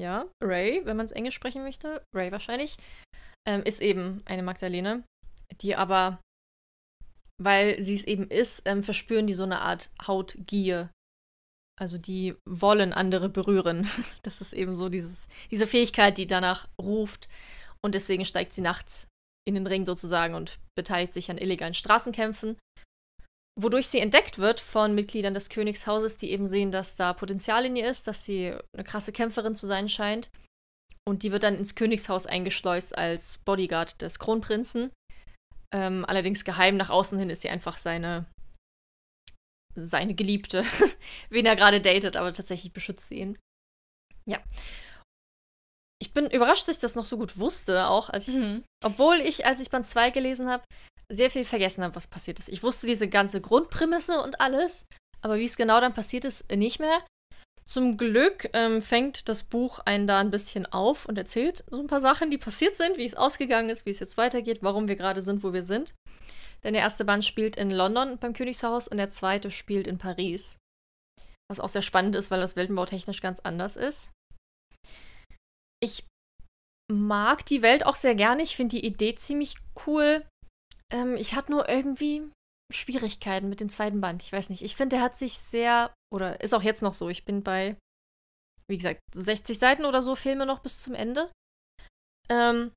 ja, 0.00 0.26
Ray, 0.42 0.84
wenn 0.84 0.96
man 0.96 1.06
es 1.06 1.12
Englisch 1.12 1.34
sprechen 1.34 1.62
möchte, 1.62 2.02
Ray 2.14 2.32
wahrscheinlich, 2.32 2.76
ähm, 3.46 3.62
ist 3.64 3.80
eben 3.80 4.22
eine 4.26 4.42
Magdalene, 4.42 5.04
die 5.60 5.76
aber, 5.76 6.20
weil 7.40 7.80
sie 7.80 7.94
es 7.94 8.04
eben 8.04 8.28
ist, 8.28 8.62
ähm, 8.66 8.82
verspüren 8.82 9.26
die 9.26 9.34
so 9.34 9.44
eine 9.44 9.60
Art 9.60 9.90
Hautgier. 10.06 10.90
Also 11.80 11.96
die 11.96 12.36
wollen 12.46 12.92
andere 12.92 13.28
berühren. 13.28 13.88
Das 14.22 14.40
ist 14.40 14.52
eben 14.52 14.74
so 14.74 14.88
dieses, 14.88 15.28
diese 15.50 15.66
Fähigkeit, 15.66 16.18
die 16.18 16.26
danach 16.26 16.68
ruft. 16.80 17.28
Und 17.82 17.94
deswegen 17.94 18.26
steigt 18.26 18.52
sie 18.52 18.60
nachts 18.60 19.08
in 19.48 19.54
den 19.54 19.66
Ring 19.66 19.86
sozusagen 19.86 20.34
und 20.34 20.58
beteiligt 20.76 21.14
sich 21.14 21.30
an 21.30 21.38
illegalen 21.38 21.74
Straßenkämpfen. 21.74 22.58
Wodurch 23.58 23.88
sie 23.88 23.98
entdeckt 23.98 24.38
wird 24.38 24.60
von 24.60 24.94
Mitgliedern 24.94 25.34
des 25.34 25.48
Königshauses, 25.48 26.16
die 26.16 26.30
eben 26.30 26.48
sehen, 26.48 26.70
dass 26.70 26.96
da 26.96 27.12
Potenzial 27.12 27.64
in 27.64 27.76
ihr 27.76 27.90
ist, 27.90 28.06
dass 28.06 28.24
sie 28.24 28.54
eine 28.74 28.84
krasse 28.84 29.12
Kämpferin 29.12 29.56
zu 29.56 29.66
sein 29.66 29.88
scheint. 29.88 30.30
Und 31.10 31.24
die 31.24 31.32
wird 31.32 31.42
dann 31.42 31.56
ins 31.56 31.74
Königshaus 31.74 32.26
eingeschleust 32.26 32.96
als 32.96 33.38
Bodyguard 33.38 34.00
des 34.00 34.20
Kronprinzen. 34.20 34.92
Ähm, 35.74 36.04
allerdings 36.06 36.44
geheim 36.44 36.76
nach 36.76 36.88
außen 36.88 37.18
hin 37.18 37.30
ist 37.30 37.42
sie 37.42 37.48
einfach 37.50 37.78
seine, 37.78 38.26
seine 39.74 40.14
Geliebte, 40.14 40.64
wen 41.30 41.46
er 41.46 41.56
gerade 41.56 41.80
datet, 41.80 42.16
aber 42.16 42.32
tatsächlich 42.32 42.72
beschützt 42.72 43.08
sie 43.08 43.16
ihn. 43.16 43.38
Ja. 44.24 44.38
Ich 46.00 46.14
bin 46.14 46.30
überrascht, 46.30 46.68
dass 46.68 46.76
ich 46.76 46.80
das 46.80 46.94
noch 46.94 47.06
so 47.06 47.18
gut 47.18 47.38
wusste, 47.38 47.88
auch 47.88 48.08
als 48.08 48.28
ich 48.28 48.36
Mhm. 48.36 48.62
obwohl 48.84 49.16
ich, 49.16 49.46
als 49.46 49.58
ich 49.58 49.68
Band 49.68 49.86
2 49.86 50.10
gelesen 50.10 50.48
habe, 50.48 50.62
sehr 51.10 51.32
viel 51.32 51.44
vergessen 51.44 51.82
habe, 51.82 51.96
was 51.96 52.06
passiert 52.06 52.38
ist. 52.38 52.48
Ich 52.48 52.62
wusste 52.62 52.86
diese 52.86 53.08
ganze 53.08 53.40
Grundprämisse 53.40 54.20
und 54.22 54.40
alles, 54.40 54.86
aber 55.22 55.38
wie 55.38 55.44
es 55.44 55.56
genau 55.56 55.80
dann 55.80 55.92
passiert 55.92 56.24
ist, 56.24 56.48
nicht 56.52 56.78
mehr. 56.78 57.04
Zum 57.70 57.96
Glück 57.96 58.50
ähm, 58.52 58.82
fängt 58.82 59.28
das 59.28 59.44
Buch 59.44 59.78
einen 59.78 60.08
da 60.08 60.18
ein 60.18 60.32
bisschen 60.32 60.66
auf 60.66 61.06
und 61.06 61.16
erzählt 61.16 61.64
so 61.70 61.78
ein 61.78 61.86
paar 61.86 62.00
Sachen, 62.00 62.28
die 62.28 62.36
passiert 62.36 62.74
sind, 62.74 62.98
wie 62.98 63.04
es 63.04 63.14
ausgegangen 63.14 63.70
ist, 63.70 63.86
wie 63.86 63.90
es 63.90 64.00
jetzt 64.00 64.16
weitergeht, 64.16 64.58
warum 64.62 64.88
wir 64.88 64.96
gerade 64.96 65.22
sind, 65.22 65.44
wo 65.44 65.52
wir 65.52 65.62
sind. 65.62 65.94
Denn 66.64 66.74
der 66.74 66.82
erste 66.82 67.04
Band 67.04 67.24
spielt 67.24 67.54
in 67.54 67.70
London 67.70 68.18
beim 68.18 68.32
Königshaus 68.32 68.88
und 68.88 68.96
der 68.96 69.08
zweite 69.08 69.52
spielt 69.52 69.86
in 69.86 69.98
Paris. 69.98 70.58
Was 71.48 71.60
auch 71.60 71.68
sehr 71.68 71.82
spannend 71.82 72.16
ist, 72.16 72.32
weil 72.32 72.40
das 72.40 72.56
weltenbautechnisch 72.56 73.20
ganz 73.20 73.38
anders 73.38 73.76
ist. 73.76 74.10
Ich 75.78 76.04
mag 76.90 77.46
die 77.46 77.62
Welt 77.62 77.86
auch 77.86 77.96
sehr 77.96 78.16
gerne. 78.16 78.42
Ich 78.42 78.56
finde 78.56 78.80
die 78.80 78.84
Idee 78.84 79.14
ziemlich 79.14 79.54
cool. 79.86 80.26
Ähm, 80.92 81.14
ich 81.14 81.36
hatte 81.36 81.52
nur 81.52 81.68
irgendwie 81.68 82.28
Schwierigkeiten 82.72 83.48
mit 83.48 83.60
dem 83.60 83.68
zweiten 83.68 84.00
Band. 84.00 84.24
Ich 84.24 84.32
weiß 84.32 84.50
nicht. 84.50 84.62
Ich 84.62 84.74
finde, 84.74 84.96
der 84.96 85.04
hat 85.04 85.14
sich 85.14 85.38
sehr, 85.38 85.94
oder 86.12 86.40
ist 86.40 86.54
auch 86.54 86.62
jetzt 86.62 86.82
noch 86.82 86.94
so. 86.94 87.08
Ich 87.08 87.24
bin 87.24 87.42
bei, 87.42 87.76
wie 88.68 88.76
gesagt, 88.76 89.00
60 89.14 89.58
Seiten 89.58 89.84
oder 89.84 90.02
so, 90.02 90.14
Filme 90.14 90.46
noch 90.46 90.60
bis 90.60 90.82
zum 90.82 90.94
Ende. 90.94 91.30
Ähm, 92.28 92.72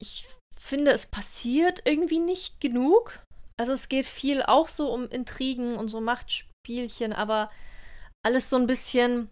ich 0.00 0.28
finde, 0.58 0.92
es 0.92 1.06
passiert 1.06 1.82
irgendwie 1.84 2.20
nicht 2.20 2.60
genug. 2.60 3.22
Also 3.58 3.72
es 3.72 3.88
geht 3.88 4.06
viel 4.06 4.42
auch 4.42 4.68
so 4.68 4.92
um 4.92 5.08
Intrigen 5.08 5.76
und 5.76 5.88
so 5.88 6.00
Machtspielchen, 6.00 7.12
aber 7.12 7.50
alles 8.24 8.50
so 8.50 8.56
ein 8.56 8.66
bisschen 8.66 9.30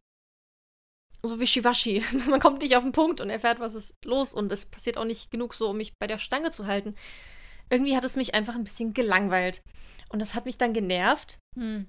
so 1.23 1.41
wischiwaschi. 1.41 2.05
Man 2.29 2.41
kommt 2.41 2.61
nicht 2.61 2.77
auf 2.77 2.83
den 2.83 2.93
Punkt 2.93 3.21
und 3.21 3.31
erfährt, 3.31 3.61
was 3.61 3.75
ist 3.75 3.93
los 4.05 4.35
und 4.35 4.51
es 4.51 4.67
passiert 4.67 4.99
auch 4.99 5.05
nicht 5.05 5.31
genug 5.31 5.55
so, 5.55 5.71
um 5.71 5.77
mich 5.77 5.93
bei 6.01 6.07
der 6.07 6.19
Stange 6.19 6.51
zu 6.51 6.67
halten. 6.67 6.95
Irgendwie 7.71 7.97
hat 7.97 8.05
es 8.05 8.17
mich 8.17 8.35
einfach 8.35 8.55
ein 8.55 8.65
bisschen 8.65 8.95
gelangweilt. 8.95 9.61
Und 10.09 10.21
das 10.21 10.35
hat 10.35 10.45
mich 10.45 10.57
dann 10.57 10.73
genervt. 10.73 11.39
Hm. 11.57 11.89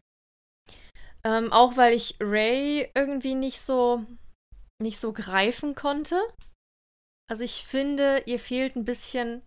Ähm, 1.23 1.51
auch 1.51 1.77
weil 1.77 1.93
ich 1.93 2.15
Ray 2.21 2.89
irgendwie 2.95 3.35
nicht 3.35 3.59
so 3.59 4.05
nicht 4.81 4.99
so 4.99 5.13
greifen 5.13 5.75
konnte. 5.75 6.21
Also 7.29 7.43
ich 7.43 7.65
finde, 7.65 8.23
ihr 8.25 8.39
fehlt 8.39 8.75
ein 8.75 8.85
bisschen 8.85 9.43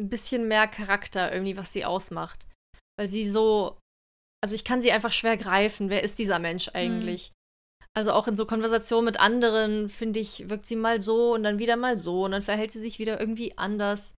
ein 0.00 0.08
bisschen 0.08 0.48
mehr 0.48 0.66
Charakter 0.66 1.32
irgendwie, 1.32 1.56
was 1.56 1.72
sie 1.72 1.84
ausmacht. 1.84 2.46
Weil 2.96 3.08
sie 3.08 3.28
so 3.28 3.78
also 4.42 4.54
ich 4.54 4.64
kann 4.64 4.80
sie 4.80 4.92
einfach 4.92 5.12
schwer 5.12 5.36
greifen. 5.36 5.90
Wer 5.90 6.02
ist 6.02 6.18
dieser 6.18 6.38
Mensch 6.38 6.70
eigentlich? 6.72 7.32
Also 7.94 8.12
auch 8.12 8.28
in 8.28 8.36
so 8.36 8.46
Konversationen 8.46 9.06
mit 9.06 9.18
anderen, 9.18 9.90
finde 9.90 10.20
ich, 10.20 10.48
wirkt 10.48 10.66
sie 10.66 10.76
mal 10.76 11.00
so 11.00 11.34
und 11.34 11.42
dann 11.42 11.58
wieder 11.58 11.76
mal 11.76 11.98
so 11.98 12.24
und 12.24 12.30
dann 12.30 12.42
verhält 12.42 12.70
sie 12.70 12.80
sich 12.80 12.98
wieder 12.98 13.18
irgendwie 13.18 13.58
anders. 13.58 14.14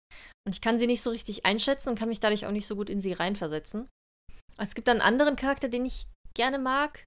Und 0.47 0.55
ich 0.55 0.61
kann 0.61 0.76
sie 0.76 0.87
nicht 0.87 1.03
so 1.03 1.11
richtig 1.11 1.47
einschätzen 1.47 1.91
und 1.91 1.99
kann 1.99 2.09
mich 2.09 2.20
dadurch 2.20 2.47
auch 2.47 2.51
nicht 2.51 2.66
so 2.66 2.76
gut 2.76 2.91
in 2.91 3.01
sie 3.01 3.12
reinversetzen. 3.12 3.89
Es 4.59 4.74
gibt 4.74 4.89
dann 4.89 5.01
einen 5.01 5.14
anderen 5.14 5.37
Charakter, 5.37 5.68
den 5.68 5.87
ich 5.87 6.07
gerne 6.35 6.59
mag. 6.59 7.05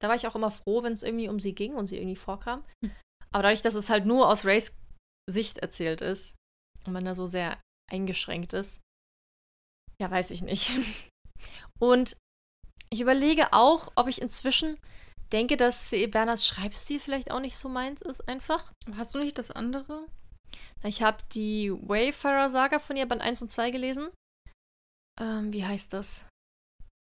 Da 0.00 0.08
war 0.08 0.16
ich 0.16 0.26
auch 0.26 0.36
immer 0.36 0.50
froh, 0.50 0.82
wenn 0.82 0.92
es 0.92 1.02
irgendwie 1.02 1.28
um 1.28 1.40
sie 1.40 1.54
ging 1.54 1.74
und 1.74 1.86
sie 1.86 1.98
irgendwie 1.98 2.16
vorkam. 2.16 2.64
Hm. 2.84 2.92
Aber 3.32 3.42
dadurch, 3.44 3.62
dass 3.62 3.74
es 3.74 3.90
halt 3.90 4.06
nur 4.06 4.28
aus 4.28 4.44
Rays 4.44 4.76
Sicht 5.30 5.58
erzählt 5.58 6.00
ist 6.00 6.36
und 6.86 6.92
man 6.92 7.04
da 7.04 7.14
so 7.14 7.26
sehr 7.26 7.60
eingeschränkt 7.90 8.52
ist, 8.52 8.80
ja, 10.00 10.10
weiß 10.10 10.30
ich 10.30 10.42
nicht. 10.42 10.70
Und 11.78 12.16
ich 12.90 13.00
überlege 13.00 13.52
auch, 13.52 13.92
ob 13.94 14.08
ich 14.08 14.20
inzwischen 14.20 14.78
denke, 15.30 15.56
dass 15.56 15.90
Bernhards 15.90 16.46
Schreibstil 16.46 16.98
vielleicht 16.98 17.30
auch 17.30 17.40
nicht 17.40 17.56
so 17.56 17.68
meins 17.68 18.00
ist, 18.00 18.26
einfach. 18.26 18.72
Hast 18.96 19.14
du 19.14 19.18
nicht 19.18 19.38
das 19.38 19.50
andere? 19.50 20.06
Ich 20.84 21.02
habe 21.02 21.18
die 21.32 21.70
Wayfarer-Saga 21.70 22.78
von 22.78 22.96
ihr 22.96 23.06
Band 23.06 23.20
1 23.20 23.42
und 23.42 23.50
2 23.50 23.70
gelesen. 23.70 24.08
Ähm, 25.20 25.52
wie 25.52 25.64
heißt 25.64 25.92
das? 25.92 26.26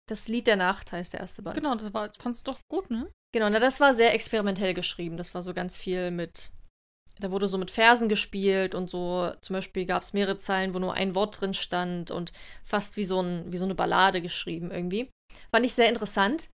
Das 0.09 0.27
Lied 0.27 0.47
der 0.47 0.57
Nacht 0.57 0.91
heißt 0.91 1.13
der 1.13 1.21
erste 1.21 1.41
Band. 1.41 1.55
Genau, 1.55 1.75
das, 1.75 1.93
war, 1.93 2.07
das 2.07 2.17
fandst 2.17 2.45
du 2.45 2.51
doch 2.51 2.59
gut, 2.69 2.89
ne? 2.89 3.09
Genau, 3.33 3.49
na, 3.49 3.59
das 3.59 3.79
war 3.79 3.93
sehr 3.93 4.13
experimentell 4.13 4.73
geschrieben. 4.73 5.17
Das 5.17 5.33
war 5.33 5.41
so 5.41 5.53
ganz 5.53 5.77
viel 5.77 6.11
mit. 6.11 6.51
Da 7.19 7.31
wurde 7.31 7.47
so 7.47 7.57
mit 7.57 7.71
Versen 7.71 8.09
gespielt 8.09 8.75
und 8.75 8.89
so. 8.89 9.31
Zum 9.41 9.53
Beispiel 9.53 9.85
gab 9.85 10.01
es 10.01 10.13
mehrere 10.13 10.37
Zeilen, 10.37 10.73
wo 10.73 10.79
nur 10.79 10.93
ein 10.93 11.15
Wort 11.15 11.39
drin 11.39 11.53
stand 11.53 12.11
und 12.11 12.33
fast 12.65 12.97
wie 12.97 13.03
so, 13.03 13.21
ein, 13.21 13.51
wie 13.51 13.57
so 13.57 13.65
eine 13.65 13.75
Ballade 13.75 14.21
geschrieben 14.21 14.71
irgendwie. 14.71 15.09
Fand 15.51 15.65
ich 15.65 15.73
sehr 15.73 15.89
interessant. 15.89 16.49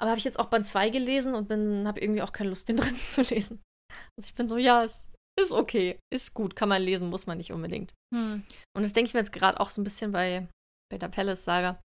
Aber 0.00 0.10
habe 0.10 0.18
ich 0.18 0.24
jetzt 0.24 0.38
auch 0.38 0.46
Band 0.46 0.66
2 0.66 0.90
gelesen 0.90 1.34
und 1.34 1.50
habe 1.86 2.00
irgendwie 2.00 2.22
auch 2.22 2.32
keine 2.32 2.50
Lust, 2.50 2.68
den 2.68 2.76
drin 2.78 2.96
zu 3.04 3.22
lesen. 3.22 3.62
Also 4.16 4.28
ich 4.28 4.34
bin 4.34 4.48
so, 4.48 4.56
ja, 4.56 4.82
es 4.82 5.08
ist 5.40 5.52
okay, 5.52 5.98
ist 6.12 6.34
gut, 6.34 6.56
kann 6.56 6.68
man 6.68 6.82
lesen, 6.82 7.10
muss 7.10 7.26
man 7.26 7.38
nicht 7.38 7.52
unbedingt. 7.52 7.92
Hm. 8.14 8.44
Und 8.76 8.82
das 8.82 8.92
denke 8.92 9.08
ich 9.08 9.14
mir 9.14 9.20
jetzt 9.20 9.32
gerade 9.32 9.60
auch 9.60 9.70
so 9.70 9.80
ein 9.80 9.84
bisschen 9.84 10.12
bei, 10.12 10.48
bei 10.90 10.98
der 10.98 11.08
Palace-Saga. 11.08 11.78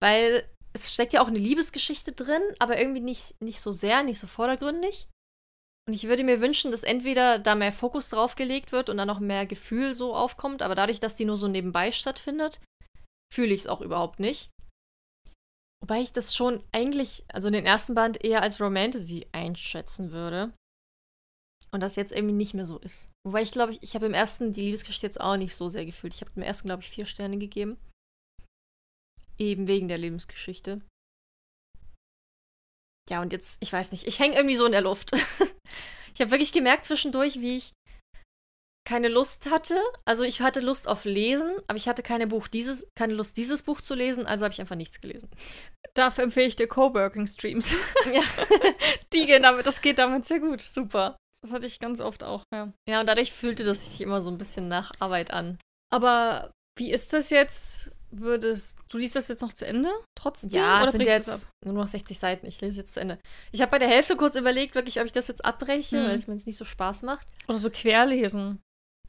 Weil 0.00 0.48
es 0.84 0.92
steckt 0.92 1.12
ja 1.12 1.22
auch 1.22 1.28
eine 1.28 1.38
Liebesgeschichte 1.38 2.12
drin, 2.12 2.42
aber 2.58 2.78
irgendwie 2.78 3.00
nicht, 3.00 3.40
nicht 3.42 3.60
so 3.60 3.72
sehr, 3.72 4.02
nicht 4.02 4.18
so 4.18 4.26
vordergründig. 4.26 5.08
Und 5.88 5.94
ich 5.94 6.04
würde 6.04 6.22
mir 6.22 6.40
wünschen, 6.40 6.70
dass 6.70 6.82
entweder 6.82 7.38
da 7.38 7.54
mehr 7.54 7.72
Fokus 7.72 8.10
drauf 8.10 8.34
gelegt 8.34 8.72
wird 8.72 8.90
und 8.90 8.98
dann 8.98 9.08
noch 9.08 9.20
mehr 9.20 9.46
Gefühl 9.46 9.94
so 9.94 10.14
aufkommt, 10.14 10.62
aber 10.62 10.74
dadurch, 10.74 11.00
dass 11.00 11.16
die 11.16 11.24
nur 11.24 11.38
so 11.38 11.48
nebenbei 11.48 11.92
stattfindet, 11.92 12.60
fühle 13.32 13.54
ich 13.54 13.62
es 13.62 13.66
auch 13.66 13.80
überhaupt 13.80 14.20
nicht. 14.20 14.50
Wobei 15.80 16.00
ich 16.00 16.12
das 16.12 16.34
schon 16.34 16.62
eigentlich, 16.72 17.24
also 17.28 17.50
den 17.50 17.64
ersten 17.64 17.94
Band 17.94 18.22
eher 18.22 18.42
als 18.42 18.60
Romantasy 18.60 19.26
einschätzen 19.32 20.12
würde. 20.12 20.52
Und 21.70 21.80
das 21.80 21.96
jetzt 21.96 22.12
irgendwie 22.12 22.34
nicht 22.34 22.54
mehr 22.54 22.66
so 22.66 22.78
ist. 22.78 23.08
Wobei 23.26 23.42
ich 23.42 23.52
glaube, 23.52 23.72
ich, 23.72 23.82
ich 23.82 23.94
habe 23.94 24.06
im 24.06 24.14
ersten 24.14 24.52
die 24.52 24.62
Liebesgeschichte 24.62 25.06
jetzt 25.06 25.20
auch 25.20 25.36
nicht 25.36 25.54
so 25.54 25.68
sehr 25.68 25.84
gefühlt. 25.86 26.14
Ich 26.14 26.20
habe 26.20 26.30
dem 26.32 26.42
ersten, 26.42 26.68
glaube 26.68 26.82
ich, 26.82 26.90
vier 26.90 27.06
Sterne 27.06 27.38
gegeben. 27.38 27.76
Eben 29.38 29.68
wegen 29.68 29.88
der 29.88 29.98
Lebensgeschichte. 29.98 30.82
Ja, 33.08 33.22
und 33.22 33.32
jetzt, 33.32 33.62
ich 33.62 33.72
weiß 33.72 33.92
nicht, 33.92 34.06
ich 34.06 34.18
hänge 34.18 34.36
irgendwie 34.36 34.56
so 34.56 34.66
in 34.66 34.72
der 34.72 34.82
Luft. 34.82 35.12
ich 36.14 36.20
habe 36.20 36.30
wirklich 36.30 36.52
gemerkt 36.52 36.84
zwischendurch, 36.84 37.40
wie 37.40 37.56
ich 37.56 37.72
keine 38.88 39.08
Lust 39.08 39.50
hatte. 39.50 39.78
Also 40.06 40.24
ich 40.24 40.40
hatte 40.40 40.60
Lust 40.60 40.88
auf 40.88 41.04
Lesen, 41.04 41.56
aber 41.66 41.76
ich 41.76 41.88
hatte 41.88 42.02
keine, 42.02 42.26
Buch 42.26 42.48
dieses, 42.48 42.88
keine 42.96 43.12
Lust, 43.12 43.36
dieses 43.36 43.62
Buch 43.62 43.82
zu 43.82 43.94
lesen, 43.94 44.26
also 44.26 44.44
habe 44.44 44.54
ich 44.54 44.60
einfach 44.60 44.76
nichts 44.76 45.02
gelesen. 45.02 45.28
Dafür 45.92 46.24
empfehle 46.24 46.46
ich 46.46 46.56
dir 46.56 46.68
Coworking-Streams. 46.68 47.74
Ja. 48.12 48.22
Die 49.12 49.26
gehen 49.26 49.42
damit, 49.42 49.66
das 49.66 49.82
geht 49.82 49.98
damit 49.98 50.24
sehr 50.24 50.40
gut. 50.40 50.62
Super. 50.62 51.16
Das 51.42 51.52
hatte 51.52 51.66
ich 51.66 51.80
ganz 51.80 52.00
oft 52.00 52.24
auch, 52.24 52.42
ja. 52.52 52.72
Ja, 52.88 53.00
und 53.00 53.06
dadurch 53.06 53.32
fühlte 53.32 53.64
das 53.64 53.90
sich 53.90 54.00
immer 54.00 54.22
so 54.22 54.30
ein 54.30 54.38
bisschen 54.38 54.68
nach 54.68 54.92
Arbeit 54.98 55.30
an. 55.30 55.58
Aber 55.90 56.50
wie 56.78 56.90
ist 56.90 57.12
das 57.12 57.28
jetzt? 57.30 57.92
Würdest 58.10 58.78
du 58.88 58.98
liest 58.98 59.16
das 59.16 59.28
jetzt 59.28 59.42
noch 59.42 59.52
zu 59.52 59.66
Ende? 59.66 59.90
Trotzdem? 60.14 60.50
Ja, 60.50 60.84
es 60.84 60.92
sind 60.92 61.02
jetzt 61.02 61.48
nur 61.64 61.74
noch 61.74 61.88
60 61.88 62.18
Seiten. 62.18 62.46
Ich 62.46 62.60
lese 62.60 62.80
jetzt 62.80 62.94
zu 62.94 63.00
Ende. 63.00 63.18
Ich 63.52 63.60
habe 63.60 63.70
bei 63.70 63.78
der 63.78 63.88
Hälfte 63.88 64.16
kurz 64.16 64.34
überlegt, 64.36 64.74
wirklich, 64.74 64.98
ob 65.00 65.06
ich 65.06 65.12
das 65.12 65.28
jetzt 65.28 65.44
abbreche, 65.44 65.96
Mhm. 66.00 66.06
weil 66.06 66.14
es 66.14 66.26
mir 66.26 66.34
jetzt 66.34 66.46
nicht 66.46 66.56
so 66.56 66.64
Spaß 66.64 67.02
macht. 67.02 67.26
Oder 67.48 67.58
so 67.58 67.70
querlesen. 67.70 68.60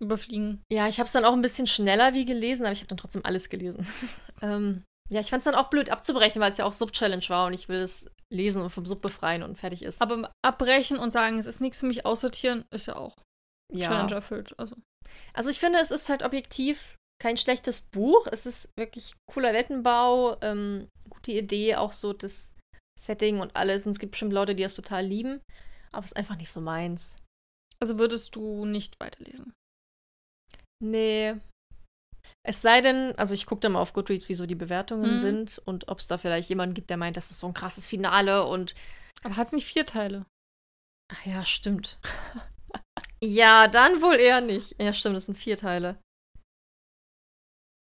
Überfliegen. 0.02 0.62
Ja, 0.72 0.88
ich 0.88 1.00
habe 1.00 1.08
es 1.08 1.14
dann 1.14 1.26
auch 1.26 1.34
ein 1.34 1.42
bisschen 1.42 1.68
schneller 1.68 2.14
wie 2.14 2.26
gelesen, 2.26 2.64
aber 2.66 2.72
ich 2.74 2.80
habe 2.80 2.88
dann 2.88 2.98
trotzdem 2.98 3.26
alles 3.26 3.50
gelesen. 3.50 3.86
ähm, 4.42 4.84
ja, 5.10 5.20
ich 5.22 5.30
fand 5.30 5.40
es 5.42 5.46
dann 5.46 5.56
auch 5.56 5.70
blöd 5.70 5.90
abzubrechen, 5.90 6.42
weil 6.42 6.52
es 6.52 6.58
ja 6.58 6.66
auch 6.66 6.74
Sub-Challenge 6.74 7.28
war 7.30 7.48
und 7.48 7.54
ich 7.54 7.68
will 7.68 7.80
es 7.80 8.10
lesen 8.32 8.62
und 8.62 8.70
vom 8.70 8.86
Sub 8.86 9.02
befreien 9.02 9.44
und 9.44 9.58
fertig 9.58 9.82
ist. 9.84 10.02
Aber 10.02 10.32
abbrechen 10.46 11.00
und 11.00 11.12
sagen, 11.12 11.38
es 11.40 11.48
ist 11.48 11.62
nichts 11.62 11.80
für 11.80 11.88
mich, 11.88 12.06
aussortieren, 12.06 12.66
ist 12.72 12.86
ja 12.86 12.96
auch 12.96 13.18
ja. 13.74 13.88
Challenge 13.88 14.14
erfüllt. 14.14 14.54
Also. 14.58 14.76
Also 15.34 15.50
ich 15.50 15.60
finde, 15.60 15.80
es 15.80 15.90
ist 15.90 16.10
halt 16.10 16.24
objektiv 16.24 16.96
kein 17.22 17.38
schlechtes 17.38 17.82
Buch. 17.82 18.28
Es 18.32 18.46
ist 18.46 18.70
wirklich 18.78 19.14
cooler 19.30 19.54
Wettenbau, 19.54 20.38
ähm, 20.42 20.88
gute 21.10 21.32
Idee, 21.34 21.76
auch 21.76 21.92
so 21.92 22.14
das 22.14 22.56
Setting 23.00 23.40
und 23.40 23.56
alles. 23.56 23.86
Und 23.86 23.92
es 23.92 24.00
gibt 24.00 24.12
bestimmt 24.12 24.34
Leute, 24.34 24.56
die 24.56 24.64
das 24.64 24.76
total 24.76 25.06
lieben. 25.06 25.42
Aber 25.92 26.04
es 26.06 26.12
ist 26.12 26.18
einfach 26.18 26.38
nicht 26.38 26.52
so 26.52 26.62
meins. 26.62 27.18
also 27.82 27.98
würdest 27.98 28.36
du 28.36 28.66
nicht 28.66 29.00
weiterlesen. 29.00 29.54
Nee. 30.84 31.36
Es 32.46 32.62
sei 32.62 32.82
denn, 32.82 33.14
also 33.18 33.34
ich 33.34 33.46
gucke 33.46 33.62
da 33.62 33.70
mal 33.70 33.82
auf 33.82 33.94
Goodreads, 33.94 34.28
wie 34.30 34.36
so 34.36 34.46
die 34.46 34.56
Bewertungen 34.56 35.12
Mhm. 35.12 35.18
sind 35.18 35.62
und 35.66 35.88
ob 35.88 36.00
es 36.00 36.08
da 36.08 36.18
vielleicht 36.18 36.50
jemanden 36.50 36.74
gibt, 36.74 36.90
der 36.90 36.98
meint, 36.98 37.16
das 37.18 37.32
ist 37.32 37.40
so 37.40 37.48
ein 37.48 37.54
krasses 37.54 37.88
Finale 37.88 38.46
und 38.46 38.76
Aber 39.24 39.36
hat 39.38 39.48
es 39.48 39.54
nicht 39.54 39.66
vier 39.66 39.86
Teile? 39.86 40.26
Ach 41.12 41.26
ja, 41.26 41.44
stimmt. 41.46 42.00
ja, 43.24 43.68
dann 43.68 44.02
wohl 44.02 44.16
eher 44.16 44.42
nicht. 44.42 44.76
Ja, 44.82 44.94
stimmt, 44.94 45.16
das 45.16 45.26
sind 45.26 45.38
vier 45.38 45.58
Teile. 45.58 45.98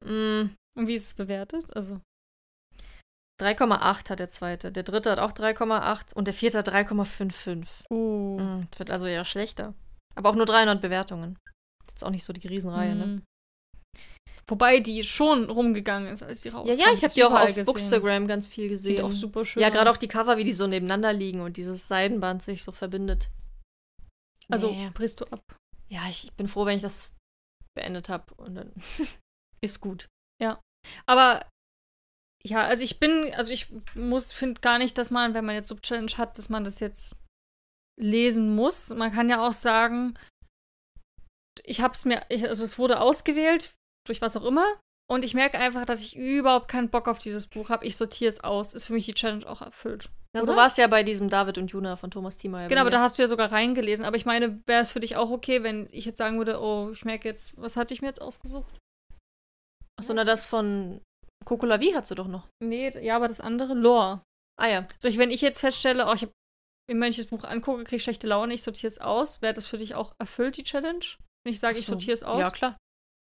Mm, 0.06 0.56
Und 0.78 0.88
wie 0.88 0.94
ist 0.96 1.08
es 1.08 1.14
bewertet? 1.14 1.66
Also. 1.76 2.00
3,8 3.42 4.10
hat 4.10 4.20
der 4.20 4.28
zweite. 4.28 4.72
Der 4.72 4.84
dritte 4.84 5.12
hat 5.12 5.20
auch 5.20 5.32
3,8 5.32 6.14
und 6.14 6.26
der 6.26 6.34
vierte 6.34 6.58
hat 6.58 6.68
3,55. 6.70 7.66
Oh. 7.90 8.38
Mm, 8.40 8.68
Das 8.72 8.80
wird 8.80 8.92
also 8.92 9.06
eher 9.08 9.26
schlechter. 9.26 9.74
Aber 10.16 10.30
auch 10.30 10.36
nur 10.36 10.46
300 10.46 10.82
Bewertungen. 10.82 11.38
Jetzt 11.88 12.04
auch 12.04 12.10
nicht 12.10 12.24
so 12.26 12.34
die 12.34 12.48
Riesenreihe, 12.48 12.96
ne? 12.96 13.06
Mhm. 13.06 13.24
Wobei 14.48 14.80
die 14.80 15.04
schon 15.04 15.50
rumgegangen 15.50 16.12
ist, 16.12 16.24
als 16.24 16.42
die 16.42 16.50
rauskam. 16.50 16.72
Ja, 16.80 16.88
ja, 16.88 16.94
ich 16.94 17.04
habe 17.04 17.14
die 17.14 17.24
auch 17.24 17.32
auf 17.32 17.46
gesehen. 17.46 17.66
Bookstagram 17.66 18.28
ganz 18.28 18.48
viel 18.48 18.68
gesehen. 18.68 18.90
Sieht 18.98 19.02
auch 19.02 19.12
super 19.12 19.46
schön 19.46 19.62
Ja, 19.62 19.70
gerade 19.70 19.92
auch 19.92 19.98
die 19.98 20.08
Cover, 20.08 20.38
wie 20.38 20.44
die 20.44 20.54
so 20.54 20.66
nebeneinander 20.66 21.14
liegen 21.14 21.42
und 21.42 21.56
dieses 21.58 21.88
Seidenband 21.88 22.42
sich 22.42 22.64
so 22.64 22.72
verbindet. 22.72 23.30
Also 24.52 24.72
Nee. 24.72 24.90
brichst 24.94 25.22
du 25.22 25.26
ab. 25.26 25.42
Ja, 25.88 26.02
ich 26.10 26.32
bin 26.34 26.48
froh, 26.48 26.66
wenn 26.66 26.78
ich 26.78 26.82
das 26.84 27.14
beendet 27.78 28.10
habe 28.10 28.34
und 28.36 28.56
dann 28.56 28.72
ist 29.62 29.82
gut. 29.82 30.08
Aber 31.06 31.46
ja, 32.44 32.64
also 32.66 32.84
ich 32.84 33.00
bin, 33.00 33.34
also 33.34 33.52
ich 33.52 33.68
muss, 33.96 34.32
finde 34.32 34.62
gar 34.62 34.78
nicht, 34.78 34.98
dass 34.98 35.12
man, 35.12 35.34
wenn 35.34 35.46
man 35.46 35.56
jetzt 35.56 35.68
Sub-Challenge 35.68 36.12
hat, 36.18 36.38
dass 36.38 36.50
man 36.50 36.64
das 36.64 36.80
jetzt 36.80 37.16
lesen 38.00 38.56
muss. 38.56 38.90
Man 38.90 39.12
kann 39.12 39.30
ja 39.30 39.46
auch 39.46 39.54
sagen, 39.54 40.18
ich 41.64 41.82
habe 41.82 41.94
es 41.94 42.06
mir, 42.06 42.26
ich, 42.30 42.48
also 42.48 42.64
es 42.64 42.80
wurde 42.80 43.02
ausgewählt, 43.02 43.74
durch 44.08 44.22
was 44.22 44.38
auch 44.38 44.46
immer. 44.46 44.80
Und 45.12 45.26
ich 45.26 45.34
merke 45.34 45.58
einfach, 45.58 45.86
dass 45.86 46.02
ich 46.02 46.16
überhaupt 46.16 46.70
keinen 46.70 46.90
Bock 46.90 47.08
auf 47.08 47.18
dieses 47.18 47.48
Buch 47.48 47.70
habe. 47.70 47.86
Ich 47.86 47.98
sortiere 47.98 48.30
es 48.30 48.44
aus. 48.44 48.74
Ist 48.74 48.86
für 48.86 48.94
mich 48.94 49.06
die 49.06 49.16
Challenge 49.16 49.48
auch 49.50 49.62
erfüllt. 49.62 50.10
Ja, 50.36 50.44
so 50.44 50.56
war 50.56 50.68
es 50.68 50.78
ja 50.78 50.86
bei 50.86 51.02
diesem 51.02 51.30
David 51.30 51.58
und 51.58 51.72
Juna 51.72 51.96
von 51.96 52.12
Thomas 52.12 52.38
Thiemeyer. 52.38 52.68
Genau, 52.68 52.82
aber 52.82 52.92
da 52.92 53.02
hast 53.02 53.18
du 53.18 53.24
ja 53.24 53.28
sogar 53.28 53.52
reingelesen. 53.52 54.06
Aber 54.06 54.18
ich 54.18 54.28
meine, 54.28 54.62
wäre 54.68 54.84
es 54.84 54.92
für 54.92 55.00
dich 55.00 55.16
auch 55.16 55.32
okay, 55.32 55.64
wenn 55.64 55.90
ich 55.92 56.06
jetzt 56.06 56.20
sagen 56.20 56.38
würde, 56.38 56.62
oh, 56.62 56.92
ich 56.92 57.04
merke 57.04 57.28
jetzt, 57.28 57.60
was 57.60 57.76
hatte 57.76 57.96
ich 57.96 58.02
mir 58.02 58.08
jetzt 58.08 58.22
ausgesucht? 58.22 58.78
Achso, 60.00 60.14
na, 60.14 60.24
das 60.24 60.46
von 60.46 61.02
Coco 61.46 61.66
La 61.66 61.80
Vie 61.80 61.96
hast 61.96 62.12
du 62.12 62.16
doch 62.16 62.28
noch. 62.28 62.48
Nee, 62.64 62.90
ja, 63.02 63.16
aber 63.16 63.28
das 63.28 63.40
andere, 63.40 63.74
Lore. 63.74 64.22
Ah 64.60 64.68
ja. 64.68 64.88
So, 65.00 65.08
ich, 65.08 65.18
wenn 65.18 65.32
ich 65.32 65.42
jetzt 65.42 65.62
feststelle, 65.62 66.08
oh, 66.08 66.14
ich 66.14 66.24
hab, 66.24 66.32
wenn 66.92 67.04
ich 67.04 67.18
das 67.18 67.28
Buch 67.28 67.44
angucke, 67.44 67.84
kriege 67.84 67.98
ich 67.98 68.04
schlechte 68.04 68.28
Laune, 68.28 68.54
ich 68.54 68.64
sortiere 68.64 68.88
es 68.88 69.00
aus, 69.00 69.42
wäre 69.42 69.54
das 69.54 69.66
für 69.66 69.78
dich 69.78 69.96
auch 69.96 70.14
erfüllt, 70.20 70.58
die 70.58 70.64
Challenge? 70.64 71.06
Wenn 71.44 71.54
ich 71.54 71.60
sage, 71.60 71.80
ich 71.80 71.86
so. 71.86 71.94
sortiere 71.94 72.14
es 72.14 72.24
aus? 72.24 72.40
Ja, 72.40 72.52
klar. 72.52 72.78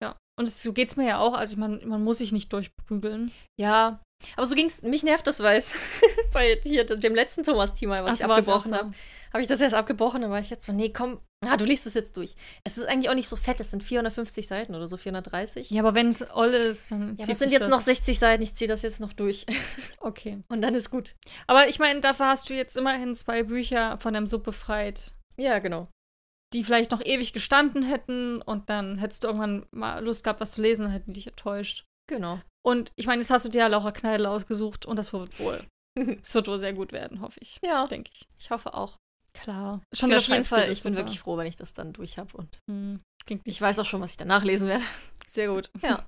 Ja. 0.03 0.17
Und 0.37 0.47
es, 0.47 0.61
so 0.61 0.73
geht's 0.73 0.95
mir 0.95 1.07
ja 1.07 1.19
auch. 1.19 1.33
Also 1.33 1.57
man, 1.57 1.87
man 1.87 2.03
muss 2.03 2.17
sich 2.17 2.31
nicht 2.31 2.51
durchprügeln. 2.51 3.31
Ja. 3.59 4.01
Aber 4.35 4.45
so 4.45 4.55
ging's, 4.55 4.81
mich 4.81 5.03
nervt 5.03 5.27
das, 5.27 5.41
weil 5.41 5.57
es 5.57 5.75
bei 6.33 6.59
hier 6.63 6.85
dem 6.85 7.15
letzten 7.15 7.43
Thomas-Thema, 7.43 8.03
was 8.03 8.21
Ach, 8.21 8.25
ich 8.25 8.31
abgebrochen 8.31 8.75
habe, 8.75 8.93
habe 9.31 9.41
ich 9.41 9.47
das 9.47 9.61
erst 9.61 9.75
abgebrochen, 9.75 10.21
dann 10.21 10.31
war 10.31 10.39
ich 10.39 10.49
jetzt 10.49 10.65
so, 10.65 10.73
nee, 10.73 10.89
komm, 10.89 11.19
ah, 11.45 11.57
du 11.57 11.65
liest 11.65 11.87
es 11.87 11.93
jetzt 11.93 12.17
durch. 12.17 12.35
Es 12.63 12.77
ist 12.77 12.85
eigentlich 12.85 13.09
auch 13.09 13.15
nicht 13.15 13.27
so 13.29 13.35
fett, 13.35 13.59
es 13.59 13.71
sind 13.71 13.83
450 13.83 14.45
Seiten 14.47 14.75
oder 14.75 14.87
so, 14.87 14.97
430. 14.97 15.69
Ja, 15.69 15.81
aber 15.81 15.95
wenn 15.95 16.07
es 16.07 16.29
oll 16.35 16.49
ist, 16.49 16.91
dann. 16.91 17.15
Ja, 17.17 17.25
das 17.25 17.39
sind 17.39 17.51
jetzt 17.51 17.69
noch 17.69 17.81
60 17.81 18.19
Seiten, 18.19 18.43
ich 18.43 18.53
ziehe 18.55 18.67
das 18.67 18.81
jetzt 18.81 18.99
noch 19.01 19.13
durch. 19.13 19.45
Okay. 20.03 20.41
Und 20.49 20.61
dann 20.63 20.73
ist 20.75 20.89
gut. 20.89 21.15
Aber 21.47 21.69
ich 21.69 21.77
meine, 21.79 22.01
dafür 22.01 22.25
hast 22.27 22.49
du 22.49 22.53
jetzt 22.55 22.75
immerhin 22.75 23.13
zwei 23.13 23.43
Bücher 23.43 23.97
von 23.99 24.13
dem 24.15 24.25
Sub 24.27 24.43
befreit, 24.43 25.13
Ja, 25.37 25.59
genau. 25.59 25.87
die 26.53 26.63
vielleicht 26.63 26.91
noch 26.91 27.05
ewig 27.05 27.33
gestanden 27.33 27.83
hätten 27.83 28.41
und 28.41 28.69
dann 28.69 28.97
hättest 28.97 29.23
du 29.23 29.27
irgendwann 29.27 29.65
mal 29.71 30.03
Lust 30.03 30.23
gehabt, 30.23 30.41
was 30.41 30.53
zu 30.53 30.61
lesen 30.61 30.85
und 30.87 30.91
hätten 30.91 31.13
dich 31.13 31.27
enttäuscht. 31.27 31.85
Genau. 32.09 32.39
Und 32.65 32.91
ich 32.95 33.05
meine, 33.05 33.21
jetzt 33.21 33.29
hast 33.29 33.45
du 33.45 33.49
dir 33.49 33.59
ja 33.59 33.67
Laura 33.67 33.91
Kneidl 33.91 34.25
ausgesucht 34.25 34.85
und 34.85 34.97
das 34.97 35.13
wird 35.13 35.39
wohl. 35.39 35.63
Es 36.21 36.33
wird 36.33 36.47
wohl 36.47 36.57
sehr 36.57 36.73
gut 36.73 36.93
werden, 36.93 37.21
hoffe 37.21 37.39
ich. 37.41 37.57
Ja, 37.63 37.85
Denke 37.85 38.11
ich. 38.13 38.25
ich 38.39 38.49
hoffe 38.49 38.73
auch. 38.73 38.97
Klar. 39.33 39.81
Schon 39.93 40.09
der 40.09 40.19
auf 40.19 40.27
jeden 40.27 40.45
Fall, 40.45 40.63
ich 40.63 40.83
bin 40.83 40.93
super. 40.93 40.97
wirklich 40.97 41.19
froh, 41.19 41.37
wenn 41.37 41.47
ich 41.47 41.55
das 41.55 41.73
dann 41.73 41.93
durch 41.93 42.17
habe. 42.17 42.35
Und 42.37 42.59
Hm, 42.69 43.01
ich 43.45 43.61
weiß 43.61 43.79
auch 43.79 43.85
schon, 43.85 44.01
was 44.01 44.11
ich 44.11 44.17
danach 44.17 44.43
lesen 44.43 44.67
werde. 44.67 44.83
sehr 45.27 45.47
gut. 45.47 45.69
Ja. 45.81 46.07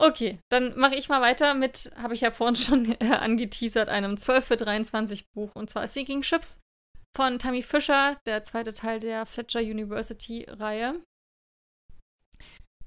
Okay, 0.00 0.40
dann 0.50 0.76
mache 0.76 0.96
ich 0.96 1.08
mal 1.08 1.20
weiter 1.20 1.54
mit, 1.54 1.92
habe 1.96 2.14
ich 2.14 2.22
ja 2.22 2.32
vorhin 2.32 2.56
schon 2.56 2.84
äh, 3.00 3.12
angeteasert, 3.14 3.88
einem 3.88 4.16
12 4.16 4.44
für 4.44 4.56
23 4.56 5.26
Buch 5.32 5.54
und 5.54 5.70
zwar 5.70 5.86
Sinking 5.86 6.24
Ships 6.24 6.58
von 7.16 7.38
Tammy 7.38 7.62
Fischer, 7.62 8.18
der 8.26 8.42
zweite 8.42 8.72
Teil 8.72 8.98
der 8.98 9.26
Fletcher 9.26 9.60
University 9.60 10.44
Reihe. 10.48 11.04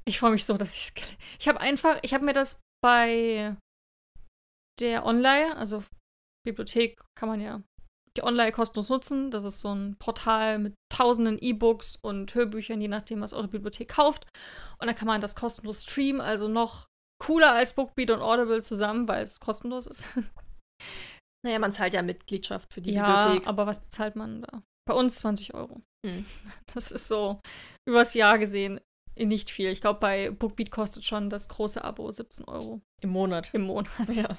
Ich 0.04 0.20
freue 0.20 0.32
mich 0.32 0.44
so, 0.46 0.58
dass 0.58 0.76
ich 0.76 0.92
es. 1.02 1.18
Ich 1.40 1.48
habe 1.48 1.62
einfach, 1.62 2.00
ich 2.02 2.14
habe 2.14 2.26
mir 2.26 2.34
das 2.34 2.60
bei 2.84 3.56
der 4.82 5.06
Online, 5.06 5.56
also 5.56 5.84
Bibliothek 6.46 7.00
kann 7.18 7.30
man 7.30 7.40
ja 7.40 7.64
die 8.18 8.24
Online 8.24 8.52
kostenlos 8.52 8.90
nutzen. 8.90 9.32
Das 9.32 9.44
ist 9.44 9.60
so 9.60 9.74
ein 9.74 9.96
Portal 10.00 10.60
mit 10.60 10.74
tausenden 10.90 11.38
E-Books 11.40 11.98
und 12.02 12.34
Hörbüchern, 12.34 12.82
je 12.82 12.88
nachdem, 12.88 13.22
was 13.22 13.34
eure 13.34 13.48
Bibliothek 13.48 13.90
kauft. 13.90 14.26
Und 14.80 14.88
dann 14.88 14.96
kann 14.96 15.08
man 15.08 15.22
das 15.22 15.36
kostenlos 15.36 15.84
streamen, 15.84 16.22
also 16.22 16.48
noch 16.48 16.88
cooler 17.22 17.54
als 17.54 17.74
Bookbeat 17.74 18.12
und 18.12 18.22
Audible 18.22 18.62
zusammen, 18.62 19.08
weil 19.08 19.24
es 19.24 19.40
kostenlos 19.40 19.88
ist. 19.88 20.08
Naja, 21.46 21.60
man 21.60 21.72
zahlt 21.72 21.94
ja 21.94 22.02
Mitgliedschaft 22.02 22.74
für 22.74 22.82
die 22.82 22.94
ja, 22.94 23.26
Bibliothek. 23.26 23.48
aber 23.48 23.68
was 23.68 23.80
bezahlt 23.80 24.16
man 24.16 24.42
da? 24.42 24.64
Bei 24.88 24.96
uns 24.96 25.18
20 25.18 25.54
Euro. 25.54 25.80
Hm. 26.04 26.26
Das 26.74 26.92
ist 26.92 27.08
so 27.08 27.40
übers 27.88 28.16
Jahr 28.16 28.40
gesehen 28.40 28.80
nicht 29.18 29.50
viel. 29.50 29.70
Ich 29.70 29.80
glaube, 29.80 30.00
bei 30.00 30.32
Bookbeat 30.32 30.72
kostet 30.72 31.06
schon 31.06 31.30
das 31.30 31.48
große 31.48 31.84
Abo 31.84 32.12
17 32.12 32.46
Euro 32.46 32.82
Im 33.02 33.12
Monat. 33.12 33.54
im 33.54 33.62
Monat. 33.62 34.10
Ja. 34.10 34.38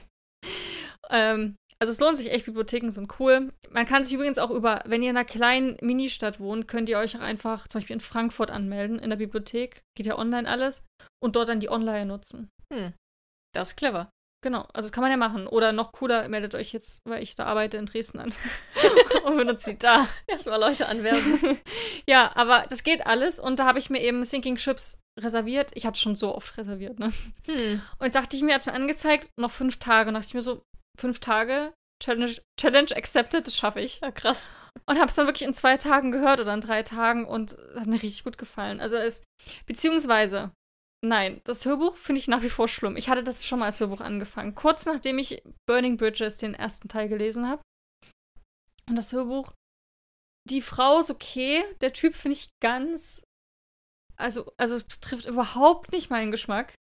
Ähm, 1.09 1.57
also 1.78 1.93
es 1.93 2.01
lohnt 2.01 2.16
sich 2.16 2.32
echt, 2.32 2.47
Bibliotheken 2.47 2.90
sind 2.90 3.20
cool. 3.20 3.53
Man 3.70 3.86
kann 3.86 4.03
sich 4.03 4.15
übrigens 4.15 4.39
auch 4.39 4.51
über, 4.51 4.82
wenn 4.86 5.03
ihr 5.03 5.11
in 5.11 5.16
einer 5.16 5.27
kleinen 5.27 5.77
Ministadt 5.82 6.40
wohnt, 6.40 6.69
könnt 6.69 6.89
ihr 6.89 6.98
euch 6.98 7.16
auch 7.16 7.20
einfach 7.20 7.69
zum 7.69 7.81
Beispiel 7.81 7.94
in 7.94 8.01
Frankfurt 8.01 8.51
anmelden, 8.51 8.98
in 8.98 9.11
der 9.11 9.16
Bibliothek. 9.16 9.82
Geht 9.94 10.07
ja 10.07 10.19
online 10.19 10.48
alles. 10.48 10.86
Und 11.23 11.36
dort 11.36 11.48
dann 11.48 11.61
die 11.61 11.70
Online 11.70 12.07
nutzen. 12.07 12.48
Hm. 12.73 12.94
Das 13.55 13.70
ist 13.70 13.77
clever. 13.77 14.11
Genau, 14.43 14.61
also 14.73 14.89
das 14.89 14.93
kann 14.93 15.03
man 15.03 15.11
ja 15.11 15.16
machen. 15.16 15.47
Oder 15.47 15.73
noch 15.73 15.93
cooler, 15.93 16.28
meldet 16.28 16.55
euch 16.55 16.73
jetzt, 16.73 17.01
weil 17.05 17.23
ich 17.23 17.35
da 17.35 17.47
arbeite, 17.47 17.78
in 17.78 17.86
Dresden 17.86 18.20
an. 18.20 18.32
und 19.24 19.36
benutzt 19.36 19.65
sie 19.65 19.77
da. 19.77 20.07
Erstmal 20.27 20.61
Leute 20.61 20.86
anwerben. 20.86 21.59
ja, 22.09 22.31
aber 22.35 22.65
das 22.69 22.85
geht 22.85 23.07
alles. 23.07 23.40
Und 23.40 23.59
da 23.59 23.66
habe 23.66 23.78
ich 23.78 23.90
mir 23.90 24.01
eben 24.01 24.24
Sinking 24.24 24.57
Ships 24.57 25.01
reserviert. 25.19 25.73
Ich 25.74 25.85
habe 25.85 25.97
schon 25.97 26.16
so 26.16 26.35
oft 26.35 26.57
reserviert, 26.59 26.98
ne? 26.98 27.12
hm. 27.47 27.82
Und 27.98 28.05
jetzt 28.05 28.15
dachte 28.15 28.36
ich 28.36 28.43
mir, 28.43 28.55
als 28.55 28.66
mir 28.66 28.74
angezeigt, 28.74 29.31
noch 29.39 29.51
fünf 29.51 29.78
Tage. 29.78 30.09
Und 30.09 30.15
dachte 30.15 30.28
ich 30.28 30.35
mir 30.35 30.43
so, 30.43 30.62
fünf 30.97 31.20
Tage, 31.20 31.73
Challenge, 32.02 32.36
Challenge 32.60 32.94
accepted, 32.94 33.47
das 33.47 33.56
schaffe 33.56 33.81
ich. 33.81 34.01
Ja, 34.01 34.10
krass. 34.10 34.51
Und 34.86 34.98
habe 34.98 35.09
es 35.09 35.14
dann 35.14 35.27
wirklich 35.27 35.48
in 35.48 35.55
zwei 35.55 35.77
Tagen 35.77 36.12
gehört 36.12 36.40
oder 36.40 36.52
in 36.52 36.60
drei 36.60 36.82
Tagen 36.82 37.24
und 37.24 37.56
hat 37.74 37.86
mir 37.86 38.02
richtig 38.02 38.24
gut 38.24 38.39
gefallen. 38.39 38.81
Also 38.81 38.97
es, 38.97 39.24
beziehungsweise, 39.64 40.52
nein, 41.05 41.40
das 41.44 41.64
Hörbuch 41.64 41.97
finde 41.97 42.20
ich 42.20 42.28
nach 42.28 42.43
wie 42.43 42.51
vor 42.51 42.68
schlimm. 42.68 42.97
Ich 42.97 43.09
hatte 43.09 43.24
das 43.24 43.47
schon 43.47 43.59
mal 43.60 43.66
als 43.66 43.81
Hörbuch 43.81 44.01
angefangen, 44.01 44.55
kurz 44.55 44.85
nachdem 44.85 45.18
ich 45.18 45.43
Burning 45.66 45.97
Bridges 45.97 46.36
den 46.36 46.55
ersten 46.55 46.89
Teil 46.89 47.09
gelesen 47.09 47.48
habe. 47.48 47.62
Und 48.89 48.97
das 48.97 49.12
Hörbuch, 49.12 49.52
die 50.48 50.62
Frau 50.62 51.01
ist 51.01 51.10
okay, 51.10 51.64
der 51.81 51.93
Typ 51.93 52.14
finde 52.14 52.36
ich 52.36 52.51
ganz, 52.62 53.24
also, 54.16 54.52
also 54.59 54.77
es 54.77 55.01
trifft 55.01 55.27
überhaupt 55.27 55.93
nicht 55.93 56.10
meinen 56.10 56.31
Geschmack, 56.31 56.74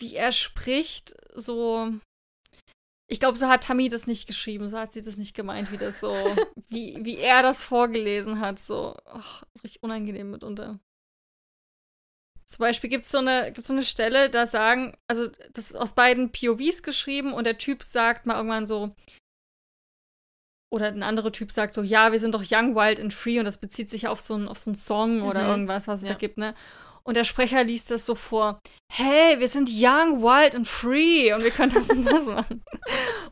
wie 0.00 0.14
er 0.14 0.32
spricht, 0.32 1.14
so. 1.34 1.92
Ich 3.08 3.20
glaube, 3.20 3.38
so 3.38 3.46
hat 3.48 3.64
Tammy 3.64 3.88
das 3.88 4.06
nicht 4.08 4.26
geschrieben, 4.26 4.68
so 4.68 4.78
hat 4.78 4.92
sie 4.92 5.00
das 5.00 5.16
nicht 5.16 5.34
gemeint, 5.34 5.70
wie 5.70 5.76
das 5.78 6.00
so, 6.00 6.12
wie, 6.68 6.98
wie 7.04 7.18
er 7.18 7.42
das 7.42 7.62
vorgelesen 7.62 8.40
hat, 8.40 8.58
so, 8.58 8.96
ach, 9.06 9.44
ist 9.54 9.62
richtig 9.64 9.82
unangenehm 9.82 10.30
mitunter. 10.30 10.80
Zum 12.44 12.58
Beispiel 12.60 12.90
gibt 12.90 13.04
es 13.04 13.10
so, 13.10 13.18
eine, 13.18 13.50
gibt's 13.52 13.68
so 13.68 13.74
eine 13.74 13.82
Stelle, 13.82 14.30
da 14.30 14.46
sagen, 14.46 14.96
also 15.08 15.28
das 15.52 15.70
ist 15.70 15.76
aus 15.76 15.94
beiden 15.94 16.30
POVs 16.30 16.82
geschrieben 16.84 17.32
und 17.32 17.44
der 17.44 17.58
Typ 17.58 17.82
sagt 17.82 18.24
mal 18.26 18.36
irgendwann 18.36 18.66
so, 18.66 18.90
oder 20.72 20.86
ein 20.88 21.02
anderer 21.02 21.32
Typ 21.32 21.52
sagt 21.52 21.74
so, 21.74 21.82
ja, 21.82 22.12
wir 22.12 22.18
sind 22.18 22.34
doch 22.34 22.44
young, 22.48 22.74
wild 22.74 23.00
and 23.00 23.14
free 23.14 23.38
und 23.38 23.44
das 23.44 23.58
bezieht 23.58 23.88
sich 23.88 24.08
auf 24.08 24.20
so 24.20 24.34
einen 24.34 24.48
auf 24.48 24.58
so 24.58 24.70
einen 24.70 24.74
Song 24.76 25.22
oder 25.22 25.44
Mhm. 25.44 25.50
irgendwas, 25.50 25.86
was 25.88 26.00
es 26.00 26.06
Ja. 26.06 26.12
da 26.14 26.18
gibt, 26.18 26.38
ne? 26.38 26.54
Und 27.06 27.16
der 27.16 27.24
Sprecher 27.24 27.62
liest 27.62 27.90
das 27.92 28.04
so 28.04 28.16
vor, 28.16 28.60
hey, 28.92 29.38
wir 29.38 29.46
sind 29.46 29.70
young, 29.72 30.22
wild 30.22 30.56
and 30.56 30.66
free 30.66 31.32
und 31.32 31.44
wir 31.44 31.52
können 31.52 31.72
das 31.72 31.90
und 31.90 32.04
das 32.04 32.26
machen. 32.26 32.64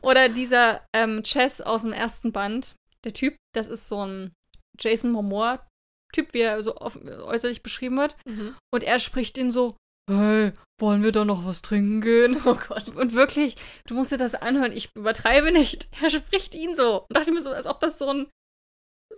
Oder 0.01 0.29
dieser 0.29 0.85
ähm, 0.93 1.23
Chess 1.23 1.59
aus 1.59 1.81
dem 1.81 1.91
ersten 1.91 2.31
Band, 2.31 2.75
der 3.03 3.13
Typ, 3.13 3.35
das 3.53 3.67
ist 3.67 3.87
so 3.87 4.05
ein 4.05 4.33
Jason 4.79 5.11
Momoa-Typ, 5.11 6.33
wie 6.33 6.41
er 6.41 6.63
so 6.63 6.77
äußerlich 6.79 7.63
beschrieben 7.63 7.97
wird. 7.97 8.15
Mhm. 8.25 8.55
Und 8.73 8.83
er 8.83 8.99
spricht 8.99 9.37
ihn 9.37 9.51
so, 9.51 9.75
hey, 10.09 10.53
wollen 10.79 11.03
wir 11.03 11.11
da 11.11 11.25
noch 11.25 11.45
was 11.45 11.61
trinken 11.61 11.99
gehen? 11.99 12.41
Oh 12.45 12.55
Gott. 12.55 12.95
Und 12.95 13.13
wirklich, 13.13 13.55
du 13.87 13.95
musst 13.95 14.11
dir 14.11 14.17
das 14.17 14.35
anhören, 14.35 14.71
ich 14.71 14.89
übertreibe 14.95 15.51
nicht. 15.51 15.89
Er 16.01 16.09
spricht 16.09 16.55
ihn 16.55 16.75
so. 16.75 17.05
Und 17.09 17.17
dachte 17.17 17.31
mir 17.31 17.41
so, 17.41 17.51
als 17.51 17.67
ob 17.67 17.79
das 17.79 17.97
so 17.97 18.07
ein 18.09 18.27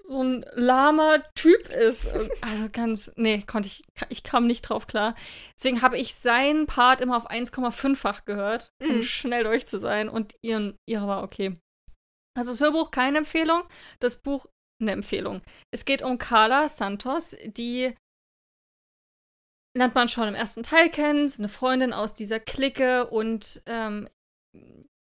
so 0.05 0.23
ein 0.23 0.45
lahmer 0.53 1.23
Typ 1.35 1.67
ist. 1.69 2.07
Also 2.41 2.69
ganz, 2.71 3.11
nee, 3.15 3.43
konnte 3.45 3.67
ich, 3.67 3.83
ich 4.09 4.23
kam 4.23 4.47
nicht 4.47 4.61
drauf 4.63 4.87
klar. 4.87 5.15
Deswegen 5.57 5.81
habe 5.81 5.97
ich 5.97 6.15
seinen 6.15 6.65
Part 6.67 7.01
immer 7.01 7.17
auf 7.17 7.29
1,5-fach 7.29 8.25
gehört, 8.25 8.71
um 8.81 8.97
Mhm. 8.97 9.03
schnell 9.03 9.43
durch 9.43 9.67
zu 9.67 9.79
sein. 9.79 10.09
Und 10.09 10.35
ihren, 10.41 10.75
ihre 10.87 11.07
war 11.07 11.23
okay. 11.23 11.53
Also 12.37 12.51
das 12.51 12.61
Hörbuch 12.61 12.91
keine 12.91 13.17
Empfehlung, 13.19 13.63
das 13.99 14.21
Buch 14.21 14.45
eine 14.79 14.91
Empfehlung. 14.91 15.41
Es 15.73 15.85
geht 15.85 16.03
um 16.03 16.17
Carla 16.19 16.67
Santos, 16.67 17.35
die 17.45 17.95
lernt 19.75 19.95
man 19.95 20.07
schon 20.07 20.27
im 20.27 20.35
ersten 20.35 20.63
Teil 20.63 20.89
kennen, 20.89 21.25
ist 21.25 21.39
eine 21.39 21.49
Freundin 21.49 21.93
aus 21.93 22.13
dieser 22.13 22.39
Clique 22.39 23.07
und 23.07 23.61
ähm, 23.65 24.07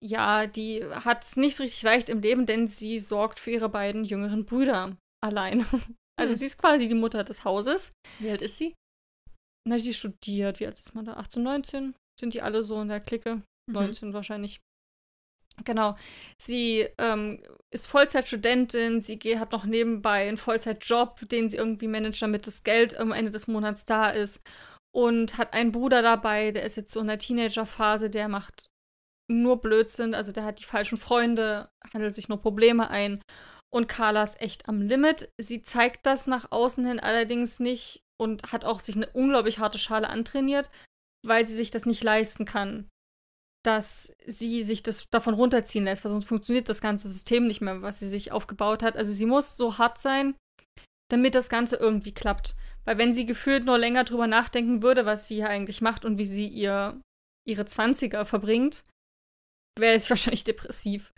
ja, 0.02 0.46
die 0.46 0.84
hat 0.84 1.24
es 1.24 1.36
nicht 1.36 1.56
so 1.56 1.62
richtig 1.62 1.82
leicht 1.82 2.08
im 2.08 2.20
Leben, 2.20 2.44
denn 2.46 2.66
sie 2.66 2.98
sorgt 2.98 3.38
für 3.38 3.50
ihre 3.52 3.68
beiden 3.68 4.04
jüngeren 4.04 4.44
Brüder 4.44 4.96
allein. 5.24 5.64
Also 6.20 6.34
Hm. 6.34 6.38
sie 6.38 6.44
ist 6.44 6.58
quasi 6.58 6.88
die 6.88 6.94
Mutter 6.94 7.24
des 7.24 7.42
Hauses. 7.44 7.90
Wie 8.18 8.30
alt 8.30 8.42
ist 8.42 8.58
sie? 8.58 8.74
Na, 9.66 9.78
sie 9.78 9.94
studiert, 9.94 10.60
wie 10.60 10.66
alt 10.66 10.78
ist 10.78 10.94
man 10.94 11.06
da? 11.06 11.14
18, 11.14 11.42
19? 11.42 11.94
Sind 12.20 12.34
die 12.34 12.42
alle 12.42 12.62
so 12.62 12.80
in 12.82 12.88
der 12.88 13.00
Clique? 13.00 13.36
Mhm. 13.36 13.42
19 13.72 14.12
wahrscheinlich. 14.12 14.60
Genau. 15.64 15.96
Sie 16.40 16.86
ähm, 16.98 17.42
ist 17.72 17.86
Vollzeitstudentin, 17.86 19.00
sie 19.00 19.18
hat 19.38 19.52
noch 19.52 19.64
nebenbei 19.64 20.28
einen 20.28 20.36
Vollzeitjob, 20.36 21.26
den 21.30 21.48
sie 21.48 21.56
irgendwie 21.56 21.88
managt, 21.88 22.20
damit 22.20 22.46
das 22.46 22.62
Geld 22.62 22.94
am 22.96 23.12
Ende 23.12 23.30
des 23.30 23.46
Monats 23.46 23.86
da 23.86 24.10
ist. 24.10 24.42
Und 24.94 25.38
hat 25.38 25.54
einen 25.54 25.72
Bruder 25.72 26.02
dabei, 26.02 26.52
der 26.52 26.64
ist 26.64 26.76
jetzt 26.76 26.92
so 26.92 27.00
in 27.00 27.06
der 27.06 27.18
Teenagerphase, 27.18 28.10
der 28.10 28.28
macht 28.28 28.68
nur 29.32 29.60
Blödsinn, 29.60 30.14
also 30.14 30.32
der 30.32 30.44
hat 30.44 30.60
die 30.60 30.64
falschen 30.64 30.98
Freunde, 30.98 31.68
handelt 31.92 32.14
sich 32.14 32.28
nur 32.28 32.40
Probleme 32.40 32.90
ein. 32.90 33.20
Und 33.72 33.88
Carla 33.88 34.22
ist 34.22 34.40
echt 34.40 34.68
am 34.68 34.82
Limit. 34.82 35.30
Sie 35.40 35.62
zeigt 35.62 36.04
das 36.04 36.26
nach 36.26 36.52
außen 36.52 36.84
hin 36.86 37.00
allerdings 37.00 37.58
nicht 37.58 38.02
und 38.20 38.52
hat 38.52 38.64
auch 38.64 38.80
sich 38.80 38.96
eine 38.96 39.08
unglaublich 39.10 39.58
harte 39.58 39.78
Schale 39.78 40.08
antrainiert, 40.08 40.70
weil 41.26 41.46
sie 41.46 41.56
sich 41.56 41.70
das 41.70 41.86
nicht 41.86 42.04
leisten 42.04 42.44
kann, 42.44 42.88
dass 43.64 44.14
sie 44.26 44.62
sich 44.62 44.82
das 44.82 45.06
davon 45.10 45.34
runterziehen 45.34 45.84
lässt, 45.84 46.04
weil 46.04 46.12
sonst 46.12 46.26
funktioniert 46.26 46.68
das 46.68 46.80
ganze 46.80 47.08
System 47.08 47.46
nicht 47.46 47.62
mehr, 47.62 47.80
was 47.82 47.98
sie 47.98 48.08
sich 48.08 48.30
aufgebaut 48.30 48.82
hat. 48.82 48.96
Also 48.96 49.10
sie 49.10 49.26
muss 49.26 49.56
so 49.56 49.78
hart 49.78 49.98
sein, 49.98 50.34
damit 51.10 51.34
das 51.34 51.48
Ganze 51.48 51.76
irgendwie 51.76 52.12
klappt. 52.12 52.54
Weil 52.84 52.98
wenn 52.98 53.12
sie 53.12 53.26
gefühlt 53.26 53.64
nur 53.64 53.78
länger 53.78 54.04
drüber 54.04 54.26
nachdenken 54.26 54.82
würde, 54.82 55.06
was 55.06 55.28
sie 55.28 55.36
hier 55.36 55.48
eigentlich 55.48 55.80
macht 55.80 56.04
und 56.04 56.18
wie 56.18 56.26
sie 56.26 56.48
ihr 56.48 57.00
ihre 57.46 57.62
20er 57.62 58.24
verbringt, 58.24 58.84
wäre 59.78 59.98
sie 59.98 60.10
wahrscheinlich 60.10 60.44
depressiv. 60.44 61.12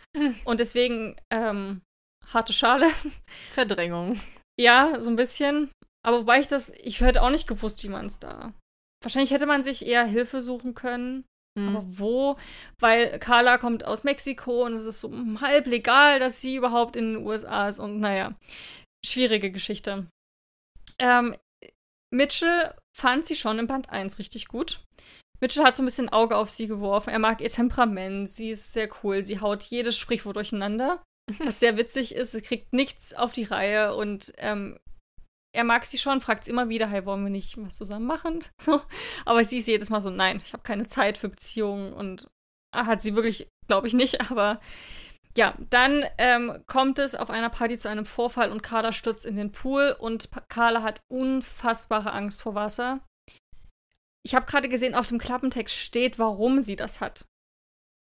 Und 0.45 0.59
deswegen, 0.59 1.15
ähm, 1.31 1.81
harte 2.27 2.53
Schale. 2.53 2.89
Verdrängung. 3.53 4.19
ja, 4.59 4.99
so 4.99 5.09
ein 5.09 5.15
bisschen. 5.15 5.71
Aber 6.05 6.19
wobei 6.19 6.39
ich 6.39 6.47
das, 6.47 6.71
ich 6.71 7.01
hätte 7.01 7.21
auch 7.21 7.31
nicht 7.31 7.47
gewusst, 7.47 7.83
wie 7.83 7.89
man 7.89 8.05
es 8.05 8.19
da 8.19 8.53
wahrscheinlich 9.05 9.31
hätte 9.31 9.45
man 9.45 9.63
sich 9.63 9.85
eher 9.85 10.03
Hilfe 10.03 10.41
suchen 10.41 10.73
können. 10.73 11.23
Hm. 11.57 11.69
Aber 11.69 11.85
wo? 11.87 12.35
Weil 12.79 13.17
Carla 13.19 13.57
kommt 13.57 13.85
aus 13.85 14.03
Mexiko 14.03 14.65
und 14.65 14.73
es 14.73 14.85
ist 14.85 14.99
so 14.99 15.11
halb 15.39 15.67
legal, 15.67 16.19
dass 16.19 16.41
sie 16.41 16.57
überhaupt 16.57 16.97
in 16.97 17.13
den 17.13 17.25
USA 17.25 17.69
ist. 17.69 17.79
Und 17.79 17.99
naja, 17.99 18.33
schwierige 19.05 19.51
Geschichte. 19.51 20.07
Ähm, 20.99 21.37
Mitchell 22.13 22.75
fand 22.93 23.25
sie 23.25 23.35
schon 23.35 23.59
im 23.59 23.67
Band 23.67 23.89
1 23.89 24.19
richtig 24.19 24.47
gut. 24.47 24.79
Mitchell 25.39 25.63
hat 25.63 25.75
so 25.75 25.83
ein 25.83 25.85
bisschen 25.85 26.09
Auge 26.09 26.37
auf 26.37 26.49
sie 26.49 26.67
geworfen. 26.67 27.09
Er 27.09 27.19
mag 27.19 27.41
ihr 27.41 27.49
Temperament. 27.49 28.29
Sie 28.29 28.49
ist 28.49 28.73
sehr 28.73 28.89
cool. 29.03 29.21
Sie 29.21 29.39
haut 29.39 29.63
jedes 29.63 29.97
Sprichwort 29.97 30.35
durcheinander. 30.35 31.03
Was 31.39 31.59
sehr 31.59 31.77
witzig 31.77 32.15
ist. 32.15 32.31
Sie 32.31 32.41
kriegt 32.41 32.73
nichts 32.73 33.13
auf 33.13 33.33
die 33.33 33.43
Reihe 33.43 33.95
und 33.95 34.33
ähm, 34.37 34.77
er 35.55 35.63
mag 35.63 35.85
sie 35.85 35.97
schon, 35.97 36.21
fragt 36.21 36.43
sie 36.43 36.51
immer 36.51 36.69
wieder, 36.69 36.87
hey, 36.87 37.05
wollen 37.05 37.23
wir 37.23 37.29
nicht 37.31 37.57
was 37.57 37.75
zusammen 37.75 38.05
machen? 38.05 38.43
So. 38.61 38.81
Aber 39.23 39.43
sie 39.43 39.57
ist 39.57 39.67
jedes 39.67 39.89
Mal 39.89 40.01
so, 40.01 40.09
nein, 40.09 40.41
ich 40.43 40.53
habe 40.53 40.63
keine 40.63 40.85
Zeit 40.85 41.17
für 41.17 41.29
Beziehungen 41.29 41.93
und 41.93 42.27
ah, 42.73 42.85
hat 42.85 43.01
sie 43.01 43.15
wirklich, 43.15 43.47
glaube 43.67 43.87
ich 43.87 43.93
nicht, 43.93 44.19
aber 44.31 44.57
ja, 45.37 45.55
dann 45.69 46.05
ähm, 46.17 46.63
kommt 46.67 46.99
es 46.99 47.15
auf 47.15 47.29
einer 47.29 47.49
Party 47.49 47.77
zu 47.77 47.89
einem 47.89 48.05
Vorfall 48.05 48.51
und 48.51 48.63
Carla 48.63 48.91
stürzt 48.91 49.25
in 49.25 49.35
den 49.35 49.51
Pool 49.51 49.95
und 49.97 50.29
Carla 50.49 50.81
hat 50.81 51.01
unfassbare 51.09 52.11
Angst 52.13 52.41
vor 52.41 52.55
Wasser. 52.55 53.01
Ich 54.25 54.33
habe 54.33 54.47
gerade 54.47 54.69
gesehen, 54.69 54.95
auf 54.95 55.07
dem 55.07 55.19
Klappentext 55.19 55.75
steht, 55.75 56.17
warum 56.17 56.63
sie 56.63 56.75
das 56.75 56.99
hat. 56.99 57.25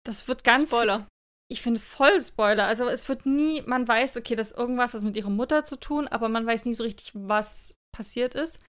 Das 0.07 0.29
wird 0.29 0.45
ganz. 0.45 0.69
Spoiler. 0.69 1.09
Ich 1.51 1.61
finde 1.61 1.81
voll 1.81 2.23
Spoiler. 2.23 2.67
Also 2.67 2.89
es 2.89 3.09
wird 3.09 3.27
nie, 3.27 3.63
man 3.63 3.87
weiß, 3.87 4.17
okay, 4.17 4.37
das 4.37 4.53
ist 4.53 4.59
irgendwas 4.59 4.93
das 4.93 5.03
mit 5.03 5.17
ihrer 5.17 5.31
Mutter 5.31 5.65
zu 5.65 5.77
tun, 5.77 6.09
aber 6.09 6.29
man 6.29 6.47
weiß 6.47 6.67
nie 6.67 6.73
so 6.73 6.85
richtig, 6.85 7.11
was 7.15 7.77
passiert 7.93 8.35
ist. 8.35 8.65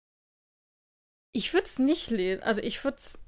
Ich 1.34 1.54
würde 1.54 1.68
es 1.68 1.80
nicht 1.80 2.10
lesen. 2.10 2.44
Also 2.44 2.62
ich 2.62 2.84
würde 2.84 2.98
es. 2.98 3.20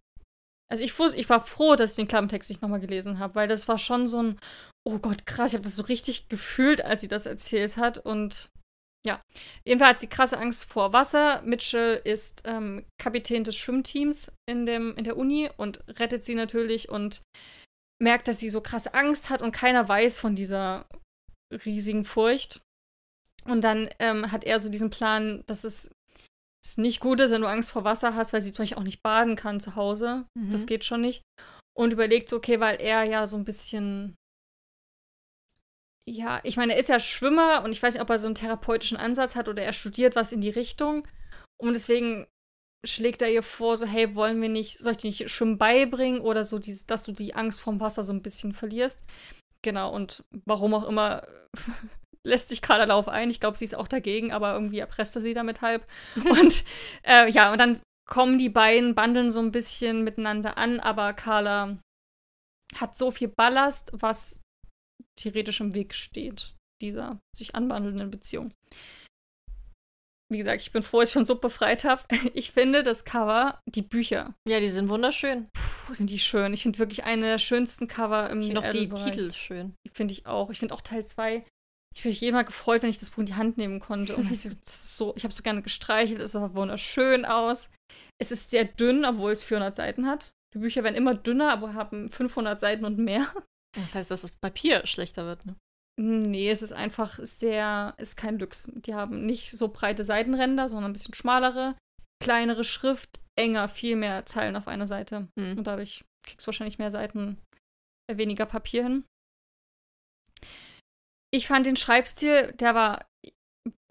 Also 0.70 0.84
ich, 0.84 0.98
wusste, 1.00 1.18
ich 1.18 1.30
war 1.30 1.40
froh, 1.40 1.76
dass 1.76 1.92
ich 1.92 1.96
den 1.98 2.10
Klappentext 2.10 2.50
nicht 2.50 2.62
nochmal 2.62 2.82
gelesen 2.82 3.20
habe, 3.20 3.36
weil 3.36 3.48
das 3.48 3.70
war 3.70 3.78
schon 3.78 4.06
so 4.06 4.22
ein, 4.22 4.40
oh 4.84 5.00
Gott, 5.00 5.26
krass, 5.26 5.52
ich 5.52 5.56
habe 5.56 5.64
das 5.64 5.78
so 5.78 5.84
richtig 5.84 6.28
gefühlt, 6.28 6.84
als 6.84 7.00
sie 7.02 7.08
das 7.08 7.26
erzählt 7.26 7.78
hat. 7.78 8.00
Und 8.00 8.50
ja, 9.08 9.22
jedenfalls 9.66 9.90
hat 9.92 10.00
sie 10.02 10.10
krasse 10.10 10.38
Angst 10.38 10.66
vor 10.66 10.92
Wasser. 10.92 11.42
Mitchell 11.44 12.02
ist 12.04 12.44
ähm, 12.46 12.86
Kapitän 13.02 13.46
des 13.46 13.56
Schwimmteams 13.56 14.34
in, 14.50 14.66
dem, 14.66 14.96
in 14.98 15.06
der 15.06 15.16
Uni 15.16 15.50
und 15.56 15.82
rettet 15.98 16.26
sie 16.26 16.36
natürlich 16.36 16.90
und 16.90 17.22
merkt, 18.04 18.28
dass 18.28 18.42
sie 18.42 18.50
so 18.50 18.60
krasse 18.60 18.94
Angst 18.94 19.30
hat 19.30 19.42
und 19.42 19.54
keiner 19.54 19.88
weiß 19.88 20.20
von 20.20 20.36
dieser 20.36 20.88
riesigen 21.66 22.04
Furcht. 22.04 22.60
Und 23.46 23.62
dann 23.62 23.90
ähm, 24.00 24.30
hat 24.34 24.44
er 24.44 24.60
so 24.60 24.68
diesen 24.68 24.90
Plan, 24.90 25.42
dass 25.46 25.64
es, 25.64 25.96
es, 26.62 26.78
nicht 26.78 27.00
gut 27.00 27.22
ist, 27.22 27.32
wenn 27.32 27.42
du 27.42 27.48
Angst 27.48 27.72
vor 27.72 27.86
Wasser 27.86 28.14
hast, 28.14 28.34
weil 28.34 28.42
sie 28.42 28.52
zum 28.52 28.64
Beispiel 28.64 28.78
auch 28.78 28.84
nicht 28.84 29.02
baden 29.02 29.38
kann 29.38 29.62
zu 29.62 29.78
Hause. 29.78 30.26
Mhm. 30.38 30.50
Das 30.50 30.66
geht 30.66 30.84
schon 30.84 31.00
nicht. 31.00 31.22
Und 31.74 31.94
überlegt 31.94 32.28
so, 32.28 32.36
okay, 32.36 32.60
weil 32.60 32.82
er 32.82 33.04
ja 33.04 33.26
so 33.26 33.38
ein 33.38 33.46
bisschen. 33.46 34.18
Ja, 36.10 36.40
ich 36.44 36.56
meine, 36.56 36.74
er 36.74 36.80
ist 36.80 36.88
ja 36.88 37.00
Schwimmer 37.00 37.64
und 37.64 37.72
ich 37.72 37.84
weiß 37.84 37.96
nicht, 37.96 38.02
ob 38.02 38.10
er 38.10 38.18
so 38.18 38.28
einen 38.28 38.36
therapeutischen 38.36 38.98
Ansatz 38.98 39.36
hat 39.36 39.50
oder 39.50 39.64
er 39.64 39.74
studiert 39.74 40.16
was 40.16 40.32
in 40.32 40.40
die 40.40 40.50
Richtung. 40.50 41.06
Und 41.58 41.74
deswegen 41.74 42.28
schlägt 42.86 43.22
er 43.22 43.30
ihr 43.30 43.44
vor, 43.44 43.76
so, 43.76 43.86
hey, 43.86 44.16
wollen 44.16 44.42
wir 44.42 44.48
nicht, 44.48 44.78
soll 44.78 44.94
ich 44.94 44.98
dir 45.00 45.08
nicht 45.08 45.30
Schwimmen 45.30 45.58
beibringen 45.58 46.22
oder 46.22 46.46
so, 46.46 46.60
dieses, 46.60 46.86
dass 46.86 47.04
du 47.04 47.12
die 47.12 47.36
Angst 47.36 47.60
vorm 47.60 47.82
Wasser 47.82 48.04
so 48.04 48.14
ein 48.14 48.22
bisschen 48.22 48.54
verlierst. 48.54 49.06
Genau, 49.64 49.94
und 49.94 50.24
warum 50.46 50.74
auch 50.74 50.88
immer 50.88 51.28
lässt 52.24 52.50
sich 52.50 52.62
Carla 52.62 52.86
darauf 52.86 53.10
ein. 53.10 53.30
Ich 53.30 53.42
glaube, 53.42 53.58
sie 53.58 53.66
ist 53.66 53.76
auch 53.76 53.88
dagegen, 53.90 54.32
aber 54.32 54.54
irgendwie 54.54 54.80
erpresst 54.80 55.16
er 55.18 55.22
sie 55.22 55.34
damit 55.34 55.62
halb. 55.62 55.86
und 56.16 56.64
äh, 57.04 57.30
ja, 57.30 57.52
und 57.52 57.58
dann 57.60 57.82
kommen 58.08 58.38
die 58.38 58.50
beiden, 58.50 58.96
bandeln 58.96 59.30
so 59.30 59.42
ein 59.42 59.52
bisschen 59.52 60.06
miteinander 60.06 60.58
an, 60.58 60.80
aber 60.80 61.12
Carla 61.12 61.78
hat 62.76 62.96
so 62.96 63.12
viel 63.12 63.28
Ballast, 63.28 63.92
was 63.94 64.40
theoretisch 65.18 65.60
im 65.60 65.74
Weg 65.74 65.94
steht, 65.94 66.56
dieser 66.82 67.20
sich 67.36 67.56
anbandelnden 67.56 68.12
Beziehung 68.12 68.54
wie 70.30 70.38
gesagt, 70.38 70.62
ich 70.62 70.72
bin 70.72 70.84
froh, 70.84 71.00
dass 71.00 71.10
ich 71.10 71.14
von 71.14 71.26
Sub 71.26 71.42
befreit 71.42 71.84
habe. 71.84 72.04
Ich 72.34 72.52
finde 72.52 72.84
das 72.84 73.06
Cover, 73.06 73.60
die 73.66 73.82
Bücher. 73.82 74.36
Ja, 74.48 74.60
die 74.60 74.68
sind 74.68 74.90
wunderschön. 74.90 75.48
Puh, 75.54 75.94
sind 75.94 76.10
die 76.10 76.20
schön. 76.20 76.54
Ich 76.54 76.64
finde 76.64 76.80
wirklich 76.80 77.04
eine 77.04 77.26
der 77.26 77.38
schönsten 77.38 77.88
Cover 77.88 78.30
im 78.30 78.42
Ich 78.42 78.48
finde 78.48 78.62
auch 78.62 78.72
die 78.72 78.90
Titel 78.90 79.32
schön. 79.34 79.74
Finde 79.92 80.14
ich 80.14 80.26
auch. 80.26 80.50
Ich 80.50 80.60
finde 80.60 80.74
auch 80.74 80.82
Teil 80.82 81.04
2. 81.04 81.42
Ich 81.96 82.04
bin 82.04 82.12
jedes 82.12 82.34
Mal 82.34 82.44
gefreut, 82.44 82.84
wenn 82.84 82.90
ich 82.90 83.00
das 83.00 83.10
Buch 83.10 83.20
in 83.20 83.26
die 83.26 83.36
Hand 83.36 83.58
nehmen 83.58 83.80
konnte. 83.80 84.16
Und 84.16 84.30
ich, 84.32 84.42
so, 84.62 85.16
ich 85.16 85.24
habe 85.24 85.34
so 85.34 85.42
gerne 85.42 85.62
gestreichelt. 85.62 86.20
Es 86.20 86.34
sah 86.34 86.56
wunderschön 86.56 87.26
aus. 87.26 87.72
Es 88.20 88.32
ist 88.32 88.50
sehr 88.50 88.66
dünn, 88.66 89.06
obwohl 89.06 89.32
es 89.32 89.44
400 89.44 89.76
Seiten 89.76 90.06
hat. 90.06 90.32
Die 90.54 90.60
Bücher 90.60 90.84
werden 90.84 90.96
immer 90.96 91.16
dünner, 91.16 91.52
aber 91.52 91.74
haben 91.74 92.10
500 92.10 92.60
Seiten 92.60 92.86
und 92.86 92.98
mehr. 92.98 93.34
Das 93.78 93.96
heißt, 93.96 94.12
dass 94.12 94.22
das 94.22 94.32
Papier 94.32 94.86
schlechter 94.86 95.26
wird, 95.26 95.46
ne? 95.46 95.56
Nee, 96.00 96.52
es 96.52 96.62
ist 96.62 96.74
einfach 96.74 97.18
sehr, 97.22 97.96
ist 97.98 98.18
kein 98.18 98.38
Lux. 98.38 98.72
Die 98.76 98.94
haben 98.94 99.26
nicht 99.26 99.52
so 99.52 99.68
breite 99.68 100.04
Seitenränder, 100.04 100.70
sondern 100.70 100.92
ein 100.92 100.94
bisschen 100.94 101.16
schmalere, 101.16 101.76
kleinere 102.24 102.64
Schrift, 102.64 103.20
enger, 103.36 103.68
viel 103.68 103.96
mehr 103.96 104.26
Zeilen 104.26 104.56
auf 104.56 104.68
einer 104.68 104.86
Seite. 104.86 105.28
Mhm. 105.36 105.58
Und 105.58 105.64
dadurch 105.66 106.06
kriegst 106.24 106.46
du 106.46 106.50
wahrscheinlich 106.50 106.78
mehr 106.78 106.92
Seiten, 106.92 107.40
äh, 108.12 108.18
weniger 108.18 108.46
Papier 108.46 108.84
hin. 108.84 109.06
Ich 111.34 111.48
fand 111.48 111.66
den 111.66 111.78
Schreibstil, 111.78 112.54
der 112.54 112.76
war 112.76 113.06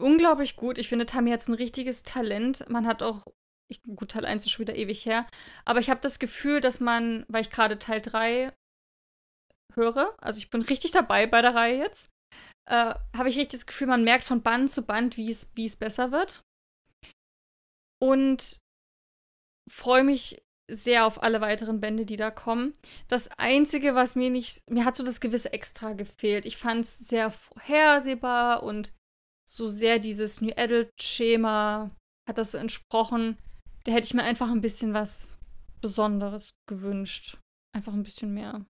unglaublich 0.01 0.55
gut. 0.55 0.79
Ich 0.79 0.89
finde, 0.89 1.07
Tammy 1.07 1.33
hat 1.33 1.41
so 1.41 1.53
ein 1.53 1.57
richtiges 1.57 2.05
Talent. 2.05 2.69
Man 2.69 2.87
hat 2.87 3.03
auch, 3.03 3.25
ich, 3.69 3.83
gut, 3.83 4.13
Teil 4.13 4.25
1 4.25 4.47
ist 4.47 4.53
schon 4.53 4.63
wieder 4.63 4.77
ewig 4.77 5.05
her, 5.05 5.27
aber 5.65 5.81
ich 5.81 5.91
habe 5.91 6.01
das 6.01 6.21
Gefühl, 6.21 6.61
dass 6.61 6.79
man, 6.79 7.27
weil 7.29 7.43
ich 7.43 7.51
gerade 7.51 7.79
Teil 7.79 8.01
3 8.01 8.53
höre, 9.75 10.15
also 10.19 10.39
ich 10.39 10.51
bin 10.51 10.63
richtig 10.63 10.93
dabei 10.93 11.27
bei 11.27 11.43
der 11.43 11.55
Reihe 11.55 11.79
jetzt, 11.79 12.09
äh, 12.69 12.95
habe 13.17 13.29
ich 13.29 13.39
richtig 13.39 13.61
das 13.61 13.67
Gefühl, 13.67 13.87
man 13.87 14.05
merkt 14.05 14.25
von 14.25 14.43
Band 14.43 14.71
zu 14.71 14.83
Band, 14.83 15.17
wie 15.17 15.31
es, 15.31 15.77
besser 15.77 16.13
wird. 16.13 16.43
Und 18.01 18.59
freue 19.71 20.05
mich 20.05 20.43
sehr 20.69 21.07
auf 21.07 21.23
alle 21.23 21.41
weiteren 21.41 21.81
Bände, 21.81 22.05
die 22.05 22.17
da 22.17 22.31
kommen. 22.31 22.75
Das 23.09 23.31
Einzige, 23.39 23.95
was 23.95 24.17
mir 24.17 24.31
nicht, 24.31 24.69
mir 24.69 24.85
hat 24.85 24.97
so 24.97 25.05
das 25.05 25.21
gewisse 25.21 25.53
Extra 25.53 25.93
gefehlt. 25.93 26.45
Ich 26.45 26.57
fand 26.57 26.85
es 26.85 26.99
sehr 26.99 27.31
vorhersehbar 27.31 28.65
und 28.65 28.93
so 29.49 29.69
sehr 29.69 30.01
dieses 30.01 30.41
New 30.41 30.53
Adult-Schema 30.57 31.89
hat 32.29 32.39
das 32.39 32.51
so 32.51 32.59
entsprochen. 32.59 33.39
Da 33.85 33.93
hätte 33.93 34.07
ich 34.07 34.15
mir 34.15 34.25
einfach 34.25 34.51
ein 34.51 34.61
bisschen 34.61 34.93
was 34.93 35.39
Besonderes 35.81 36.55
gewünscht. 36.69 37.39
Einfach 37.73 37.93
ein 37.93 38.03
bisschen 38.03 38.35
mehr 38.35 38.67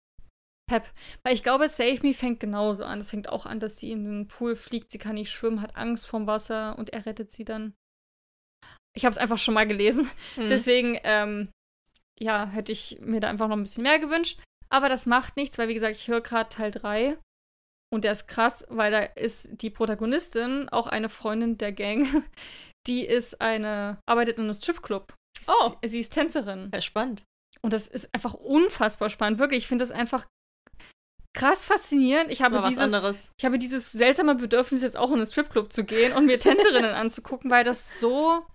Pep. 0.73 0.91
Weil 1.21 1.35
ich 1.35 1.43
glaube, 1.43 1.69
Save 1.69 1.99
Me 2.01 2.15
fängt 2.15 2.39
genauso 2.39 2.83
an. 2.83 2.97
Es 2.97 3.11
fängt 3.11 3.29
auch 3.29 3.45
an, 3.45 3.59
dass 3.59 3.77
sie 3.77 3.91
in 3.91 4.05
den 4.05 4.27
Pool 4.27 4.55
fliegt, 4.55 4.89
sie 4.89 4.97
kann 4.97 5.15
nicht 5.15 5.31
schwimmen, 5.31 5.61
hat 5.61 5.75
Angst 5.75 6.07
vorm 6.07 6.25
Wasser 6.25 6.77
und 6.79 6.89
er 6.89 7.05
rettet 7.05 7.31
sie 7.31 7.45
dann. 7.45 7.75
Ich 8.95 9.05
habe 9.05 9.11
es 9.11 9.19
einfach 9.19 9.37
schon 9.37 9.53
mal 9.53 9.67
gelesen. 9.67 10.09
Hm. 10.35 10.47
Deswegen, 10.47 10.99
ähm, 11.03 11.49
ja, 12.19 12.47
hätte 12.47 12.71
ich 12.71 12.97
mir 13.01 13.19
da 13.19 13.29
einfach 13.29 13.47
noch 13.47 13.55
ein 13.55 13.63
bisschen 13.63 13.83
mehr 13.83 13.99
gewünscht. 13.99 14.41
Aber 14.69 14.89
das 14.89 15.05
macht 15.05 15.37
nichts, 15.37 15.59
weil, 15.59 15.67
wie 15.67 15.75
gesagt, 15.75 15.95
ich 15.95 16.07
höre 16.07 16.21
gerade 16.21 16.49
Teil 16.49 16.71
3. 16.71 17.19
Und 17.91 18.03
der 18.03 18.11
ist 18.11 18.27
krass, 18.27 18.65
weil 18.69 18.91
da 18.91 19.01
ist 19.01 19.61
die 19.61 19.69
Protagonistin 19.69 20.69
auch 20.69 20.87
eine 20.87 21.09
Freundin 21.09 21.59
der 21.59 21.71
Gang. 21.71 22.07
Die 22.87 23.05
ist 23.05 23.39
eine, 23.39 23.99
arbeitet 24.05 24.39
in 24.39 24.43
einem 24.43 24.53
Stripclub. 24.53 25.13
Sie 25.37 25.43
ist, 25.43 25.49
oh. 25.49 25.73
Sie 25.85 25.99
ist 25.99 26.09
Tänzerin. 26.09 26.69
Ja, 26.73 26.81
spannend. 26.81 27.23
Und 27.61 27.71
das 27.71 27.87
ist 27.87 28.13
einfach 28.13 28.33
unfassbar 28.33 29.09
spannend. 29.09 29.39
Wirklich, 29.39 29.59
ich 29.59 29.67
finde 29.67 29.83
das 29.83 29.91
einfach 29.91 30.27
krass 31.34 31.65
faszinierend. 31.65 32.31
Ich 32.31 32.41
habe, 32.41 32.61
dieses, 32.68 33.31
ich 33.38 33.45
habe 33.45 33.60
dieses 33.60 33.91
seltsame 33.91 34.35
Bedürfnis, 34.35 34.81
jetzt 34.81 34.97
auch 34.97 35.10
in 35.10 35.18
einen 35.18 35.26
Stripclub 35.26 35.73
zu 35.73 35.84
gehen 35.84 36.14
und 36.14 36.26
mir 36.26 36.39
Tänzerinnen 36.39 36.91
anzugucken, 36.93 37.49
weil 37.49 37.64
das 37.64 37.99
so 37.99 38.45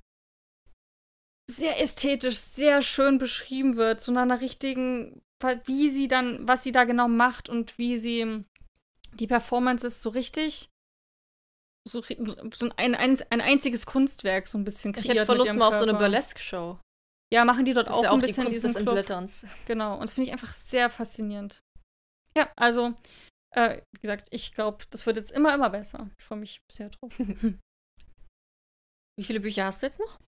sehr 1.51 1.81
ästhetisch, 1.81 2.37
sehr 2.37 2.83
schön 2.83 3.19
beschrieben 3.19 3.77
wird, 3.77 4.01
zu 4.01 4.11
einer 4.11 4.41
richtigen, 4.41 5.23
wie 5.65 5.89
sie 5.89 6.09
dann, 6.09 6.47
was 6.47 6.63
sie 6.63 6.73
da 6.73 6.85
genau 6.85 7.09
macht 7.09 7.49
und 7.49 7.79
wie 7.79 7.97
sie 7.99 8.45
die 9.15 9.27
Performances 9.27 10.03
so 10.03 10.11
richtig 10.11 10.71
so, 11.89 12.03
so 12.53 12.71
ein, 12.77 12.95
ein, 12.95 13.19
ein 13.31 13.41
einziges 13.41 13.87
Kunstwerk 13.87 14.47
so 14.47 14.59
ein 14.59 14.65
bisschen 14.65 14.93
kreiert. 14.93 15.07
Ich 15.07 15.11
hätte 15.13 15.27
voll 15.27 15.39
Lust 15.39 15.57
mal 15.57 15.69
auf 15.69 15.75
so 15.75 15.85
eine 15.85 15.95
Burlesque-Show. 15.95 16.79
Ja, 17.33 17.45
machen 17.45 17.65
die 17.65 17.75
dort 17.75 17.89
das 17.89 17.97
auch, 17.97 18.03
ja 18.03 18.11
auch 18.11 18.15
ein 18.15 18.21
bisschen 18.21 18.45
die 18.47 18.59
Kunst 18.59 18.65
des. 18.65 19.47
Genau, 19.67 19.95
und 19.95 20.03
das 20.03 20.15
finde 20.15 20.29
ich 20.29 20.33
einfach 20.33 20.53
sehr 20.53 20.89
faszinierend. 20.91 21.63
Ja, 22.37 22.53
also, 22.57 22.95
äh, 23.55 23.83
wie 23.95 24.01
gesagt, 24.01 24.29
ich 24.31 24.53
glaube, 24.53 24.85
das 24.91 25.07
wird 25.07 25.17
jetzt 25.17 25.33
immer, 25.33 25.55
immer 25.55 25.71
besser. 25.71 26.11
Ich 26.19 26.25
freue 26.25 26.39
mich 26.39 26.61
sehr 26.71 26.91
drauf. 26.91 27.19
wie 29.19 29.25
viele 29.25 29.41
Bücher 29.41 29.65
hast 29.65 29.83
du 29.83 29.87
jetzt 29.87 30.01
noch? 30.01 30.21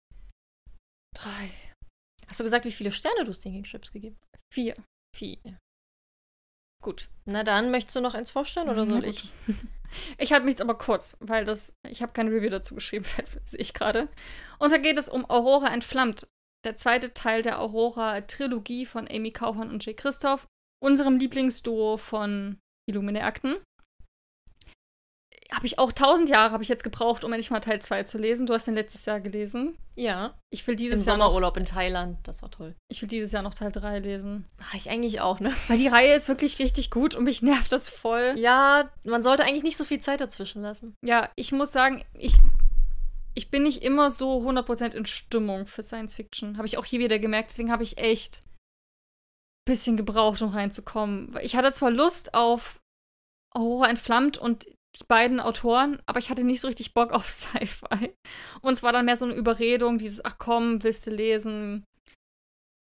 Drei. 1.15 1.51
Hast 2.29 2.41
du 2.41 2.45
gesagt, 2.45 2.65
wie 2.65 2.73
viele 2.73 2.93
Sterne 2.93 3.25
du 3.25 3.33
Singing 3.33 3.65
Ships 3.65 3.93
gegeben? 3.93 4.19
Vier. 4.53 4.75
Vier. 5.17 5.59
Gut. 6.83 7.09
Na 7.25 7.43
dann, 7.43 7.71
möchtest 7.71 7.97
du 7.97 8.01
noch 8.01 8.15
eins 8.15 8.31
vorstellen 8.31 8.69
oder 8.69 8.87
soll 8.87 9.05
ich? 9.05 9.33
Ich 10.19 10.33
halte 10.33 10.45
mich 10.45 10.53
jetzt 10.53 10.61
aber 10.61 10.77
kurz, 10.77 11.17
weil 11.21 11.47
das, 11.47 11.79
ich 11.87 12.03
habe 12.03 12.13
keine 12.13 12.31
Review 12.31 12.51
dazu 12.51 12.75
geschrieben, 12.75 13.07
sehe 13.45 13.59
ich 13.59 13.73
gerade. 13.73 14.09
Und 14.59 14.71
da 14.71 14.77
geht 14.77 14.99
es 14.99 15.09
um 15.09 15.29
Aurora 15.31 15.73
entflammt. 15.73 16.29
der 16.65 16.77
zweite 16.77 17.15
Teil 17.15 17.41
der 17.41 17.61
Aurora-Trilogie 17.61 18.85
von 18.85 19.09
Amy 19.09 19.33
Kaufmann 19.33 19.71
und 19.71 19.85
Jay 19.87 19.95
Christoph, 19.95 20.47
unserem 20.81 21.19
Lieblingsduo 21.19 21.97
von 21.97 22.59
Illumine 22.89 23.25
Akten. 23.25 23.57
Habe 25.51 25.65
ich 25.65 25.79
auch 25.79 25.93
tausend 25.93 26.29
Jahre 26.29 26.53
habe 26.53 26.63
ich 26.63 26.69
jetzt 26.69 26.85
gebraucht, 26.85 27.25
um 27.25 27.33
endlich 27.33 27.51
mal 27.51 27.61
Teil 27.61 27.81
2 27.81 28.03
zu 28.03 28.19
lesen. 28.19 28.47
Du 28.47 28.53
hast 28.53 28.67
den 28.67 28.75
letztes 28.75 29.07
Jahr 29.07 29.19
gelesen. 29.19 29.79
Ja. 29.97 30.35
Ich 30.51 30.67
will 30.67 30.77
dieses 30.77 31.01
Im 31.01 31.07
Jahr 31.07 31.17
noch, 31.17 31.25
Sommerurlaub 31.27 31.57
in 31.57 31.65
Thailand. 31.65 32.19
Das 32.25 32.43
war 32.43 32.51
toll. 32.51 32.75
ich 32.91 33.01
will 33.01 33.09
dieses 33.09 33.33
Jahr 33.33 33.43
noch 33.43 33.55
Teil 33.55 33.73
3 33.73 34.01
lesen. 34.01 34.47
Ach, 34.61 34.75
ich 34.75 34.91
eigentlich 34.91 35.23
auch, 35.23 35.41
ne? 35.41 35.55
Weil 35.69 35.79
die 35.79 35.89
Reihe 35.89 36.15
ist 36.15 36.29
wirklich 36.29 36.59
richtig 36.59 36.91
gut 36.91 37.15
und 37.15 37.25
mich 37.25 37.41
nervt 37.43 37.73
das 37.73 37.89
voll. 37.89 38.35
Ja, 38.37 38.91
man 39.05 39.23
sollte 39.23 39.45
eigentlich 39.45 39.63
nicht 39.63 39.79
so 39.79 39.85
viel 39.85 40.01
Zeit 40.01 40.21
dazwischen 40.21 40.61
lassen. 40.61 40.95
Ja, 41.03 41.31
ich 41.35 41.51
muss 41.53 41.73
sagen, 41.73 42.05
ich, 42.13 42.35
ich 43.35 43.51
bin 43.51 43.63
nicht 43.63 43.83
immer 43.83 44.11
so 44.11 44.43
100% 44.43 44.95
in 44.95 45.07
Stimmung 45.07 45.67
für 45.67 45.83
Science 45.83 46.15
Fiction. 46.15 46.59
Habe 46.59 46.67
ich 46.67 46.77
auch 46.77 46.85
hier 46.85 47.01
wieder 47.01 47.19
gemerkt. 47.19 47.51
Deswegen 47.51 47.73
habe 47.73 47.85
ich 47.85 47.97
echt 47.97 48.43
bisschen 49.69 49.97
gebraucht, 49.97 50.43
um 50.43 50.51
reinzukommen. 50.51 51.37
Ich 51.43 51.57
hatte 51.57 51.73
zwar 51.73 51.91
Lust 51.91 52.35
auf 52.35 52.81
Aurora 53.55 53.89
entflammt 53.89 54.39
und 54.39 54.67
die 54.97 55.05
beiden 55.07 55.39
Autoren, 55.39 56.03
aber 56.07 56.19
ich 56.19 56.31
hatte 56.31 56.45
nicht 56.45 56.61
so 56.61 56.69
richtig 56.69 56.95
Bock 56.95 57.13
auf 57.13 57.29
Sci-Fi. 57.29 58.15
Und 58.63 58.73
es 58.73 58.83
war 58.83 58.93
dann 58.93 59.05
mehr 59.05 59.17
so 59.17 59.25
eine 59.25 59.35
Überredung, 59.35 59.99
dieses, 59.99 60.25
ach 60.25 60.39
komm, 60.39 60.83
willst 60.83 61.07
du 61.07 61.11
lesen? 61.11 61.85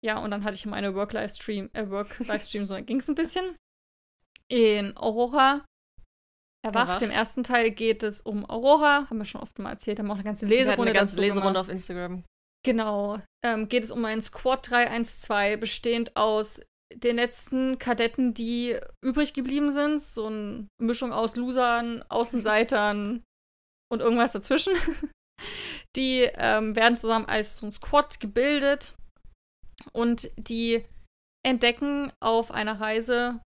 Ja, 0.04 0.20
und 0.20 0.32
dann 0.32 0.44
hatte 0.44 0.56
ich 0.56 0.66
meine 0.66 0.96
Work-Livestream, 0.96 1.70
äh, 1.74 1.90
Work-Livestream, 1.90 2.66
so 2.66 2.82
ging 2.84 3.00
es 3.00 3.08
ein 3.08 3.16
bisschen. 3.16 3.56
In 4.50 4.96
Aurora 4.96 5.66
Erwacht. 6.66 6.90
Erwacht. 6.90 7.02
Im 7.02 7.12
ersten 7.12 7.44
Teil 7.44 7.72
geht 7.72 8.04
es 8.04 8.22
um 8.22 8.50
Aurora, 8.50 9.08
haben 9.10 9.18
wir 9.18 9.26
schon 9.26 9.42
oft 9.42 9.60
mal 9.60 9.72
erzählt, 9.72 10.00
haben 10.00 10.08
wir 10.08 10.14
auch 10.14 10.18
eine 10.18 10.24
ganze 10.24 10.46
Leserunde 10.46 10.92
eine 10.92 10.94
ganze 10.94 11.20
Leserunde 11.20 11.60
auf 11.60 11.70
Instagram. 11.70 12.24
Genau. 12.66 13.22
Ähm, 13.46 13.70
geht 13.70 13.84
es 13.84 13.92
um 13.92 14.04
einen 14.06 14.22
Squad 14.22 14.70
312, 14.70 15.60
bestehend 15.60 16.16
aus 16.18 16.62
den 16.94 17.18
letzten 17.18 17.78
Kadetten, 17.78 18.34
die 18.34 18.80
übrig 19.04 19.34
geblieben 19.34 19.72
sind. 19.72 20.00
So 20.00 20.28
eine 20.28 20.68
Mischung 20.82 21.14
aus 21.14 21.36
Losern, 21.36 22.04
Außenseitern 22.10 23.24
und 23.92 24.00
irgendwas 24.00 24.32
dazwischen. 24.32 24.74
Die 25.96 26.30
ähm, 26.34 26.76
werden 26.76 26.96
zusammen 26.96 27.26
als 27.26 27.58
so 27.58 27.68
ein 27.68 27.72
Squad 27.72 28.20
gebildet 28.20 28.96
und 29.94 30.32
die 30.38 30.84
entdecken 31.46 32.12
auf 32.20 32.52
einer 32.52 32.80
Reise 32.80 33.42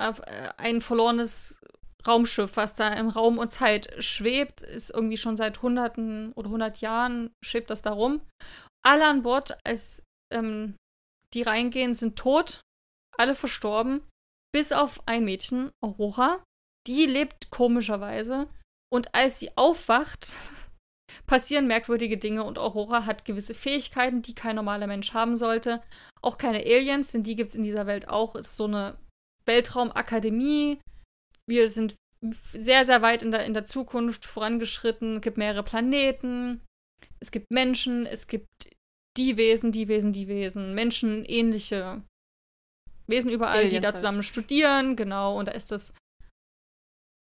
auf, 0.00 0.20
äh, 0.20 0.50
ein 0.56 0.80
verlorenes 0.80 1.60
Raumschiff, 2.06 2.56
was 2.56 2.74
da 2.74 2.92
im 2.94 3.08
Raum 3.08 3.38
und 3.38 3.50
Zeit 3.50 4.02
schwebt, 4.02 4.62
ist 4.62 4.90
irgendwie 4.90 5.16
schon 5.16 5.36
seit 5.36 5.62
Hunderten 5.62 6.32
oder 6.32 6.50
hundert 6.50 6.80
Jahren 6.80 7.30
schwebt 7.44 7.70
das 7.70 7.82
da 7.82 7.92
rum. 7.92 8.20
Alle 8.84 9.06
an 9.06 9.22
Bord, 9.22 9.56
als 9.64 10.02
ähm, 10.32 10.76
die 11.34 11.42
reingehen, 11.42 11.94
sind 11.94 12.16
tot, 12.16 12.60
alle 13.16 13.34
verstorben, 13.34 14.02
bis 14.52 14.72
auf 14.72 15.06
ein 15.06 15.24
Mädchen, 15.24 15.70
Aurora. 15.82 16.42
Die 16.86 17.06
lebt 17.06 17.50
komischerweise 17.50 18.48
und 18.92 19.14
als 19.14 19.38
sie 19.38 19.56
aufwacht, 19.56 20.36
passieren 21.26 21.66
merkwürdige 21.66 22.18
Dinge 22.18 22.44
und 22.44 22.58
Aurora 22.58 23.06
hat 23.06 23.24
gewisse 23.24 23.54
Fähigkeiten, 23.54 24.22
die 24.22 24.34
kein 24.34 24.56
normaler 24.56 24.86
Mensch 24.86 25.14
haben 25.14 25.36
sollte. 25.36 25.82
Auch 26.20 26.38
keine 26.38 26.58
Aliens, 26.58 27.12
denn 27.12 27.22
die 27.22 27.36
gibt 27.36 27.50
es 27.50 27.56
in 27.56 27.62
dieser 27.62 27.86
Welt 27.86 28.08
auch. 28.08 28.34
Es 28.34 28.48
ist 28.48 28.56
so 28.56 28.64
eine 28.64 28.98
Weltraumakademie. 29.46 30.80
Wir 31.48 31.68
sind 31.68 31.96
sehr, 32.52 32.84
sehr 32.84 33.02
weit 33.02 33.22
in 33.22 33.32
der, 33.32 33.44
in 33.44 33.54
der 33.54 33.64
Zukunft 33.64 34.26
vorangeschritten. 34.26 35.16
Es 35.16 35.22
gibt 35.22 35.38
mehrere 35.38 35.64
Planeten. 35.64 36.60
Es 37.18 37.32
gibt 37.32 37.50
Menschen. 37.50 38.06
Es 38.06 38.28
gibt 38.28 38.46
die 39.16 39.36
Wesen, 39.36 39.72
die 39.72 39.88
Wesen, 39.88 40.12
die 40.12 40.28
Wesen. 40.28 40.74
Menschen, 40.74 41.24
ähnliche 41.24 42.02
Wesen 43.06 43.30
überall, 43.30 43.62
die 43.62 43.76
Aliens 43.76 43.82
da 43.82 43.88
halt. 43.88 43.96
zusammen 43.96 44.22
studieren. 44.22 44.96
Genau. 44.96 45.38
Und 45.38 45.46
da 45.46 45.52
ist 45.52 45.70
das. 45.70 45.94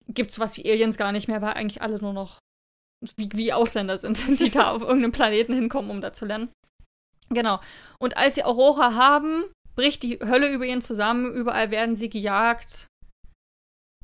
Gibt 0.08 0.30
es 0.30 0.38
was 0.38 0.56
wie 0.56 0.70
Aliens 0.70 0.96
gar 0.96 1.12
nicht 1.12 1.26
mehr, 1.26 1.42
weil 1.42 1.54
eigentlich 1.54 1.82
alle 1.82 1.98
nur 1.98 2.12
noch 2.12 2.38
wie, 3.16 3.28
wie 3.32 3.52
Ausländer 3.52 3.98
sind, 3.98 4.40
die 4.40 4.50
da 4.50 4.70
auf 4.70 4.82
irgendeinem 4.82 5.12
Planeten 5.12 5.52
hinkommen, 5.52 5.90
um 5.90 6.00
da 6.00 6.12
zu 6.12 6.26
lernen. 6.26 6.50
Genau. 7.28 7.60
Und 7.98 8.16
als 8.16 8.36
sie 8.36 8.44
Aurora 8.44 8.94
haben, 8.94 9.44
bricht 9.74 10.02
die 10.02 10.18
Hölle 10.20 10.52
über 10.52 10.64
ihnen 10.64 10.80
zusammen. 10.80 11.32
Überall 11.32 11.70
werden 11.70 11.96
sie 11.96 12.08
gejagt, 12.08 12.86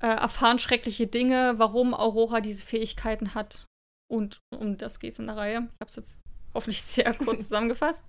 äh, 0.02 0.09
erfahren 0.09 0.59
schreckliche 0.59 1.06
Dinge, 1.06 1.54
warum 1.59 1.94
Aurora 1.94 2.40
diese 2.40 2.64
Fähigkeiten 2.64 3.34
hat. 3.34 3.66
Und 4.10 4.40
um 4.54 4.76
das 4.76 5.00
geht 5.00 5.12
es 5.12 5.18
in 5.18 5.26
der 5.26 5.36
Reihe. 5.36 5.59
Ich 5.59 5.80
habe 5.80 5.88
es 5.88 5.96
jetzt 5.96 6.20
hoffentlich 6.55 6.83
sehr 6.83 7.12
kurz 7.15 7.43
zusammengefasst. 7.45 8.05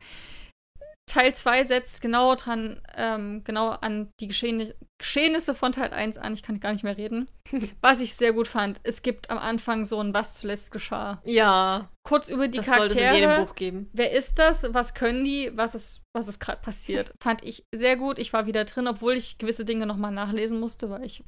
Teil 1.06 1.36
2 1.36 1.66
setzt 1.66 2.02
genau 2.02 2.34
dran, 2.36 2.82
ähm, 2.96 3.44
genau 3.44 3.70
an 3.72 4.10
die 4.22 4.28
Geschehni 4.30 4.74
Geschehnisse 4.98 5.54
von 5.54 5.74
Teil 5.74 5.92
1 5.92 6.18
an. 6.18 6.34
Ich 6.34 6.44
kann 6.44 6.62
gar 6.62 6.72
nicht 6.72 6.84
mehr 6.86 6.96
reden. 6.98 7.28
Was 7.82 8.00
ich 8.00 8.16
sehr 8.16 8.32
gut 8.32 8.48
fand, 8.48 8.80
es 8.84 9.02
gibt 9.02 9.30
am 9.30 9.38
Anfang 9.38 9.84
so 9.84 10.00
ein 10.00 10.14
Was 10.14 10.36
zuletzt 10.36 10.72
geschah. 10.72 11.22
Ja, 11.26 11.90
Kurz 12.08 12.30
über 12.30 12.48
die 12.48 12.58
das 12.60 12.68
sollte 12.68 12.86
es 12.86 12.92
in 12.94 13.00
Charaktere. 13.00 13.32
jedem 13.34 13.46
Buch 13.46 13.56
geben. 13.56 13.90
Wer 13.92 14.12
ist 14.12 14.40
das? 14.40 14.74
Was 14.74 14.94
können 14.94 15.26
die? 15.26 15.52
Was 15.56 15.76
ist, 15.76 16.02
was 16.16 16.30
ist 16.30 16.40
gerade 16.40 16.62
passiert? 16.62 17.14
Fand 17.22 17.44
ich 17.44 17.64
sehr 17.76 17.98
gut. 17.98 18.18
Ich 18.18 18.32
war 18.32 18.48
wieder 18.48 18.64
drin, 18.64 18.88
obwohl 18.88 19.16
ich 19.18 19.38
gewisse 19.38 19.66
Dinge 19.66 19.86
nochmal 19.86 20.12
nachlesen 20.12 20.60
musste, 20.60 20.90
weil 20.90 21.04
ich 21.06 21.22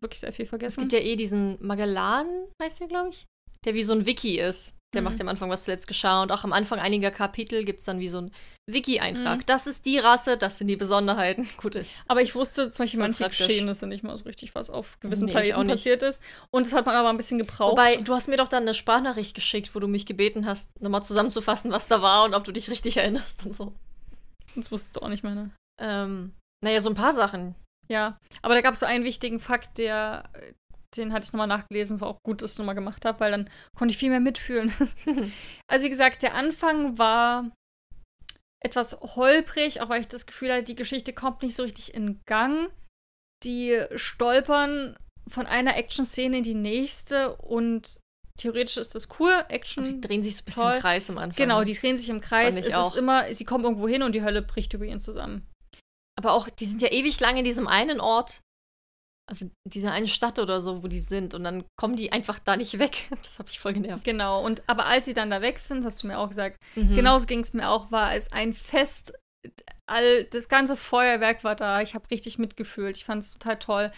wirklich 0.00 0.20
sehr 0.20 0.32
viel 0.32 0.44
Es 0.44 0.48
vergessen. 0.48 0.80
gibt 0.80 0.94
ja 0.94 1.00
eh 1.00 1.14
diesen 1.14 1.58
Magellan, 1.64 2.26
heißt 2.60 2.80
der, 2.80 2.88
glaube 2.88 3.10
ich, 3.10 3.26
der 3.66 3.74
wie 3.74 3.82
so 3.84 3.92
ein 3.92 4.06
Wiki 4.06 4.40
ist. 4.40 4.74
Der 4.94 5.02
Mhm. 5.02 5.04
macht 5.08 5.16
ja 5.18 5.22
am 5.22 5.28
Anfang 5.28 5.50
was 5.50 5.64
zuletzt 5.64 5.86
geschah 5.86 6.22
und 6.22 6.32
auch 6.32 6.44
am 6.44 6.52
Anfang 6.52 6.78
einiger 6.78 7.10
Kapitel 7.10 7.64
gibt 7.64 7.80
es 7.80 7.84
dann 7.84 7.98
wie 8.00 8.08
so 8.08 8.18
ein 8.22 8.32
Wiki-Eintrag. 8.70 9.38
Mhm. 9.40 9.46
Das 9.46 9.66
ist 9.66 9.84
die 9.86 9.98
Rasse, 9.98 10.36
das 10.38 10.58
sind 10.58 10.68
die 10.68 10.76
Besonderheiten. 10.76 11.48
Gut 11.58 11.74
ist. 11.74 12.00
aber 12.08 12.22
ich 12.22 12.34
wusste 12.34 12.70
zum 12.70 12.84
Beispiel 12.84 13.00
manche 13.00 13.24
praktisch. 13.24 13.46
Geschehnisse 13.46 13.86
nicht 13.86 14.02
mal 14.02 14.16
so 14.16 14.24
richtig, 14.24 14.54
was 14.54 14.70
auf 14.70 14.98
gewissen 15.00 15.26
Nee, 15.26 15.32
Planeten 15.32 15.60
nicht. 15.66 15.76
passiert 15.76 16.02
ist. 16.02 16.22
Und 16.50 16.64
das 16.66 16.72
hat 16.72 16.86
man 16.86 16.94
aber 16.94 17.10
ein 17.10 17.16
bisschen 17.16 17.38
gebraucht. 17.38 17.72
Wobei, 17.72 17.96
du 17.96 18.14
hast 18.14 18.28
mir 18.28 18.36
doch 18.36 18.48
dann 18.48 18.62
eine 18.62 18.74
Sprachnachricht 18.74 19.34
geschickt, 19.34 19.74
wo 19.74 19.80
du 19.80 19.88
mich 19.88 20.06
gebeten 20.06 20.46
hast, 20.46 20.70
nochmal 20.80 21.02
zusammenzufassen, 21.04 21.70
was 21.72 21.88
da 21.88 22.00
war 22.00 22.24
und 22.24 22.34
ob 22.34 22.44
du 22.44 22.52
dich 22.52 22.70
richtig 22.70 22.96
erinnerst 22.96 23.44
und 23.44 23.54
so. 23.54 23.72
das 24.56 24.70
wusstest 24.72 24.96
du 24.96 25.00
auch 25.02 25.08
nicht 25.08 25.24
mehr, 25.24 25.34
ne? 25.34 25.50
Ähm, 25.80 26.32
naja, 26.64 26.80
so 26.80 26.88
ein 26.88 26.94
paar 26.94 27.12
Sachen. 27.12 27.54
Ja, 27.88 28.16
aber 28.40 28.54
da 28.54 28.62
gab 28.62 28.72
es 28.74 28.80
so 28.80 28.86
einen 28.86 29.04
wichtigen 29.04 29.40
Fakt, 29.40 29.76
der, 29.76 30.24
den 30.96 31.12
hatte 31.12 31.26
ich 31.26 31.32
nochmal 31.32 31.46
nachgelesen, 31.46 32.00
war 32.00 32.08
auch 32.08 32.22
gut, 32.22 32.42
dass 32.42 32.52
ich 32.52 32.58
nochmal 32.58 32.74
gemacht 32.74 33.04
habe, 33.04 33.20
weil 33.20 33.30
dann 33.30 33.50
konnte 33.76 33.92
ich 33.92 33.98
viel 33.98 34.10
mehr 34.10 34.20
mitfühlen. 34.20 34.72
also 35.68 35.84
wie 35.84 35.90
gesagt, 35.90 36.22
der 36.22 36.34
Anfang 36.34 36.98
war 36.98 37.50
etwas 38.64 38.98
holprig, 39.00 39.80
auch 39.80 39.88
weil 39.88 40.00
ich 40.00 40.08
das 40.08 40.26
Gefühl 40.26 40.52
hatte, 40.52 40.64
die 40.64 40.74
Geschichte 40.74 41.12
kommt 41.12 41.42
nicht 41.42 41.54
so 41.54 41.62
richtig 41.62 41.94
in 41.94 42.20
Gang. 42.26 42.70
Die 43.44 43.78
stolpern 43.94 44.96
von 45.28 45.46
einer 45.46 45.76
Action-Szene 45.76 46.38
in 46.38 46.42
die 46.42 46.54
nächste 46.54 47.36
und 47.36 48.00
theoretisch 48.38 48.76
ist 48.76 48.94
das 48.94 49.08
cool, 49.18 49.32
Und 49.32 49.50
Action. 49.50 49.84
die 49.84 50.00
drehen 50.00 50.22
sich 50.22 50.36
so 50.36 50.42
ein 50.42 50.44
bisschen 50.46 50.62
toll. 50.62 50.74
im 50.74 50.80
Kreis 50.80 51.10
am 51.10 51.18
Anfang. 51.18 51.36
Genau, 51.36 51.62
die 51.62 51.74
drehen 51.74 51.96
sich 51.96 52.08
im 52.08 52.20
Kreis. 52.20 52.56
Es 52.56 52.72
auch. 52.74 52.92
ist 52.92 52.98
immer, 52.98 53.32
sie 53.32 53.44
kommen 53.44 53.64
irgendwo 53.64 53.86
hin 53.86 54.02
und 54.02 54.14
die 54.14 54.22
Hölle 54.22 54.42
bricht 54.42 54.72
über 54.74 54.84
ihnen 54.84 55.00
zusammen. 55.00 55.46
Aber 56.16 56.32
auch, 56.32 56.48
die 56.48 56.66
sind 56.66 56.82
ja 56.82 56.90
ewig 56.90 57.20
lang 57.20 57.36
in 57.36 57.44
diesem 57.44 57.66
einen 57.66 58.00
Ort. 58.00 58.40
Also 59.26 59.46
in 59.46 59.52
dieser 59.66 59.92
einen 59.92 60.06
Stadt 60.06 60.38
oder 60.38 60.60
so, 60.60 60.82
wo 60.82 60.86
die 60.88 61.00
sind. 61.00 61.32
Und 61.32 61.44
dann 61.44 61.64
kommen 61.78 61.96
die 61.96 62.12
einfach 62.12 62.38
da 62.38 62.56
nicht 62.56 62.78
weg. 62.78 63.08
Das 63.22 63.38
hat 63.38 63.46
mich 63.46 63.58
voll 63.58 63.72
genervt. 63.72 64.04
Genau, 64.04 64.44
und 64.44 64.62
aber 64.68 64.86
als 64.86 65.06
sie 65.06 65.14
dann 65.14 65.30
da 65.30 65.40
weg 65.40 65.58
sind, 65.58 65.84
hast 65.84 66.02
du 66.02 66.06
mir 66.06 66.18
auch 66.18 66.28
gesagt, 66.28 66.58
Mhm. 66.76 66.94
Genauso 66.94 67.26
ging 67.26 67.40
es 67.40 67.52
mir 67.52 67.68
auch, 67.68 67.90
war 67.90 68.14
es 68.14 68.32
ein 68.32 68.52
Fest. 68.52 69.14
All, 69.86 70.24
das 70.24 70.48
ganze 70.48 70.76
Feuerwerk 70.76 71.44
war 71.44 71.54
da. 71.54 71.80
Ich 71.82 71.94
habe 71.94 72.10
richtig 72.10 72.38
mitgefühlt. 72.38 72.96
Ich 72.96 73.04
fand 73.04 73.22
es 73.22 73.32
total 73.32 73.58
toll. 73.58 73.90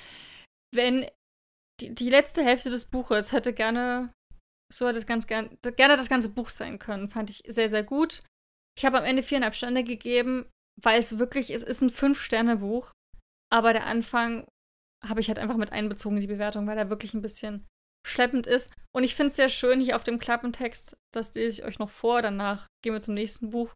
Wenn 0.74 1.06
die, 1.80 1.94
die 1.94 2.10
letzte 2.10 2.42
Hälfte 2.44 2.70
des 2.70 2.86
Buches 2.86 3.32
hätte 3.32 3.52
gerne, 3.52 4.12
so 4.72 4.86
hätte 4.86 4.98
es 4.98 5.06
ganz 5.06 5.26
gern, 5.26 5.56
gerne 5.76 5.96
das 5.96 6.08
ganze 6.08 6.30
Buch 6.30 6.48
sein 6.48 6.78
können, 6.78 7.08
fand 7.08 7.30
ich 7.30 7.42
sehr, 7.46 7.68
sehr 7.70 7.82
gut. 7.84 8.24
Ich 8.76 8.84
habe 8.84 8.98
am 8.98 9.04
Ende 9.04 9.22
viereinhalb 9.22 9.54
Sterne 9.54 9.84
gegeben, 9.84 10.46
weil 10.82 10.98
es 10.98 11.18
wirklich, 11.18 11.50
es 11.50 11.62
ist 11.62 11.82
ein 11.82 11.90
Fünf-Sterne-Buch. 11.90 12.90
Aber 13.52 13.72
der 13.72 13.86
Anfang 13.86 14.46
habe 15.04 15.20
ich 15.20 15.28
halt 15.28 15.38
einfach 15.38 15.56
mit 15.56 15.72
einbezogen, 15.72 16.20
die 16.20 16.26
Bewertung, 16.26 16.66
weil 16.66 16.78
er 16.78 16.90
wirklich 16.90 17.14
ein 17.14 17.22
bisschen 17.22 17.66
schleppend 18.06 18.46
ist. 18.46 18.72
Und 18.94 19.04
ich 19.04 19.14
finde 19.14 19.28
es 19.28 19.36
sehr 19.36 19.48
schön 19.48 19.80
hier 19.80 19.96
auf 19.96 20.04
dem 20.04 20.18
Klappentext, 20.18 20.96
das 21.12 21.34
lese 21.34 21.60
ich 21.60 21.66
euch 21.66 21.78
noch 21.78 21.90
vor, 21.90 22.22
danach 22.22 22.66
gehen 22.82 22.92
wir 22.92 23.00
zum 23.00 23.14
nächsten 23.14 23.50
Buch. 23.50 23.72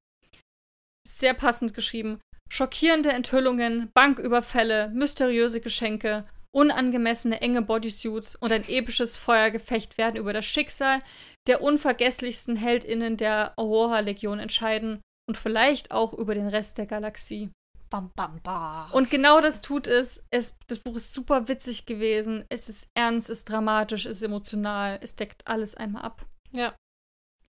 Sehr 1.06 1.34
passend 1.34 1.74
geschrieben. 1.74 2.20
Schockierende 2.50 3.10
Enthüllungen, 3.12 3.90
Banküberfälle, 3.94 4.88
mysteriöse 4.88 5.60
Geschenke, 5.60 6.26
unangemessene 6.52 7.40
enge 7.40 7.62
Bodysuits 7.62 8.36
und 8.36 8.52
ein 8.52 8.68
episches 8.68 9.16
Feuergefecht 9.16 9.98
werden 9.98 10.16
über 10.16 10.32
das 10.32 10.46
Schicksal 10.46 11.00
der 11.46 11.62
unvergesslichsten 11.62 12.56
HeldInnen 12.56 13.16
der 13.16 13.54
Aurora-Legion 13.56 14.40
entscheiden 14.40 15.00
und 15.28 15.36
vielleicht 15.36 15.90
auch 15.90 16.12
über 16.12 16.34
den 16.34 16.48
Rest 16.48 16.78
der 16.78 16.86
Galaxie. 16.86 17.50
Bam, 17.90 18.12
bam, 18.14 18.40
bam. 18.42 18.90
Und 18.92 19.10
genau 19.10 19.40
das 19.40 19.62
tut 19.62 19.86
es. 19.86 20.24
es. 20.30 20.56
Das 20.68 20.78
Buch 20.78 20.94
ist 20.94 21.12
super 21.12 21.48
witzig 21.48 21.86
gewesen. 21.86 22.44
Es 22.48 22.68
ist 22.68 22.88
ernst, 22.94 23.28
ist 23.28 23.48
dramatisch, 23.48 24.06
ist 24.06 24.22
emotional. 24.22 24.98
Es 25.02 25.16
deckt 25.16 25.46
alles 25.46 25.74
einmal 25.74 26.02
ab. 26.02 26.24
ja. 26.52 26.74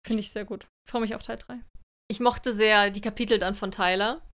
Finde 0.08 0.22
ich 0.22 0.32
sehr 0.32 0.46
gut. 0.46 0.66
Freue 0.90 1.02
mich 1.02 1.14
auf 1.14 1.24
Teil 1.24 1.38
3. 1.38 1.60
ich 2.10 2.22
mochte 2.22 2.54
sehr 2.54 2.90
die 2.90 3.02
Kapitel 3.02 3.38
dann 3.38 3.54
von 3.54 3.70
Tyler, 3.70 4.26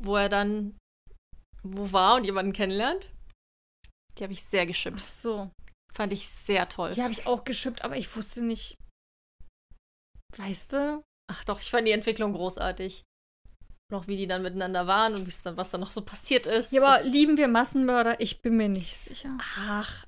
wo 0.00 0.16
er 0.16 0.28
dann 0.28 0.76
wo 1.62 1.92
war 1.92 2.16
und 2.16 2.24
jemanden 2.24 2.52
kennenlernt. 2.52 3.08
Die 4.18 4.24
habe 4.24 4.32
ich 4.32 4.42
sehr 4.42 4.66
geschippt. 4.66 4.98
Ach 5.00 5.08
so. 5.08 5.50
Fand 5.94 6.12
ich 6.12 6.28
sehr 6.28 6.68
toll. 6.68 6.92
Die 6.92 7.02
habe 7.02 7.12
ich 7.12 7.26
auch 7.26 7.44
geschippt, 7.44 7.84
aber 7.84 7.96
ich 7.96 8.14
wusste 8.16 8.44
nicht. 8.44 8.76
Weißt 10.36 10.72
du? 10.72 11.02
Ach 11.30 11.44
doch, 11.44 11.60
ich 11.60 11.70
fand 11.70 11.86
die 11.86 11.92
Entwicklung 11.92 12.32
großartig. 12.32 13.04
Noch 13.92 14.08
wie 14.08 14.16
die 14.16 14.26
dann 14.26 14.42
miteinander 14.42 14.86
waren 14.86 15.14
und 15.14 15.46
dann, 15.46 15.56
was 15.58 15.70
dann 15.70 15.82
noch 15.82 15.90
so 15.90 16.00
passiert 16.00 16.46
ist. 16.46 16.72
Ja, 16.72 16.82
aber 16.82 17.04
lieben 17.04 17.36
wir 17.36 17.46
Massenmörder? 17.46 18.20
Ich 18.20 18.40
bin 18.40 18.56
mir 18.56 18.70
nicht 18.70 18.96
sicher. 18.96 19.36
Ach. 19.68 20.06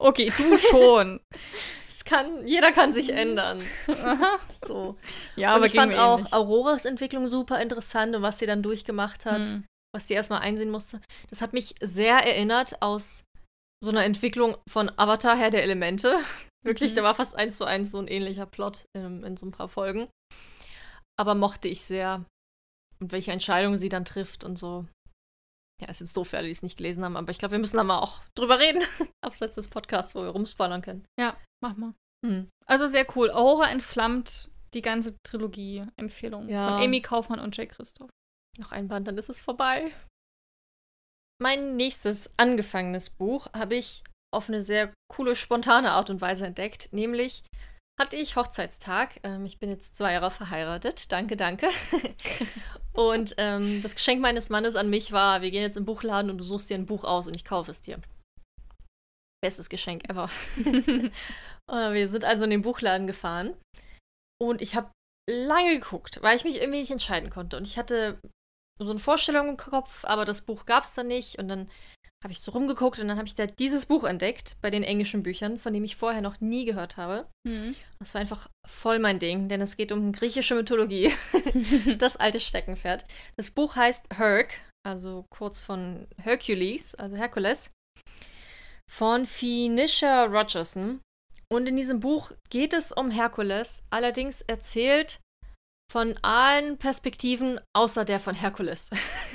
Okay, 0.00 0.32
du 0.36 0.56
schon. 0.56 1.20
es 1.88 2.04
kann, 2.04 2.46
jeder 2.46 2.70
kann 2.70 2.92
sich 2.92 3.12
ändern. 3.12 3.60
so. 4.64 4.96
Ja, 5.34 5.50
und 5.50 5.56
aber 5.56 5.66
ich 5.66 5.72
fand 5.74 5.92
mir 5.92 6.02
auch 6.02 6.18
ähnlich. 6.18 6.32
Auroras 6.32 6.84
Entwicklung 6.84 7.26
super 7.26 7.60
interessant 7.60 8.14
und 8.14 8.22
was 8.22 8.38
sie 8.38 8.46
dann 8.46 8.62
durchgemacht 8.62 9.26
hat, 9.26 9.44
Hm. 9.44 9.64
was 9.92 10.06
sie 10.06 10.14
erstmal 10.14 10.40
einsehen 10.42 10.70
musste. 10.70 11.00
Das 11.30 11.40
hat 11.40 11.52
mich 11.52 11.74
sehr 11.80 12.18
erinnert 12.18 12.80
aus 12.80 13.24
so 13.82 13.90
einer 13.90 14.04
Entwicklung 14.04 14.56
von 14.68 14.88
Avatar 14.96 15.36
Herr 15.36 15.50
der 15.50 15.64
Elemente. 15.64 16.16
Wirklich, 16.64 16.92
Mhm. 16.92 16.96
da 16.96 17.02
war 17.02 17.14
fast 17.16 17.34
eins 17.34 17.58
zu 17.58 17.64
eins 17.64 17.90
so 17.90 17.98
ein 17.98 18.06
ähnlicher 18.08 18.46
Plot 18.46 18.84
in, 18.96 19.24
in 19.24 19.36
so 19.36 19.46
ein 19.46 19.52
paar 19.52 19.68
Folgen. 19.68 20.08
Aber 21.18 21.34
mochte 21.34 21.66
ich 21.68 21.80
sehr. 21.82 22.24
Und 23.04 23.12
welche 23.12 23.32
Entscheidungen 23.32 23.76
sie 23.76 23.90
dann 23.90 24.06
trifft 24.06 24.44
und 24.44 24.58
so. 24.58 24.86
Ja, 25.82 25.88
ist 25.90 26.00
jetzt 26.00 26.16
doof 26.16 26.28
für 26.28 26.38
alle, 26.38 26.46
die 26.46 26.52
es 26.52 26.62
nicht 26.62 26.78
gelesen 26.78 27.04
haben, 27.04 27.18
aber 27.18 27.30
ich 27.30 27.38
glaube, 27.38 27.52
wir 27.52 27.58
müssen 27.58 27.76
da 27.76 27.84
mal 27.84 27.98
auch 27.98 28.22
drüber 28.34 28.58
reden. 28.58 28.82
Abseits 29.22 29.56
des 29.56 29.68
Podcasts, 29.68 30.14
wo 30.14 30.22
wir 30.22 30.30
rumspoilern 30.30 30.80
können. 30.80 31.04
Ja, 31.20 31.36
mach 31.62 31.76
mal. 31.76 31.92
Hm. 32.24 32.48
Also 32.64 32.86
sehr 32.86 33.06
cool. 33.14 33.30
Aurora 33.30 33.68
entflammt 33.70 34.48
die 34.72 34.80
ganze 34.80 35.18
Trilogie-Empfehlung 35.22 36.48
Ja. 36.48 36.70
von 36.78 36.82
Amy 36.82 37.02
Kaufmann 37.02 37.40
und 37.40 37.54
Jay 37.54 37.66
Christoph. 37.66 38.08
Noch 38.58 38.72
ein 38.72 38.88
Band, 38.88 39.06
dann 39.06 39.18
ist 39.18 39.28
es 39.28 39.42
vorbei. 39.42 39.92
Mein 41.42 41.76
nächstes 41.76 42.32
angefangenes 42.38 43.10
Buch 43.10 43.48
habe 43.52 43.74
ich 43.74 44.02
auf 44.32 44.48
eine 44.48 44.62
sehr 44.62 44.94
coole, 45.12 45.36
spontane 45.36 45.90
Art 45.92 46.08
und 46.08 46.22
Weise 46.22 46.46
entdeckt. 46.46 46.88
Nämlich 46.92 47.42
hatte 48.00 48.16
ich 48.16 48.36
Hochzeitstag. 48.36 49.20
Ähm, 49.22 49.44
ich 49.44 49.58
bin 49.58 49.70
jetzt 49.70 49.96
zwei 49.96 50.12
Jahre 50.12 50.30
verheiratet. 50.30 51.10
Danke, 51.12 51.36
danke. 51.36 51.68
und 52.92 53.34
ähm, 53.38 53.82
das 53.82 53.94
Geschenk 53.94 54.20
meines 54.20 54.50
Mannes 54.50 54.76
an 54.76 54.90
mich 54.90 55.12
war, 55.12 55.42
wir 55.42 55.50
gehen 55.50 55.62
jetzt 55.62 55.76
im 55.76 55.84
Buchladen 55.84 56.30
und 56.30 56.38
du 56.38 56.44
suchst 56.44 56.70
dir 56.70 56.74
ein 56.74 56.86
Buch 56.86 57.04
aus 57.04 57.26
und 57.26 57.36
ich 57.36 57.44
kaufe 57.44 57.70
es 57.70 57.80
dir. 57.80 58.00
Bestes 59.42 59.68
Geschenk 59.68 60.08
ever. 60.08 60.30
Äh, 61.66 61.94
wir 61.94 62.08
sind 62.08 62.26
also 62.26 62.44
in 62.44 62.50
den 62.50 62.60
Buchladen 62.60 63.06
gefahren 63.06 63.56
und 64.38 64.60
ich 64.60 64.74
habe 64.74 64.90
lange 65.26 65.78
geguckt, 65.78 66.18
weil 66.20 66.36
ich 66.36 66.44
mich 66.44 66.60
irgendwie 66.60 66.80
nicht 66.80 66.90
entscheiden 66.90 67.30
konnte. 67.30 67.56
Und 67.56 67.66
ich 67.66 67.78
hatte 67.78 68.20
so 68.78 68.90
eine 68.90 68.98
Vorstellung 68.98 69.48
im 69.48 69.56
Kopf, 69.56 70.04
aber 70.04 70.26
das 70.26 70.42
Buch 70.42 70.66
gab 70.66 70.84
es 70.84 70.92
dann 70.92 71.06
nicht. 71.06 71.38
Und 71.38 71.48
dann 71.48 71.70
habe 72.24 72.32
ich 72.32 72.40
so 72.40 72.52
rumgeguckt 72.52 72.98
und 72.98 73.08
dann 73.08 73.18
habe 73.18 73.28
ich 73.28 73.34
da 73.34 73.46
dieses 73.46 73.84
Buch 73.84 74.04
entdeckt 74.04 74.56
bei 74.62 74.70
den 74.70 74.82
englischen 74.82 75.22
Büchern, 75.22 75.58
von 75.58 75.74
dem 75.74 75.84
ich 75.84 75.94
vorher 75.94 76.22
noch 76.22 76.40
nie 76.40 76.64
gehört 76.64 76.96
habe. 76.96 77.28
Hm. 77.46 77.76
Das 77.98 78.14
war 78.14 78.22
einfach 78.22 78.48
voll 78.66 78.98
mein 78.98 79.18
Ding, 79.18 79.48
denn 79.48 79.60
es 79.60 79.76
geht 79.76 79.92
um 79.92 80.10
griechische 80.10 80.54
Mythologie. 80.54 81.12
das 81.98 82.16
alte 82.16 82.40
Steckenpferd. 82.40 83.04
Das 83.36 83.50
Buch 83.50 83.76
heißt 83.76 84.06
Herc, 84.16 84.54
also 84.86 85.26
kurz 85.28 85.60
von 85.60 86.08
Hercules, 86.16 86.94
also 86.94 87.14
Herkules, 87.14 87.72
von 88.90 89.26
Phoenicia 89.26 90.24
Rogerson. 90.24 91.02
Und 91.52 91.68
in 91.68 91.76
diesem 91.76 92.00
Buch 92.00 92.32
geht 92.48 92.72
es 92.72 92.90
um 92.90 93.10
Herkules, 93.10 93.84
allerdings 93.90 94.40
erzählt 94.40 95.20
von 95.90 96.14
allen 96.22 96.78
Perspektiven 96.78 97.60
außer 97.72 98.04
der 98.04 98.20
von 98.20 98.34
Herkules. 98.34 98.90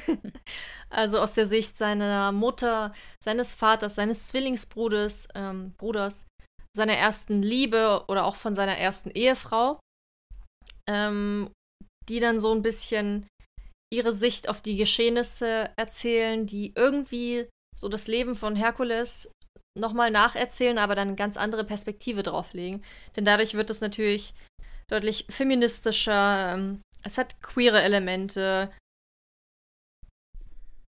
also 0.89 1.19
aus 1.19 1.34
der 1.34 1.45
Sicht 1.45 1.77
seiner 1.77 2.31
Mutter, 2.31 2.93
seines 3.23 3.53
Vaters, 3.53 3.95
seines 3.95 4.27
Zwillingsbruders, 4.27 5.30
ähm, 5.35 5.73
Bruders, 5.77 6.26
seiner 6.76 6.93
ersten 6.95 7.41
Liebe 7.41 8.03
oder 8.07 8.26
auch 8.26 8.35
von 8.35 8.55
seiner 8.55 8.77
ersten 8.77 9.09
Ehefrau, 9.11 9.80
ähm, 10.89 11.49
die 12.07 12.19
dann 12.19 12.39
so 12.39 12.53
ein 12.53 12.61
bisschen 12.61 13.27
ihre 13.91 14.13
Sicht 14.13 14.49
auf 14.49 14.61
die 14.61 14.76
Geschehnisse 14.76 15.71
erzählen, 15.77 16.45
die 16.45 16.73
irgendwie 16.76 17.47
so 17.76 17.88
das 17.88 18.07
Leben 18.07 18.35
von 18.35 18.55
Herkules 18.55 19.31
nochmal 19.77 20.11
nacherzählen, 20.11 20.77
aber 20.77 20.95
dann 20.95 21.09
eine 21.09 21.17
ganz 21.17 21.38
andere 21.38 21.63
Perspektive 21.63 22.23
drauflegen. 22.23 22.84
Denn 23.15 23.26
dadurch 23.26 23.53
wird 23.53 23.69
es 23.69 23.81
natürlich 23.81 24.34
deutlich 24.89 25.25
feministischer, 25.29 26.53
ähm, 26.55 26.81
es 27.03 27.17
hat 27.17 27.41
queere 27.41 27.81
Elemente, 27.81 28.71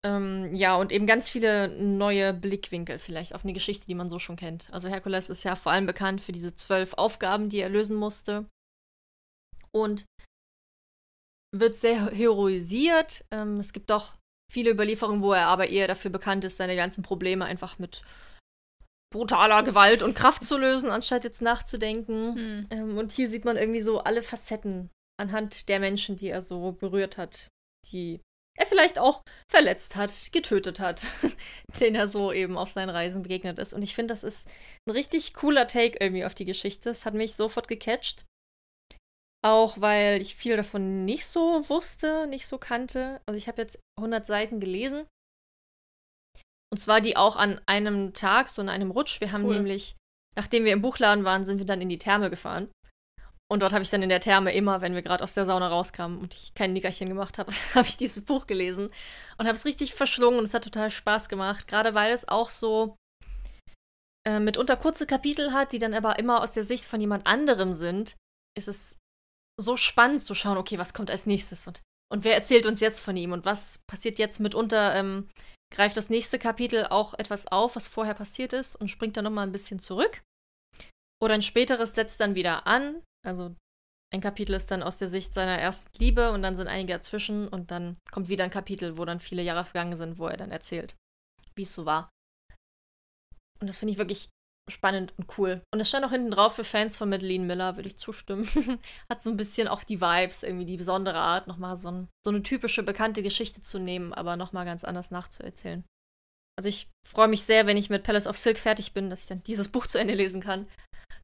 ähm, 0.04 0.52
ja, 0.54 0.76
und 0.76 0.90
eben 0.90 1.06
ganz 1.06 1.30
viele 1.30 1.68
neue 1.68 2.34
Blickwinkel 2.34 2.98
vielleicht 2.98 3.34
auf 3.34 3.44
eine 3.44 3.52
Geschichte, 3.52 3.86
die 3.86 3.94
man 3.94 4.10
so 4.10 4.18
schon 4.18 4.36
kennt. 4.36 4.68
Also 4.72 4.88
Herkules 4.88 5.30
ist 5.30 5.44
ja 5.44 5.54
vor 5.54 5.70
allem 5.70 5.86
bekannt 5.86 6.20
für 6.20 6.32
diese 6.32 6.56
zwölf 6.56 6.94
Aufgaben, 6.94 7.48
die 7.48 7.60
er 7.60 7.68
lösen 7.68 7.96
musste. 7.96 8.44
Und 9.70 10.04
wird 11.54 11.76
sehr 11.76 12.10
heroisiert. 12.10 13.24
Ähm, 13.30 13.60
es 13.60 13.72
gibt 13.72 13.92
auch 13.92 14.14
viele 14.50 14.70
Überlieferungen, 14.70 15.22
wo 15.22 15.32
er 15.32 15.46
aber 15.46 15.68
eher 15.68 15.86
dafür 15.86 16.10
bekannt 16.10 16.44
ist, 16.44 16.56
seine 16.56 16.76
ganzen 16.76 17.02
Probleme 17.02 17.44
einfach 17.44 17.78
mit 17.78 18.02
brutaler 19.12 19.62
Gewalt 19.62 20.02
und 20.02 20.14
Kraft 20.14 20.42
zu 20.42 20.58
lösen, 20.58 20.90
anstatt 20.90 21.24
jetzt 21.24 21.42
nachzudenken. 21.42 22.34
Hm. 22.34 22.66
Ähm, 22.70 22.98
und 22.98 23.12
hier 23.12 23.28
sieht 23.28 23.44
man 23.44 23.56
irgendwie 23.56 23.80
so 23.80 24.00
alle 24.00 24.22
Facetten 24.22 24.90
anhand 25.20 25.68
der 25.68 25.78
Menschen, 25.78 26.16
die 26.16 26.28
er 26.28 26.42
so 26.42 26.72
berührt 26.72 27.18
hat, 27.18 27.48
die 27.92 28.20
er 28.58 28.66
vielleicht 28.66 28.98
auch 28.98 29.22
verletzt 29.50 29.96
hat, 29.96 30.30
getötet 30.32 30.78
hat, 30.80 31.06
denen 31.80 31.96
er 31.96 32.06
so 32.06 32.32
eben 32.32 32.58
auf 32.58 32.70
seinen 32.70 32.90
Reisen 32.90 33.22
begegnet 33.22 33.58
ist. 33.58 33.72
Und 33.72 33.82
ich 33.82 33.94
finde, 33.94 34.12
das 34.12 34.24
ist 34.24 34.48
ein 34.86 34.92
richtig 34.92 35.34
cooler 35.34 35.66
Take 35.66 35.98
irgendwie 36.00 36.24
auf 36.24 36.34
die 36.34 36.44
Geschichte. 36.44 36.90
Es 36.90 37.06
hat 37.06 37.14
mich 37.14 37.34
sofort 37.34 37.68
gecatcht. 37.68 38.24
Auch 39.44 39.80
weil 39.80 40.20
ich 40.20 40.36
viel 40.36 40.56
davon 40.56 41.04
nicht 41.04 41.26
so 41.26 41.68
wusste, 41.68 42.26
nicht 42.28 42.46
so 42.46 42.58
kannte. 42.58 43.20
Also 43.26 43.36
ich 43.36 43.48
habe 43.48 43.62
jetzt 43.62 43.80
100 43.98 44.24
Seiten 44.24 44.60
gelesen. 44.60 45.06
Und 46.72 46.78
zwar 46.78 47.02
die 47.02 47.18
auch 47.18 47.36
an 47.36 47.60
einem 47.66 48.14
Tag, 48.14 48.48
so 48.48 48.62
in 48.62 48.70
einem 48.70 48.90
Rutsch. 48.90 49.20
Wir 49.20 49.30
haben 49.32 49.44
Cool. 49.44 49.56
nämlich, 49.56 49.94
nachdem 50.36 50.64
wir 50.64 50.72
im 50.72 50.80
Buchladen 50.80 51.22
waren, 51.22 51.44
sind 51.44 51.58
wir 51.58 51.66
dann 51.66 51.82
in 51.82 51.90
die 51.90 51.98
Therme 51.98 52.30
gefahren. 52.30 52.70
Und 53.50 53.60
dort 53.60 53.74
habe 53.74 53.82
ich 53.82 53.90
dann 53.90 54.02
in 54.02 54.08
der 54.08 54.20
Therme 54.20 54.54
immer, 54.54 54.80
wenn 54.80 54.94
wir 54.94 55.02
gerade 55.02 55.22
aus 55.22 55.34
der 55.34 55.44
Sauna 55.44 55.68
rauskamen 55.68 56.16
und 56.16 56.32
ich 56.32 56.54
kein 56.54 56.72
Nickerchen 56.72 57.10
gemacht 57.10 57.36
habe, 57.36 57.52
habe 57.74 57.86
ich 57.86 57.98
dieses 57.98 58.24
Buch 58.24 58.46
gelesen 58.46 58.90
und 59.36 59.46
habe 59.46 59.56
es 59.56 59.66
richtig 59.66 59.94
verschlungen 59.94 60.38
und 60.38 60.46
es 60.46 60.54
hat 60.54 60.64
total 60.64 60.90
Spaß 60.90 61.28
gemacht. 61.28 61.68
Gerade 61.68 61.94
weil 61.94 62.12
es 62.14 62.26
auch 62.26 62.48
so 62.48 62.96
äh, 64.26 64.40
mitunter 64.40 64.78
kurze 64.78 65.06
Kapitel 65.06 65.52
hat, 65.52 65.72
die 65.72 65.78
dann 65.78 65.92
aber 65.92 66.18
immer 66.18 66.40
aus 66.42 66.52
der 66.52 66.62
Sicht 66.62 66.86
von 66.86 67.02
jemand 67.02 67.26
anderem 67.26 67.74
sind, 67.74 68.16
ist 68.56 68.68
es 68.68 68.98
so 69.60 69.76
spannend 69.76 70.22
zu 70.22 70.34
schauen, 70.34 70.56
okay, 70.56 70.78
was 70.78 70.94
kommt 70.94 71.10
als 71.10 71.26
nächstes 71.26 71.66
und, 71.66 71.82
und 72.10 72.24
wer 72.24 72.34
erzählt 72.34 72.64
uns 72.64 72.80
jetzt 72.80 73.00
von 73.00 73.14
ihm 73.14 73.32
und 73.32 73.44
was 73.44 73.80
passiert 73.86 74.18
jetzt 74.18 74.40
mitunter, 74.40 74.94
ähm, 74.94 75.28
greift 75.72 75.96
das 75.96 76.10
nächste 76.10 76.38
Kapitel 76.38 76.86
auch 76.86 77.14
etwas 77.14 77.46
auf, 77.48 77.74
was 77.76 77.88
vorher 77.88 78.14
passiert 78.14 78.52
ist 78.52 78.76
und 78.76 78.88
springt 78.88 79.16
dann 79.16 79.24
nochmal 79.24 79.46
ein 79.46 79.52
bisschen 79.52 79.80
zurück. 79.80 80.22
Oder 81.20 81.34
ein 81.34 81.42
späteres 81.42 81.94
setzt 81.94 82.20
dann 82.20 82.34
wieder 82.34 82.66
an. 82.66 83.02
Also 83.26 83.54
ein 84.12 84.20
Kapitel 84.20 84.54
ist 84.54 84.70
dann 84.70 84.82
aus 84.82 84.98
der 84.98 85.08
Sicht 85.08 85.32
seiner 85.32 85.58
ersten 85.58 85.90
Liebe 85.98 86.32
und 86.32 86.42
dann 86.42 86.56
sind 86.56 86.68
einige 86.68 86.92
dazwischen 86.92 87.48
und 87.48 87.70
dann 87.70 87.96
kommt 88.10 88.28
wieder 88.28 88.44
ein 88.44 88.50
Kapitel, 88.50 88.98
wo 88.98 89.04
dann 89.04 89.20
viele 89.20 89.42
Jahre 89.42 89.64
vergangen 89.64 89.96
sind, 89.96 90.18
wo 90.18 90.26
er 90.26 90.36
dann 90.36 90.50
erzählt, 90.50 90.94
wie 91.54 91.62
es 91.62 91.74
so 91.74 91.86
war. 91.86 92.10
Und 93.60 93.68
das 93.68 93.78
finde 93.78 93.92
ich 93.92 93.98
wirklich 93.98 94.28
spannend 94.70 95.12
und 95.16 95.38
cool. 95.38 95.62
Und 95.72 95.80
es 95.80 95.88
stand 95.88 96.04
auch 96.04 96.10
hinten 96.10 96.30
drauf 96.30 96.54
für 96.54 96.64
Fans 96.64 96.96
von 96.96 97.08
Madeleine 97.08 97.44
Miller, 97.44 97.76
würde 97.76 97.88
ich 97.88 97.96
zustimmen. 97.96 98.48
Hat 99.10 99.22
so 99.22 99.30
ein 99.30 99.36
bisschen 99.36 99.68
auch 99.68 99.84
die 99.84 100.00
Vibes, 100.00 100.42
irgendwie 100.42 100.66
die 100.66 100.76
besondere 100.76 101.18
Art, 101.18 101.46
nochmal 101.46 101.76
so, 101.76 101.90
ein, 101.90 102.08
so 102.24 102.30
eine 102.30 102.42
typische, 102.42 102.82
bekannte 102.82 103.22
Geschichte 103.22 103.60
zu 103.60 103.78
nehmen, 103.78 104.12
aber 104.12 104.36
nochmal 104.36 104.64
ganz 104.64 104.84
anders 104.84 105.10
nachzuerzählen. 105.10 105.84
Also 106.56 106.68
ich 106.68 106.88
freue 107.06 107.28
mich 107.28 107.44
sehr, 107.44 107.66
wenn 107.66 107.76
ich 107.76 107.90
mit 107.90 108.04
Palace 108.04 108.26
of 108.26 108.36
Silk 108.36 108.58
fertig 108.58 108.92
bin, 108.92 109.10
dass 109.10 109.22
ich 109.22 109.26
dann 109.26 109.42
dieses 109.44 109.68
Buch 109.68 109.86
zu 109.86 109.98
Ende 109.98 110.14
lesen 110.14 110.42
kann. 110.42 110.68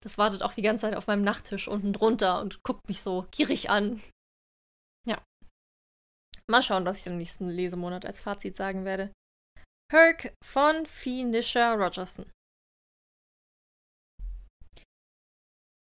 Das 0.00 0.16
wartet 0.18 0.42
auch 0.42 0.54
die 0.54 0.62
ganze 0.62 0.82
Zeit 0.82 0.96
auf 0.96 1.06
meinem 1.06 1.22
Nachttisch 1.22 1.68
unten 1.68 1.92
drunter 1.92 2.40
und 2.40 2.62
guckt 2.62 2.88
mich 2.88 3.02
so 3.02 3.26
gierig 3.30 3.68
an. 3.68 4.00
Ja. 5.06 5.22
Mal 6.50 6.62
schauen, 6.62 6.84
was 6.86 7.00
ich 7.00 7.06
im 7.06 7.18
nächsten 7.18 7.48
Lesemonat 7.48 8.06
als 8.06 8.20
Fazit 8.20 8.56
sagen 8.56 8.84
werde. 8.84 9.12
Herc 9.92 10.34
von 10.44 10.86
Phoenicia 10.86 11.74
Rogerson. 11.74 12.30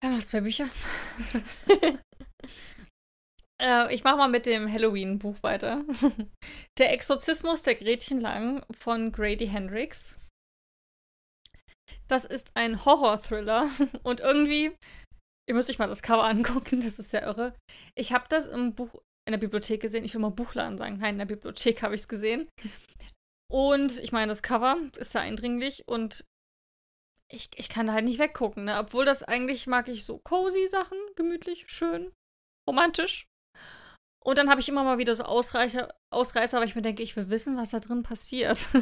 Ja, 0.02 0.10
noch 0.10 0.24
zwei 0.24 0.40
Bücher. 0.40 0.68
äh, 3.62 3.94
ich 3.94 4.02
mache 4.04 4.16
mal 4.16 4.28
mit 4.28 4.46
dem 4.46 4.70
Halloween-Buch 4.70 5.42
weiter. 5.42 5.84
der 6.78 6.92
Exorzismus 6.92 7.62
der 7.62 7.76
Gretchen 7.76 8.20
Lang 8.20 8.64
von 8.72 9.12
Grady 9.12 9.46
Hendrix. 9.46 10.18
Das 12.08 12.24
ist 12.24 12.56
ein 12.56 12.84
Horror-Thriller 12.84 13.70
und 14.02 14.20
irgendwie 14.20 14.76
Ihr 15.48 15.54
müsst 15.54 15.70
euch 15.70 15.78
mal 15.78 15.88
das 15.88 16.02
Cover 16.02 16.24
angucken, 16.24 16.80
das 16.80 16.98
ist 16.98 17.10
sehr 17.10 17.22
irre. 17.22 17.54
Ich 17.96 18.12
habe 18.12 18.24
das 18.28 18.46
im 18.46 18.74
Buch 18.74 19.02
in 19.26 19.32
der 19.32 19.38
Bibliothek 19.38 19.80
gesehen. 19.80 20.04
Ich 20.04 20.14
will 20.14 20.20
mal 20.20 20.30
Buchladen 20.30 20.78
sagen. 20.78 20.98
Nein, 20.98 21.14
in 21.14 21.18
der 21.18 21.26
Bibliothek 21.26 21.82
habe 21.82 21.94
ich 21.94 22.02
es 22.02 22.08
gesehen. 22.08 22.48
Und 23.50 23.98
ich 23.98 24.12
meine, 24.12 24.28
das 24.28 24.42
Cover 24.42 24.76
ist 24.96 25.12
sehr 25.12 25.20
eindringlich 25.20 25.82
und 25.86 26.24
ich, 27.32 27.50
ich 27.56 27.68
kann 27.68 27.86
da 27.86 27.94
halt 27.94 28.04
nicht 28.04 28.18
weggucken, 28.18 28.64
ne? 28.64 28.78
Obwohl 28.78 29.04
das 29.04 29.22
eigentlich 29.22 29.66
mag 29.66 29.88
ich 29.88 30.04
so 30.04 30.18
cozy 30.18 30.66
Sachen, 30.68 30.98
gemütlich, 31.16 31.64
schön, 31.66 32.12
romantisch. 32.68 33.26
Und 34.24 34.38
dann 34.38 34.50
habe 34.50 34.60
ich 34.60 34.68
immer 34.68 34.84
mal 34.84 34.98
wieder 34.98 35.14
so 35.14 35.24
Ausreißer, 35.24 35.88
Ausreißer, 36.12 36.58
weil 36.58 36.68
ich 36.68 36.76
mir 36.76 36.82
denke, 36.82 37.02
ich 37.02 37.16
will 37.16 37.28
wissen, 37.28 37.56
was 37.56 37.70
da 37.70 37.80
drin 37.80 38.02
passiert. 38.02 38.68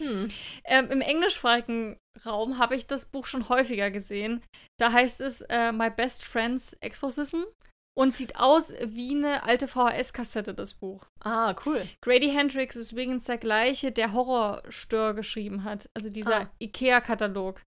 Hm. 0.00 0.30
Ähm, 0.64 0.90
Im 0.90 1.02
englischsprachigen 1.02 1.98
Raum 2.24 2.56
habe 2.56 2.74
ich 2.74 2.86
das 2.86 3.04
Buch 3.04 3.26
schon 3.26 3.50
häufiger 3.50 3.90
gesehen. 3.90 4.42
Da 4.78 4.92
heißt 4.92 5.20
es 5.20 5.42
äh, 5.42 5.72
My 5.72 5.90
Best 5.90 6.24
Friend's 6.24 6.72
Exorcism 6.80 7.42
und 7.94 8.10
sieht 8.14 8.36
aus 8.36 8.72
wie 8.82 9.14
eine 9.14 9.42
alte 9.42 9.68
VHS-Kassette, 9.68 10.54
das 10.54 10.72
Buch. 10.72 11.04
Ah, 11.22 11.54
cool. 11.66 11.86
Grady 12.02 12.30
Hendrix 12.30 12.76
ist 12.76 12.92
übrigens 12.92 13.24
der 13.24 13.36
gleiche, 13.36 13.92
der 13.92 14.14
Horrorstör 14.14 15.12
geschrieben 15.12 15.64
hat. 15.64 15.90
Also 15.94 16.08
dieser 16.08 16.42
ah. 16.42 16.50
IKEA-Katalog. 16.62 17.60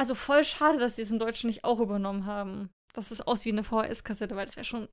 Also 0.00 0.14
voll 0.14 0.44
schade, 0.44 0.78
dass 0.78 0.96
sie 0.96 1.02
es 1.02 1.10
im 1.10 1.18
Deutschen 1.18 1.48
nicht 1.48 1.62
auch 1.62 1.78
übernommen 1.78 2.24
haben. 2.24 2.70
Dass 2.94 3.10
es 3.10 3.20
aussieht 3.20 3.52
wie 3.52 3.58
eine 3.58 3.64
VHS-Kassette, 3.64 4.34
weil 4.34 4.46
das 4.46 4.56
wäre 4.56 4.64
schon 4.64 4.88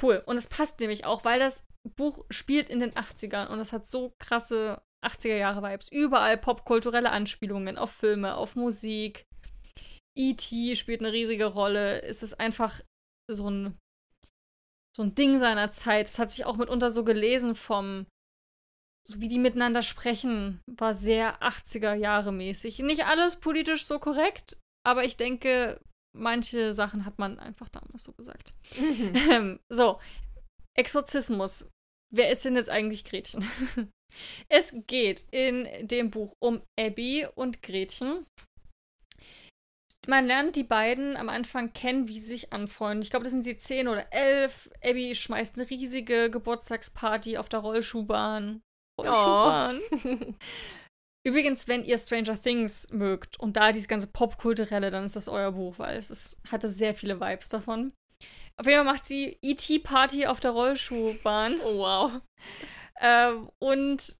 cool. 0.00 0.22
Und 0.26 0.36
es 0.36 0.46
passt 0.46 0.78
nämlich 0.78 1.04
auch, 1.04 1.24
weil 1.24 1.40
das 1.40 1.66
Buch 1.96 2.24
spielt 2.30 2.68
in 2.68 2.78
den 2.78 2.92
80ern 2.92 3.48
und 3.48 3.58
es 3.58 3.72
hat 3.72 3.84
so 3.84 4.14
krasse 4.20 4.80
80er 5.04 5.34
Jahre 5.34 5.68
Vibes. 5.68 5.90
Überall 5.90 6.38
popkulturelle 6.38 7.10
Anspielungen 7.10 7.76
auf 7.76 7.90
Filme, 7.90 8.36
auf 8.36 8.54
Musik. 8.54 9.26
E.T. 10.16 10.76
spielt 10.76 11.00
eine 11.00 11.12
riesige 11.12 11.46
Rolle. 11.46 12.02
Es 12.02 12.22
ist 12.22 12.38
einfach 12.38 12.80
so 13.28 13.50
ein, 13.50 13.76
so 14.96 15.02
ein 15.02 15.16
Ding 15.16 15.40
seiner 15.40 15.72
Zeit. 15.72 16.08
Es 16.08 16.20
hat 16.20 16.30
sich 16.30 16.44
auch 16.44 16.56
mitunter 16.56 16.92
so 16.92 17.02
gelesen 17.02 17.56
vom, 17.56 18.06
so 19.06 19.20
wie 19.20 19.28
die 19.28 19.38
miteinander 19.38 19.82
sprechen, 19.82 20.60
war 20.66 20.94
sehr 20.94 21.42
80er 21.42 21.94
Jahre 21.94 22.32
mäßig. 22.32 22.78
Nicht 22.80 23.06
alles 23.06 23.36
politisch 23.36 23.84
so 23.84 23.98
korrekt, 23.98 24.56
aber 24.86 25.04
ich 25.04 25.16
denke, 25.16 25.80
manche 26.16 26.74
Sachen 26.74 27.04
hat 27.04 27.18
man 27.18 27.38
einfach 27.38 27.68
damals 27.68 28.04
so 28.04 28.12
gesagt. 28.12 28.54
Mhm. 28.78 29.12
Ähm, 29.30 29.60
so, 29.68 29.98
Exorzismus. 30.76 31.70
Wer 32.14 32.30
ist 32.30 32.44
denn 32.44 32.56
jetzt 32.56 32.70
eigentlich 32.70 33.04
Gretchen? 33.04 33.44
es 34.48 34.74
geht 34.86 35.24
in 35.30 35.66
dem 35.86 36.10
Buch 36.10 36.34
um 36.38 36.62
Abby 36.78 37.26
und 37.34 37.62
Gretchen. 37.62 38.26
Man 40.08 40.26
lernt 40.26 40.56
die 40.56 40.64
beiden 40.64 41.16
am 41.16 41.28
Anfang 41.28 41.72
kennen, 41.72 42.08
wie 42.08 42.18
sie 42.18 42.32
sich 42.32 42.52
anfreunden. 42.52 43.02
Ich 43.02 43.10
glaube, 43.10 43.22
das 43.22 43.32
sind 43.32 43.44
sie 43.44 43.56
zehn 43.56 43.86
oder 43.86 44.12
elf. 44.12 44.68
Abby 44.82 45.14
schmeißt 45.14 45.58
eine 45.58 45.70
riesige 45.70 46.28
Geburtstagsparty 46.28 47.38
auf 47.38 47.48
der 47.48 47.60
Rollschuhbahn. 47.60 48.62
Oh. 48.98 49.72
Übrigens, 51.24 51.68
wenn 51.68 51.84
ihr 51.84 51.98
Stranger 51.98 52.40
Things 52.40 52.88
mögt 52.90 53.38
und 53.38 53.56
da 53.56 53.70
dieses 53.70 53.86
ganze 53.86 54.08
Popkulturelle, 54.08 54.90
dann 54.90 55.04
ist 55.04 55.14
das 55.14 55.28
euer 55.28 55.52
Buch, 55.52 55.78
weil 55.78 55.96
es 55.96 56.10
ist, 56.10 56.40
hatte 56.50 56.68
sehr 56.68 56.94
viele 56.94 57.20
Vibes 57.20 57.48
davon. 57.48 57.92
Auf 58.58 58.66
jeden 58.66 58.84
Fall 58.84 58.92
macht 58.92 59.04
sie 59.04 59.38
E.T.-Party 59.40 60.26
auf 60.26 60.40
der 60.40 60.50
Rollschuhbahn. 60.50 61.60
Oh, 61.64 61.78
wow. 61.78 62.20
Ähm, 63.00 63.48
und 63.60 64.16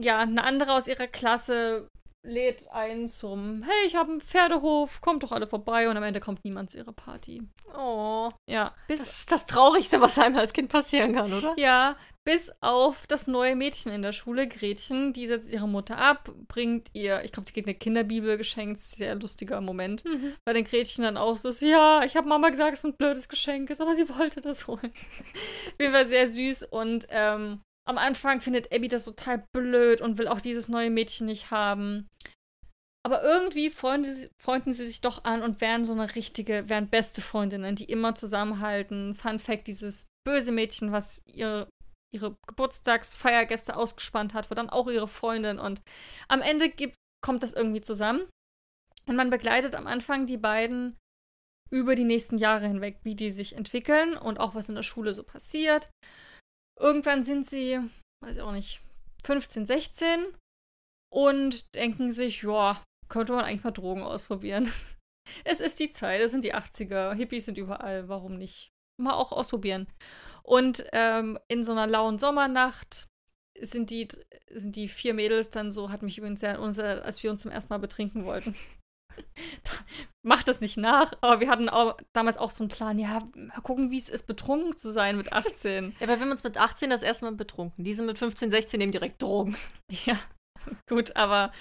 ja, 0.00 0.20
eine 0.20 0.44
andere 0.44 0.72
aus 0.72 0.88
ihrer 0.88 1.06
Klasse 1.06 1.88
lädt 2.26 2.68
ein 2.70 3.06
zum, 3.06 3.62
hey, 3.62 3.86
ich 3.86 3.96
habe 3.96 4.12
einen 4.12 4.20
Pferdehof, 4.20 5.00
kommt 5.00 5.22
doch 5.22 5.32
alle 5.32 5.46
vorbei 5.46 5.88
und 5.88 5.96
am 5.96 6.02
Ende 6.02 6.20
kommt 6.20 6.44
niemand 6.44 6.70
zu 6.70 6.78
ihrer 6.78 6.92
Party. 6.92 7.42
Oh. 7.76 8.30
Ja. 8.48 8.74
Das 8.88 9.00
ist 9.00 9.30
das 9.30 9.46
Traurigste, 9.46 10.00
was 10.00 10.18
einem 10.18 10.36
als 10.36 10.52
Kind 10.52 10.70
passieren 10.70 11.14
kann, 11.14 11.32
oder? 11.32 11.54
Ja, 11.58 11.96
bis 12.26 12.50
auf 12.60 13.06
das 13.06 13.26
neue 13.26 13.54
Mädchen 13.54 13.92
in 13.92 14.02
der 14.02 14.12
Schule, 14.12 14.48
Gretchen, 14.48 15.12
die 15.12 15.26
setzt 15.26 15.52
ihre 15.52 15.68
Mutter 15.68 15.98
ab, 15.98 16.32
bringt 16.48 16.88
ihr, 16.94 17.22
ich 17.22 17.32
glaube, 17.32 17.46
sie 17.46 17.52
kriegt 17.52 17.68
eine 17.68 17.76
Kinderbibel 17.76 18.38
geschenkt, 18.38 18.78
sehr 18.78 19.14
lustiger 19.14 19.60
Moment, 19.60 20.04
mhm. 20.04 20.34
weil 20.44 20.54
dann 20.54 20.64
Gretchen 20.64 21.04
dann 21.04 21.18
auch 21.18 21.36
so 21.36 21.50
ist, 21.50 21.60
ja, 21.60 22.02
ich 22.04 22.16
habe 22.16 22.28
Mama 22.28 22.48
gesagt, 22.48 22.72
es 22.72 22.80
ist 22.80 22.86
ein 22.86 22.96
blödes 22.96 23.28
Geschenk 23.28 23.68
ist, 23.70 23.80
aber 23.80 23.94
sie 23.94 24.08
wollte 24.08 24.40
das 24.40 24.66
holen. 24.66 24.92
Wie 25.78 25.92
war 25.92 26.06
sehr 26.06 26.26
süß 26.26 26.64
und 26.64 27.06
ähm, 27.10 27.60
am 27.86 27.98
Anfang 27.98 28.40
findet 28.40 28.72
Abby 28.72 28.88
das 28.88 29.04
total 29.04 29.44
blöd 29.52 30.00
und 30.00 30.16
will 30.16 30.28
auch 30.28 30.40
dieses 30.40 30.68
neue 30.68 30.90
Mädchen 30.90 31.26
nicht 31.26 31.50
haben. 31.50 32.08
Aber 33.06 33.22
irgendwie 33.22 33.68
freunden 33.68 34.14
sie, 34.14 34.30
freunden 34.42 34.72
sie 34.72 34.86
sich 34.86 35.02
doch 35.02 35.24
an 35.24 35.42
und 35.42 35.60
werden 35.60 35.84
so 35.84 35.92
eine 35.92 36.14
richtige, 36.14 36.70
werden 36.70 36.88
beste 36.88 37.20
Freundinnen, 37.20 37.76
die 37.76 37.84
immer 37.84 38.14
zusammenhalten. 38.14 39.14
Fun 39.14 39.38
Fact: 39.38 39.66
dieses 39.66 40.06
böse 40.26 40.52
Mädchen, 40.52 40.90
was 40.90 41.22
ihre, 41.26 41.68
ihre 42.14 42.36
Geburtstagsfeiergäste 42.46 43.76
ausgespannt 43.76 44.34
hat, 44.34 44.50
wird 44.50 44.58
dann 44.58 44.70
auch 44.70 44.88
ihre 44.88 45.08
Freundin. 45.08 45.58
Und 45.58 45.82
am 46.28 46.40
Ende 46.40 46.68
gibt, 46.68 46.94
kommt 47.22 47.42
das 47.42 47.54
irgendwie 47.54 47.80
zusammen. 47.80 48.28
Und 49.06 49.16
man 49.16 49.30
begleitet 49.30 49.74
am 49.74 49.86
Anfang 49.86 50.26
die 50.26 50.38
beiden 50.38 50.96
über 51.70 51.94
die 51.94 52.04
nächsten 52.04 52.38
Jahre 52.38 52.66
hinweg, 52.66 53.00
wie 53.02 53.16
die 53.16 53.30
sich 53.30 53.56
entwickeln 53.56 54.16
und 54.16 54.38
auch 54.38 54.54
was 54.54 54.68
in 54.68 54.74
der 54.74 54.82
Schule 54.82 55.14
so 55.14 55.22
passiert. 55.22 55.90
Irgendwann 56.78 57.24
sind 57.24 57.48
sie, 57.48 57.80
weiß 58.22 58.36
ich 58.36 58.42
auch 58.42 58.52
nicht, 58.52 58.80
15, 59.24 59.66
16 59.66 60.26
und 61.12 61.74
denken 61.74 62.12
sich, 62.12 62.42
ja, 62.42 62.82
könnte 63.08 63.32
man 63.32 63.44
eigentlich 63.44 63.64
mal 63.64 63.70
Drogen 63.72 64.02
ausprobieren. 64.02 64.70
Es 65.42 65.60
ist 65.60 65.80
die 65.80 65.88
Zeit, 65.88 66.20
es 66.20 66.32
sind 66.32 66.44
die 66.44 66.54
80er, 66.54 67.14
Hippies 67.14 67.46
sind 67.46 67.56
überall, 67.56 68.10
warum 68.10 68.36
nicht? 68.36 68.68
Mal 69.00 69.14
auch 69.14 69.32
ausprobieren. 69.32 69.86
Und 70.46 70.84
ähm, 70.92 71.38
in 71.48 71.64
so 71.64 71.72
einer 71.72 71.86
lauen 71.86 72.18
Sommernacht 72.18 73.08
sind 73.60 73.90
die, 73.90 74.08
sind 74.50 74.76
die 74.76 74.88
vier 74.88 75.14
Mädels 75.14 75.50
dann 75.50 75.72
so, 75.72 75.90
hat 75.90 76.02
mich 76.02 76.18
übrigens 76.18 76.40
sehr 76.40 76.60
unser, 76.60 77.04
als 77.04 77.22
wir 77.22 77.30
uns 77.30 77.42
zum 77.42 77.50
ersten 77.50 77.72
Mal 77.72 77.78
betrinken 77.78 78.24
wollten. 78.24 78.54
Macht 80.22 80.48
das 80.48 80.60
nicht 80.60 80.76
nach, 80.76 81.12
aber 81.20 81.40
wir 81.40 81.48
hatten 81.48 81.68
auch, 81.68 81.96
damals 82.12 82.36
auch 82.36 82.50
so 82.50 82.64
einen 82.64 82.70
Plan, 82.70 82.98
ja, 82.98 83.26
mal 83.34 83.60
gucken, 83.62 83.90
wie 83.90 83.98
es 83.98 84.08
ist, 84.08 84.26
betrunken 84.26 84.76
zu 84.76 84.92
sein 84.92 85.16
mit 85.16 85.32
18. 85.32 85.94
Ja, 86.00 86.08
weil 86.08 86.18
wir 86.18 86.24
haben 86.24 86.30
uns 86.30 86.44
mit 86.44 86.58
18 86.58 86.90
das 86.90 87.02
erste 87.02 87.26
Mal 87.26 87.34
betrunken. 87.36 87.84
Die 87.84 87.94
sind 87.94 88.06
mit 88.06 88.18
15, 88.18 88.50
16 88.50 88.78
nehmen 88.78 88.92
direkt 88.92 89.22
Drogen. 89.22 89.56
Ja, 90.04 90.18
gut, 90.88 91.16
aber, 91.16 91.52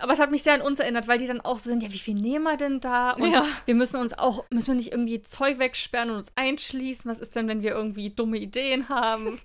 aber 0.00 0.12
es 0.12 0.20
hat 0.20 0.30
mich 0.30 0.42
sehr 0.42 0.54
an 0.54 0.62
uns 0.62 0.78
erinnert, 0.78 1.08
weil 1.08 1.18
die 1.18 1.26
dann 1.26 1.40
auch 1.40 1.58
so 1.58 1.70
sind, 1.70 1.82
ja, 1.82 1.92
wie 1.92 1.98
viel 1.98 2.14
nehmen 2.14 2.44
wir 2.44 2.56
denn 2.56 2.80
da? 2.80 3.12
Und 3.12 3.32
ja. 3.32 3.46
wir 3.64 3.74
müssen 3.74 4.00
uns 4.00 4.18
auch, 4.18 4.44
müssen 4.50 4.68
wir 4.68 4.74
nicht 4.74 4.92
irgendwie 4.92 5.22
Zeug 5.22 5.58
wegsperren 5.58 6.10
und 6.10 6.16
uns 6.16 6.32
einschließen? 6.34 7.10
Was 7.10 7.20
ist 7.20 7.36
denn, 7.36 7.48
wenn 7.48 7.62
wir 7.62 7.72
irgendwie 7.72 8.10
dumme 8.10 8.38
Ideen 8.38 8.88
haben? 8.88 9.40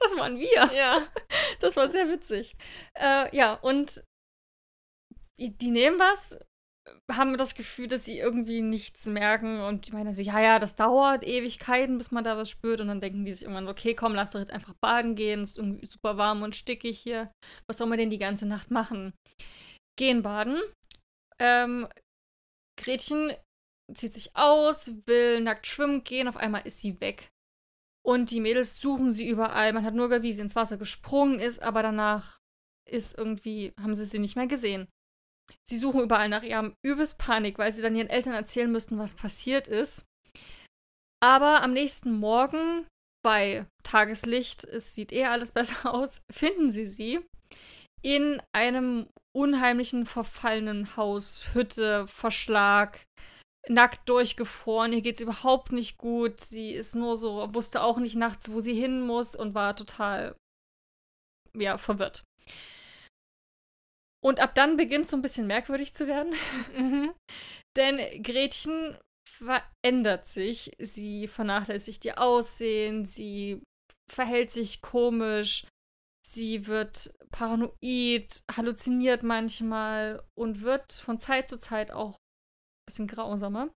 Das 0.00 0.16
waren 0.16 0.38
wir. 0.38 0.70
Ja. 0.74 1.02
Das 1.60 1.76
war 1.76 1.88
sehr 1.88 2.08
witzig. 2.08 2.56
Äh, 2.94 3.36
ja, 3.36 3.54
und 3.54 4.02
die 5.38 5.70
nehmen 5.70 5.98
was, 5.98 6.38
haben 7.10 7.36
das 7.36 7.54
Gefühl, 7.54 7.88
dass 7.88 8.04
sie 8.04 8.18
irgendwie 8.18 8.62
nichts 8.62 9.06
merken 9.06 9.60
und 9.60 9.86
die 9.86 9.92
meinen 9.92 10.14
so, 10.14 10.22
ja, 10.22 10.40
ja, 10.40 10.58
das 10.58 10.76
dauert 10.76 11.24
Ewigkeiten, 11.24 11.98
bis 11.98 12.10
man 12.10 12.24
da 12.24 12.36
was 12.36 12.50
spürt 12.50 12.80
und 12.80 12.88
dann 12.88 13.00
denken 13.00 13.24
die 13.24 13.32
sich 13.32 13.42
irgendwann, 13.42 13.68
okay, 13.68 13.94
komm, 13.94 14.14
lass 14.14 14.32
doch 14.32 14.40
jetzt 14.40 14.52
einfach 14.52 14.74
baden 14.80 15.14
gehen, 15.14 15.40
es 15.40 15.50
ist 15.50 15.58
irgendwie 15.58 15.86
super 15.86 16.16
warm 16.16 16.42
und 16.42 16.56
stickig 16.56 16.98
hier, 16.98 17.30
was 17.66 17.78
soll 17.78 17.88
man 17.88 17.98
denn 17.98 18.10
die 18.10 18.18
ganze 18.18 18.46
Nacht 18.46 18.70
machen? 18.70 19.12
Gehen 19.98 20.22
baden. 20.22 20.60
Ähm, 21.40 21.88
Gretchen 22.78 23.32
zieht 23.94 24.12
sich 24.12 24.36
aus, 24.36 24.92
will 25.06 25.40
nackt 25.40 25.66
schwimmen 25.66 26.04
gehen, 26.04 26.28
auf 26.28 26.36
einmal 26.36 26.66
ist 26.66 26.80
sie 26.80 27.00
weg. 27.00 27.28
Und 28.02 28.30
die 28.30 28.40
Mädels 28.40 28.80
suchen 28.80 29.10
sie 29.10 29.28
überall. 29.28 29.72
Man 29.72 29.84
hat 29.84 29.94
nur 29.94 30.08
gehört, 30.08 30.22
wie 30.22 30.32
sie 30.32 30.40
ins 30.40 30.56
Wasser 30.56 30.78
gesprungen 30.78 31.38
ist, 31.38 31.62
aber 31.62 31.82
danach 31.82 32.38
ist 32.88 33.16
irgendwie, 33.18 33.72
haben 33.80 33.94
sie 33.94 34.06
sie 34.06 34.18
nicht 34.18 34.36
mehr 34.36 34.46
gesehen. 34.46 34.88
Sie 35.66 35.76
suchen 35.76 36.00
überall 36.00 36.28
nach 36.28 36.42
ihrem 36.42 36.74
übelst 36.82 37.18
Panik, 37.18 37.58
weil 37.58 37.72
sie 37.72 37.82
dann 37.82 37.96
ihren 37.96 38.08
Eltern 38.08 38.34
erzählen 38.34 38.70
müssten, 38.70 38.98
was 38.98 39.14
passiert 39.14 39.68
ist. 39.68 40.04
Aber 41.22 41.62
am 41.62 41.72
nächsten 41.72 42.12
Morgen, 42.12 42.86
bei 43.22 43.66
Tageslicht, 43.82 44.64
es 44.64 44.94
sieht 44.94 45.12
eh 45.12 45.26
alles 45.26 45.52
besser 45.52 45.94
aus, 45.94 46.20
finden 46.30 46.70
sie 46.70 46.86
sie 46.86 47.20
in 48.02 48.42
einem 48.52 49.08
unheimlichen, 49.36 50.06
verfallenen 50.06 50.96
Haus, 50.96 51.54
Hütte, 51.54 52.06
Verschlag, 52.06 53.04
nackt 53.68 54.08
durchgefroren. 54.08 54.92
Ihr 54.92 55.02
geht's 55.02 55.20
überhaupt 55.20 55.72
nicht 55.72 55.98
gut. 55.98 56.40
Sie 56.40 56.72
ist 56.72 56.94
nur 56.94 57.16
so, 57.16 57.54
wusste 57.54 57.82
auch 57.82 57.98
nicht 57.98 58.16
nachts, 58.16 58.50
wo 58.50 58.60
sie 58.60 58.74
hin 58.74 59.00
muss 59.02 59.36
und 59.36 59.54
war 59.54 59.76
total, 59.76 60.34
ja, 61.54 61.78
verwirrt. 61.78 62.24
Und 64.22 64.40
ab 64.40 64.54
dann 64.54 64.76
beginnt 64.76 65.06
es 65.06 65.10
so 65.10 65.16
ein 65.16 65.22
bisschen 65.22 65.46
merkwürdig 65.46 65.94
zu 65.94 66.06
werden. 66.06 66.34
Mhm. 66.76 67.14
Denn 67.76 68.22
Gretchen 68.22 68.98
verändert 69.28 70.26
sich. 70.26 70.72
Sie 70.78 71.28
vernachlässigt 71.28 72.04
ihr 72.04 72.20
Aussehen, 72.20 73.04
sie 73.04 73.62
verhält 74.10 74.50
sich 74.50 74.82
komisch, 74.82 75.66
sie 76.26 76.66
wird 76.66 77.14
paranoid, 77.30 78.42
halluziniert 78.50 79.22
manchmal 79.22 80.22
und 80.36 80.62
wird 80.62 80.92
von 80.92 81.18
Zeit 81.18 81.48
zu 81.48 81.58
Zeit 81.58 81.92
auch 81.92 82.16
ein 82.16 82.86
bisschen 82.88 83.06
grausamer. 83.06 83.70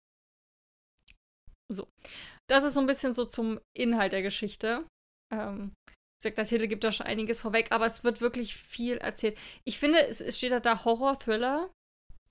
So. 1.71 1.87
Das 2.49 2.63
ist 2.63 2.73
so 2.73 2.81
ein 2.81 2.87
bisschen 2.87 3.13
so 3.13 3.25
zum 3.25 3.59
Inhalt 3.77 4.11
der 4.11 4.21
Geschichte. 4.21 4.85
Ähm, 5.31 5.73
sagt, 6.23 6.37
der 6.37 6.45
Titel 6.45 6.67
gibt 6.67 6.83
da 6.83 6.91
schon 6.91 7.05
einiges 7.05 7.41
vorweg, 7.41 7.71
aber 7.71 7.85
es 7.85 8.03
wird 8.03 8.21
wirklich 8.21 8.55
viel 8.55 8.97
erzählt. 8.97 9.37
Ich 9.63 9.79
finde, 9.79 10.05
es, 10.07 10.21
es 10.21 10.37
steht 10.37 10.51
halt 10.51 10.65
da 10.65 10.83
Horror-Thriller. 10.83 11.69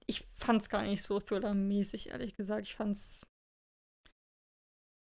Ich 0.07 0.25
fand 0.39 0.63
es 0.63 0.69
gar 0.69 0.83
nicht 0.83 1.03
so 1.03 1.21
Thriller-mäßig, 1.21 2.09
ehrlich 2.11 2.35
gesagt. 2.35 2.67
Ich 2.67 2.75
fand 2.75 2.97
es 2.97 3.27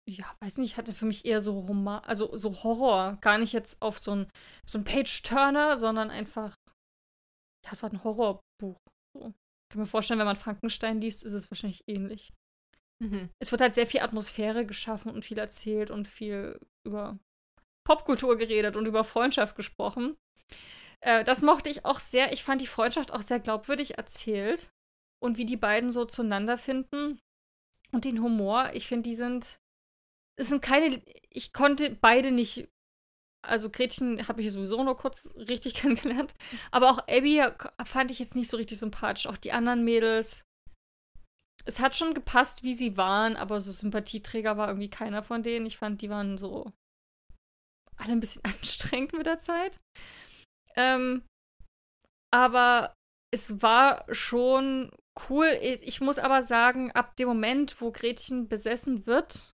ja, 0.09 0.24
weiß 0.40 0.59
nicht, 0.59 0.77
hatte 0.77 0.93
für 0.93 1.05
mich 1.05 1.24
eher 1.24 1.40
so 1.40 1.60
Roman, 1.60 2.02
also 2.05 2.36
so 2.36 2.62
Horror. 2.62 3.19
Gar 3.20 3.39
nicht 3.39 3.52
jetzt 3.52 3.81
auf 3.81 3.98
so 3.98 4.12
ein, 4.12 4.31
so 4.66 4.78
ein 4.78 4.85
Page-Turner, 4.85 5.77
sondern 5.77 6.10
einfach, 6.10 6.56
ja, 7.64 7.73
es 7.73 7.82
war 7.82 7.93
ein 7.93 8.02
Horrorbuch. 8.02 8.78
So. 9.16 9.28
Ich 9.28 9.73
kann 9.73 9.81
mir 9.81 9.86
vorstellen, 9.86 10.19
wenn 10.19 10.27
man 10.27 10.36
Frankenstein 10.36 11.01
liest, 11.01 11.24
ist 11.24 11.32
es 11.32 11.51
wahrscheinlich 11.51 11.82
ähnlich. 11.86 12.32
Mhm. 13.02 13.31
Es 13.40 13.52
wird 13.52 13.60
halt 13.60 13.74
sehr 13.74 13.86
viel 13.86 14.01
Atmosphäre 14.01 14.66
geschaffen 14.66 15.10
und 15.10 15.24
viel 15.24 15.39
erzählt 15.39 15.90
und 15.90 16.09
viel 16.09 16.59
über 16.86 17.19
Popkultur 17.85 18.37
geredet 18.37 18.77
und 18.77 18.87
über 18.87 19.05
Freundschaft 19.05 19.57
gesprochen. 19.57 20.17
Äh, 21.01 21.25
das 21.25 21.43
mochte 21.43 21.69
ich 21.69 21.85
auch 21.85 21.99
sehr. 21.99 22.33
Ich 22.33 22.43
fand 22.43 22.61
die 22.61 22.67
Freundschaft 22.67 23.13
auch 23.13 23.23
sehr 23.23 23.41
glaubwürdig 23.41 23.99
erzählt. 23.99 24.73
Und 25.21 25.39
wie 25.39 25.47
die 25.47 25.57
beiden 25.57 25.91
so 25.91 26.05
zueinander 26.05 26.59
finden. 26.59 27.21
Und 27.93 28.05
den 28.05 28.23
Humor, 28.23 28.71
ich 28.75 28.89
finde, 28.89 29.09
die 29.09 29.15
sind 29.15 29.61
es 30.37 30.49
sind 30.49 30.63
keine, 30.63 31.03
ich 31.31 31.53
konnte 31.53 31.91
beide 31.91 32.31
nicht, 32.31 32.69
also 33.43 33.71
Gretchen 33.71 34.27
habe 34.29 34.43
ich 34.43 34.53
sowieso 34.53 34.83
nur 34.83 34.97
kurz 34.97 35.35
richtig 35.37 35.75
kennengelernt, 35.83 36.35
aber 36.71 36.91
auch 36.91 36.99
Abby 37.09 37.43
fand 37.85 38.11
ich 38.11 38.19
jetzt 38.19 38.37
nicht 38.37 38.49
so 38.49 38.57
richtig 38.57 38.79
sympathisch, 38.79 39.27
auch 39.27 39.37
die 39.37 39.53
anderen 39.53 39.85
Mädels. 39.85 40.45
Es 41.65 41.79
hat 41.79 41.97
schon 41.97 42.15
gepasst, 42.15 42.65
wie 42.65 42.75
sie 42.75 42.97
waren, 42.97 43.37
aber 43.37 43.61
so 43.61 43.71
Sympathieträger 43.71 44.57
war 44.57 44.69
irgendwie 44.69 44.91
keiner 44.91 45.23
von 45.23 45.45
denen. 45.45 45.65
Ich 45.65 45.77
fand, 45.77 46.03
die 46.03 46.11
waren 46.11 46.37
so 46.37 46.73
alle 47.97 48.12
ein 48.12 48.20
bisschen 48.20 48.44
anstrengend 48.44 49.12
mit 49.12 49.27
der 49.27 49.39
Zeit. 49.39 49.81
Ähm, 50.77 51.23
aber 52.32 52.94
es 53.32 53.62
war 53.62 54.05
schon 54.12 54.90
cool. 55.28 55.47
Ich, 55.60 56.01
muss 56.01 56.19
aber 56.19 56.43
sagen, 56.43 56.93
ab 56.93 57.16
dem 57.16 57.28
Moment, 57.28 57.81
wo 57.81 57.93
Gretchen 57.93 58.48
besessen 58.48 59.06
wird, 59.06 59.52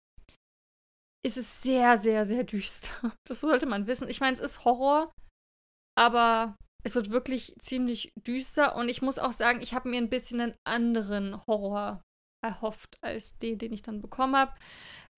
ist 1.26 1.38
es 1.38 1.61
sehr, 1.61 1.97
sehr, 1.97 2.26
sehr 2.26 2.43
düster. 2.43 3.14
Das 3.27 3.41
sollte 3.41 3.65
man 3.65 3.88
wissen. 3.88 4.10
Ich 4.10 4.19
meine, 4.19 4.34
es 4.34 4.39
ist 4.39 4.65
Horror, 4.65 5.11
aber 5.95 6.57
es 6.84 6.95
wird 6.95 7.11
wirklich 7.11 7.55
ziemlich 7.60 8.11
düster 8.18 8.76
und 8.76 8.89
ich 8.89 9.01
muss 9.01 9.19
auch 9.19 9.31
sagen, 9.31 9.61
ich 9.61 9.73
habe 9.73 9.89
mir 9.89 9.97
ein 9.97 10.10
bisschen 10.10 10.41
einen 10.41 10.55
anderen 10.65 11.45
Horror 11.47 12.01
erhofft 12.43 12.97
als 13.01 13.38
den, 13.39 13.57
den 13.57 13.72
ich 13.72 13.81
dann 13.81 14.01
bekommen 14.01 14.35
habe. 14.35 14.53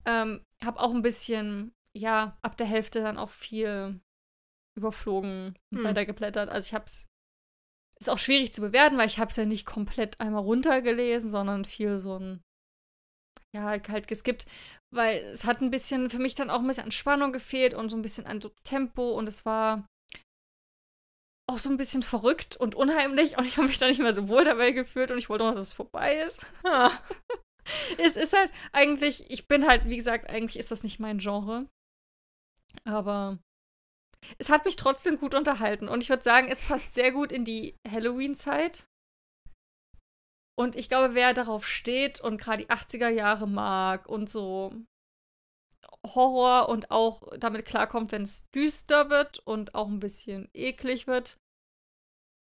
Ähm, 0.04 0.44
habe 0.64 0.78
auch 0.78 0.94
ein 0.94 1.02
bisschen, 1.02 1.72
ja, 1.96 2.36
ab 2.42 2.56
der 2.56 2.66
Hälfte 2.66 3.00
dann 3.00 3.18
auch 3.18 3.30
viel 3.30 4.00
überflogen 4.76 5.56
und 5.72 5.78
hm. 5.78 5.84
weitergeblättert. 5.84 6.50
Also 6.50 6.66
ich 6.66 6.74
habe 6.74 6.84
es 6.84 7.06
ist 7.98 8.10
auch 8.10 8.18
schwierig 8.18 8.52
zu 8.52 8.60
bewerten, 8.60 8.98
weil 8.98 9.06
ich 9.06 9.18
habe 9.18 9.30
es 9.30 9.36
ja 9.36 9.46
nicht 9.46 9.64
komplett 9.64 10.20
einmal 10.20 10.42
runtergelesen, 10.42 11.30
sondern 11.30 11.64
viel 11.64 11.98
so 11.98 12.18
ein 12.18 12.42
ja, 13.54 13.62
halt 13.64 14.06
geskippt 14.06 14.46
weil 14.96 15.18
es 15.18 15.44
hat 15.44 15.60
ein 15.60 15.70
bisschen 15.70 16.10
für 16.10 16.18
mich 16.18 16.34
dann 16.34 16.50
auch 16.50 16.60
ein 16.60 16.66
bisschen 16.66 16.84
an 16.84 16.92
Spannung 16.92 17.32
gefehlt 17.32 17.74
und 17.74 17.90
so 17.90 17.96
ein 17.96 18.02
bisschen 18.02 18.26
an 18.26 18.40
so 18.40 18.50
Tempo 18.64 19.12
und 19.12 19.28
es 19.28 19.44
war 19.44 19.86
auch 21.48 21.58
so 21.58 21.70
ein 21.70 21.76
bisschen 21.76 22.02
verrückt 22.02 22.56
und 22.56 22.74
unheimlich 22.74 23.38
und 23.38 23.46
ich 23.46 23.56
habe 23.56 23.68
mich 23.68 23.78
da 23.78 23.86
nicht 23.86 24.00
mehr 24.00 24.12
so 24.12 24.28
wohl 24.28 24.44
dabei 24.44 24.72
gefühlt 24.72 25.10
und 25.10 25.18
ich 25.18 25.28
wollte 25.28 25.44
noch, 25.44 25.54
dass 25.54 25.68
es 25.68 25.72
vorbei 25.72 26.16
ist. 26.16 26.46
es 27.98 28.16
ist 28.16 28.36
halt 28.36 28.50
eigentlich, 28.72 29.30
ich 29.30 29.46
bin 29.46 29.66
halt, 29.66 29.88
wie 29.88 29.96
gesagt, 29.96 30.28
eigentlich 30.28 30.58
ist 30.58 30.70
das 30.70 30.82
nicht 30.82 30.98
mein 30.98 31.18
Genre. 31.18 31.68
Aber 32.84 33.38
es 34.38 34.48
hat 34.48 34.64
mich 34.64 34.76
trotzdem 34.76 35.18
gut 35.18 35.34
unterhalten 35.34 35.88
und 35.88 36.02
ich 36.02 36.08
würde 36.08 36.22
sagen, 36.22 36.48
es 36.48 36.60
passt 36.60 36.94
sehr 36.94 37.12
gut 37.12 37.32
in 37.32 37.44
die 37.44 37.76
Halloween-Zeit. 37.88 38.86
Und 40.58 40.74
ich 40.74 40.88
glaube, 40.88 41.14
wer 41.14 41.34
darauf 41.34 41.66
steht 41.66 42.20
und 42.20 42.38
gerade 42.40 42.64
die 42.64 42.70
80er 42.70 43.10
Jahre 43.10 43.46
mag 43.46 44.08
und 44.08 44.28
so 44.28 44.72
Horror 46.04 46.68
und 46.68 46.90
auch 46.90 47.22
damit 47.38 47.66
klarkommt, 47.66 48.12
wenn 48.12 48.22
es 48.22 48.48
düster 48.50 49.10
wird 49.10 49.38
und 49.40 49.74
auch 49.74 49.88
ein 49.88 50.00
bisschen 50.00 50.48
eklig 50.54 51.06
wird, 51.06 51.38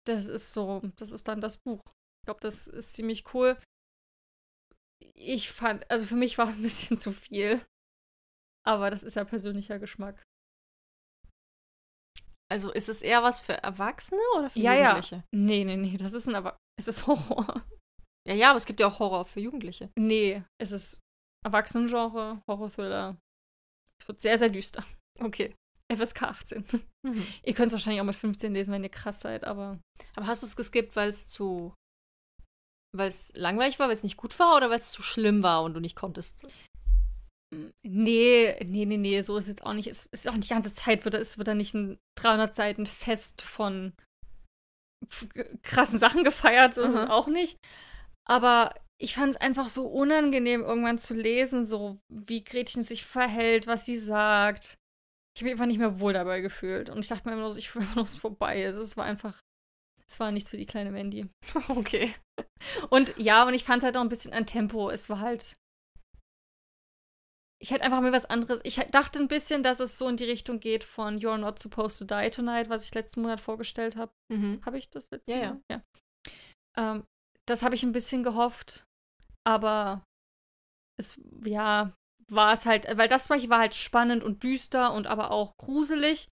das 0.07 0.27
ist 0.27 0.53
so, 0.53 0.83
das 0.97 1.13
ist 1.13 1.29
dann 1.29 1.41
das 1.41 1.57
Buch. 1.57 1.81
Ich 1.87 2.27
glaube, 2.27 2.41
das 2.41 2.67
ist 2.67 2.95
ziemlich 2.95 3.35
cool. 3.35 3.59
Ich 5.15 5.51
fand, 5.51 5.91
also 5.91 6.05
für 6.05 6.17
mich 6.17 6.37
war 6.39 6.49
es 6.49 6.57
ein 6.57 6.63
bisschen 6.63 6.97
zu 6.97 7.13
viel. 7.13 7.65
Aber 8.67 8.91
das 8.91 9.03
ist 9.03 9.17
ja 9.17 9.25
persönlicher 9.25 9.79
Geschmack. 9.79 10.23
Also 12.51 12.71
ist 12.73 12.89
es 12.89 13.03
eher 13.03 13.23
was 13.23 13.41
für 13.41 13.55
Erwachsene 13.55 14.21
oder 14.37 14.51
für 14.51 14.59
ja, 14.59 14.75
Jugendliche? 14.75 15.17
Ja. 15.17 15.25
Nee, 15.33 15.65
nee, 15.65 15.77
nee, 15.77 15.97
das 15.97 16.13
ist 16.13 16.29
ein 16.29 16.35
Erwachsene. 16.35 16.59
Es 16.79 16.89
ist 16.89 17.07
Horror. 17.07 17.65
Ja, 18.27 18.35
ja, 18.35 18.51
aber 18.51 18.57
es 18.57 18.67
gibt 18.67 18.81
ja 18.81 18.87
auch 18.87 18.99
Horror 18.99 19.25
für 19.25 19.41
Jugendliche. 19.41 19.91
Nee, 19.99 20.43
es 20.59 20.73
ist 20.73 21.01
Erwachsenengenre, 21.45 22.43
Horror-Thriller. 22.49 23.17
Es 24.01 24.09
wird 24.09 24.21
sehr, 24.21 24.39
sehr 24.39 24.49
düster. 24.49 24.85
Okay. 25.21 25.55
FSK 25.93 26.23
18. 26.23 26.65
Mhm. 27.03 27.27
Ihr 27.43 27.55
könnt 27.55 27.67
es 27.67 27.73
wahrscheinlich 27.73 28.01
auch 28.01 28.07
mit 28.07 28.17
15 28.17 28.55
lesen, 28.55 28.73
wenn 28.73 28.83
ihr 28.83 28.89
krass 28.89 29.21
seid, 29.21 29.45
aber. 29.45 29.79
Aber 30.17 30.27
hast 30.27 30.43
du 30.43 30.47
es 30.47 30.57
geskippt, 30.57 30.97
weil 30.97 31.09
es 31.09 31.27
zu. 31.27 31.75
weil 32.97 33.09
es 33.09 33.33
langweilig 33.35 33.79
war, 33.79 33.89
weil 33.89 33.95
es 33.95 34.03
nicht 34.03 34.17
gut 34.17 34.39
war 34.39 34.57
oder 34.57 34.71
weil 34.71 34.79
es 34.79 34.93
zu 34.93 35.03
schlimm 35.03 35.43
war 35.43 35.63
und 35.63 35.75
du 35.75 35.81
nicht 35.81 35.97
konntest? 35.97 36.47
Nee, 37.83 38.57
nee, 38.65 38.85
nee, 38.85 38.97
nee, 38.97 39.21
so 39.21 39.37
ist 39.37 39.45
es 39.45 39.49
jetzt 39.49 39.67
auch 39.67 39.73
nicht. 39.73 39.89
Es 39.89 40.07
ist 40.07 40.29
auch 40.29 40.35
nicht 40.35 40.51
die 40.51 40.55
ganze 40.55 40.75
Zeit, 40.75 41.05
wird, 41.05 41.15
es 41.15 41.39
wird 41.39 41.49
da 41.49 41.55
nicht 41.55 41.75
ein 41.75 41.99
300 42.19 42.55
Seiten 42.55 42.87
Fest 42.87 43.43
von 43.43 43.93
krassen 45.63 45.99
Sachen 45.99 46.25
gefeiert, 46.25 46.75
so 46.75 46.83
ist 46.83 46.95
es 46.95 47.11
auch 47.11 47.27
nicht. 47.27 47.59
Aber 48.27 48.75
ich 49.01 49.15
fand 49.15 49.35
es 49.35 49.41
einfach 49.41 49.69
so 49.69 49.87
unangenehm, 49.87 50.63
irgendwann 50.63 50.99
zu 50.99 51.15
lesen, 51.15 51.65
so 51.65 51.99
wie 52.09 52.45
Gretchen 52.45 52.83
sich 52.83 53.05
verhält, 53.05 53.67
was 53.67 53.85
sie 53.85 53.97
sagt. 53.97 54.79
Ich 55.37 55.43
habe 55.43 55.47
mich 55.47 55.53
einfach 55.53 55.67
nicht 55.67 55.79
mehr 55.79 55.99
wohl 55.99 56.13
dabei 56.13 56.41
gefühlt. 56.41 56.91
Und 56.91 57.01
ich 57.01 57.09
dachte 57.09 57.29
mir 57.29 57.35
immer 57.35 57.51
so, 57.51 57.59
ich 57.59 57.75
will 57.75 57.87
dass 57.95 58.13
es 58.13 58.19
vorbei 58.19 58.63
ist. 58.63 58.77
Es 58.77 58.97
war 58.97 59.05
einfach, 59.05 59.41
es 60.07 60.21
war 60.21 60.31
nichts 60.31 60.51
für 60.51 60.57
die 60.57 60.67
kleine 60.67 60.91
Mandy. 60.91 61.29
Okay. 61.69 62.15
Und 62.89 63.15
ja, 63.19 63.47
und 63.47 63.53
ich 63.53 63.65
fand 63.65 63.79
es 63.79 63.85
halt 63.85 63.97
auch 63.97 64.01
ein 64.01 64.09
bisschen 64.09 64.33
an 64.33 64.47
Tempo. 64.47 64.89
Es 64.91 65.11
war 65.11 65.21
halt. 65.21 65.57
Ich 67.65 67.71
hätte 67.71 67.83
einfach 67.85 68.03
mal 68.03 68.13
was 68.13 68.27
anderes. 68.27 68.61
Ich 68.63 68.77
dachte 68.91 69.19
ein 69.19 69.27
bisschen, 69.27 69.63
dass 69.63 69.81
es 69.81 69.97
so 69.97 70.07
in 70.07 70.19
die 70.19 70.27
Richtung 70.27 70.61
geht 70.61 70.85
von 70.85 71.19
You're 71.19 71.39
Not 71.39 71.59
Supposed 71.59 71.99
to 71.99 72.05
Die 72.05 72.29
Tonight, 72.29 72.69
was 72.69 72.85
ich 72.85 72.93
letzten 72.93 73.23
Monat 73.23 73.41
vorgestellt 73.41 73.97
habe. 73.97 74.13
Mhm. 74.31 74.61
Habe 74.67 74.77
ich 74.77 74.91
das 74.91 75.11
letzte 75.11 75.33
ja, 75.33 75.39
Mal? 75.39 75.63
Ja, 75.71 75.83
ja. 76.77 76.93
Ähm, 76.93 77.07
das 77.47 77.63
habe 77.63 77.75
ich 77.75 77.83
ein 77.83 77.93
bisschen 77.93 78.23
gehofft. 78.23 78.85
Aber 79.45 80.05
es, 81.01 81.19
ja, 81.43 81.97
war 82.29 82.53
es 82.53 82.67
halt, 82.67 82.87
weil 82.99 83.09
das 83.09 83.31
war 83.31 83.59
halt 83.59 83.75
spannend 83.75 84.25
und 84.25 84.43
düster 84.43 84.93
und 84.93 85.07
aber 85.07 85.31
auch 85.31 85.57
gruselig. 85.57 86.29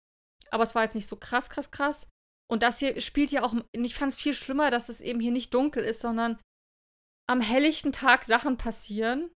Aber 0.50 0.64
es 0.64 0.74
war 0.74 0.82
jetzt 0.82 0.96
nicht 0.96 1.06
so 1.06 1.14
krass, 1.14 1.48
krass, 1.48 1.70
krass. 1.70 2.10
Und 2.50 2.64
das 2.64 2.80
hier 2.80 3.00
spielt 3.00 3.30
ja 3.30 3.44
auch, 3.44 3.54
ich 3.70 3.94
fand 3.94 4.10
es 4.10 4.18
viel 4.18 4.34
schlimmer, 4.34 4.70
dass 4.70 4.88
es 4.88 5.00
eben 5.00 5.20
hier 5.20 5.30
nicht 5.30 5.54
dunkel 5.54 5.84
ist, 5.84 6.00
sondern 6.00 6.40
am 7.28 7.40
helllichten 7.40 7.92
Tag 7.92 8.24
Sachen 8.24 8.56
passieren. 8.56 9.30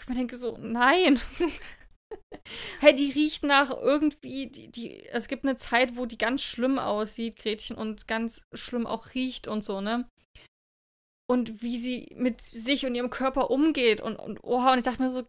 Ich 0.00 0.08
mir 0.08 0.14
denke 0.14 0.36
so, 0.36 0.56
nein. 0.58 1.20
hey, 2.80 2.94
die 2.94 3.12
riecht 3.12 3.44
nach 3.44 3.70
irgendwie, 3.70 4.48
die, 4.48 4.70
die, 4.70 5.06
es 5.06 5.28
gibt 5.28 5.44
eine 5.44 5.56
Zeit, 5.56 5.96
wo 5.96 6.06
die 6.06 6.18
ganz 6.18 6.42
schlimm 6.42 6.78
aussieht, 6.78 7.36
Gretchen, 7.36 7.76
und 7.76 8.08
ganz 8.08 8.46
schlimm 8.52 8.86
auch 8.86 9.14
riecht 9.14 9.46
und 9.46 9.62
so, 9.62 9.80
ne? 9.80 10.08
und 11.30 11.62
wie 11.62 11.78
sie 11.78 12.08
mit 12.16 12.40
sich 12.40 12.86
und 12.86 12.96
ihrem 12.96 13.08
Körper 13.08 13.52
umgeht 13.52 14.00
und, 14.00 14.16
und 14.16 14.42
oha, 14.42 14.72
und 14.72 14.78
ich 14.78 14.84
dachte 14.84 15.00
mir 15.00 15.10
so, 15.10 15.22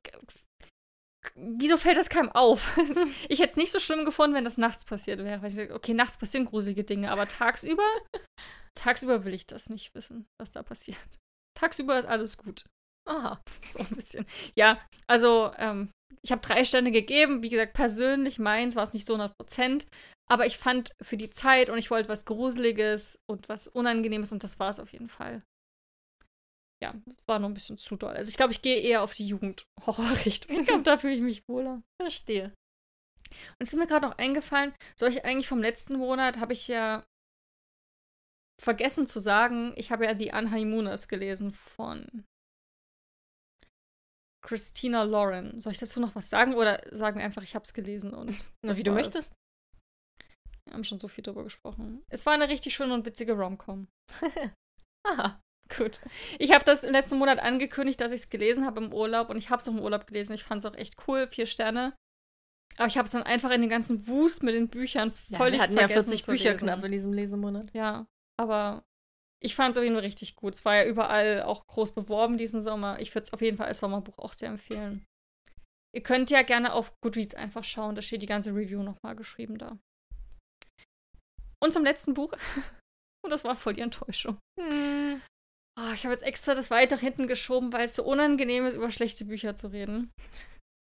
wieso 1.35 1.77
fällt 1.77 1.97
das 1.97 2.09
keinem 2.09 2.31
auf? 2.31 2.75
ich 3.29 3.39
hätte 3.39 3.51
es 3.51 3.55
nicht 3.55 3.71
so 3.71 3.79
schlimm 3.79 4.03
gefunden, 4.03 4.35
wenn 4.35 4.43
das 4.43 4.57
nachts 4.57 4.83
passiert 4.83 5.19
wäre. 5.19 5.43
Weil 5.43 5.49
ich 5.51 5.55
dachte, 5.55 5.75
okay, 5.75 5.93
nachts 5.93 6.17
passieren 6.17 6.47
gruselige 6.47 6.83
Dinge, 6.83 7.11
aber 7.11 7.27
tagsüber, 7.27 7.85
tagsüber 8.73 9.25
will 9.25 9.35
ich 9.35 9.45
das 9.45 9.69
nicht 9.69 9.93
wissen, 9.93 10.25
was 10.39 10.49
da 10.49 10.63
passiert. 10.63 11.19
Tagsüber 11.55 11.99
ist 11.99 12.05
alles 12.05 12.35
gut. 12.35 12.65
Aha, 13.07 13.41
so 13.63 13.79
ein 13.79 13.89
bisschen. 13.89 14.25
Ja, 14.55 14.79
also, 15.07 15.51
ähm, 15.57 15.89
ich 16.23 16.31
habe 16.31 16.41
drei 16.41 16.63
Sterne 16.65 16.91
gegeben. 16.91 17.43
Wie 17.43 17.49
gesagt, 17.49 17.73
persönlich 17.73 18.37
meins 18.37 18.75
war 18.75 18.83
es 18.83 18.93
nicht 18.93 19.07
so 19.07 19.13
100 19.13 19.37
Prozent. 19.37 19.87
Aber 20.29 20.45
ich 20.45 20.57
fand 20.57 20.91
für 21.01 21.17
die 21.17 21.29
Zeit 21.29 21.69
und 21.69 21.77
ich 21.77 21.91
wollte 21.91 22.07
was 22.07 22.25
Gruseliges 22.25 23.19
und 23.29 23.49
was 23.49 23.67
Unangenehmes 23.67 24.31
und 24.31 24.43
das 24.43 24.59
war 24.59 24.69
es 24.69 24.79
auf 24.79 24.93
jeden 24.93 25.09
Fall 25.09 25.43
ja, 26.81 26.95
war 27.27 27.39
noch 27.39 27.47
ein 27.47 27.53
bisschen 27.53 27.77
zu 27.77 27.95
doll. 27.95 28.15
Also 28.15 28.29
ich 28.29 28.37
glaube, 28.37 28.51
ich 28.51 28.61
gehe 28.61 28.79
eher 28.79 29.03
auf 29.03 29.13
die 29.13 29.27
Jugendhorror-Richtung. 29.27 30.59
Ich 30.59 30.67
glaube, 30.67 30.83
da 30.83 30.97
fühle 30.97 31.13
ich 31.13 31.21
mich 31.21 31.47
wohler. 31.47 31.81
Verstehe. 32.01 32.45
Und 32.45 33.57
es 33.59 33.69
ist 33.69 33.79
mir 33.79 33.87
gerade 33.87 34.07
noch 34.07 34.17
eingefallen, 34.17 34.73
soll 34.99 35.09
ich 35.09 35.23
eigentlich 35.23 35.47
vom 35.47 35.61
letzten 35.61 35.97
Monat, 35.97 36.39
habe 36.39 36.53
ich 36.53 36.67
ja 36.67 37.05
vergessen 38.61 39.07
zu 39.07 39.19
sagen, 39.19 39.73
ich 39.77 39.91
habe 39.91 40.05
ja 40.05 40.13
die 40.13 40.31
Unhoneymooners 40.31 41.07
gelesen 41.07 41.53
von 41.53 42.25
Christina 44.41 45.03
Lauren. 45.03 45.59
Soll 45.59 45.73
ich 45.73 45.79
dazu 45.79 45.99
noch 45.99 46.15
was 46.15 46.29
sagen 46.29 46.55
oder 46.55 46.81
sagen 46.91 47.17
wir 47.17 47.25
einfach, 47.25 47.43
ich 47.43 47.55
habe 47.55 47.63
es 47.63 47.73
gelesen 47.73 48.13
und. 48.13 48.35
Na, 48.61 48.77
wie 48.77 48.83
du 48.83 48.91
möchtest. 48.91 49.33
Wir 50.65 50.73
haben 50.73 50.83
schon 50.83 50.99
so 50.99 51.07
viel 51.07 51.23
drüber 51.23 51.43
gesprochen. 51.43 52.03
Es 52.09 52.25
war 52.25 52.33
eine 52.33 52.47
richtig 52.47 52.75
schöne 52.75 52.93
und 52.93 53.05
witzige 53.05 53.33
Romcom. 53.33 53.87
Aha. 55.07 55.41
Gut. 55.77 56.01
Ich 56.37 56.53
habe 56.53 56.65
das 56.65 56.83
im 56.83 56.91
letzten 56.91 57.17
Monat 57.17 57.39
angekündigt, 57.39 58.01
dass 58.01 58.11
ich 58.11 58.21
es 58.21 58.29
gelesen 58.29 58.65
habe 58.65 58.83
im 58.83 58.93
Urlaub 58.93 59.29
und 59.29 59.37
ich 59.37 59.49
habe 59.49 59.61
es 59.61 59.67
auch 59.67 59.73
im 59.73 59.79
Urlaub 59.79 60.05
gelesen. 60.05 60.33
Ich 60.33 60.43
fand 60.43 60.63
es 60.63 60.69
auch 60.69 60.75
echt 60.75 60.95
cool, 61.07 61.27
vier 61.27 61.45
Sterne. 61.45 61.93
Aber 62.77 62.87
ich 62.87 62.97
habe 62.97 63.05
es 63.05 63.11
dann 63.11 63.23
einfach 63.23 63.51
in 63.51 63.61
den 63.61 63.69
ganzen 63.69 64.07
Wust 64.07 64.43
mit 64.43 64.55
den 64.55 64.69
Büchern 64.69 65.11
völlig 65.11 65.59
Wir 65.59 65.63
hatten 65.63 65.75
vergessen 65.75 66.11
ja 66.11 66.17
40 66.17 66.23
zu 66.23 66.31
Bücher 66.31 66.55
knapp 66.55 66.83
in 66.83 66.91
diesem 66.91 67.13
Lesemonat. 67.13 67.73
Ja, 67.73 68.07
aber 68.37 68.83
ich 69.43 69.55
fand 69.55 69.71
es 69.71 69.77
auf 69.77 69.83
jeden 69.83 69.95
Fall 69.95 70.05
richtig 70.05 70.35
gut. 70.35 70.53
Es 70.53 70.65
war 70.65 70.75
ja 70.75 70.85
überall 70.85 71.41
auch 71.41 71.65
groß 71.67 71.93
beworben 71.93 72.37
diesen 72.37 72.61
Sommer. 72.61 72.99
Ich 72.99 73.13
würde 73.15 73.25
es 73.25 73.33
auf 73.33 73.41
jeden 73.41 73.57
Fall 73.57 73.67
als 73.67 73.79
Sommerbuch 73.79 74.19
auch 74.19 74.33
sehr 74.33 74.49
empfehlen. 74.49 75.05
Ihr 75.93 76.03
könnt 76.03 76.29
ja 76.29 76.43
gerne 76.43 76.73
auf 76.73 76.93
Goodreads 77.01 77.33
einfach 77.33 77.63
schauen. 77.63 77.95
Da 77.95 78.01
steht 78.01 78.21
die 78.21 78.27
ganze 78.27 78.51
Review 78.51 78.83
nochmal 78.83 79.15
geschrieben 79.15 79.57
da. 79.57 79.77
Und 81.61 81.73
zum 81.73 81.83
letzten 81.83 82.13
Buch. 82.13 82.33
Und 83.23 83.29
das 83.29 83.43
war 83.43 83.55
voll 83.55 83.73
die 83.73 83.81
Enttäuschung. 83.81 84.39
Hm. 84.59 85.21
Oh, 85.79 85.93
ich 85.93 86.03
habe 86.03 86.13
jetzt 86.13 86.23
extra 86.23 86.53
das 86.53 86.69
weit 86.69 86.91
nach 86.91 86.99
hinten 86.99 87.27
geschoben, 87.27 87.71
weil 87.73 87.85
es 87.85 87.95
so 87.95 88.03
unangenehm 88.03 88.65
ist, 88.65 88.75
über 88.75 88.91
schlechte 88.91 89.25
Bücher 89.25 89.55
zu 89.55 89.67
reden. 89.67 90.11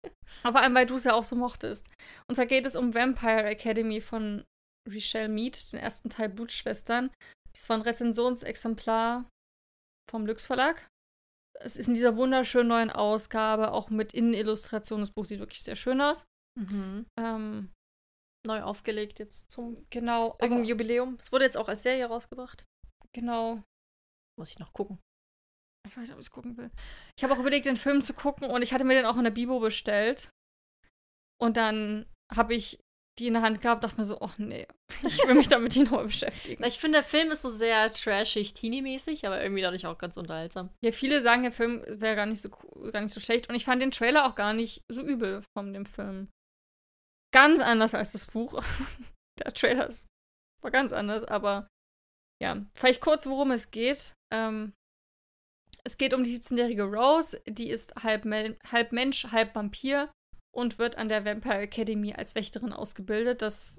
Aber 0.43 0.53
vor 0.53 0.63
allem, 0.63 0.75
weil 0.75 0.87
du 0.87 0.97
es 0.97 1.05
ja 1.05 1.15
auch 1.15 1.25
so 1.25 1.37
mochtest. 1.37 1.91
Und 2.29 2.35
zwar 2.35 2.47
geht 2.47 2.67
es 2.67 2.77
um 2.77 2.95
Vampire 2.95 3.45
Academy 3.45 4.01
von 4.01 4.45
Richelle 4.89 5.29
Mead, 5.29 5.73
den 5.73 5.81
ersten 5.81 6.11
Teil 6.11 6.29
Blutschwestern. 6.29 7.11
Das 7.55 7.69
war 7.69 7.77
ein 7.77 7.83
Rezensionsexemplar 7.83 9.29
vom 10.11 10.27
Lux 10.27 10.47
Verlag. 10.47 10.89
Es 11.61 11.77
ist 11.77 11.89
in 11.89 11.95
dieser 11.95 12.17
wunderschönen 12.17 12.69
neuen 12.69 12.91
Ausgabe, 12.91 13.73
auch 13.73 13.91
mit 13.91 14.15
Innenillustrationen. 14.15 15.03
Das 15.03 15.13
Buch 15.13 15.25
sieht 15.25 15.41
wirklich 15.41 15.63
sehr 15.63 15.77
schön 15.77 16.01
aus. 16.01 16.25
Mhm. 16.59 17.07
Ähm, 17.19 17.73
Neu 18.47 18.63
aufgelegt 18.63 19.19
jetzt 19.19 19.51
zum 19.51 19.87
genau, 19.91 20.39
irgendeinem 20.41 20.65
Jubiläum. 20.65 21.19
Es 21.21 21.31
wurde 21.31 21.45
jetzt 21.45 21.59
auch 21.59 21.69
als 21.69 21.83
Serie 21.83 22.07
rausgebracht. 22.07 22.65
genau. 23.13 23.63
Muss 24.39 24.51
ich 24.51 24.59
noch 24.59 24.73
gucken. 24.73 24.99
Ich 25.87 25.95
weiß 25.95 26.05
nicht, 26.05 26.13
ob 26.13 26.21
ich 26.21 26.27
es 26.27 26.31
gucken 26.31 26.57
will. 26.57 26.71
Ich 27.19 27.25
habe 27.25 27.35
auch 27.35 27.39
überlegt, 27.39 27.67
den 27.67 27.77
Film 27.77 28.01
zu 28.01 28.15
gucken 28.15 28.49
und 28.49 28.63
ich 28.63 28.73
hatte 28.73 28.85
mir 28.85 28.95
den 28.95 29.05
auch 29.05 29.19
in 29.19 29.25
der 29.25 29.31
Bibo 29.31 29.61
bestellt. 29.61 30.31
Und 31.39 31.59
dann 31.59 32.07
habe 32.35 32.55
ich 32.55 32.81
die 33.21 33.27
in 33.27 33.35
der 33.35 33.43
Hand 33.43 33.61
gehabt, 33.61 33.85
dachte 33.85 33.99
mir 33.99 34.05
so, 34.05 34.21
ach 34.21 34.39
nee, 34.39 34.67
ich 35.03 35.19
will 35.27 35.35
mich 35.35 35.49
damit 35.49 35.77
nicht 35.77 35.91
nochmal 35.91 36.07
beschäftigen. 36.07 36.65
Ich 36.71 36.79
finde, 36.79 36.99
der 36.99 37.07
Film 37.07 37.31
ist 37.31 37.43
so 37.43 37.49
sehr 37.49 37.93
trashig, 37.93 38.55
teeny-mäßig, 38.55 39.27
aber 39.27 39.43
irgendwie 39.43 39.63
dadurch 39.63 39.87
auch 39.87 39.99
ganz 39.99 40.17
unterhaltsam. 40.17 40.71
Ja, 40.83 40.93
viele 40.93 41.21
sagen, 41.21 41.43
der 41.43 41.53
Film 41.53 41.85
wäre 41.87 42.17
gar 42.17 42.27
nicht 42.27 42.41
so 42.41 42.49
gar 42.49 43.03
nicht 43.03 43.13
so 43.13 43.21
schlecht 43.21 43.49
und 43.49 43.55
ich 43.55 43.65
fand 43.65 43.83
den 43.83 43.91
Trailer 43.91 44.27
auch 44.27 44.35
gar 44.35 44.55
nicht 44.55 44.83
so 44.89 45.03
übel 45.03 45.43
von 45.57 45.73
dem 45.73 45.87
Film. 45.87 46.29
Ganz 47.33 47.61
anders 47.61 47.95
als 47.95 48.13
das 48.13 48.27
Buch. 48.27 48.63
der 49.39 49.53
Trailer 49.53 49.87
ist, 49.87 50.09
war 50.63 50.71
ganz 50.71 50.93
anders, 50.93 51.25
aber 51.25 51.69
ja, 52.43 52.65
vielleicht 52.75 53.03
kurz, 53.03 53.27
worum 53.27 53.51
es 53.51 53.71
geht. 53.71 54.15
Ähm, 54.33 54.73
es 55.85 55.99
geht 55.99 56.15
um 56.15 56.25
die 56.25 56.39
17-jährige 56.39 56.85
Rose, 56.85 57.41
die 57.47 57.71
ist 57.71 58.03
halb, 58.03 58.25
Mel 58.25 58.59
halb 58.71 58.93
Mensch, 58.93 59.27
halb 59.31 59.55
Vampir 59.55 60.11
und 60.55 60.79
wird 60.79 60.99
an 60.99 61.09
der 61.09 61.25
Vampire 61.25 61.61
Academy 61.61 62.13
als 62.13 62.35
Wächterin 62.35 62.73
ausgebildet. 62.73 63.43
Das 63.43 63.79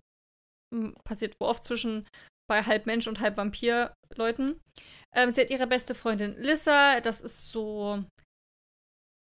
m, 0.73 0.95
passiert 1.03 1.35
oft 1.39 1.64
zwischen 1.64 2.07
bei 2.48 2.64
halb 2.64 2.85
Mensch 2.85 3.07
und 3.07 3.19
halb 3.19 3.38
Vampir 3.38 3.93
Leuten. 4.15 4.60
Ähm, 5.14 5.31
sie 5.31 5.41
hat 5.41 5.49
ihre 5.49 5.68
beste 5.68 5.95
Freundin 5.95 6.35
Lissa. 6.35 6.99
Das 7.02 7.22
ist 7.22 7.52
so. 7.52 8.03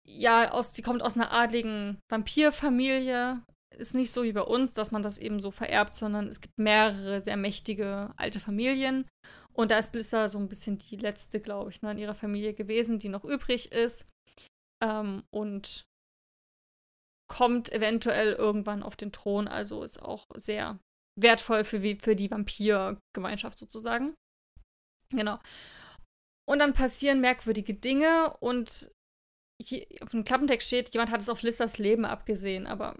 Ja, 0.09 0.51
aus, 0.51 0.73
die 0.73 0.83
kommt 0.83 1.03
aus 1.03 1.15
einer 1.15 1.33
adligen 1.33 1.99
Vampirfamilie. 2.11 3.43
Ist 3.77 3.95
nicht 3.95 4.11
so 4.11 4.25
wie 4.25 4.33
bei 4.33 4.43
uns, 4.43 4.73
dass 4.73 4.91
man 4.91 5.03
das 5.03 5.19
eben 5.19 5.41
so 5.41 5.51
vererbt, 5.51 5.95
sondern 5.95 6.29
es 6.29 6.41
gibt 6.41 6.59
mehrere 6.59 7.21
sehr 7.21 7.37
mächtige 7.37 8.13
alte 8.17 8.41
Familien. 8.41 9.09
Und 9.55 9.71
da 9.71 9.79
ist 9.79 9.95
Lissa 9.95 10.29
so 10.29 10.39
ein 10.39 10.49
bisschen 10.49 10.79
die 10.79 10.97
letzte, 10.97 11.41
glaube 11.41 11.71
ich, 11.71 11.83
ne, 11.83 11.93
in 11.93 11.99
ihrer 11.99 12.15
Familie 12.15 12.55
gewesen, 12.55 12.99
die 12.99 13.09
noch 13.09 13.25
übrig 13.25 13.73
ist. 13.73 14.11
Ähm, 14.83 15.23
und 15.31 15.85
kommt 17.33 17.73
eventuell 17.73 18.35
irgendwann 18.35 18.83
auf 18.83 18.95
den 18.95 19.11
Thron. 19.11 19.49
Also 19.49 19.83
ist 19.83 20.03
auch 20.03 20.27
sehr 20.37 20.79
wertvoll 21.19 21.65
für, 21.65 21.81
für 21.97 22.15
die 22.15 22.31
Vampirgemeinschaft 22.31 23.59
sozusagen. 23.59 24.15
Genau. 25.11 25.39
Und 26.47 26.59
dann 26.59 26.75
passieren 26.75 27.23
merkwürdige 27.23 27.73
Dinge 27.73 28.37
und 28.41 28.91
hier 29.63 29.87
auf 30.03 30.11
dem 30.11 30.25
Klappentext 30.25 30.67
steht, 30.67 30.93
jemand 30.93 31.11
hat 31.11 31.21
es 31.21 31.31
auf 31.31 31.43
Lissas 31.43 31.79
Leben 31.79 32.05
abgesehen, 32.05 32.67
aber 32.67 32.97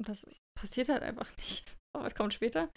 das 0.00 0.22
ist, 0.22 0.38
passiert 0.56 0.88
halt 0.88 1.02
einfach 1.02 1.36
nicht. 1.38 1.64
Aber 1.96 2.06
es 2.06 2.14
kommt 2.14 2.34
später. 2.34 2.70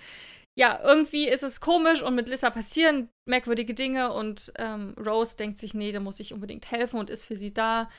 Ja, 0.57 0.79
irgendwie 0.84 1.27
ist 1.27 1.43
es 1.43 1.61
komisch 1.61 2.01
und 2.01 2.15
mit 2.15 2.29
Lissa 2.29 2.49
passieren 2.49 3.09
merkwürdige 3.29 3.75
Dinge 3.75 4.11
und 4.13 4.51
ähm, 4.57 4.95
Rose 4.97 5.38
denkt 5.38 5.57
sich, 5.57 5.75
nee, 5.75 5.91
da 5.91 5.99
muss 5.99 6.19
ich 6.19 6.34
unbedingt 6.34 6.71
helfen 6.71 6.99
und 6.99 7.11
ist 7.11 7.25
für 7.25 7.35
sie 7.35 7.53
da. 7.53 7.89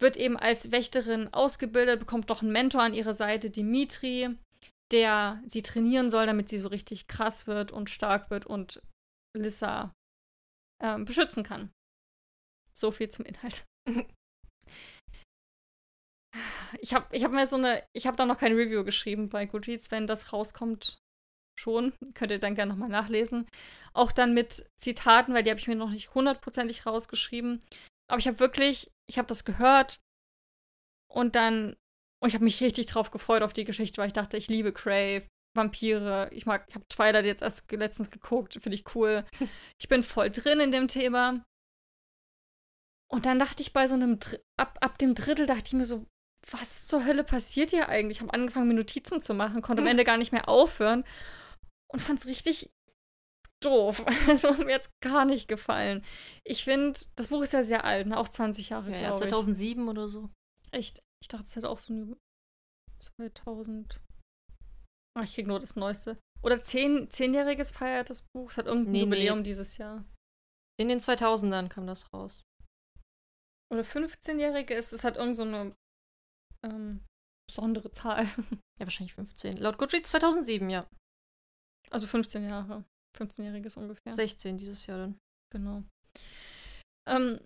Wird 0.00 0.16
eben 0.16 0.36
als 0.36 0.70
Wächterin 0.70 1.32
ausgebildet, 1.32 2.00
bekommt 2.00 2.30
doch 2.30 2.42
einen 2.42 2.52
Mentor 2.52 2.82
an 2.82 2.94
ihrer 2.94 3.14
Seite, 3.14 3.50
Dimitri, 3.50 4.36
der 4.92 5.42
sie 5.46 5.62
trainieren 5.62 6.10
soll, 6.10 6.26
damit 6.26 6.48
sie 6.48 6.58
so 6.58 6.68
richtig 6.68 7.06
krass 7.06 7.46
wird 7.46 7.70
und 7.70 7.90
stark 7.90 8.30
wird 8.30 8.46
und 8.46 8.82
Lissa 9.36 9.90
ähm, 10.82 11.04
beschützen 11.04 11.44
kann. 11.44 11.70
So 12.72 12.90
viel 12.90 13.08
zum 13.08 13.24
Inhalt. 13.24 13.64
Ich 16.80 16.94
habe 16.94 17.14
ich 17.14 17.24
hab 17.24 17.32
mir 17.32 17.44
so 17.48 17.56
eine, 17.56 17.82
ich 17.92 18.06
habe 18.06 18.16
da 18.16 18.26
noch 18.26 18.38
kein 18.38 18.54
Review 18.54 18.84
geschrieben 18.84 19.28
bei 19.28 19.44
Goodreads, 19.44 19.90
wenn 19.90 20.06
das 20.06 20.32
rauskommt 20.32 21.00
schon, 21.58 21.92
könnt 22.14 22.30
ihr 22.30 22.38
dann 22.38 22.54
gerne 22.54 22.72
nochmal 22.72 22.88
nachlesen. 22.88 23.46
Auch 23.92 24.12
dann 24.12 24.34
mit 24.34 24.64
Zitaten, 24.78 25.34
weil 25.34 25.42
die 25.42 25.50
habe 25.50 25.60
ich 25.60 25.68
mir 25.68 25.76
noch 25.76 25.90
nicht 25.90 26.14
hundertprozentig 26.14 26.86
rausgeschrieben. 26.86 27.60
Aber 28.10 28.18
ich 28.18 28.26
habe 28.26 28.40
wirklich, 28.40 28.90
ich 29.08 29.18
habe 29.18 29.28
das 29.28 29.44
gehört 29.44 30.00
und 31.10 31.36
dann, 31.36 31.76
und 32.22 32.28
ich 32.28 32.34
habe 32.34 32.44
mich 32.44 32.60
richtig 32.60 32.86
drauf 32.86 33.10
gefreut 33.10 33.42
auf 33.42 33.52
die 33.52 33.64
Geschichte, 33.64 33.98
weil 33.98 34.08
ich 34.08 34.12
dachte, 34.12 34.36
ich 34.36 34.48
liebe 34.48 34.72
Crave, 34.72 35.26
Vampire, 35.56 36.28
ich 36.32 36.44
mag, 36.46 36.64
ich 36.68 36.74
habe 36.74 36.86
Twilight 36.88 37.24
jetzt 37.24 37.42
erst 37.42 37.70
letztens 37.72 38.10
geguckt, 38.10 38.54
finde 38.54 38.74
ich 38.76 38.94
cool. 38.94 39.24
Ich 39.80 39.88
bin 39.88 40.02
voll 40.02 40.30
drin 40.30 40.60
in 40.60 40.70
dem 40.72 40.88
Thema. 40.88 41.42
Und 43.10 43.26
dann 43.26 43.38
dachte 43.38 43.62
ich 43.62 43.72
bei 43.72 43.88
so 43.88 43.94
einem, 43.94 44.18
Dr- 44.20 44.40
ab, 44.56 44.78
ab 44.80 44.98
dem 44.98 45.14
Drittel 45.14 45.46
dachte 45.46 45.64
ich 45.66 45.72
mir 45.72 45.86
so, 45.86 46.06
was 46.50 46.86
zur 46.86 47.04
Hölle 47.04 47.24
passiert 47.24 47.70
hier 47.70 47.88
eigentlich? 47.88 48.18
Ich 48.18 48.22
habe 48.22 48.32
angefangen, 48.32 48.68
mir 48.68 48.74
Notizen 48.74 49.20
zu 49.20 49.34
machen, 49.34 49.62
konnte 49.62 49.82
am 49.82 49.88
Ende 49.88 50.04
gar 50.04 50.16
nicht 50.16 50.32
mehr 50.32 50.48
aufhören 50.48 51.04
und 51.92 52.00
fand 52.00 52.18
es 52.20 52.26
richtig 52.26 52.70
doof. 53.62 54.04
Also 54.28 54.52
mir 54.54 54.74
hat 54.74 54.82
es 54.82 54.90
gar 55.02 55.24
nicht 55.24 55.48
gefallen. 55.48 56.04
Ich 56.44 56.64
finde, 56.64 56.98
das 57.16 57.28
Buch 57.28 57.42
ist 57.42 57.52
ja 57.52 57.62
sehr 57.62 57.84
alt, 57.84 58.06
ne? 58.06 58.18
auch 58.18 58.28
20 58.28 58.70
Jahre, 58.70 58.90
Ja, 58.90 58.96
ja, 58.96 59.06
glaube 59.08 59.18
2007 59.20 59.88
oder 59.88 60.08
so. 60.08 60.30
ich. 60.72 60.78
Echt? 60.78 61.02
Ich 61.22 61.28
dachte, 61.28 61.44
es 61.44 61.56
hätte 61.56 61.68
auch 61.68 61.78
so 61.78 61.92
eine 61.92 62.16
2000. 62.98 64.00
Ach, 65.18 65.24
ich 65.24 65.34
krieg 65.34 65.46
nur 65.46 65.58
das 65.58 65.76
Neueste. 65.76 66.18
Oder 66.42 66.62
zehn, 66.62 67.10
zehnjähriges 67.10 67.70
feiert 67.70 68.08
das 68.08 68.24
Buch. 68.34 68.50
Es 68.50 68.56
hat 68.58 68.66
irgendein 68.66 68.92
Nee, 68.92 68.98
nee. 69.00 69.04
Jubiläum 69.04 69.44
dieses 69.44 69.76
Jahr. 69.76 70.04
In 70.78 70.88
den 70.88 71.00
2000ern 71.00 71.68
kam 71.68 71.86
das 71.86 72.10
raus. 72.14 72.42
Oder 73.70 73.82
15-jährige 73.82 74.74
ist 74.74 74.92
es 74.92 75.04
hat 75.04 75.16
irgend 75.16 75.36
so 75.36 75.42
eine 75.42 75.74
ähm, 76.64 77.04
besondere 77.48 77.90
Zahl. 77.92 78.24
Ja, 78.80 78.86
wahrscheinlich 78.86 79.12
15. 79.12 79.58
Laut 79.58 79.76
Goodreads 79.76 80.08
2007, 80.08 80.70
ja. 80.70 80.88
Also 81.90 82.06
15 82.06 82.48
Jahre. 82.48 82.82
15-jähriges 83.18 83.76
ungefähr. 83.76 84.14
16 84.14 84.58
dieses 84.58 84.86
Jahr 84.86 84.98
dann. 84.98 85.18
Genau. 85.52 85.82
Ähm, 87.08 87.40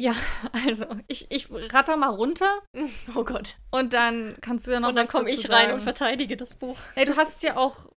ja, 0.00 0.14
also 0.66 0.86
ich, 1.08 1.30
ich 1.30 1.48
ratter 1.50 1.96
mal 1.96 2.08
runter 2.10 2.62
Oh 3.14 3.24
Gott. 3.24 3.56
und 3.70 3.92
dann 3.92 4.36
kannst 4.40 4.66
du 4.66 4.72
ja 4.72 4.80
noch 4.80 4.88
Und 4.88 4.96
dann 4.96 5.06
komme 5.06 5.30
ich 5.30 5.48
rein 5.50 5.72
und 5.72 5.80
verteidige 5.80 6.36
das 6.36 6.54
Buch. 6.54 6.78
Ey, 6.94 7.04
du 7.04 7.16
hast 7.16 7.36
es 7.36 7.42
ja 7.42 7.56
auch 7.56 7.88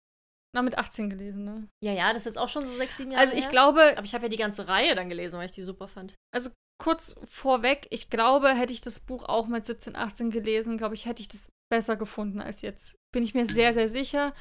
na, 0.55 0.63
mit 0.63 0.79
18 0.79 1.11
gelesen, 1.11 1.45
ne? 1.45 1.69
Ja, 1.85 1.93
ja, 1.93 2.09
das 2.15 2.23
ist 2.23 2.27
jetzt 2.27 2.39
auch 2.39 2.49
schon 2.49 2.63
so 2.65 2.75
sechs, 2.77 2.97
sieben 2.97 3.11
Jahre 3.11 3.23
Also 3.23 3.37
ich 3.37 3.45
her. 3.45 3.51
glaube, 3.51 3.93
Aber 3.97 4.05
ich 4.05 4.15
habe 4.15 4.25
ja 4.25 4.29
die 4.31 4.39
ganze 4.39 4.67
Reihe 4.69 4.95
dann 4.95 5.09
gelesen, 5.11 5.39
weil 5.39 5.47
ich 5.47 5.53
die 5.53 5.63
super 5.63 5.87
fand. 5.89 6.15
also 6.35 6.51
kurz 6.83 7.15
vorweg, 7.25 7.87
ich 7.91 8.11
glaube, 8.11 8.55
hätte 8.55 8.73
ich 8.73 8.81
das 8.83 9.01
Buch 9.01 9.25
auch 9.25 9.47
mit 9.49 9.65
17, 9.65 9.97
18 9.97 10.31
gelesen, 10.31 10.77
glaube 10.79 10.95
ich, 10.95 11.07
hätte 11.07 11.23
ich 11.23 11.29
das 11.29 11.49
besser 11.71 11.97
gefunden 11.97 12.41
als 12.41 12.63
jetzt. 12.63 12.97
Bin 13.13 13.23
ich 13.23 13.35
mir 13.35 13.45
sehr, 13.47 13.73
sehr 13.73 13.89
sicher. 13.89 14.35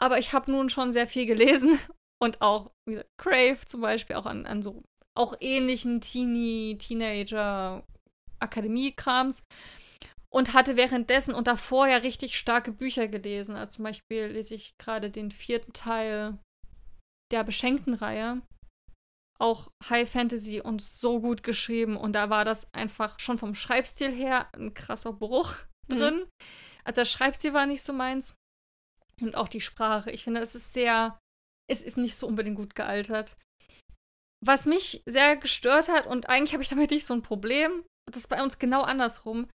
Aber 0.00 0.18
ich 0.18 0.32
habe 0.32 0.50
nun 0.50 0.70
schon 0.70 0.92
sehr 0.92 1.06
viel 1.06 1.26
gelesen 1.26 1.78
und 2.22 2.40
auch, 2.40 2.70
wie 2.86 2.94
gesagt, 2.94 3.10
Crave 3.18 3.66
zum 3.66 3.80
Beispiel, 3.80 4.16
auch 4.16 4.26
an, 4.26 4.46
an 4.46 4.62
so 4.62 4.82
auch 5.16 5.34
ähnlichen 5.40 6.00
Teenie, 6.00 6.78
Teenager, 6.78 7.84
Akademie-Krams. 8.38 9.44
Und 10.32 10.54
hatte 10.54 10.76
währenddessen 10.76 11.34
und 11.34 11.48
davor 11.48 11.88
ja 11.88 11.96
richtig 11.96 12.38
starke 12.38 12.70
Bücher 12.70 13.08
gelesen. 13.08 13.56
Also 13.56 13.78
zum 13.78 13.84
Beispiel 13.86 14.26
lese 14.26 14.54
ich 14.54 14.78
gerade 14.78 15.10
den 15.10 15.32
vierten 15.32 15.72
Teil 15.72 16.38
der 17.32 17.42
Beschenkten-Reihe. 17.42 18.40
auch 19.40 19.72
High 19.88 20.08
Fantasy 20.08 20.60
und 20.60 20.82
so 20.82 21.18
gut 21.20 21.42
geschrieben. 21.42 21.96
Und 21.96 22.12
da 22.12 22.30
war 22.30 22.44
das 22.44 22.72
einfach 22.74 23.18
schon 23.18 23.38
vom 23.38 23.54
Schreibstil 23.54 24.12
her 24.12 24.48
ein 24.54 24.72
krasser 24.74 25.12
Bruch 25.12 25.54
mhm. 25.88 25.96
drin. 25.96 26.14
Mhm. 26.14 26.26
Also 26.84 27.00
der 27.00 27.06
Schreibstil 27.06 27.52
war 27.52 27.66
nicht 27.66 27.82
so 27.82 27.92
meins. 27.92 28.34
Und 29.20 29.34
auch 29.34 29.48
die 29.48 29.60
Sprache. 29.60 30.10
Ich 30.10 30.24
finde, 30.24 30.40
es 30.40 30.54
ist 30.54 30.72
sehr, 30.72 31.18
es 31.70 31.82
ist 31.82 31.96
nicht 31.96 32.16
so 32.16 32.26
unbedingt 32.26 32.56
gut 32.56 32.74
gealtert. 32.74 33.36
Was 34.42 34.64
mich 34.64 35.02
sehr 35.06 35.36
gestört 35.36 35.88
hat, 35.88 36.06
und 36.06 36.28
eigentlich 36.28 36.54
habe 36.54 36.62
ich 36.62 36.70
damit 36.70 36.90
nicht 36.90 37.04
so 37.04 37.12
ein 37.14 37.22
Problem, 37.22 37.84
das 38.10 38.22
ist 38.22 38.28
bei 38.28 38.42
uns 38.42 38.58
genau 38.58 38.82
andersrum. 38.82 39.48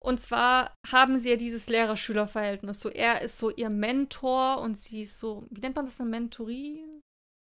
Und 0.00 0.20
zwar 0.20 0.74
haben 0.86 1.18
sie 1.18 1.30
ja 1.30 1.36
dieses 1.36 1.68
Lehrer-Schüler-Verhältnis. 1.68 2.78
So, 2.80 2.88
er 2.88 3.20
ist 3.20 3.36
so 3.36 3.50
ihr 3.50 3.68
Mentor 3.68 4.60
und 4.60 4.76
sie 4.76 5.00
ist 5.00 5.18
so, 5.18 5.46
wie 5.50 5.60
nennt 5.60 5.74
man 5.74 5.84
das 5.84 6.00
eine 6.00 6.08
Mentorie? 6.08 6.84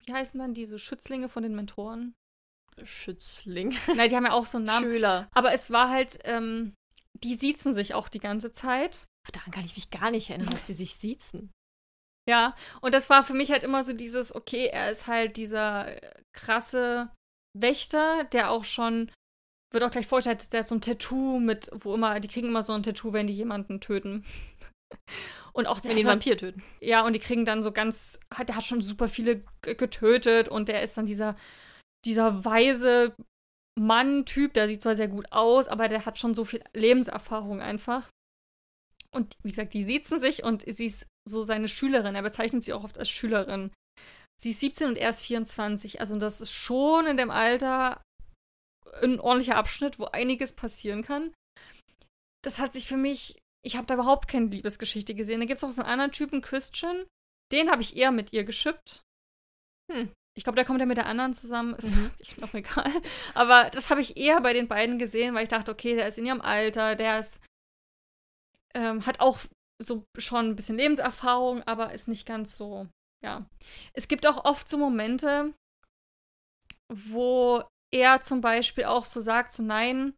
Wie 0.04 0.12
heißen 0.12 0.40
dann 0.40 0.54
diese 0.54 0.78
Schützlinge 0.78 1.28
von 1.28 1.44
den 1.44 1.54
Mentoren? 1.54 2.14
Schützling. 2.82 3.76
Nein, 3.94 4.08
die 4.08 4.16
haben 4.16 4.26
ja 4.26 4.32
auch 4.32 4.46
so 4.46 4.58
einen 4.58 4.66
Namen. 4.66 4.90
Schüler. 4.90 5.28
Aber 5.32 5.52
es 5.52 5.70
war 5.70 5.90
halt, 5.90 6.18
ähm, 6.24 6.74
die 7.22 7.34
siezen 7.34 7.74
sich 7.74 7.94
auch 7.94 8.08
die 8.08 8.18
ganze 8.18 8.50
Zeit. 8.50 9.06
Daran 9.32 9.52
kann 9.52 9.64
ich 9.64 9.76
mich 9.76 9.90
gar 9.90 10.10
nicht 10.10 10.30
erinnern, 10.30 10.50
dass 10.50 10.64
die 10.64 10.72
sich 10.72 10.96
siezen. 10.96 11.52
Ja, 12.30 12.54
und 12.80 12.94
das 12.94 13.10
war 13.10 13.24
für 13.24 13.34
mich 13.34 13.50
halt 13.50 13.64
immer 13.64 13.82
so 13.82 13.92
dieses, 13.92 14.32
okay, 14.32 14.66
er 14.66 14.88
ist 14.88 15.08
halt 15.08 15.36
dieser 15.36 15.96
krasse 16.32 17.10
Wächter, 17.58 18.22
der 18.22 18.52
auch 18.52 18.62
schon, 18.62 19.10
wird 19.72 19.82
auch 19.82 19.90
gleich 19.90 20.06
vorgestellt, 20.06 20.52
der 20.52 20.60
ist 20.60 20.68
so 20.68 20.76
ein 20.76 20.80
Tattoo 20.80 21.40
mit, 21.40 21.70
wo 21.72 21.92
immer, 21.92 22.20
die 22.20 22.28
kriegen 22.28 22.46
immer 22.46 22.62
so 22.62 22.72
ein 22.72 22.84
Tattoo, 22.84 23.12
wenn 23.12 23.26
die 23.26 23.34
jemanden 23.34 23.80
töten. 23.80 24.24
Und 25.52 25.66
auch 25.66 25.82
wenn 25.82 25.96
die 25.96 26.02
einen 26.02 26.06
Vampir 26.06 26.38
töten. 26.38 26.62
Ja, 26.80 27.04
und 27.04 27.12
die 27.12 27.18
kriegen 27.18 27.44
dann 27.44 27.64
so 27.64 27.72
ganz, 27.72 28.20
der 28.46 28.54
hat 28.54 28.64
schon 28.64 28.82
super 28.82 29.08
viele 29.08 29.42
getötet 29.62 30.48
und 30.48 30.68
der 30.68 30.82
ist 30.84 30.96
dann 30.96 31.06
dieser, 31.06 31.34
dieser 32.04 32.44
weise 32.44 33.16
Mann-Typ, 33.76 34.54
der 34.54 34.68
sieht 34.68 34.80
zwar 34.80 34.94
sehr 34.94 35.08
gut 35.08 35.26
aus, 35.32 35.66
aber 35.66 35.88
der 35.88 36.06
hat 36.06 36.20
schon 36.20 36.36
so 36.36 36.44
viel 36.44 36.62
Lebenserfahrung 36.72 37.60
einfach. 37.60 38.08
Und 39.10 39.34
wie 39.42 39.50
gesagt, 39.50 39.74
die 39.74 39.82
siezen 39.82 40.20
sich 40.20 40.44
und 40.44 40.62
sie 40.72 40.86
ist 40.86 41.08
so 41.30 41.42
seine 41.42 41.68
Schülerin. 41.68 42.14
Er 42.14 42.22
bezeichnet 42.22 42.62
sie 42.62 42.72
auch 42.72 42.84
oft 42.84 42.98
als 42.98 43.08
Schülerin. 43.10 43.70
Sie 44.40 44.50
ist 44.50 44.60
17 44.60 44.88
und 44.88 44.98
er 44.98 45.10
ist 45.10 45.22
24. 45.22 46.00
Also 46.00 46.16
das 46.16 46.40
ist 46.40 46.52
schon 46.52 47.06
in 47.06 47.16
dem 47.16 47.30
Alter 47.30 48.02
ein 49.02 49.20
ordentlicher 49.20 49.56
Abschnitt, 49.56 49.98
wo 49.98 50.06
einiges 50.06 50.54
passieren 50.54 51.02
kann. 51.02 51.32
Das 52.42 52.58
hat 52.58 52.72
sich 52.72 52.86
für 52.86 52.96
mich, 52.96 53.38
ich 53.62 53.76
habe 53.76 53.86
da 53.86 53.94
überhaupt 53.94 54.28
keine 54.28 54.46
Liebesgeschichte 54.46 55.14
gesehen. 55.14 55.40
Da 55.40 55.46
gibt 55.46 55.58
es 55.58 55.64
auch 55.64 55.70
so 55.70 55.82
einen 55.82 55.90
anderen 55.90 56.12
Typen, 56.12 56.40
Christian. 56.40 57.06
Den 57.52 57.70
habe 57.70 57.82
ich 57.82 57.96
eher 57.96 58.12
mit 58.12 58.32
ihr 58.32 58.44
geschippt. 58.44 59.02
Hm. 59.92 60.10
Ich 60.36 60.44
glaube, 60.44 60.56
da 60.56 60.64
kommt 60.64 60.80
er 60.80 60.86
mit 60.86 60.96
der 60.96 61.06
anderen 61.06 61.34
zusammen. 61.34 61.74
Ist 61.74 61.90
mhm. 61.90 62.04
wirklich 62.18 62.38
noch 62.38 62.54
egal. 62.54 62.90
Aber 63.34 63.68
das 63.70 63.90
habe 63.90 64.00
ich 64.00 64.16
eher 64.16 64.40
bei 64.40 64.52
den 64.52 64.68
beiden 64.68 64.98
gesehen, 64.98 65.34
weil 65.34 65.42
ich 65.42 65.48
dachte, 65.48 65.70
okay, 65.70 65.96
der 65.96 66.06
ist 66.06 66.18
in 66.18 66.26
ihrem 66.26 66.40
Alter, 66.40 66.96
der 66.96 67.18
ist, 67.18 67.40
ähm, 68.74 69.04
hat 69.04 69.20
auch 69.20 69.38
so 69.82 70.04
schon 70.18 70.50
ein 70.50 70.56
bisschen 70.56 70.76
Lebenserfahrung, 70.76 71.62
aber 71.64 71.92
ist 71.92 72.08
nicht 72.08 72.26
ganz 72.26 72.56
so, 72.56 72.88
ja. 73.24 73.46
Es 73.94 74.08
gibt 74.08 74.26
auch 74.26 74.44
oft 74.44 74.68
so 74.68 74.78
Momente, 74.78 75.54
wo 76.92 77.62
er 77.92 78.20
zum 78.22 78.40
Beispiel 78.40 78.84
auch 78.84 79.04
so 79.04 79.20
sagt, 79.20 79.52
so 79.52 79.62
nein, 79.62 80.14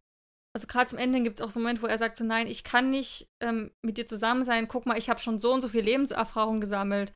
also 0.55 0.67
gerade 0.67 0.89
zum 0.89 0.99
Ende 0.99 1.21
gibt 1.21 1.39
es 1.39 1.45
auch 1.45 1.49
so 1.49 1.59
Momente, 1.59 1.81
wo 1.81 1.87
er 1.87 1.97
sagt 1.97 2.15
so 2.15 2.23
nein, 2.23 2.47
ich 2.47 2.63
kann 2.63 2.89
nicht 2.89 3.27
ähm, 3.41 3.71
mit 3.83 3.97
dir 3.97 4.05
zusammen 4.05 4.43
sein, 4.43 4.67
guck 4.67 4.85
mal, 4.85 4.97
ich 4.97 5.09
habe 5.09 5.19
schon 5.19 5.39
so 5.39 5.53
und 5.53 5.61
so 5.61 5.69
viel 5.69 5.81
Lebenserfahrung 5.81 6.61
gesammelt. 6.61 7.13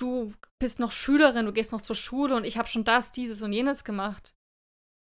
Du 0.00 0.32
bist 0.60 0.78
noch 0.78 0.92
Schülerin, 0.92 1.46
du 1.46 1.52
gehst 1.52 1.72
noch 1.72 1.80
zur 1.80 1.96
Schule 1.96 2.36
und 2.36 2.44
ich 2.44 2.56
habe 2.56 2.68
schon 2.68 2.84
das, 2.84 3.10
dieses 3.10 3.42
und 3.42 3.52
jenes 3.52 3.82
gemacht. 3.82 4.32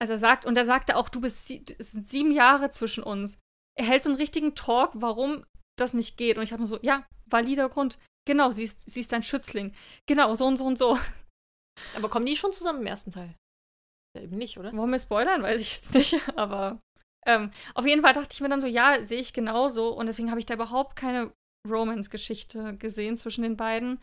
Also 0.01 0.13
er 0.13 0.19
sagt, 0.19 0.45
und 0.45 0.57
er 0.57 0.65
sagte 0.65 0.95
auch, 0.95 1.09
du 1.09 1.19
bist, 1.19 1.49
es 1.49 1.91
sind 1.91 2.09
sieben 2.09 2.31
Jahre 2.31 2.69
zwischen 2.69 3.03
uns. 3.03 3.39
Er 3.77 3.85
hält 3.85 4.03
so 4.03 4.09
einen 4.09 4.19
richtigen 4.19 4.55
Talk, 4.55 4.91
warum 4.93 5.45
das 5.77 5.93
nicht 5.93 6.18
geht. 6.18 6.38
Und 6.38 6.43
ich 6.43 6.52
habe 6.52 6.61
mir 6.61 6.68
so, 6.68 6.80
ja, 6.81 7.06
valider 7.26 7.69
Grund. 7.69 7.99
Genau, 8.27 8.52
sie 8.52 8.64
ist, 8.64 8.89
sie 8.89 9.02
ist 9.02 9.14
ein 9.14 9.23
Schützling. 9.23 9.73
Genau, 10.07 10.34
so 10.35 10.45
und 10.45 10.57
so 10.57 10.65
und 10.65 10.77
so. 10.77 10.97
Aber 11.95 12.10
kommen 12.10 12.26
die 12.26 12.38
schon 12.38 12.53
zusammen 12.53 12.81
im 12.81 12.88
ersten 12.88 13.11
Teil? 13.11 13.35
Ja, 14.15 14.23
eben 14.23 14.38
nicht, 14.38 14.57
oder? 14.57 14.76
Wollen 14.76 14.91
wir 14.91 14.99
spoilern? 14.99 15.43
Weiß 15.43 15.61
ich 15.61 15.76
jetzt 15.76 15.93
nicht. 15.93 16.15
Aber 16.35 16.80
ähm, 17.27 17.52
auf 17.73 17.85
jeden 17.85 18.02
Fall 18.02 18.14
dachte 18.14 18.34
ich 18.34 18.41
mir 18.41 18.49
dann 18.49 18.61
so, 18.61 18.68
ja, 18.68 19.02
sehe 19.02 19.19
ich 19.19 19.34
genauso. 19.34 19.89
Und 19.89 20.07
deswegen 20.07 20.30
habe 20.30 20.39
ich 20.39 20.45
da 20.45 20.53
überhaupt 20.53 20.95
keine 20.95 21.31
Romance-Geschichte 21.68 22.77
gesehen 22.77 23.18
zwischen 23.18 23.41
den 23.41 23.57
beiden. 23.57 23.99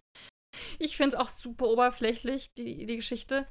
Ich 0.78 0.96
finde 0.96 1.16
es 1.16 1.20
auch 1.20 1.30
super 1.30 1.66
oberflächlich, 1.66 2.52
die, 2.58 2.84
die 2.86 2.96
Geschichte. 2.96 3.46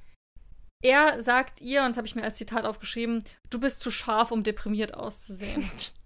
Er 0.84 1.20
sagt 1.20 1.62
ihr, 1.62 1.82
und 1.82 1.90
das 1.90 1.98
habe 1.98 2.08
ich 2.08 2.16
mir 2.16 2.24
als 2.24 2.36
Zitat 2.36 2.66
aufgeschrieben, 2.66 3.24
du 3.50 3.60
bist 3.60 3.80
zu 3.82 3.92
scharf, 3.92 4.32
um 4.32 4.44
deprimiert 4.44 4.94
auszusehen. 4.94 5.70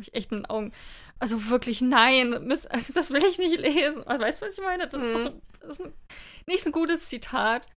habe 0.00 0.08
ich 0.08 0.14
echt 0.14 0.32
in 0.32 0.38
den 0.38 0.46
Augen. 0.46 0.72
Also 1.18 1.50
wirklich, 1.50 1.82
nein, 1.82 2.34
also 2.70 2.92
das 2.92 3.10
will 3.10 3.24
ich 3.24 3.38
nicht 3.38 3.58
lesen. 3.58 4.04
Weißt 4.06 4.40
du, 4.40 4.46
was 4.46 4.54
ich 4.54 4.64
meine? 4.64 4.84
Das 4.84 4.94
ist 4.94 5.08
mhm. 5.08 5.24
doch 5.24 5.32
das 5.60 5.80
ist 5.80 5.92
nicht 6.46 6.64
so 6.64 6.70
ein 6.70 6.72
gutes 6.72 7.08
Zitat. 7.08 7.68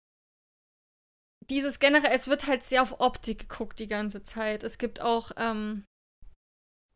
Dieses 1.50 1.80
generell, 1.80 2.12
es 2.14 2.28
wird 2.28 2.48
halt 2.48 2.64
sehr 2.64 2.82
auf 2.82 3.02
Optik 3.02 3.50
geguckt 3.50 3.80
die 3.80 3.88
ganze 3.88 4.24
Zeit. 4.24 4.64
Es 4.64 4.78
gibt 4.78 5.02
auch 5.02 5.32
ähm, 5.36 5.84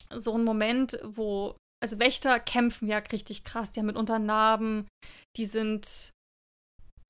so 0.09 0.33
einen 0.33 0.45
Moment, 0.45 0.99
wo, 1.03 1.57
also 1.83 1.99
Wächter 1.99 2.39
kämpfen 2.39 2.87
ja 2.87 2.99
richtig 2.99 3.43
krass. 3.43 3.71
Die 3.71 3.81
haben 3.81 3.87
mitunter 3.87 4.19
Narben, 4.19 4.87
die 5.35 5.45
sind 5.45 6.11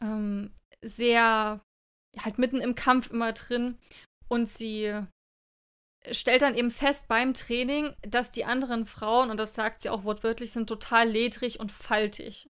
ähm, 0.02 0.52
sehr, 0.84 1.62
halt 2.20 2.40
mitten 2.40 2.60
im 2.60 2.74
Kampf 2.74 3.12
immer 3.12 3.34
drin. 3.34 3.78
Und 4.30 4.48
sie 4.50 5.06
stellt 6.12 6.42
dann 6.42 6.56
eben 6.56 6.72
fest 6.72 7.08
beim 7.08 7.34
Training, 7.34 7.96
dass 8.02 8.32
die 8.32 8.46
anderen 8.46 8.86
Frauen, 8.86 9.30
und 9.30 9.38
das 9.38 9.56
sagt 9.56 9.80
sie 9.80 9.90
auch 9.90 10.04
wortwörtlich, 10.04 10.52
sind 10.52 10.68
total 10.68 11.10
ledrig 11.10 11.60
und 11.60 11.72
faltig. 11.72 12.50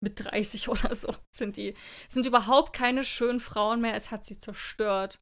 Mit 0.00 0.24
30 0.24 0.68
oder 0.68 0.94
so 0.94 1.14
sind 1.34 1.56
die. 1.56 1.74
Sind 2.08 2.26
überhaupt 2.26 2.72
keine 2.72 3.04
schönen 3.04 3.40
Frauen 3.40 3.80
mehr. 3.80 3.94
Es 3.94 4.10
hat 4.10 4.24
sie 4.24 4.38
zerstört. 4.38 5.18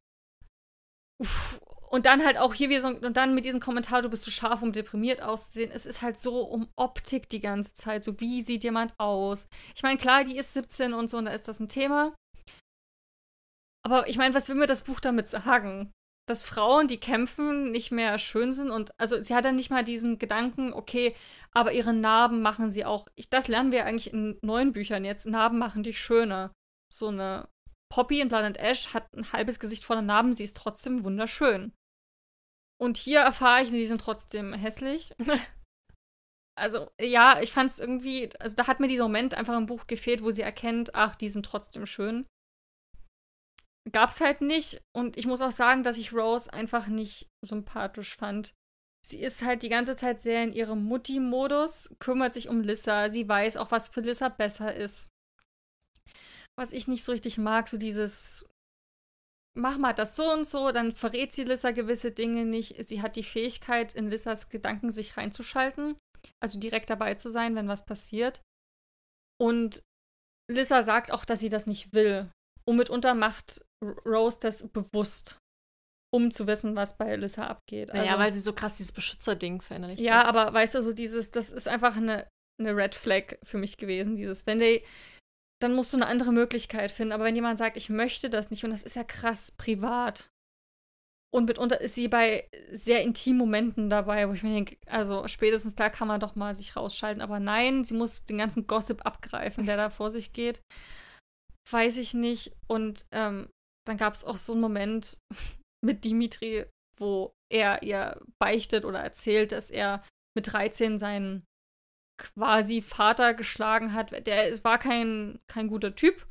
Uff. 1.19 1.59
Und 1.89 2.05
dann 2.05 2.25
halt 2.25 2.37
auch 2.37 2.53
hier 2.53 2.69
wieder 2.69 2.81
so, 2.81 2.89
und 2.89 3.15
dann 3.15 3.33
mit 3.33 3.45
diesem 3.45 3.61
Kommentar, 3.61 4.01
du 4.01 4.09
bist 4.09 4.23
zu 4.23 4.31
scharf, 4.31 4.61
um 4.61 4.73
deprimiert 4.73 5.21
auszusehen. 5.21 5.71
Es 5.71 5.85
ist 5.85 6.01
halt 6.01 6.17
so 6.17 6.41
um 6.41 6.69
Optik 6.75 7.29
die 7.29 7.39
ganze 7.39 7.73
Zeit. 7.75 8.03
So, 8.03 8.19
wie 8.19 8.41
sieht 8.41 8.65
jemand 8.65 8.93
aus? 8.99 9.47
Ich 9.73 9.83
meine, 9.83 9.97
klar, 9.97 10.25
die 10.25 10.37
ist 10.37 10.53
17 10.53 10.93
und 10.93 11.09
so, 11.09 11.17
und 11.17 11.25
da 11.25 11.31
ist 11.31 11.47
das 11.47 11.61
ein 11.61 11.69
Thema. 11.69 12.13
Aber 13.85 14.09
ich 14.09 14.17
meine, 14.17 14.35
was 14.35 14.49
will 14.49 14.55
mir 14.55 14.67
das 14.67 14.81
Buch 14.81 14.99
damit 14.99 15.27
sagen? 15.27 15.93
Dass 16.27 16.43
Frauen, 16.43 16.87
die 16.87 16.99
kämpfen, 16.99 17.71
nicht 17.71 17.91
mehr 17.91 18.17
schön 18.19 18.51
sind. 18.51 18.69
Und 18.69 18.91
also 18.99 19.21
sie 19.21 19.33
hat 19.33 19.45
dann 19.45 19.55
nicht 19.55 19.71
mal 19.71 19.83
diesen 19.83 20.19
Gedanken, 20.19 20.73
okay, 20.73 21.15
aber 21.53 21.71
ihre 21.71 21.93
Narben 21.93 22.41
machen 22.41 22.69
sie 22.69 22.85
auch. 22.85 23.07
Ich, 23.15 23.29
das 23.29 23.47
lernen 23.47 23.71
wir 23.71 23.85
eigentlich 23.85 24.13
in 24.13 24.37
neuen 24.43 24.73
Büchern 24.73 25.05
jetzt. 25.05 25.25
Narben 25.25 25.57
machen 25.57 25.83
dich 25.83 25.99
schöner. 25.99 26.51
So 26.93 27.07
eine 27.07 27.47
Poppy 27.89 28.19
in 28.19 28.33
and 28.33 28.57
Ash 28.57 28.93
hat 28.93 29.11
ein 29.13 29.31
halbes 29.31 29.59
Gesicht 29.59 29.85
voller 29.85 30.01
Narben, 30.01 30.33
sie 30.33 30.43
ist 30.43 30.57
trotzdem 30.57 31.05
wunderschön. 31.05 31.73
Und 32.79 32.97
hier 32.97 33.21
erfahre 33.21 33.63
ich, 33.63 33.69
die 33.69 33.85
sind 33.85 34.01
trotzdem 34.01 34.53
hässlich. 34.53 35.13
also, 36.57 36.91
ja, 37.01 37.41
ich 37.41 37.53
fand 37.53 37.71
es 37.71 37.79
irgendwie, 37.79 38.29
also 38.39 38.55
da 38.55 38.67
hat 38.67 38.81
mir 38.81 38.87
dieser 38.87 39.03
Moment 39.03 39.33
einfach 39.33 39.57
im 39.57 39.65
Buch 39.65 39.87
gefehlt, 39.87 40.21
wo 40.21 40.31
sie 40.31 40.41
erkennt, 40.41 40.93
ach, 40.93 41.15
die 41.15 41.29
sind 41.29 41.45
trotzdem 41.45 41.85
schön 41.85 42.27
gab 43.91 44.09
es 44.09 44.21
halt 44.21 44.41
nicht. 44.41 44.81
Und 44.95 45.17
ich 45.17 45.27
muss 45.27 45.41
auch 45.41 45.51
sagen, 45.51 45.83
dass 45.83 45.97
ich 45.97 46.13
Rose 46.13 46.51
einfach 46.51 46.87
nicht 46.87 47.27
sympathisch 47.43 48.15
fand. 48.15 48.53
Sie 49.05 49.19
ist 49.21 49.43
halt 49.43 49.63
die 49.63 49.69
ganze 49.69 49.95
Zeit 49.95 50.21
sehr 50.21 50.43
in 50.43 50.51
ihrem 50.51 50.83
Mutti-Modus, 50.83 51.95
kümmert 51.99 52.33
sich 52.33 52.49
um 52.49 52.61
Lissa. 52.61 53.09
Sie 53.09 53.27
weiß 53.27 53.57
auch, 53.57 53.71
was 53.71 53.87
für 53.87 54.01
Lissa 54.01 54.29
besser 54.29 54.75
ist. 54.75 55.09
Was 56.57 56.73
ich 56.73 56.87
nicht 56.87 57.03
so 57.03 57.11
richtig 57.11 57.37
mag, 57.37 57.67
so 57.67 57.77
dieses 57.77 58.45
mach 59.57 59.77
mal 59.77 59.93
das 59.93 60.15
so 60.15 60.31
und 60.31 60.45
so, 60.45 60.71
dann 60.71 60.91
verrät 60.91 61.33
sie 61.33 61.43
Lissa 61.43 61.71
gewisse 61.71 62.11
Dinge 62.11 62.45
nicht. 62.45 62.83
Sie 62.87 63.01
hat 63.01 63.15
die 63.15 63.23
Fähigkeit, 63.23 63.95
in 63.95 64.09
Lissas 64.09 64.49
Gedanken 64.49 64.91
sich 64.91 65.17
reinzuschalten, 65.17 65.97
also 66.39 66.59
direkt 66.59 66.89
dabei 66.89 67.15
zu 67.15 67.29
sein, 67.29 67.55
wenn 67.55 67.67
was 67.67 67.85
passiert. 67.85 68.41
Und 69.39 69.81
Lissa 70.49 70.81
sagt 70.81 71.11
auch, 71.11 71.25
dass 71.25 71.39
sie 71.39 71.49
das 71.49 71.67
nicht 71.67 71.93
will. 71.93 72.31
Und 72.67 72.77
mitunter 72.77 73.13
macht 73.13 73.65
Rose 74.05 74.39
das 74.41 74.67
bewusst, 74.67 75.39
um 76.13 76.31
zu 76.31 76.47
wissen, 76.47 76.75
was 76.75 76.97
bei 76.97 77.11
Alyssa 77.11 77.47
abgeht. 77.47 77.89
Naja, 77.93 78.11
also, 78.11 78.19
weil 78.19 78.31
sie 78.31 78.39
so 78.41 78.53
krass 78.53 78.77
dieses 78.77 78.91
Beschützerding 78.91 79.61
verinnerlicht 79.61 80.01
Ja, 80.01 80.19
hat. 80.19 80.27
aber 80.27 80.53
weißt 80.53 80.75
du, 80.75 80.83
so 80.83 80.91
dieses, 80.91 81.31
das 81.31 81.51
ist 81.51 81.67
einfach 81.67 81.95
eine, 81.95 82.27
eine 82.59 82.75
Red 82.75 82.95
Flag 82.95 83.37
für 83.43 83.57
mich 83.57 83.77
gewesen. 83.77 84.15
Dieses, 84.15 84.45
wenn 84.45 84.59
die, 84.59 84.83
dann 85.61 85.75
musst 85.75 85.93
du 85.93 85.97
eine 85.97 86.07
andere 86.07 86.33
Möglichkeit 86.33 86.91
finden. 86.91 87.13
Aber 87.13 87.23
wenn 87.23 87.35
jemand 87.35 87.57
sagt, 87.57 87.77
ich 87.77 87.89
möchte 87.89 88.29
das 88.29 88.51
nicht, 88.51 88.63
und 88.63 88.71
das 88.71 88.83
ist 88.83 88.95
ja 88.95 89.03
krass 89.03 89.51
privat. 89.51 90.29
Und 91.33 91.45
mitunter 91.45 91.79
ist 91.81 91.95
sie 91.95 92.07
bei 92.07 92.49
sehr 92.71 93.01
intimen 93.01 93.37
Momenten 93.37 93.89
dabei, 93.89 94.27
wo 94.27 94.33
ich 94.33 94.43
mir 94.43 94.53
denke, 94.53 94.77
also 94.87 95.27
spätestens 95.27 95.75
da 95.75 95.89
kann 95.89 96.07
man 96.07 96.19
doch 96.19 96.35
mal 96.35 96.55
sich 96.55 96.75
rausschalten. 96.75 97.21
Aber 97.21 97.39
nein, 97.39 97.83
sie 97.83 97.93
muss 97.93 98.25
den 98.25 98.37
ganzen 98.37 98.65
Gossip 98.65 99.05
abgreifen, 99.05 99.65
der 99.65 99.77
da 99.77 99.89
vor 99.89 100.09
sich 100.09 100.33
geht. 100.33 100.61
Weiß 101.69 101.97
ich 101.97 102.13
nicht. 102.13 102.53
Und 102.67 103.05
ähm, 103.11 103.49
dann 103.85 103.97
gab 103.97 104.13
es 104.13 104.23
auch 104.23 104.37
so 104.37 104.53
einen 104.53 104.61
Moment 104.61 105.17
mit 105.85 106.05
Dimitri, 106.05 106.65
wo 106.97 107.31
er 107.51 107.83
ihr 107.83 108.19
beichtet 108.39 108.85
oder 108.85 108.99
erzählt, 108.99 109.51
dass 109.51 109.69
er 109.69 110.03
mit 110.35 110.51
13 110.51 110.97
seinen 110.97 111.43
quasi 112.19 112.81
Vater 112.81 113.33
geschlagen 113.33 113.93
hat. 113.93 114.27
Der 114.27 114.63
war 114.63 114.79
kein, 114.79 115.39
kein 115.47 115.67
guter 115.67 115.95
Typ. 115.95 116.25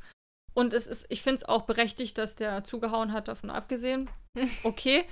Und 0.53 0.73
es 0.73 0.87
ist, 0.87 1.05
ich 1.09 1.21
finde 1.21 1.35
es 1.35 1.43
auch 1.45 1.63
berechtigt, 1.63 2.17
dass 2.17 2.35
der 2.35 2.63
zugehauen 2.63 3.13
hat, 3.13 3.27
davon 3.27 3.49
abgesehen. 3.49 4.09
Okay. 4.63 5.03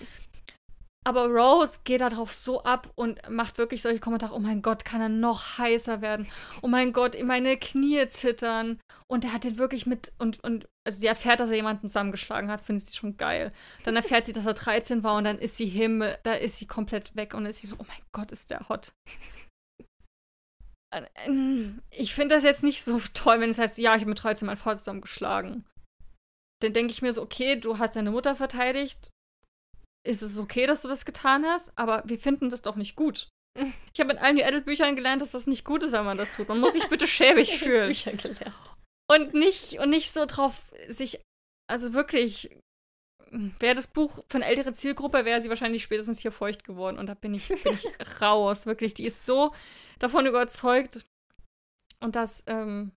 Aber 1.08 1.28
Rose 1.28 1.82
geht 1.84 2.02
darauf 2.02 2.34
so 2.34 2.64
ab 2.64 2.92
und 2.96 3.20
macht 3.30 3.60
wirklich 3.60 3.84
solche 3.84 4.00
Kommentare, 4.00 4.34
oh 4.34 4.40
mein 4.40 4.64
Gott, 4.64 4.86
kann 4.86 5.02
er 5.02 5.10
noch 5.10 5.60
heißer 5.60 6.02
werden? 6.02 6.28
Oh 6.64 6.68
mein 6.68 6.94
Gott, 6.94 7.16
meine 7.24 7.58
Knie 7.58 8.08
zittern. 8.08 8.80
Und 9.08 9.24
er 9.24 9.34
hat 9.34 9.44
den 9.44 9.60
wirklich 9.60 9.86
mit, 9.86 10.14
und, 10.18 10.44
und 10.44 10.68
also 10.84 11.00
die 11.00 11.08
erfährt, 11.08 11.40
dass 11.40 11.52
er 11.52 11.58
jemanden 11.58 11.88
zusammengeschlagen 11.88 12.50
hat, 12.50 12.62
finde 12.62 12.84
ich 12.84 12.96
schon 12.96 13.18
geil. 13.18 13.52
Dann 13.84 13.96
erfährt 13.96 14.26
sie, 14.26 14.32
dass 14.32 14.48
er 14.48 14.56
13 14.56 15.04
war 15.04 15.18
und 15.18 15.26
dann 15.26 15.38
ist 15.38 15.58
sie 15.58 15.68
Himmel, 15.68 16.18
da 16.24 16.34
ist 16.34 16.58
sie 16.58 16.66
komplett 16.66 17.16
weg 17.16 17.36
und 17.36 17.44
dann 17.44 17.52
ist 17.52 17.62
sie 17.62 17.68
so, 17.68 17.76
oh 17.78 17.86
mein 17.88 18.02
Gott, 18.12 18.32
ist 18.32 18.50
der 18.50 18.68
hot. 18.68 18.94
Ich 21.92 22.16
finde 22.16 22.34
das 22.34 22.44
jetzt 22.44 22.64
nicht 22.64 22.84
so 22.84 23.00
toll, 23.14 23.42
wenn 23.42 23.50
es 23.52 23.60
heißt, 23.60 23.78
ja, 23.78 23.94
ich 23.94 24.02
habe 24.02 24.10
mit 24.10 24.24
13 24.24 24.48
meinen 24.48 24.58
Vater 24.58 24.80
zusammengeschlagen. 24.80 25.66
Dann 26.62 26.74
denke 26.74 26.94
ich 26.94 27.04
mir 27.04 27.14
so, 27.14 27.22
okay, 27.22 27.60
du 27.60 27.78
hast 27.78 27.96
deine 27.96 28.12
Mutter 28.12 28.36
verteidigt, 28.36 29.12
ist 30.06 30.22
es 30.22 30.40
okay, 30.40 30.68
dass 30.68 30.82
du 30.82 30.88
das 30.88 31.06
getan 31.06 31.46
hast, 31.46 31.78
aber 31.78 32.04
wir 32.06 32.20
finden 32.20 32.50
das 32.50 32.62
doch 32.62 32.76
nicht 32.76 32.96
gut. 32.96 33.30
Ich 33.94 34.00
habe 34.00 34.12
in 34.12 34.18
allen 34.18 34.42
Adult-Büchern 34.42 34.96
gelernt, 34.96 35.22
dass 35.22 35.32
das 35.32 35.48
nicht 35.48 35.64
gut 35.64 35.82
ist, 35.82 35.94
wenn 35.94 36.04
man 36.04 36.18
das 36.18 36.34
tut. 36.34 36.50
Man 36.50 36.60
muss 36.60 36.74
sich 36.74 36.88
bitte 36.90 37.08
schäbig 37.08 37.58
fühlen. 37.60 37.88
Bücher 37.88 38.12
gelernt. 38.12 38.56
Und 39.10 39.34
nicht, 39.34 39.80
und 39.80 39.90
nicht 39.90 40.12
so 40.12 40.26
drauf 40.26 40.74
sich, 40.88 41.22
also 41.68 41.94
wirklich, 41.94 42.58
wäre 43.32 43.76
das 43.76 43.88
Buch 43.88 44.24
für 44.28 44.38
eine 44.38 44.46
ältere 44.46 44.74
Zielgruppe, 44.74 45.26
wäre 45.26 45.42
sie 45.42 45.50
wahrscheinlich 45.50 45.84
spätestens 45.84 46.20
hier 46.20 46.32
feucht 46.32 46.64
geworden. 46.64 46.98
Und 46.98 47.08
da 47.08 47.14
bin 47.14 47.34
ich, 47.34 47.48
bin 47.48 47.74
ich 47.74 47.88
raus, 48.22 48.66
wirklich. 48.66 48.94
Die 48.94 49.06
ist 49.06 49.26
so 49.26 49.54
davon 50.00 50.26
überzeugt. 50.26 51.06
Und 52.02 52.16
das, 52.16 52.44
ähm, 52.48 52.92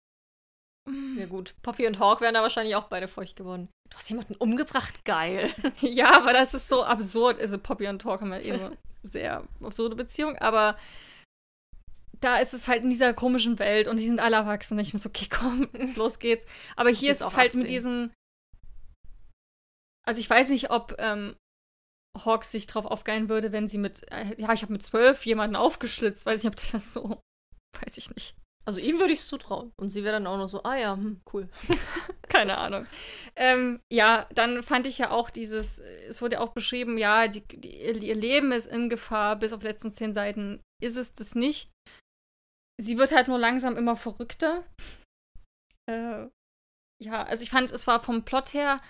ja 1.16 1.26
gut, 1.26 1.54
Poppy 1.62 1.86
und 1.86 1.98
Hawk 1.98 2.20
wären 2.20 2.34
da 2.34 2.42
wahrscheinlich 2.42 2.76
auch 2.76 2.88
beide 2.88 3.08
feucht 3.08 3.36
geworden. 3.36 3.68
Du 3.90 3.96
hast 3.96 4.10
jemanden 4.10 4.34
umgebracht, 4.36 5.04
geil. 5.04 5.50
ja, 5.80 6.16
aber 6.16 6.32
das 6.32 6.54
ist 6.54 6.68
so 6.68 6.84
absurd. 6.84 7.40
Also 7.40 7.58
Poppy 7.58 7.86
und 7.88 8.04
Hawk 8.04 8.20
haben 8.20 8.32
ja 8.32 8.40
eh 8.40 8.52
eine 8.52 8.76
sehr 9.02 9.46
absurde 9.62 9.96
Beziehung, 9.96 10.36
aber 10.38 10.76
da 12.20 12.38
ist 12.38 12.54
es 12.54 12.66
halt 12.66 12.82
in 12.82 12.90
dieser 12.90 13.14
komischen 13.14 13.58
Welt 13.58 13.88
und 13.88 14.00
die 14.00 14.06
sind 14.06 14.20
alle 14.20 14.36
erwachsen. 14.36 14.78
Ich 14.78 14.92
muss 14.92 15.02
so, 15.02 15.08
okay, 15.08 15.28
komm, 15.30 15.68
los 15.94 16.18
geht's. 16.18 16.46
Aber 16.74 16.90
hier 16.90 17.10
ist, 17.10 17.20
es 17.20 17.36
halt 17.36 17.48
18. 17.48 17.60
mit 17.60 17.70
diesen. 17.70 18.12
Also 20.04 20.20
ich 20.20 20.30
weiß 20.30 20.50
nicht, 20.50 20.70
ob 20.70 20.94
ähm, 20.98 21.34
Hawk 22.24 22.44
sich 22.44 22.66
drauf 22.66 22.84
aufgeilen 22.84 23.28
würde, 23.28 23.52
wenn 23.52 23.68
sie 23.68 23.78
mit, 23.78 24.10
äh, 24.12 24.40
ja, 24.40 24.52
ich 24.52 24.62
habe 24.62 24.72
mit 24.72 24.82
zwölf 24.82 25.26
jemanden 25.26 25.56
aufgeschlitzt. 25.56 26.26
Weiß 26.26 26.42
ich, 26.42 26.48
ob 26.48 26.56
das 26.56 26.92
so, 26.92 27.20
weiß 27.84 27.98
ich 27.98 28.14
nicht. 28.14 28.36
Also 28.66 28.80
ihm 28.80 28.98
würde 28.98 29.12
ich 29.12 29.20
es 29.20 29.28
zutrauen. 29.28 29.72
Und 29.80 29.90
sie 29.90 30.02
wäre 30.02 30.14
dann 30.14 30.26
auch 30.26 30.38
noch 30.38 30.48
so, 30.48 30.62
ah 30.64 30.76
ja, 30.76 30.94
hm, 30.94 31.20
cool. 31.32 31.48
Keine 32.28 32.58
Ahnung. 32.58 32.86
Ähm, 33.36 33.80
ja, 33.92 34.26
dann 34.34 34.62
fand 34.62 34.86
ich 34.86 34.98
ja 34.98 35.10
auch 35.10 35.30
dieses, 35.30 35.78
es 35.78 36.20
wurde 36.20 36.36
ja 36.36 36.40
auch 36.40 36.52
beschrieben, 36.52 36.98
ja, 36.98 37.28
die, 37.28 37.42
die, 37.46 37.80
ihr 37.80 38.14
Leben 38.14 38.50
ist 38.50 38.66
in 38.66 38.88
Gefahr, 38.88 39.36
bis 39.36 39.52
auf 39.52 39.60
die 39.60 39.68
letzten 39.68 39.92
zehn 39.92 40.12
Seiten 40.12 40.60
ist 40.82 40.96
es 40.96 41.14
das 41.14 41.34
nicht. 41.36 41.70
Sie 42.78 42.98
wird 42.98 43.12
halt 43.12 43.28
nur 43.28 43.38
langsam 43.38 43.76
immer 43.76 43.96
verrückter. 43.96 44.64
Äh, 45.88 46.26
ja, 47.02 47.22
also 47.22 47.42
ich 47.42 47.50
fand, 47.50 47.70
es 47.70 47.86
war 47.86 48.02
vom 48.02 48.24
Plot 48.24 48.52
her 48.52 48.80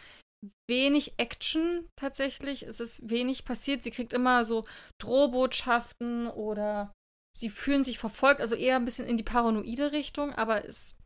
wenig 0.68 1.18
Action 1.18 1.88
tatsächlich. 1.96 2.62
Es 2.62 2.80
ist 2.80 3.10
wenig 3.10 3.44
passiert. 3.44 3.82
Sie 3.82 3.90
kriegt 3.90 4.12
immer 4.12 4.44
so 4.44 4.64
Drohbotschaften 5.00 6.28
oder 6.28 6.92
sie 7.36 7.50
fühlen 7.50 7.82
sich 7.82 7.98
verfolgt, 7.98 8.40
also 8.40 8.54
eher 8.54 8.76
ein 8.76 8.84
bisschen 8.86 9.06
in 9.06 9.18
die 9.18 9.22
paranoide 9.22 9.92
Richtung, 9.92 10.32
aber 10.32 10.64
es 10.64 10.96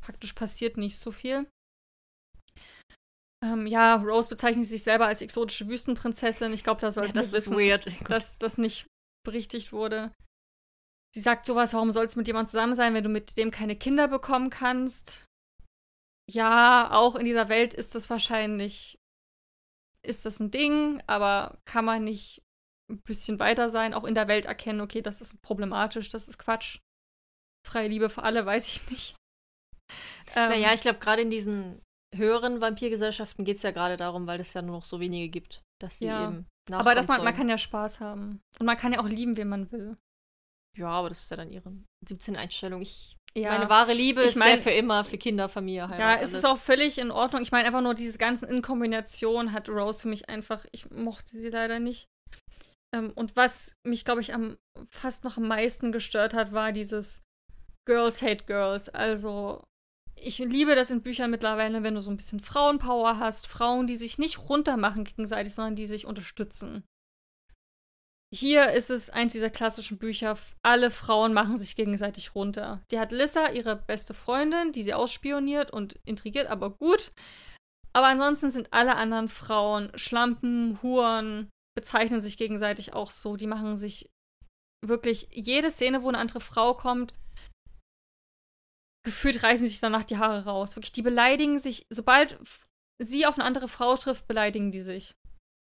praktisch 0.00 0.32
passiert 0.32 0.76
nicht 0.76 0.98
so 0.98 1.12
viel. 1.12 1.42
Ähm, 3.42 3.66
ja, 3.66 3.96
Rose 3.96 4.28
bezeichnet 4.28 4.66
sich 4.66 4.82
selber 4.82 5.06
als 5.06 5.22
exotische 5.22 5.68
Wüstenprinzessin. 5.68 6.52
Ich 6.52 6.64
glaube, 6.64 6.80
da 6.80 6.90
sollte 6.90 7.08
ja, 7.10 7.14
das 7.14 7.26
ist 7.26 7.50
wissen, 7.50 7.56
weird. 7.56 7.86
dass 8.10 8.38
das 8.38 8.58
nicht 8.58 8.86
berichtigt 9.24 9.72
wurde. 9.72 10.12
Sie 11.14 11.20
sagt 11.20 11.46
sowas, 11.46 11.72
warum 11.72 11.92
sollst 11.92 12.16
du 12.16 12.20
mit 12.20 12.26
jemandem 12.26 12.50
zusammen 12.50 12.74
sein, 12.74 12.94
wenn 12.94 13.04
du 13.04 13.10
mit 13.10 13.36
dem 13.36 13.52
keine 13.52 13.76
Kinder 13.76 14.08
bekommen 14.08 14.50
kannst? 14.50 15.26
Ja, 16.28 16.90
auch 16.90 17.14
in 17.14 17.26
dieser 17.26 17.48
Welt 17.48 17.74
ist 17.74 17.94
das 17.94 18.10
wahrscheinlich, 18.10 18.98
ist 20.02 20.26
das 20.26 20.40
ein 20.40 20.50
Ding, 20.50 21.02
aber 21.06 21.58
kann 21.64 21.84
man 21.84 22.02
nicht 22.02 22.42
ein 22.90 23.00
bisschen 23.02 23.38
weiter 23.38 23.68
sein, 23.68 23.94
auch 23.94 24.04
in 24.04 24.14
der 24.14 24.28
Welt 24.28 24.46
erkennen, 24.46 24.80
okay, 24.80 25.02
das 25.02 25.20
ist 25.20 25.40
problematisch, 25.42 26.08
das 26.08 26.28
ist 26.28 26.38
Quatsch. 26.38 26.80
Freie 27.66 27.88
Liebe 27.88 28.10
für 28.10 28.22
alle, 28.22 28.44
weiß 28.46 28.68
ich 28.68 28.90
nicht. 28.90 29.16
Ähm, 30.34 30.50
naja, 30.50 30.72
ich 30.74 30.80
glaube, 30.80 30.98
gerade 30.98 31.22
in 31.22 31.30
diesen 31.30 31.82
höheren 32.14 32.60
Vampirgesellschaften 32.60 33.44
geht 33.44 33.56
es 33.56 33.62
ja 33.62 33.70
gerade 33.70 33.96
darum, 33.96 34.26
weil 34.26 34.40
es 34.40 34.54
ja 34.54 34.62
nur 34.62 34.76
noch 34.76 34.84
so 34.84 35.00
wenige 35.00 35.28
gibt, 35.28 35.62
dass 35.80 35.98
sie 35.98 36.06
ja. 36.06 36.28
eben 36.28 36.46
Aber 36.70 36.94
dass 36.94 37.08
man, 37.08 37.24
man 37.24 37.34
kann 37.34 37.48
ja 37.48 37.58
Spaß 37.58 38.00
haben. 38.00 38.40
Und 38.58 38.66
man 38.66 38.76
kann 38.76 38.92
ja 38.92 39.00
auch 39.00 39.08
lieben, 39.08 39.36
wen 39.36 39.48
man 39.48 39.72
will. 39.72 39.96
Ja, 40.76 40.88
aber 40.88 41.08
das 41.08 41.22
ist 41.22 41.30
ja 41.30 41.36
dann 41.36 41.52
ihre 41.52 41.72
17 42.08 42.36
Einstellung. 42.36 42.82
Ich 42.82 43.16
ja. 43.36 43.50
Meine 43.50 43.68
wahre 43.68 43.94
Liebe 43.94 44.20
ich 44.22 44.28
ist 44.28 44.36
mein, 44.36 44.54
der 44.54 44.58
für 44.58 44.70
immer, 44.70 45.02
für 45.04 45.18
Kinder, 45.18 45.48
Familie, 45.48 45.88
Heirat. 45.88 45.98
Ja, 45.98 46.22
es 46.22 46.32
ist 46.32 46.44
auch 46.44 46.58
völlig 46.58 46.98
in 46.98 47.10
Ordnung. 47.10 47.42
Ich 47.42 47.50
meine 47.50 47.66
einfach 47.66 47.80
nur, 47.80 47.94
dieses 47.94 48.18
Ganze 48.18 48.46
in 48.46 48.62
Kombination 48.62 49.52
hat 49.52 49.68
Rose 49.68 50.02
für 50.02 50.08
mich 50.08 50.28
einfach, 50.28 50.64
ich 50.70 50.88
mochte 50.90 51.30
sie 51.30 51.50
leider 51.50 51.80
nicht. 51.80 52.06
Ähm, 52.94 53.12
und 53.14 53.36
was 53.36 53.76
mich, 53.82 54.04
glaube 54.04 54.20
ich, 54.20 54.32
am 54.32 54.56
fast 54.88 55.24
noch 55.24 55.36
am 55.36 55.48
meisten 55.48 55.92
gestört 55.92 56.32
hat, 56.32 56.52
war 56.52 56.72
dieses 56.72 57.22
Girls 57.86 58.22
hate 58.22 58.44
Girls. 58.44 58.88
Also, 58.88 59.64
ich 60.16 60.38
liebe 60.38 60.74
das 60.74 60.90
in 60.90 61.02
Büchern 61.02 61.30
mittlerweile, 61.30 61.82
wenn 61.82 61.96
du 61.96 62.00
so 62.00 62.10
ein 62.10 62.16
bisschen 62.16 62.40
Frauenpower 62.40 63.18
hast. 63.18 63.48
Frauen, 63.48 63.86
die 63.86 63.96
sich 63.96 64.18
nicht 64.18 64.48
runtermachen 64.48 65.04
gegenseitig, 65.04 65.54
sondern 65.54 65.76
die 65.76 65.86
sich 65.86 66.06
unterstützen. 66.06 66.84
Hier 68.32 68.72
ist 68.72 68.90
es 68.90 69.10
eins 69.10 69.32
dieser 69.32 69.50
klassischen 69.50 69.98
Bücher, 69.98 70.36
alle 70.62 70.90
Frauen 70.90 71.32
machen 71.32 71.56
sich 71.56 71.76
gegenseitig 71.76 72.34
runter. 72.34 72.82
Die 72.90 72.98
hat 72.98 73.12
Lissa, 73.12 73.50
ihre 73.50 73.76
beste 73.76 74.12
Freundin, 74.12 74.72
die 74.72 74.82
sie 74.82 74.94
ausspioniert 74.94 75.70
und 75.70 76.00
intrigiert, 76.04 76.48
aber 76.48 76.70
gut. 76.70 77.12
Aber 77.92 78.08
ansonsten 78.08 78.50
sind 78.50 78.72
alle 78.72 78.96
anderen 78.96 79.28
Frauen 79.28 79.92
Schlampen, 79.94 80.82
Huren, 80.82 81.48
bezeichnen 81.74 82.20
sich 82.20 82.36
gegenseitig 82.36 82.92
auch 82.92 83.10
so. 83.10 83.36
Die 83.36 83.46
machen 83.46 83.76
sich 83.76 84.10
wirklich 84.84 85.28
jede 85.32 85.70
Szene, 85.70 86.02
wo 86.02 86.08
eine 86.08 86.18
andere 86.18 86.40
Frau 86.40 86.74
kommt, 86.74 87.14
gefühlt 89.04 89.42
reißen 89.42 89.66
sich 89.66 89.80
danach 89.80 90.04
die 90.04 90.18
Haare 90.18 90.44
raus. 90.44 90.76
Wirklich, 90.76 90.92
die 90.92 91.02
beleidigen 91.02 91.58
sich, 91.58 91.86
sobald 91.90 92.38
sie 92.98 93.26
auf 93.26 93.36
eine 93.36 93.44
andere 93.44 93.68
Frau 93.68 93.96
trifft, 93.96 94.26
beleidigen 94.26 94.72
die 94.72 94.82
sich. 94.82 95.14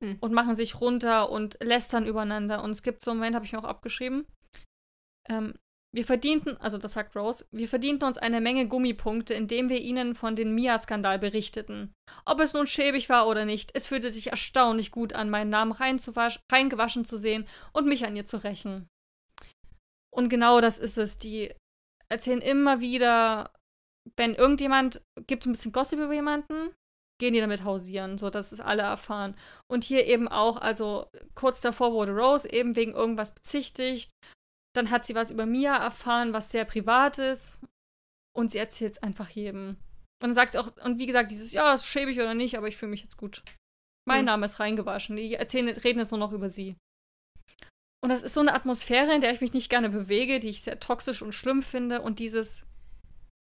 Hm. 0.03 0.19
Und 0.20 0.33
machen 0.33 0.55
sich 0.55 0.81
runter 0.81 1.31
und 1.31 1.57
lästern 1.62 2.07
übereinander. 2.07 2.62
Und 2.62 2.70
es 2.70 2.83
gibt 2.83 3.03
so 3.03 3.11
einen 3.11 3.20
Moment, 3.20 3.35
habe 3.35 3.45
ich 3.45 3.53
mir 3.53 3.59
auch 3.59 3.65
abgeschrieben. 3.65 4.27
Ähm, 5.29 5.55
wir 5.94 6.06
verdienten, 6.06 6.56
also 6.56 6.78
das 6.78 6.94
sagt 6.94 7.14
Rose, 7.16 7.47
wir 7.52 7.69
verdienten 7.69 8.06
uns 8.09 8.16
eine 8.16 8.40
Menge 8.40 8.66
Gummipunkte, 8.66 9.35
indem 9.35 9.69
wir 9.69 9.78
ihnen 9.78 10.14
von 10.14 10.35
dem 10.35 10.55
Mia-Skandal 10.55 11.19
berichteten. 11.19 11.93
Ob 12.24 12.40
es 12.40 12.55
nun 12.55 12.66
schäbig 12.66 13.10
war 13.10 13.28
oder 13.28 13.44
nicht, 13.44 13.73
es 13.74 13.86
fühlte 13.86 14.10
sich 14.10 14.28
erstaunlich 14.28 14.90
gut 14.90 15.12
an, 15.12 15.28
meinen 15.28 15.51
Namen 15.51 15.73
reingewaschen 15.73 17.05
zu 17.05 17.19
sehen 17.19 17.47
und 17.74 17.86
mich 17.86 18.06
an 18.06 18.16
ihr 18.16 18.24
zu 18.24 18.39
rächen. 18.39 18.89
Und 20.10 20.31
genau 20.31 20.62
das 20.62 20.78
ist 20.78 20.97
es. 20.97 21.19
Die 21.19 21.52
erzählen 22.10 22.40
immer 22.40 22.81
wieder, 22.81 23.52
wenn 24.16 24.35
irgendjemand 24.35 25.02
gibt 25.27 25.44
ein 25.44 25.52
bisschen 25.52 25.73
Gossip 25.73 25.98
über 25.98 26.14
jemanden, 26.14 26.74
gehen 27.20 27.35
die 27.35 27.40
damit 27.40 27.64
hausieren, 27.64 28.16
so 28.16 28.31
dass 28.31 28.52
es 28.52 28.60
alle 28.60 28.82
erfahren. 28.82 29.36
Und 29.70 29.85
hier 29.85 30.06
eben 30.06 30.27
auch, 30.27 30.56
also 30.56 31.10
kurz 31.35 31.60
davor 31.60 31.93
wurde 31.93 32.12
Rose 32.12 32.51
eben 32.51 32.77
wegen 32.77 32.93
irgendwas 32.93 33.35
bezichtigt 33.35 34.10
dann 34.74 34.90
hat 34.90 35.05
sie 35.05 35.15
was 35.15 35.31
über 35.31 35.47
Mia 35.47 35.77
erfahren, 35.77 36.32
was 36.32 36.51
sehr 36.51 36.65
privat 36.65 37.19
ist. 37.19 37.61
Und 38.35 38.51
sie 38.51 38.59
erzählt 38.59 38.93
es 38.93 39.03
einfach 39.03 39.28
jedem. 39.28 39.70
Und 39.70 40.28
dann 40.28 40.32
sagt 40.32 40.53
sie 40.53 40.59
auch, 40.59 40.70
und 40.85 40.99
wie 40.99 41.07
gesagt, 41.07 41.31
dieses, 41.31 41.53
ja, 41.53 41.74
ist 41.74 41.86
schäbig 41.86 42.19
oder 42.19 42.35
nicht, 42.35 42.57
aber 42.57 42.69
ich 42.69 42.77
fühle 42.77 42.90
mich 42.90 43.03
jetzt 43.03 43.16
gut. 43.16 43.43
Mein 44.07 44.20
mhm. 44.20 44.27
Name 44.27 44.47
ist 44.47 44.61
reingewaschen. 44.61 45.16
Die 45.16 45.35
erzählen, 45.35 45.69
reden 45.69 45.99
jetzt 45.99 46.11
nur 46.11 46.20
noch 46.20 46.32
über 46.32 46.49
sie. 46.49 46.77
Und 48.03 48.11
das 48.11 48.23
ist 48.23 48.35
so 48.35 48.40
eine 48.40 48.55
Atmosphäre, 48.55 49.15
in 49.15 49.20
der 49.20 49.32
ich 49.32 49.40
mich 49.40 49.53
nicht 49.53 49.69
gerne 49.69 49.90
bewege, 49.90 50.40
die 50.40 50.49
ich 50.49 50.62
sehr 50.62 50.81
toxisch 50.81 51.23
und 51.23 51.35
schlimm 51.35 51.62
finde. 51.62 52.01
Und 52.01 52.19
dieses 52.19 52.66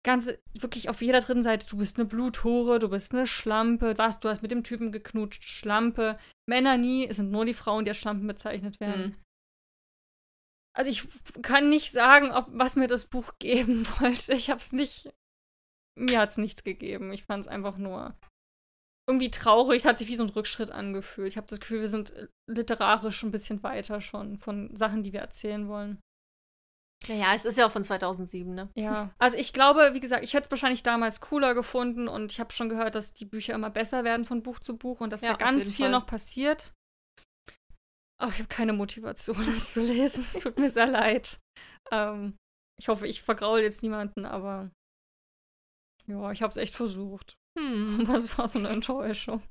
ganze, 0.03 0.39
wirklich 0.57 0.89
auf 0.89 1.01
jeder 1.01 1.21
dritten 1.21 1.43
Seite, 1.43 1.67
du 1.67 1.77
bist 1.77 1.97
eine 1.97 2.05
Bluthore, 2.05 2.79
du 2.79 2.89
bist 2.89 3.13
eine 3.13 3.27
Schlampe, 3.27 3.97
was, 3.97 4.19
du 4.19 4.29
hast 4.29 4.41
mit 4.41 4.51
dem 4.51 4.63
Typen 4.63 4.91
geknutscht, 4.91 5.43
Schlampe. 5.43 6.17
Männer 6.47 6.77
nie, 6.77 7.07
es 7.07 7.17
sind 7.17 7.31
nur 7.31 7.45
die 7.45 7.53
Frauen, 7.53 7.85
die 7.85 7.91
als 7.91 7.99
Schlampen 7.99 8.27
bezeichnet 8.27 8.79
werden. 8.79 9.01
Mhm 9.01 9.15
also 10.79 10.89
ich 10.89 11.05
kann 11.41 11.67
nicht 11.67 11.91
sagen, 11.91 12.31
ob 12.31 12.47
was 12.51 12.77
mir 12.77 12.87
das 12.87 13.03
Buch 13.03 13.33
geben 13.37 13.85
wollte. 13.99 14.33
Ich 14.33 14.49
habe 14.49 14.61
es 14.61 14.71
nicht. 14.71 15.09
Mir 15.97 16.19
hat 16.19 16.29
es 16.29 16.37
nichts 16.37 16.63
gegeben. 16.63 17.11
Ich 17.11 17.25
fand 17.25 17.43
es 17.43 17.49
einfach 17.49 17.77
nur 17.77 18.15
irgendwie 19.09 19.29
traurig, 19.29 19.79
es 19.79 19.85
hat 19.85 19.97
sich 19.97 20.07
wie 20.07 20.15
so 20.15 20.23
ein 20.23 20.29
Rückschritt 20.29 20.71
angefühlt. 20.71 21.27
Ich 21.27 21.35
habe 21.35 21.47
das 21.47 21.59
Gefühl, 21.59 21.81
wir 21.81 21.87
sind 21.89 22.11
äh, 22.11 22.27
literarisch 22.47 23.23
ein 23.23 23.31
bisschen 23.31 23.61
weiter 23.61 23.99
schon 23.99 24.37
von 24.37 24.73
Sachen, 24.73 25.03
die 25.03 25.11
wir 25.11 25.19
erzählen 25.19 25.67
wollen. 25.67 25.99
Naja, 27.09 27.33
es 27.35 27.43
ist 27.43 27.57
ja 27.57 27.65
auch 27.65 27.71
von 27.71 27.83
2007, 27.83 28.53
ne? 28.53 28.69
Ja. 28.75 29.09
Also 29.17 29.35
ich 29.35 29.51
glaube, 29.51 29.93
wie 29.93 29.99
gesagt, 29.99 30.23
ich 30.23 30.33
hätte 30.33 30.45
es 30.45 30.51
wahrscheinlich 30.51 30.83
damals 30.83 31.19
cooler 31.19 31.55
gefunden 31.55 32.07
und 32.07 32.31
ich 32.31 32.39
habe 32.39 32.53
schon 32.53 32.69
gehört, 32.69 32.95
dass 32.95 33.13
die 33.13 33.25
Bücher 33.25 33.53
immer 33.55 33.69
besser 33.69 34.05
werden 34.05 34.25
von 34.25 34.43
Buch 34.43 34.59
zu 34.59 34.77
Buch 34.77 35.01
und 35.01 35.11
dass 35.11 35.21
Ja, 35.21 35.31
da 35.31 35.37
ganz 35.37 35.71
viel 35.71 35.85
Fall. 35.85 35.91
noch 35.91 36.05
passiert. 36.05 36.73
Aber 38.21 38.31
ich 38.31 38.39
habe 38.39 38.49
keine 38.49 38.73
Motivation, 38.73 39.37
das 39.45 39.73
zu 39.73 39.83
lesen. 39.83 40.21
Es 40.21 40.39
tut 40.39 40.57
mir 40.57 40.69
sehr 40.69 40.87
leid. 40.87 41.39
Ähm, 41.91 42.37
ich 42.79 42.87
hoffe, 42.87 43.07
ich 43.07 43.21
vergraul 43.21 43.59
jetzt 43.59 43.83
niemanden, 43.83 44.25
aber 44.25 44.71
ja, 46.07 46.31
ich 46.31 46.41
habe 46.41 46.51
es 46.51 46.57
echt 46.57 46.75
versucht. 46.75 47.35
Hm. 47.57 48.07
Es 48.13 48.37
war 48.37 48.47
so 48.47 48.59
eine 48.59 48.69
Enttäuschung. 48.69 49.41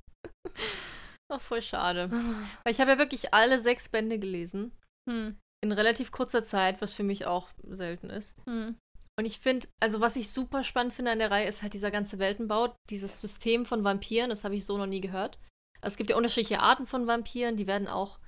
Ach, 1.30 1.40
voll 1.40 1.62
schade. 1.62 2.10
Weil 2.10 2.72
ich 2.72 2.80
habe 2.80 2.92
ja 2.92 2.98
wirklich 2.98 3.34
alle 3.34 3.58
sechs 3.58 3.88
Bände 3.88 4.18
gelesen. 4.18 4.72
Hm. 5.08 5.38
In 5.62 5.72
relativ 5.72 6.10
kurzer 6.10 6.42
Zeit, 6.42 6.80
was 6.80 6.94
für 6.94 7.02
mich 7.02 7.26
auch 7.26 7.48
selten 7.62 8.10
ist. 8.10 8.36
Hm. 8.46 8.76
Und 9.18 9.24
ich 9.24 9.40
finde, 9.40 9.66
also 9.80 10.00
was 10.00 10.16
ich 10.16 10.30
super 10.30 10.62
spannend 10.62 10.94
finde 10.94 11.10
an 11.10 11.18
der 11.18 11.30
Reihe, 11.30 11.48
ist 11.48 11.62
halt 11.62 11.74
dieser 11.74 11.90
ganze 11.90 12.18
Weltenbau, 12.20 12.74
dieses 12.88 13.20
System 13.20 13.66
von 13.66 13.82
Vampiren, 13.82 14.30
das 14.30 14.44
habe 14.44 14.54
ich 14.54 14.64
so 14.64 14.78
noch 14.78 14.86
nie 14.86 15.00
gehört. 15.00 15.40
Also 15.80 15.94
es 15.94 15.96
gibt 15.96 16.10
ja 16.10 16.16
unterschiedliche 16.16 16.60
Arten 16.60 16.86
von 16.86 17.08
Vampiren, 17.08 17.56
die 17.56 17.66
werden 17.66 17.88
auch 17.88 18.20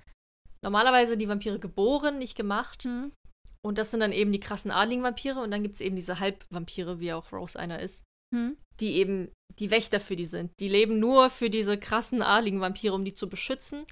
normalerweise 0.62 1.16
die 1.16 1.28
Vampire 1.28 1.58
geboren, 1.58 2.18
nicht 2.18 2.36
gemacht. 2.36 2.84
Hm. 2.84 3.12
Und 3.62 3.78
das 3.78 3.90
sind 3.90 4.00
dann 4.00 4.12
eben 4.12 4.32
die 4.32 4.40
krassen 4.40 4.70
adligen 4.70 5.02
Vampire 5.02 5.40
und 5.40 5.50
dann 5.50 5.62
gibt 5.62 5.74
es 5.74 5.80
eben 5.80 5.96
diese 5.96 6.18
Halbvampire, 6.18 6.98
wie 6.98 7.12
auch 7.12 7.32
Rose 7.32 7.58
einer 7.58 7.80
ist, 7.80 8.04
Hm. 8.34 8.56
die 8.80 8.94
eben 8.94 9.30
die 9.58 9.70
Wächter 9.70 10.00
für 10.00 10.16
die 10.16 10.24
sind. 10.24 10.52
Die 10.60 10.68
leben 10.68 10.98
nur 10.98 11.28
für 11.30 11.50
diese 11.50 11.78
krassen 11.78 12.22
adligen 12.22 12.60
Vampire, 12.60 12.94
um 12.94 13.04
die 13.04 13.14
zu 13.14 13.28
beschützen. 13.28 13.84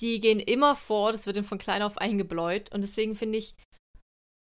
Die 0.00 0.20
gehen 0.20 0.40
immer 0.40 0.76
vor, 0.76 1.12
das 1.12 1.24
wird 1.26 1.36
ihnen 1.36 1.46
von 1.46 1.58
klein 1.58 1.82
auf 1.82 1.96
eingebläut. 1.96 2.72
Und 2.74 2.82
deswegen 2.82 3.16
finde 3.16 3.38
ich, 3.38 3.54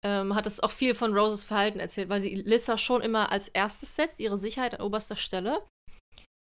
ähm, 0.04 0.34
hat 0.34 0.48
es 0.48 0.60
auch 0.60 0.72
viel 0.72 0.96
von 0.96 1.14
Roses 1.16 1.44
Verhalten 1.44 1.80
erzählt, 1.80 2.10
weil 2.10 2.22
sie 2.22 2.34
Lissa 2.34 2.78
schon 2.78 3.02
immer 3.02 3.32
als 3.32 3.50
erstes 3.50 3.96
setzt, 3.96 4.20
ihre 4.20 4.38
Sicherheit 4.38 4.74
an 4.74 4.86
oberster 4.86 5.16
Stelle. 5.16 5.60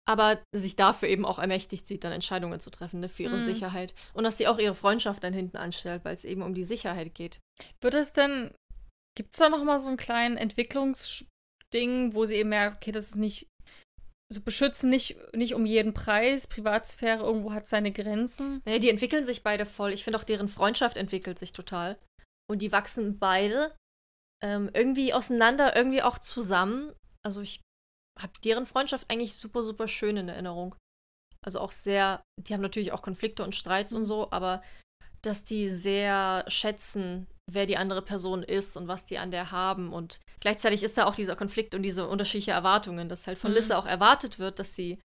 Aber 0.07 0.39
sich 0.51 0.75
dafür 0.75 1.09
eben 1.09 1.25
auch 1.25 1.39
ermächtigt 1.39 1.87
sieht, 1.87 2.03
dann 2.03 2.11
Entscheidungen 2.11 2.59
zu 2.59 2.69
treffen, 2.69 2.99
ne, 2.99 3.09
für 3.09 3.23
ihre 3.23 3.37
Mhm. 3.37 3.45
Sicherheit. 3.45 3.95
Und 4.13 4.23
dass 4.23 4.37
sie 4.37 4.47
auch 4.47 4.59
ihre 4.59 4.75
Freundschaft 4.75 5.23
dann 5.23 5.33
hinten 5.33 5.57
anstellt, 5.57 6.05
weil 6.05 6.13
es 6.13 6.25
eben 6.25 6.43
um 6.43 6.53
die 6.53 6.63
Sicherheit 6.63 7.15
geht. 7.15 7.39
Wird 7.81 7.95
es 7.95 8.13
denn, 8.13 8.51
gibt 9.17 9.31
es 9.31 9.37
da 9.39 9.49
noch 9.49 9.63
mal 9.63 9.79
so 9.79 9.87
einen 9.87 9.97
kleinen 9.97 10.37
Entwicklungsding, 10.37 12.13
wo 12.13 12.25
sie 12.25 12.35
eben 12.35 12.49
merkt, 12.49 12.77
okay, 12.77 12.91
das 12.91 13.07
ist 13.09 13.15
nicht, 13.15 13.47
so 14.31 14.41
beschützen 14.41 14.89
nicht, 14.89 15.17
nicht 15.35 15.55
um 15.55 15.65
jeden 15.65 15.93
Preis, 15.93 16.47
Privatsphäre 16.47 17.23
irgendwo 17.23 17.53
hat 17.53 17.65
seine 17.65 17.91
Grenzen. 17.91 18.61
Ja, 18.65 18.77
die 18.79 18.89
entwickeln 18.89 19.25
sich 19.25 19.43
beide 19.43 19.65
voll. 19.65 19.91
Ich 19.93 20.03
finde 20.03 20.19
auch, 20.19 20.23
deren 20.23 20.49
Freundschaft 20.49 20.97
entwickelt 20.97 21.39
sich 21.39 21.51
total. 21.51 21.97
Und 22.47 22.61
die 22.61 22.71
wachsen 22.71 23.17
beide 23.17 23.73
ähm, 24.43 24.69
irgendwie 24.73 25.13
auseinander, 25.13 25.75
irgendwie 25.75 26.03
auch 26.03 26.19
zusammen. 26.19 26.93
Also 27.23 27.41
ich 27.41 27.61
habe 28.19 28.33
deren 28.43 28.65
Freundschaft 28.65 29.09
eigentlich 29.09 29.35
super, 29.35 29.63
super 29.63 29.87
schön 29.87 30.17
in 30.17 30.29
Erinnerung. 30.29 30.75
Also 31.43 31.59
auch 31.59 31.71
sehr, 31.71 32.23
die 32.39 32.53
haben 32.53 32.61
natürlich 32.61 32.91
auch 32.91 33.01
Konflikte 33.01 33.43
und 33.43 33.55
Streits 33.55 33.93
und 33.93 34.05
so, 34.05 34.31
aber 34.31 34.61
dass 35.21 35.43
die 35.43 35.69
sehr 35.69 36.45
schätzen, 36.47 37.27
wer 37.51 37.65
die 37.65 37.77
andere 37.77 38.01
Person 38.01 38.43
ist 38.43 38.77
und 38.77 38.87
was 38.87 39.05
die 39.05 39.17
an 39.17 39.31
der 39.31 39.51
haben. 39.51 39.93
Und 39.93 40.19
gleichzeitig 40.39 40.83
ist 40.83 40.97
da 40.97 41.05
auch 41.05 41.15
dieser 41.15 41.35
Konflikt 41.35 41.75
und 41.75 41.83
diese 41.83 42.07
unterschiedliche 42.07 42.51
Erwartungen, 42.51 43.09
dass 43.09 43.27
halt 43.27 43.37
von 43.37 43.51
Mhm. 43.51 43.57
Lissa 43.57 43.77
auch 43.77 43.85
erwartet 43.85 44.39
wird, 44.39 44.59
dass 44.59 44.75
sie 44.75 44.99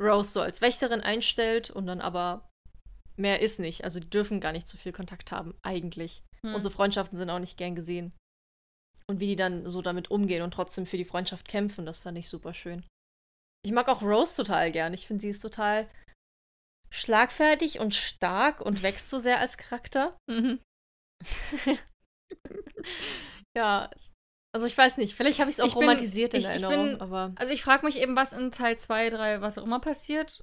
Rose 0.00 0.30
so 0.30 0.40
als 0.40 0.60
Wächterin 0.60 1.00
einstellt 1.00 1.70
und 1.70 1.86
dann 1.86 2.00
aber 2.00 2.48
mehr 3.16 3.40
ist 3.40 3.60
nicht. 3.60 3.84
Also 3.84 4.00
die 4.00 4.10
dürfen 4.10 4.40
gar 4.40 4.52
nicht 4.52 4.68
so 4.68 4.78
viel 4.78 4.92
Kontakt 4.92 5.32
haben, 5.32 5.54
eigentlich. 5.62 6.22
Hm. 6.44 6.54
Und 6.54 6.62
so 6.62 6.70
Freundschaften 6.70 7.16
sind 7.16 7.30
auch 7.30 7.38
nicht 7.38 7.56
gern 7.56 7.74
gesehen. 7.74 8.14
Und 9.08 9.20
wie 9.20 9.26
die 9.26 9.36
dann 9.36 9.68
so 9.68 9.82
damit 9.82 10.10
umgehen 10.10 10.42
und 10.42 10.52
trotzdem 10.54 10.86
für 10.86 10.96
die 10.96 11.04
Freundschaft 11.04 11.48
kämpfen, 11.48 11.84
das 11.86 11.98
fand 11.98 12.16
ich 12.18 12.28
super 12.28 12.54
schön. 12.54 12.84
Ich 13.64 13.72
mag 13.72 13.88
auch 13.88 14.02
Rose 14.02 14.36
total 14.36 14.70
gern. 14.72 14.94
Ich 14.94 15.06
finde, 15.06 15.20
sie 15.22 15.28
ist 15.30 15.40
total 15.40 15.88
schlagfertig 16.90 17.80
und 17.80 17.94
stark 17.94 18.60
und 18.60 18.82
wächst 18.82 19.10
so 19.10 19.18
sehr 19.18 19.38
als 19.38 19.56
Charakter. 19.58 20.16
Mhm. 20.30 20.60
Ja, 23.56 23.90
also 24.54 24.66
ich 24.66 24.76
weiß 24.76 24.96
nicht, 24.96 25.14
vielleicht 25.14 25.38
habe 25.40 25.50
ich 25.50 25.56
es 25.56 25.60
auch 25.60 25.66
Ich 25.66 25.74
bin- 25.74 25.82
romantisiert 25.82 26.34
in 26.34 26.40
ich- 26.40 26.46
ich 26.46 26.50
Erinnerung, 26.50 26.92
bin- 26.92 27.00
aber 27.00 27.28
Also 27.36 27.52
ich 27.52 27.62
frage 27.62 27.84
mich 27.86 27.98
eben, 27.98 28.16
was 28.16 28.32
in 28.32 28.50
Teil 28.50 28.76
2, 28.78 29.10
3, 29.10 29.40
was 29.40 29.58
auch 29.58 29.64
immer 29.64 29.80
passiert. 29.80 30.42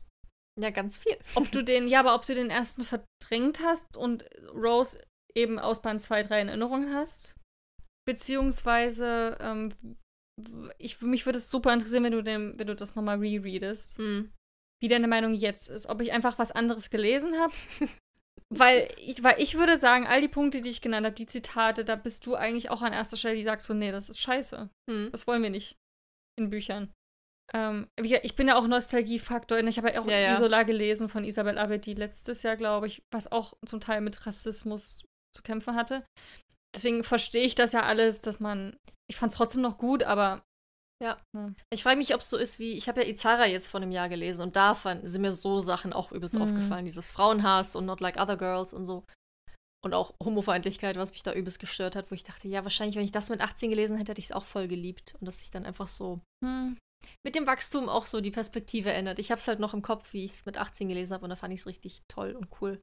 ja, 0.60 0.69
ganz 0.72 0.98
viel. 0.99 1.18
Ob 1.36 1.49
du 1.52 1.64
den, 1.64 1.88
ja, 1.88 2.02
aber 2.02 2.14
ob 2.15 2.26
du 2.26 2.36
den 2.36 2.49
ersten 2.49 2.84
verdrängt 2.86 3.61
hast 3.64 3.98
und 3.98 4.26
Rose 4.53 5.02
eben 5.36 5.57
aus 5.57 5.81
Band 5.81 6.02
2, 6.02 6.22
3 6.23 6.41
in 6.41 6.48
Erinnerung 6.49 6.94
hast. 6.94 7.36
Beziehungsweise, 8.05 9.38
ähm, 9.39 9.73
ich, 10.77 11.01
mich 11.01 11.26
würde 11.26 11.38
es 11.38 11.51
super 11.51 11.73
interessieren, 11.73 12.03
wenn 12.03 12.13
du, 12.13 12.23
den, 12.23 12.57
wenn 12.57 12.67
du 12.67 12.76
das 12.76 12.95
nochmal 12.95 13.19
rereadest. 13.19 13.97
Hm. 13.97 14.31
wie 14.81 14.88
deine 14.88 15.07
Meinung 15.07 15.34
jetzt 15.34 15.69
ist. 15.69 15.88
Ob 15.88 16.01
ich 16.01 16.11
einfach 16.13 16.39
was 16.39 16.51
anderes 16.51 16.89
gelesen 16.89 17.38
habe. 17.38 17.53
weil, 18.49 18.88
ich, 18.97 19.23
weil 19.23 19.41
ich 19.41 19.55
würde 19.55 19.77
sagen, 19.77 20.07
all 20.07 20.21
die 20.21 20.27
Punkte, 20.27 20.61
die 20.61 20.69
ich 20.69 20.81
genannt 20.81 21.05
habe, 21.05 21.15
die 21.15 21.27
Zitate, 21.27 21.84
da 21.84 21.95
bist 21.95 22.26
du 22.26 22.35
eigentlich 22.35 22.69
auch 22.69 22.81
an 22.81 22.93
erster 22.93 23.17
Stelle, 23.17 23.35
die 23.35 23.43
sagst 23.43 23.67
so, 23.67 23.73
nee, 23.73 23.91
das 23.91 24.09
ist 24.09 24.19
scheiße. 24.19 24.69
Hm. 24.89 25.09
Das 25.11 25.27
wollen 25.27 25.43
wir 25.43 25.49
nicht 25.49 25.77
in 26.38 26.49
Büchern. 26.49 26.93
Ähm, 27.53 27.88
ich 27.97 28.35
bin 28.35 28.47
ja 28.47 28.57
auch 28.57 28.67
Nostalgiefaktor. 28.67 29.59
und 29.59 29.67
Ich 29.67 29.77
habe 29.77 29.91
ja 29.91 30.01
auch 30.01 30.07
Ja, 30.07 30.17
ja. 30.17 30.34
Isola 30.34 30.63
gelesen 30.63 31.09
von 31.09 31.23
Isabel 31.23 31.57
Abedi 31.57 31.93
letztes 31.93 32.43
Jahr, 32.43 32.57
glaube 32.57 32.88
ich, 32.88 33.03
was 33.11 33.31
auch 33.31 33.53
zum 33.65 33.80
Teil 33.80 34.01
mit 34.01 34.26
Rassismus 34.26 35.05
zu 35.35 35.41
kämpfen 35.43 35.76
hatte. 35.76 36.05
Deswegen 36.76 37.04
verstehe 37.04 37.44
ich 37.44 37.56
das 37.56 37.74
ja 37.74 37.84
alles, 37.84 38.22
dass 38.22 38.40
man. 38.40 38.76
Ich 39.10 39.18
fand 39.18 39.32
es 39.32 39.38
trotzdem 39.38 39.62
noch 39.62 39.78
gut, 39.78 40.04
aber 40.04 40.44
Ich 41.74 41.84
frage 41.84 41.98
mich, 41.98 42.14
ob 42.14 42.22
es 42.22 42.30
so 42.30 42.38
ist 42.38 42.60
wie, 42.60 42.74
ich 42.74 42.88
habe 42.90 43.02
ja 43.02 43.08
Izara 43.08 43.48
jetzt 43.48 43.68
vor 43.68 43.80
einem 43.80 43.91
Jahr 43.91 44.10
gelesen 44.10 44.41
und 44.44 44.56
da 44.56 44.76
fand, 44.76 45.08
sind 45.08 45.22
mir 45.22 45.32
so 45.32 45.62
Sachen 45.62 45.94
auch 45.94 46.12
übelst 46.12 46.36
Mhm. 46.36 46.41
aufgefallen. 46.41 46.86
Dieses 46.86 47.10
Frauenhass 47.10 47.76
und 47.76 47.86
Not 47.86 48.02
Like 48.02 48.20
Other 48.22 48.36
Girls 48.38 48.74
und 48.74 48.86
so. 48.86 49.06
Und 49.82 49.94
auch 49.94 50.14
Homofeindlichkeit, 50.22 50.98
was 50.98 51.12
mich 51.12 51.24
da 51.24 51.32
übelst 51.34 51.60
gestört 51.60 51.96
hat, 51.96 52.12
wo 52.12 52.16
ich 52.16 52.24
dachte, 52.26 52.50
ja, 52.50 52.64
wahrscheinlich, 52.66 52.98
wenn 52.98 53.06
ich 53.06 53.14
das 53.14 53.30
mit 53.30 53.40
18 53.40 53.70
gelesen 53.70 53.96
hätte, 53.98 54.12
hätte 54.12 54.20
ich 54.20 54.26
es 54.26 54.32
auch 54.34 54.44
voll 54.44 54.68
geliebt. 54.68 55.16
Und 55.22 55.26
dass 55.26 55.40
sich 55.40 55.52
dann 55.52 55.66
einfach 55.66 55.88
so 55.88 56.20
hm, 56.44 56.78
mit 57.26 57.36
dem 57.36 57.48
Wachstum 57.48 57.88
auch 57.88 58.06
so 58.06 58.20
die 58.20 58.32
Perspektive 58.32 58.91
ändert. 58.91 59.20
Ich 59.20 59.32
habe 59.32 59.40
es 59.40 59.48
halt 59.48 59.62
noch 59.62 59.74
im 59.74 59.82
Kopf, 59.82 60.12
wie 60.12 60.26
ich 60.26 60.32
es 60.34 60.46
mit 60.46 60.58
18 60.58 60.90
gelesen 60.90 61.14
habe 61.14 61.24
und 61.24 61.30
da 61.30 61.38
fand 61.38 61.54
ich 61.54 61.62
es 61.62 61.66
richtig 61.66 62.02
toll 62.10 62.34
und 62.34 62.50
cool. 62.60 62.82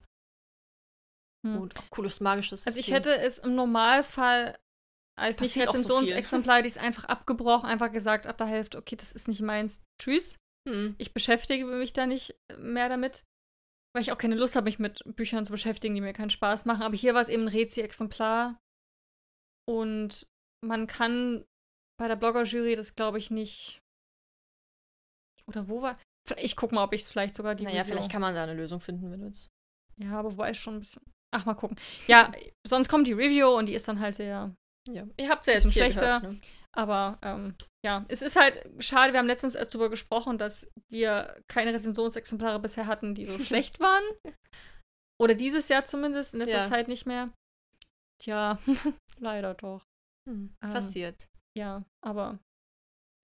Hm. 1.55 1.60
Und 1.62 1.77
auch 1.78 1.90
cooles 1.90 2.20
magisches 2.20 2.66
Also 2.66 2.78
ich 2.78 2.86
System. 2.86 2.94
hätte 2.94 3.18
es 3.18 3.39
im 3.39 3.55
Normalfall 3.55 4.59
als 5.18 5.40
nicht 5.40 5.55
so 5.55 5.60
Rezensionsexemplar, 5.60 6.59
hätte 6.59 6.68
ich 6.68 6.74
es 6.74 6.78
einfach 6.78 7.05
abgebrochen, 7.06 7.68
einfach 7.68 7.90
gesagt 7.90 8.27
ab 8.27 8.36
der 8.39 8.47
Hälfte, 8.47 8.77
okay, 8.78 8.97
das 8.97 9.12
ist 9.12 9.28
nicht 9.28 9.40
meins, 9.40 9.82
tschüss. 10.01 10.36
Hm. 10.68 10.94
Ich 10.98 11.14
beschäftige 11.14 11.64
mich 11.64 11.93
da 11.93 12.06
nicht 12.06 12.36
mehr 12.59 12.89
damit, 12.89 13.24
weil 13.94 14.02
ich 14.02 14.12
auch 14.12 14.18
keine 14.18 14.35
Lust 14.35 14.56
habe, 14.56 14.64
mich 14.64 14.78
mit 14.78 15.02
Büchern 15.16 15.44
zu 15.47 15.52
beschäftigen, 15.52 15.94
die 15.94 16.01
mir 16.01 16.12
keinen 16.12 16.31
Spaß 16.31 16.64
machen. 16.66 16.82
Aber 16.82 16.97
hier 16.97 17.14
war 17.14 17.23
es 17.23 17.28
eben 17.28 17.44
ein 17.44 17.48
Rezi-Exemplar 17.48 18.59
und 19.68 20.27
man 20.64 20.86
kann 20.86 21.44
bei 21.98 22.09
der 22.09 22.16
Blogger-Jury 22.16 22.74
das, 22.74 22.94
glaube 22.94 23.18
ich, 23.18 23.31
nicht. 23.31 23.81
Oder 25.47 25.68
wo 25.68 25.81
war. 25.82 25.97
Ich 26.39 26.56
guck 26.56 26.73
mal, 26.73 26.82
ob 26.85 26.93
ich 26.93 27.02
es 27.02 27.10
vielleicht 27.10 27.35
sogar 27.35 27.55
die. 27.55 27.64
Naja, 27.64 27.82
Review- 27.82 27.89
vielleicht 27.89 28.10
kann 28.10 28.20
man 28.20 28.35
da 28.35 28.43
eine 28.43 28.55
Lösung 28.55 28.81
finden, 28.81 29.10
wenn 29.10 29.20
du 29.20 29.27
jetzt. 29.28 29.48
Ja, 29.97 30.18
aber 30.18 30.32
wobei 30.32 30.51
ist 30.51 30.59
schon 30.59 30.74
ein 30.74 30.81
bisschen. 30.81 31.02
Ach, 31.37 31.45
mal 31.45 31.55
gucken. 31.55 31.77
Ja, 32.07 32.33
sonst 32.67 32.89
kommt 32.89 33.07
die 33.07 33.13
Review 33.13 33.49
und 33.49 33.67
die 33.67 33.75
ist 33.75 33.87
dann 33.89 34.01
halt 34.01 34.15
sehr 34.15 34.55
Ja, 34.89 35.07
ihr 35.19 35.29
habt 35.29 35.47
ja 35.47 35.53
Bisschen 35.55 35.69
jetzt 35.69 35.73
hier 35.75 35.85
schlechter. 35.85 36.21
gehört, 36.21 36.23
ne? 36.35 36.41
Aber 36.73 37.19
ähm, 37.23 37.55
ja, 37.85 38.05
es 38.09 38.23
ist 38.23 38.37
halt 38.37 38.63
schade, 38.79 39.13
wir 39.13 39.19
haben 39.19 39.27
letztens 39.27 39.55
erst 39.55 39.75
darüber 39.75 39.91
gesprochen, 39.91 40.39
dass 40.39 40.71
wir 40.91 41.41
keine 41.49 41.73
Rezensionsexemplare 41.75 42.59
bisher 42.59 42.87
hatten, 42.87 43.15
die 43.15 43.27
so 43.27 43.39
schlecht 43.45 43.81
waren. 43.81 44.05
Oder 45.21 45.35
dieses 45.35 45.69
Jahr 45.69 45.85
zumindest, 45.85 46.35
in 46.35 46.41
letzter 46.41 46.59
Ja. 46.59 46.65
Zeit 46.65 46.89
nicht 46.89 47.07
mehr. 47.07 47.31
Tja, 48.23 48.59
leider 49.19 49.55
doch. 49.55 49.83
Hm. 50.29 50.55
Ähm, 50.63 50.71
Passiert. 50.73 51.27
Ja, 51.57 51.85
aber 52.05 52.39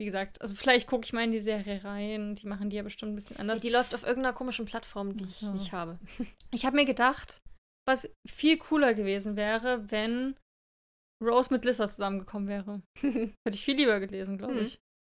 wie 0.00 0.06
gesagt, 0.06 0.40
also 0.40 0.54
vielleicht 0.54 0.86
gucke 0.88 1.04
ich 1.04 1.12
mal 1.12 1.22
in 1.24 1.32
die 1.32 1.38
Serie 1.38 1.84
rein. 1.84 2.34
Die 2.34 2.46
machen 2.46 2.70
die 2.70 2.76
ja 2.76 2.82
bestimmt 2.82 3.12
ein 3.12 3.14
bisschen 3.16 3.36
Ja, 3.36 3.40
anders. 3.42 3.60
die 3.60 3.68
läuft 3.68 3.94
auf 3.94 4.02
irgendeiner 4.02 4.32
komischen 4.34 4.64
Plattform, 4.64 5.14
die 5.16 5.24
Ach 5.26 5.42
ich 5.42 5.42
nicht 5.50 5.72
habe. 5.72 5.98
Ich 6.50 6.64
habe 6.64 6.76
mir 6.76 6.86
gedacht, 6.86 7.42
was 7.88 8.14
viel 8.28 8.58
cooler 8.58 8.94
gewesen 8.94 9.36
wäre, 9.36 9.90
wenn 9.90 10.36
Rose 11.22 11.52
mit 11.52 11.64
Lissa 11.64 11.88
zusammengekommen 11.88 12.48
wäre. 12.48 12.82
Hätte 13.00 13.54
ich 13.54 13.64
viel 13.64 13.76
lieber 13.76 13.98
gelesen, 14.00 14.38
glaube 14.38 14.54
Mhm. 14.54 14.60
ich. 14.66 14.78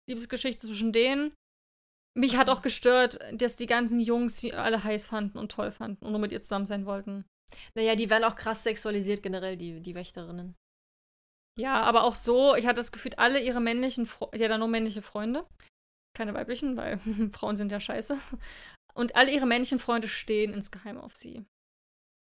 Liebesgeschichte 0.10 0.68
zwischen 0.68 0.92
denen. 0.92 1.34
Mich 2.16 2.38
hat 2.38 2.50
auch 2.50 2.62
gestört, 2.62 3.20
dass 3.34 3.56
die 3.56 3.66
ganzen 3.66 4.00
Jungs 4.00 4.40
sie 4.40 4.54
alle 4.54 4.84
heiß 4.84 5.08
fanden 5.08 5.38
und 5.38 5.52
toll 5.52 5.72
fanden 5.72 6.06
und 6.06 6.12
nur 6.12 6.20
mit 6.22 6.32
ihr 6.32 6.42
zusammen 6.42 6.66
sein 6.68 6.86
wollten. 6.86 7.26
Naja, 7.76 7.96
die 7.96 8.10
werden 8.10 8.24
auch 8.26 8.36
krass 8.36 8.64
sexualisiert 8.64 9.24
generell, 9.24 9.58
die, 9.58 9.80
die 9.82 9.96
Wächterinnen. 9.96 10.56
Ja, 11.60 11.82
aber 11.84 12.04
auch 12.04 12.16
so, 12.16 12.56
ich 12.56 12.66
hatte 12.66 12.78
das 12.78 12.92
Gefühl, 12.92 13.14
alle 13.18 13.40
ihre 13.42 13.62
männlichen 13.62 14.06
Freunde, 14.06 14.38
die 14.38 14.44
hat 14.44 14.52
ja 14.52 14.58
nur 14.58 14.68
männliche 14.68 15.02
Freunde. 15.02 15.44
keine 16.16 16.34
weiblichen, 16.34 16.78
weil 16.78 17.00
Frauen 17.34 17.56
sind 17.56 17.72
ja 17.72 17.80
scheiße. 17.80 18.18
Und 18.94 19.16
alle 19.16 19.32
ihre 19.32 19.46
männlichen 19.48 19.80
Freunde 19.80 20.08
stehen 20.08 20.54
insgeheim 20.54 20.98
auf 21.00 21.16
sie. 21.16 21.46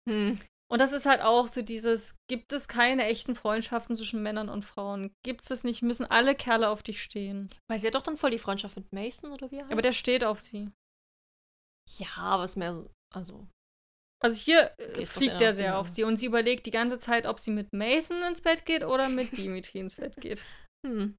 Hm. 0.10 0.40
Und 0.72 0.82
das 0.82 0.92
ist 0.92 1.08
halt 1.08 1.22
auch 1.22 1.48
so 1.48 1.64
dieses, 1.64 2.16
gibt 2.30 2.52
es 2.52 2.68
keine 2.68 3.06
echten 3.06 3.36
Freundschaften 3.36 3.96
zwischen 3.96 4.22
Männern 4.22 4.50
und 4.50 4.66
Frauen? 4.66 5.12
Gibt 5.24 5.42
es 5.42 5.48
das 5.48 5.64
nicht? 5.64 5.82
Müssen 5.82 6.06
alle 6.06 6.36
Kerle 6.36 6.70
auf 6.70 6.84
dich 6.84 7.02
stehen? 7.02 7.50
Weil 7.68 7.80
sie 7.80 7.88
hat 7.88 7.96
doch 7.96 8.04
dann 8.04 8.18
voll 8.18 8.30
die 8.30 8.38
Freundschaft 8.38 8.76
mit 8.76 8.92
Mason, 8.94 9.32
oder 9.32 9.50
wie 9.50 9.58
er 9.58 9.64
heißt? 9.64 9.72
Aber 9.72 9.82
der 9.82 9.94
steht 9.94 10.24
auf 10.24 10.40
sie. 10.40 10.70
Ja, 11.98 12.08
aber 12.18 12.44
ist 12.44 12.56
mehr 12.56 12.76
so, 12.76 12.92
also. 13.14 13.48
Also 14.22 14.38
hier 14.38 14.72
äh, 14.78 14.92
Okay, 14.92 15.02
es 15.02 15.10
fliegt 15.10 15.40
der 15.40 15.54
sehr 15.54 15.80
auf 15.80 15.90
sie 15.90 16.04
und 16.04 16.18
sie 16.18 16.26
überlegt 16.26 16.66
die 16.66 16.72
ganze 16.72 17.00
Zeit, 17.00 17.26
ob 17.26 17.40
sie 17.40 17.52
mit 17.52 17.74
Mason 17.74 18.22
ins 18.24 18.42
Bett 18.42 18.66
geht 18.66 18.84
oder 18.84 19.10
mit 19.10 19.36
Dimitri 19.38 19.80
ins 19.80 19.96
Bett 19.96 20.18
geht. 20.18 20.46
Hm. 20.88 21.18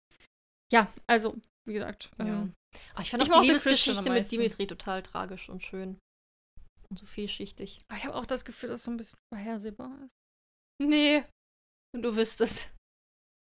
Ja, 0.73 0.91
also, 1.07 1.37
wie 1.67 1.75
gesagt. 1.75 2.09
Ja. 2.19 2.25
Ähm, 2.25 2.55
ich 2.99 3.11
fand 3.11 3.23
Ich 3.23 3.31
auch 3.31 3.43
die 3.43 3.49
Liebesgeschichte 3.49 4.09
mit. 4.09 4.33
Dimitri 4.33 4.67
total 4.67 5.03
tragisch 5.03 5.51
und 5.51 5.63
schön. 5.63 5.99
Und 6.91 6.99
so 6.99 7.07
vielschichtig. 7.07 7.79
aber 7.89 7.99
ich 7.99 8.05
habe 8.05 8.17
auch 8.17 8.27
das 8.27 8.45
Gefühl, 8.45 8.69
dass 8.69 8.81
es 8.81 8.85
so 8.85 8.91
ein 8.91 8.97
bisschen 8.97 9.19
vorhersehbar 9.33 9.97
ist. 10.05 10.13
Nee. 10.83 11.23
Und 11.95 12.03
du 12.03 12.17
wüsstest. 12.17 12.71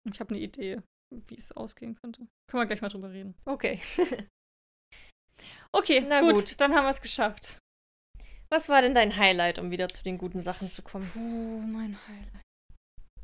Ich 0.09 0.21
habe 0.21 0.35
eine 0.35 0.43
Idee, 0.43 0.81
wie 1.13 1.37
es 1.37 1.53
ausgehen 1.53 1.97
könnte. 1.97 2.27
Können 2.49 2.63
wir 2.63 2.67
gleich 2.67 2.81
mal 2.81 2.89
drüber 2.89 3.11
reden. 3.11 3.35
Okay. 3.45 3.81
Okay, 5.73 6.01
Na 6.01 6.21
gut, 6.21 6.35
gut. 6.35 6.61
dann 6.61 6.75
haben 6.75 6.85
wir 6.85 6.91
es 6.91 7.01
geschafft. 7.01 7.59
Was 8.53 8.69
war 8.69 8.83
denn 8.83 8.93
dein 8.95 9.17
Highlight, 9.17 9.59
um 9.61 9.71
wieder 9.71 9.89
zu 9.89 10.03
den 10.03 10.19
guten 10.19 10.41
Sachen 10.41 10.69
zu 10.69 10.83
kommen? 10.83 11.09
Oh, 11.15 11.61
mein 11.65 11.97
Highlight. 12.09 12.43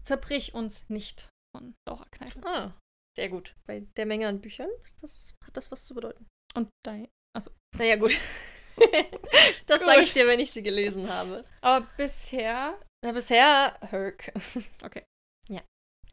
Zerbrich 0.04 0.54
uns 0.54 0.88
nicht 0.88 1.28
von 1.54 1.74
Laura 1.88 2.04
Kneipe. 2.12 2.46
Ah, 2.46 2.72
sehr 3.16 3.28
gut. 3.28 3.56
Bei 3.66 3.80
der 3.96 4.06
Menge 4.06 4.28
an 4.28 4.40
Büchern 4.40 4.70
ist 4.84 5.02
das, 5.02 5.34
hat 5.44 5.56
das 5.56 5.72
was 5.72 5.86
zu 5.86 5.94
bedeuten. 5.94 6.26
Und 6.54 6.68
dein. 6.84 7.08
Naja, 7.76 7.96
gut. 7.96 8.16
das 9.66 9.84
sage 9.84 10.00
ich 10.00 10.12
dir, 10.12 10.26
wenn 10.26 10.40
ich 10.40 10.50
sie 10.50 10.62
gelesen 10.62 11.10
habe. 11.10 11.44
Aber 11.60 11.86
bisher. 11.96 12.78
Na, 13.04 13.12
bisher 13.12 13.78
Herc. 13.82 14.32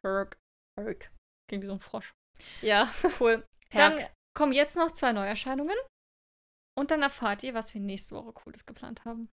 Herc. 0.03 0.37
Herc. 0.77 1.09
Klingt 1.47 1.63
wie 1.63 1.67
so 1.67 1.73
ein 1.73 1.79
Frosch. 1.79 2.13
Ja. 2.61 2.91
Cool. 3.19 3.47
Dann 3.71 3.97
Herc. 3.97 4.11
kommen 4.35 4.53
jetzt 4.53 4.75
noch 4.75 4.91
zwei 4.91 5.13
Neuerscheinungen. 5.13 5.77
Und 6.75 6.89
dann 6.89 7.03
erfahrt 7.03 7.43
ihr, 7.43 7.53
was 7.53 7.73
wir 7.75 7.81
nächste 7.81 8.15
Woche 8.15 8.33
Cooles 8.33 8.65
geplant 8.65 9.05
haben. 9.05 9.29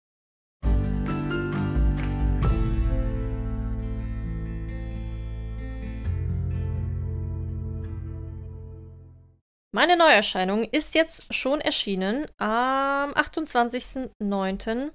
Meine 9.74 9.99
Neuerscheinung 9.99 10.65
ist 10.65 10.95
jetzt 10.95 11.35
schon 11.35 11.61
erschienen 11.61 12.27
am 12.39 13.12
28.09. 13.12 14.93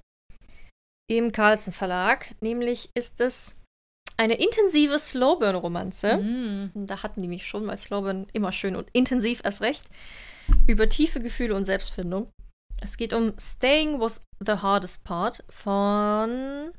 im 1.08 1.30
Carlsen 1.30 1.72
Verlag. 1.72 2.34
Nämlich 2.40 2.90
ist 2.94 3.20
es 3.20 3.60
eine 4.16 4.34
intensive 4.34 4.98
Slowburn-Romanze. 4.98 6.16
Mm. 6.16 6.86
Da 6.86 7.02
hatten 7.04 7.22
die 7.22 7.28
mich 7.28 7.46
schon, 7.46 7.66
weil 7.66 7.76
Slowburn 7.76 8.26
immer 8.32 8.52
schön 8.52 8.74
und 8.74 8.90
intensiv 8.92 9.40
erst 9.44 9.60
recht. 9.60 9.84
Über 10.66 10.88
tiefe 10.88 11.20
Gefühle 11.20 11.54
und 11.54 11.64
Selbstfindung. 11.66 12.30
Es 12.80 12.96
geht 12.96 13.12
um 13.12 13.32
Staying 13.38 14.00
Was 14.00 14.24
the 14.44 14.54
Hardest 14.54 15.04
Part 15.04 15.44
von 15.48 16.72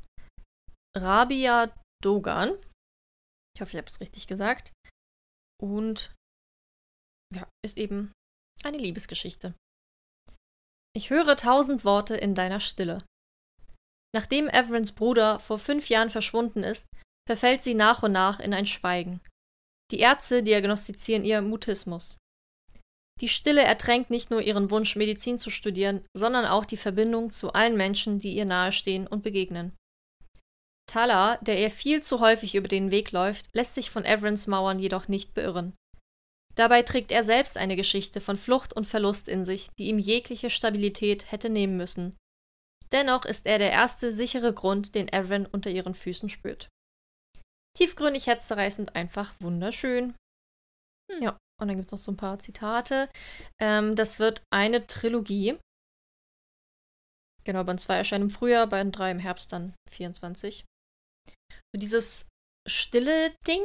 Rabia 0.97 1.73
Dogan. 2.03 2.51
Ich 3.55 3.61
hoffe, 3.61 3.72
ich 3.72 3.77
habe 3.77 3.88
es 3.88 4.01
richtig 4.01 4.27
gesagt. 4.27 4.73
Und 5.61 6.14
ja, 7.34 7.47
ist 7.64 7.77
eben 7.77 8.11
eine 8.64 8.77
Liebesgeschichte. 8.77 9.53
Ich 10.95 11.10
höre 11.10 11.35
tausend 11.35 11.84
Worte 11.84 12.15
in 12.15 12.35
deiner 12.35 12.60
Stille. 12.60 13.03
Nachdem 14.15 14.47
Everins 14.47 14.93
Bruder 14.93 15.39
vor 15.39 15.60
fünf 15.60 15.89
Jahren 15.89 16.10
verschwunden 16.10 16.64
ist, 16.64 16.88
verfällt 17.27 17.64
sie 17.64 17.73
nach 17.73 18.02
und 18.03 18.14
nach 18.14 18.39
in 18.39 18.53
ein 18.53 18.65
Schweigen. 18.65 19.19
Die 19.91 19.99
Ärzte 19.99 20.41
diagnostizieren 20.41 21.26
ihr 21.26 21.41
Mutismus. 21.41 22.18
Die 23.22 23.30
Stille 23.30 23.61
ertränkt 23.61 24.10
nicht 24.10 24.30
nur 24.30 24.41
ihren 24.41 24.72
Wunsch, 24.72 24.95
Medizin 24.95 25.39
zu 25.39 25.49
studieren, 25.49 26.06
sondern 26.15 26.45
auch 26.45 26.65
die 26.65 26.77
Verbindung 26.77 27.30
zu 27.31 27.53
allen 27.53 27.77
Menschen, 27.77 28.19
die 28.19 28.35
ihr 28.35 28.45
nahestehen 28.45 29.07
und 29.07 29.22
begegnen. 29.22 29.76
Tala, 30.88 31.38
der 31.38 31.60
ihr 31.60 31.72
viel 31.72 32.03
zu 32.03 32.19
häufig 32.19 32.56
über 32.56 32.68
den 32.68 32.91
Weg 32.91 33.11
läuft, 33.11 33.49
lässt 33.53 33.76
sich 33.76 33.89
von 33.89 34.06
Everins 34.06 34.47
Mauern 34.47 34.80
jedoch 34.80 35.07
nicht 35.07 35.34
beirren. 35.34 35.73
Dabei 36.56 36.84
trägt 36.84 37.11
er 37.11 37.23
selbst 37.23 37.57
eine 37.57 37.76
Geschichte 37.76 38.22
von 38.22 38.38
Flucht 38.38 38.73
und 38.73 38.86
Verlust 38.86 39.27
in 39.27 39.44
sich, 39.44 39.69
die 39.77 39.90
ihm 39.90 39.99
jegliche 39.99 40.49
Stabilität 40.49 41.32
hätte 41.32 41.49
nehmen 41.49 41.77
müssen. 41.77 42.15
Dennoch 42.91 43.26
ist 43.26 43.45
er 43.45 43.57
der 43.57 43.72
erste 43.72 44.14
sichere 44.14 44.53
Grund, 44.53 44.95
den 44.95 45.11
Evan 45.11 45.45
unter 45.45 45.69
ihren 45.69 45.95
Füßen 45.95 46.30
spürt. 46.30 46.69
Tiefgründig, 47.77 48.27
herzzerreißend, 48.27 48.95
einfach 48.95 49.36
wunderschön. 49.41 50.15
Hm. 51.11 51.22
Ja, 51.22 51.38
und 51.60 51.68
dann 51.68 51.76
gibt 51.77 51.88
es 51.88 51.91
noch 51.91 51.99
so 51.99 52.11
ein 52.11 52.18
paar 52.18 52.40
Zitate. 52.40 53.10
Ähm, 53.60 53.95
das 53.95 54.19
wird 54.19 54.44
eine 54.53 54.88
Trilogie. 54.88 55.57
Genau, 57.44 57.64
Band 57.64 57.80
2 57.80 57.98
erscheint 57.98 58.23
im 58.23 58.30
Frühjahr, 58.30 58.68
Band 58.68 58.98
3 58.98 59.11
im 59.11 59.19
Herbst 59.19 59.52
dann 59.52 59.76
24. 59.90 60.65
So 61.27 61.80
dieses 61.80 62.27
stille 62.68 63.36
Ding. 63.45 63.64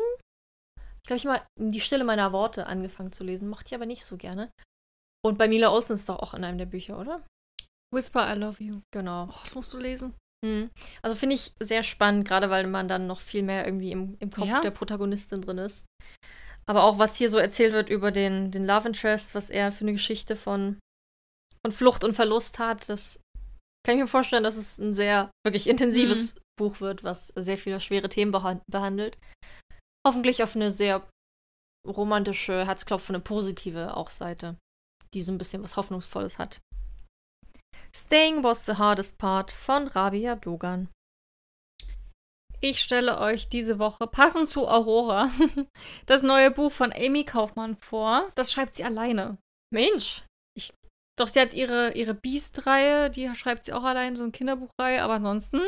Ich 1.03 1.07
glaube, 1.07 1.17
ich 1.17 1.27
habe 1.27 1.41
mal 1.41 1.71
die 1.73 1.81
Stille 1.81 2.05
meiner 2.05 2.33
Worte 2.33 2.67
angefangen 2.67 3.13
zu 3.13 3.25
lesen, 3.25 3.49
mochte 3.49 3.69
ich 3.69 3.75
aber 3.75 3.87
nicht 3.87 4.05
so 4.05 4.17
gerne. 4.17 4.51
Und 5.25 5.39
bei 5.39 5.49
Mila 5.49 5.71
Olsen 5.71 5.95
ist 5.95 6.09
doch 6.09 6.19
auch 6.19 6.35
in 6.35 6.45
einem 6.45 6.59
der 6.59 6.67
Bücher, 6.67 6.99
oder? 6.99 7.25
Whisper, 7.93 8.33
I 8.35 8.39
love 8.39 8.63
you. 8.63 8.81
Genau. 8.93 9.29
Oh, 9.31 9.39
das 9.43 9.55
musst 9.55 9.73
du 9.73 9.79
lesen. 9.79 10.15
Mhm. 10.45 10.71
Also 11.03 11.17
finde 11.17 11.35
ich 11.35 11.53
sehr 11.61 11.83
spannend, 11.83 12.27
gerade 12.27 12.49
weil 12.51 12.67
man 12.67 12.89
dann 12.89 13.07
noch 13.07 13.21
viel 13.21 13.43
mehr 13.43 13.67
irgendwie 13.67 13.93
im, 13.93 14.17
im 14.21 14.31
Kopf 14.31 14.47
Ja. 14.47 14.61
der 14.61 14.71
Protagonistin 14.71 15.43
drin 15.43 15.59
ist. 15.59 15.85
Aber 16.67 16.85
auch, 16.85 16.99
was 16.99 17.17
hier 17.17 17.29
so 17.29 17.39
erzählt 17.39 17.73
wird 17.73 17.91
über 17.91 18.13
den, 18.13 18.51
den 18.51 18.65
Love 18.65 18.89
Interest, 18.89 19.35
was 19.35 19.51
er 19.51 19.73
für 19.73 19.85
eine 19.85 19.93
Geschichte 19.93 20.37
von, 20.37 20.79
von 21.65 21.73
Flucht 21.73 22.05
und 22.05 22.15
Verlust 22.15 22.59
hat, 22.59 22.89
das 22.89 23.21
kann 23.85 23.97
ich 23.97 24.03
mir 24.03 24.07
vorstellen, 24.09 24.45
dass 24.45 24.57
es 24.57 24.79
ein 24.79 24.95
sehr 24.95 25.31
wirklich 25.45 25.69
intensives 25.69 26.37
Buch 26.59 26.81
wird, 26.81 27.03
was 27.03 27.29
sehr 27.35 27.59
viele 27.59 27.81
schwere 27.81 28.09
Themen 28.09 28.31
behan 28.31 28.61
behandelt. 28.71 29.19
Hoffentlich 30.07 30.43
auf 30.43 30.57
eine 30.57 30.71
sehr 30.71 31.07
romantische, 31.87 32.67
herzklopfende, 32.67 33.21
positive 33.21 33.97
auch 33.97 34.11
Seite, 34.11 34.57
die 35.15 35.23
so 35.23 35.33
ein 35.33 35.39
bisschen 35.39 35.63
was 35.63 35.77
Hoffnungsvolles 35.77 36.39
hat. 36.39 36.61
Staying 37.95 38.43
was 38.43 38.65
the 38.65 38.75
hardest 38.75 39.19
part 39.19 39.51
von 39.51 39.89
Rabia 39.89 40.37
Dogan. 40.37 40.89
Ich 42.63 42.81
stelle 42.83 43.19
euch 43.19 43.49
diese 43.49 43.79
Woche, 43.79 44.07
passend 44.07 44.47
zu 44.47 44.69
Aurora, 44.69 45.31
das 46.07 46.23
neue 46.23 46.51
Buch 46.51 46.71
von 46.71 46.93
Amy 46.93 47.25
Kaufmann 47.25 47.77
vor. 47.77 48.31
Das 48.35 48.53
schreibt 48.53 48.75
sie 48.75 48.85
alleine. 48.85 49.39
Mensch. 49.73 50.23
Doch 51.19 51.29
sie 51.29 51.41
hat 51.41 51.55
ihre, 51.55 51.93
ihre 51.93 52.15
Beast-Reihe, 52.15 53.11
die 53.11 53.35
schreibt 53.35 53.65
sie 53.65 53.73
auch 53.73 53.83
allein, 53.83 54.17
so 54.17 54.23
eine 54.23 54.33
Kinderbuchreihe, 54.33 55.03
aber 55.03 55.15
ansonsten 55.15 55.61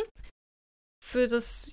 für 1.04 1.26
das 1.26 1.72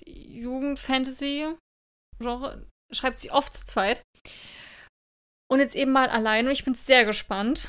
Jugend-Fantasy-Genre 2.20 2.66
schreibt 2.92 3.18
sie 3.18 3.30
oft 3.30 3.54
zu 3.54 3.66
zweit. 3.66 4.02
Und 5.50 5.58
jetzt 5.58 5.74
eben 5.74 5.92
mal 5.92 6.08
allein 6.08 6.46
und 6.46 6.52
ich 6.52 6.64
bin 6.64 6.74
sehr 6.74 7.04
gespannt. 7.04 7.68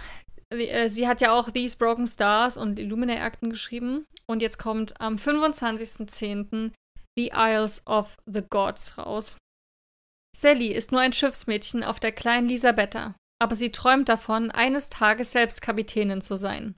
Äh, 0.49 0.87
Sie 0.87 1.07
hat 1.07 1.21
ja 1.21 1.33
auch 1.33 1.49
These 1.49 1.77
Broken 1.77 2.05
Stars 2.05 2.57
und 2.57 2.77
Illuminae-Akten 2.77 3.49
geschrieben. 3.49 4.05
Und 4.27 4.41
jetzt 4.41 4.57
kommt 4.57 4.99
am 5.01 5.15
25.10. 5.15 6.71
The 7.17 7.31
Isles 7.35 7.85
of 7.87 8.15
the 8.25 8.41
Gods 8.41 8.97
raus. 8.97 9.37
Sally 10.35 10.67
ist 10.67 10.91
nur 10.91 11.01
ein 11.01 11.11
Schiffsmädchen 11.11 11.83
auf 11.83 11.99
der 11.99 12.13
kleinen 12.13 12.47
Lisabetta, 12.47 13.15
aber 13.41 13.55
sie 13.55 13.71
träumt 13.71 14.07
davon, 14.07 14.49
eines 14.49 14.89
Tages 14.89 15.31
selbst 15.31 15.61
Kapitänin 15.61 16.21
zu 16.21 16.37
sein. 16.37 16.75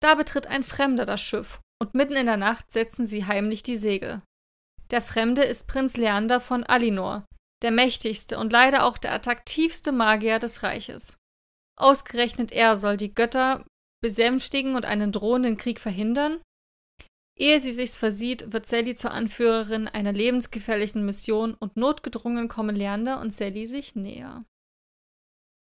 Da 0.00 0.14
betritt 0.14 0.46
ein 0.46 0.62
Fremder 0.62 1.06
das 1.06 1.22
Schiff 1.22 1.58
und 1.80 1.94
mitten 1.94 2.16
in 2.16 2.26
der 2.26 2.36
Nacht 2.36 2.70
setzen 2.70 3.06
sie 3.06 3.24
heimlich 3.24 3.62
die 3.62 3.76
Segel. 3.76 4.22
Der 4.92 5.00
Fremde 5.00 5.42
ist 5.42 5.66
Prinz 5.68 5.96
Leander 5.96 6.38
von 6.38 6.64
Alinor, 6.64 7.26
der 7.62 7.70
mächtigste 7.70 8.38
und 8.38 8.52
leider 8.52 8.84
auch 8.84 8.98
der 8.98 9.14
attraktivste 9.14 9.90
Magier 9.90 10.38
des 10.38 10.62
Reiches. 10.62 11.16
Ausgerechnet 11.78 12.52
er 12.52 12.76
soll 12.76 12.98
die 12.98 13.14
Götter 13.14 13.64
besänftigen 14.02 14.76
und 14.76 14.84
einen 14.84 15.10
drohenden 15.10 15.56
Krieg 15.56 15.80
verhindern? 15.80 16.42
Ehe 17.38 17.58
sie 17.58 17.72
sich's 17.72 17.96
versieht, 17.96 18.52
wird 18.52 18.66
Sally 18.66 18.94
zur 18.94 19.12
Anführerin 19.12 19.88
einer 19.88 20.12
lebensgefährlichen 20.12 21.06
Mission 21.06 21.54
und 21.54 21.78
notgedrungen 21.78 22.48
kommen 22.48 22.76
Leander 22.76 23.20
und 23.20 23.34
Sally 23.34 23.66
sich 23.66 23.94
näher. 23.94 24.44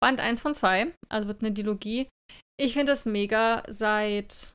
Band 0.02 0.20
1 0.20 0.42
von 0.42 0.54
2, 0.54 0.94
also 1.08 1.30
wird 1.30 1.42
eine 1.42 1.54
Dilogie. 1.54 2.10
Ich 2.60 2.74
finde 2.74 2.92
das 2.92 3.06
mega 3.06 3.64
seit 3.68 4.54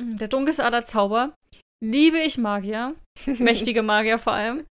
mm, 0.00 0.16
Der 0.16 0.28
dunkelste 0.28 0.64
aller 0.64 0.84
Zauber. 0.84 1.34
Liebe 1.84 2.18
ich 2.18 2.38
Magier. 2.38 2.94
Mächtige 3.26 3.82
Magier 3.82 4.18
vor 4.18 4.32
allem. 4.32 4.64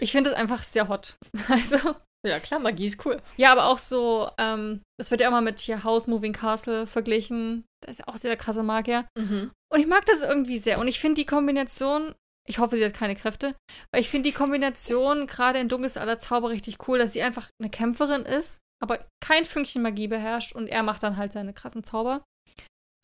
Ich 0.00 0.12
finde 0.12 0.30
es 0.30 0.36
einfach 0.36 0.62
sehr 0.62 0.88
hot. 0.88 1.16
Also, 1.48 1.78
Ja, 2.26 2.40
klar, 2.40 2.58
Magie 2.60 2.86
ist 2.86 3.04
cool. 3.06 3.20
Ja, 3.36 3.52
aber 3.52 3.66
auch 3.66 3.78
so, 3.78 4.30
ähm, 4.38 4.82
das 4.98 5.10
wird 5.10 5.20
ja 5.20 5.28
immer 5.28 5.40
mit 5.40 5.60
hier 5.60 5.84
House 5.84 6.06
Moving 6.08 6.32
Castle 6.32 6.86
verglichen. 6.86 7.64
Das 7.82 7.92
ist 7.92 7.98
ja 8.00 8.08
auch 8.08 8.16
sehr 8.16 8.36
krasse 8.36 8.62
Magier. 8.64 9.06
Mhm. 9.16 9.52
Und 9.72 9.80
ich 9.80 9.86
mag 9.86 10.04
das 10.06 10.22
irgendwie 10.22 10.58
sehr. 10.58 10.78
Und 10.80 10.88
ich 10.88 10.98
finde 10.98 11.14
die 11.20 11.26
Kombination, 11.26 12.14
ich 12.48 12.58
hoffe, 12.58 12.76
sie 12.76 12.84
hat 12.84 12.94
keine 12.94 13.14
Kräfte, 13.14 13.54
weil 13.92 14.00
ich 14.00 14.08
finde 14.10 14.28
die 14.28 14.34
Kombination 14.34 15.26
gerade 15.28 15.60
in 15.60 15.68
Dunkels 15.68 15.96
aller 15.96 16.18
Zauber 16.18 16.48
richtig 16.50 16.88
cool, 16.88 16.98
dass 16.98 17.12
sie 17.12 17.22
einfach 17.22 17.48
eine 17.60 17.70
Kämpferin 17.70 18.22
ist, 18.22 18.58
aber 18.82 19.06
kein 19.24 19.44
Fünkchen 19.44 19.82
Magie 19.82 20.08
beherrscht 20.08 20.54
und 20.54 20.66
er 20.66 20.82
macht 20.82 21.02
dann 21.04 21.16
halt 21.18 21.32
seine 21.32 21.52
krassen 21.54 21.84
Zauber. 21.84 22.24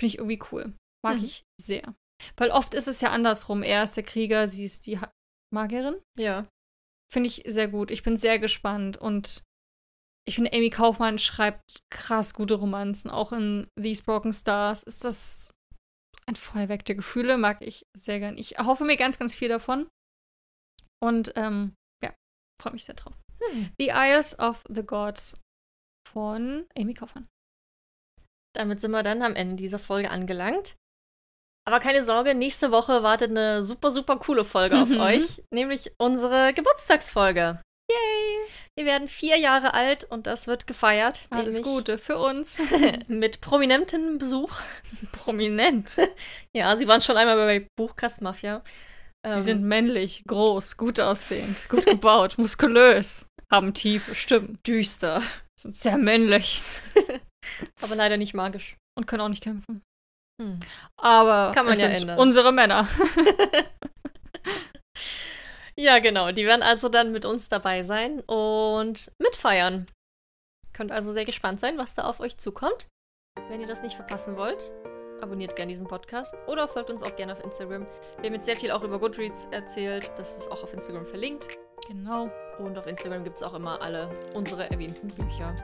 Finde 0.00 0.06
ich 0.06 0.18
irgendwie 0.18 0.42
cool. 0.50 0.72
Mag 1.04 1.18
Mhm. 1.18 1.24
ich 1.24 1.42
sehr. 1.60 1.94
Weil 2.36 2.50
oft 2.50 2.74
ist 2.74 2.88
es 2.88 3.00
ja 3.00 3.10
andersrum. 3.10 3.62
Er 3.62 3.82
ist 3.82 3.96
der 3.96 4.04
Krieger, 4.04 4.48
sie 4.48 4.64
ist 4.64 4.86
die 4.86 5.00
ha 5.00 5.12
Magierin. 5.52 5.96
Ja. 6.18 6.46
Finde 7.12 7.28
ich 7.28 7.44
sehr 7.46 7.68
gut. 7.68 7.90
Ich 7.90 8.02
bin 8.02 8.16
sehr 8.16 8.38
gespannt 8.38 8.96
und 8.96 9.44
ich 10.26 10.36
finde, 10.36 10.52
Amy 10.52 10.70
Kaufmann 10.70 11.18
schreibt 11.18 11.82
krass 11.90 12.34
gute 12.34 12.54
Romanzen. 12.54 13.10
Auch 13.10 13.32
in 13.32 13.68
These 13.80 14.02
Broken 14.04 14.32
Stars 14.32 14.82
ist 14.82 15.04
das 15.04 15.52
ein 16.26 16.34
Feuerwerk 16.34 16.84
der 16.86 16.94
Gefühle. 16.94 17.36
Mag 17.36 17.60
ich 17.60 17.84
sehr 17.94 18.18
gern. 18.18 18.38
Ich 18.38 18.58
hoffe 18.58 18.84
mir 18.84 18.96
ganz, 18.96 19.18
ganz 19.18 19.34
viel 19.34 19.48
davon. 19.48 19.86
Und 21.02 21.32
ähm, 21.36 21.74
ja, 22.02 22.14
freue 22.60 22.72
mich 22.72 22.84
sehr 22.84 22.94
drauf. 22.94 23.14
Hm. 23.42 23.70
The 23.78 23.90
Isles 23.94 24.38
of 24.38 24.64
the 24.68 24.82
Gods 24.82 25.42
von 26.08 26.66
Amy 26.76 26.94
Kaufmann. 26.94 27.28
Damit 28.54 28.80
sind 28.80 28.92
wir 28.92 29.02
dann 29.02 29.22
am 29.22 29.36
Ende 29.36 29.56
dieser 29.56 29.78
Folge 29.78 30.10
angelangt. 30.10 30.76
Aber 31.66 31.80
keine 31.80 32.02
Sorge, 32.02 32.34
nächste 32.34 32.70
Woche 32.72 33.02
wartet 33.02 33.30
eine 33.30 33.62
super, 33.62 33.90
super 33.90 34.16
coole 34.18 34.44
Folge 34.44 34.80
auf 34.80 34.90
euch, 34.98 35.42
nämlich 35.50 35.92
unsere 35.98 36.52
Geburtstagsfolge. 36.52 37.60
Yay! 37.90 38.48
Wir 38.76 38.86
werden 38.86 39.08
vier 39.08 39.38
Jahre 39.38 39.72
alt 39.74 40.04
und 40.04 40.26
das 40.26 40.46
wird 40.46 40.66
gefeiert. 40.66 41.20
Alles 41.30 41.62
Gute 41.62 41.96
für 41.98 42.18
uns. 42.18 42.58
Mit 43.08 43.40
prominentem 43.40 44.18
Besuch. 44.18 44.52
Prominent. 45.12 45.96
Ja, 46.56 46.76
sie 46.76 46.86
waren 46.86 47.00
schon 47.00 47.16
einmal 47.16 47.36
bei 47.36 47.66
Buchkastmafia. 47.76 48.62
Sie 49.26 49.30
Ähm, 49.30 49.40
sind 49.40 49.62
männlich, 49.64 50.22
groß, 50.26 50.76
gut 50.76 51.00
aussehend, 51.00 51.68
gut 51.68 51.84
gebaut, 51.86 52.34
muskulös, 52.36 53.26
haben 53.50 53.72
tiefe 53.74 54.14
Stimmen, 54.14 54.58
düster, 54.66 55.22
sind 55.58 55.74
sehr 55.74 55.96
männlich 55.96 56.60
aber 57.80 57.96
leider 57.96 58.16
nicht 58.18 58.34
magisch. 58.34 58.76
und 58.98 59.06
können 59.06 59.22
auch 59.22 59.28
nicht 59.28 59.42
kämpfen. 59.42 59.82
Hm. 60.40 60.58
Aber 60.96 61.52
Kann 61.54 61.66
man 61.66 61.74
ja 61.74 61.80
sind 61.88 62.00
ändern. 62.02 62.18
unsere 62.18 62.52
Männer. 62.52 62.88
Ja, 65.76 65.98
genau. 65.98 66.30
Die 66.30 66.46
werden 66.46 66.62
also 66.62 66.88
dann 66.88 67.12
mit 67.12 67.24
uns 67.24 67.48
dabei 67.48 67.82
sein 67.82 68.20
und 68.20 69.10
mitfeiern. 69.20 69.88
Könnt 70.72 70.92
also 70.92 71.12
sehr 71.12 71.24
gespannt 71.24 71.60
sein, 71.60 71.78
was 71.78 71.94
da 71.94 72.04
auf 72.04 72.20
euch 72.20 72.38
zukommt. 72.38 72.86
Wenn 73.48 73.60
ihr 73.60 73.66
das 73.66 73.82
nicht 73.82 73.96
verpassen 73.96 74.36
wollt, 74.36 74.70
abonniert 75.20 75.56
gerne 75.56 75.72
diesen 75.72 75.88
Podcast 75.88 76.36
oder 76.46 76.68
folgt 76.68 76.90
uns 76.90 77.02
auch 77.02 77.16
gerne 77.16 77.32
auf 77.32 77.42
Instagram. 77.42 77.86
Wir 78.18 78.26
haben 78.26 78.34
jetzt 78.34 78.46
sehr 78.46 78.56
viel 78.56 78.70
auch 78.70 78.82
über 78.82 78.98
Goodreads 78.98 79.46
erzählt. 79.50 80.12
Das 80.16 80.36
ist 80.36 80.50
auch 80.50 80.62
auf 80.62 80.72
Instagram 80.72 81.06
verlinkt. 81.06 81.48
Genau. 81.88 82.30
Und 82.58 82.78
auf 82.78 82.86
Instagram 82.86 83.24
gibt 83.24 83.36
es 83.36 83.42
auch 83.42 83.54
immer 83.54 83.82
alle 83.82 84.08
unsere 84.34 84.70
erwähnten 84.70 85.08
Bücher. 85.08 85.54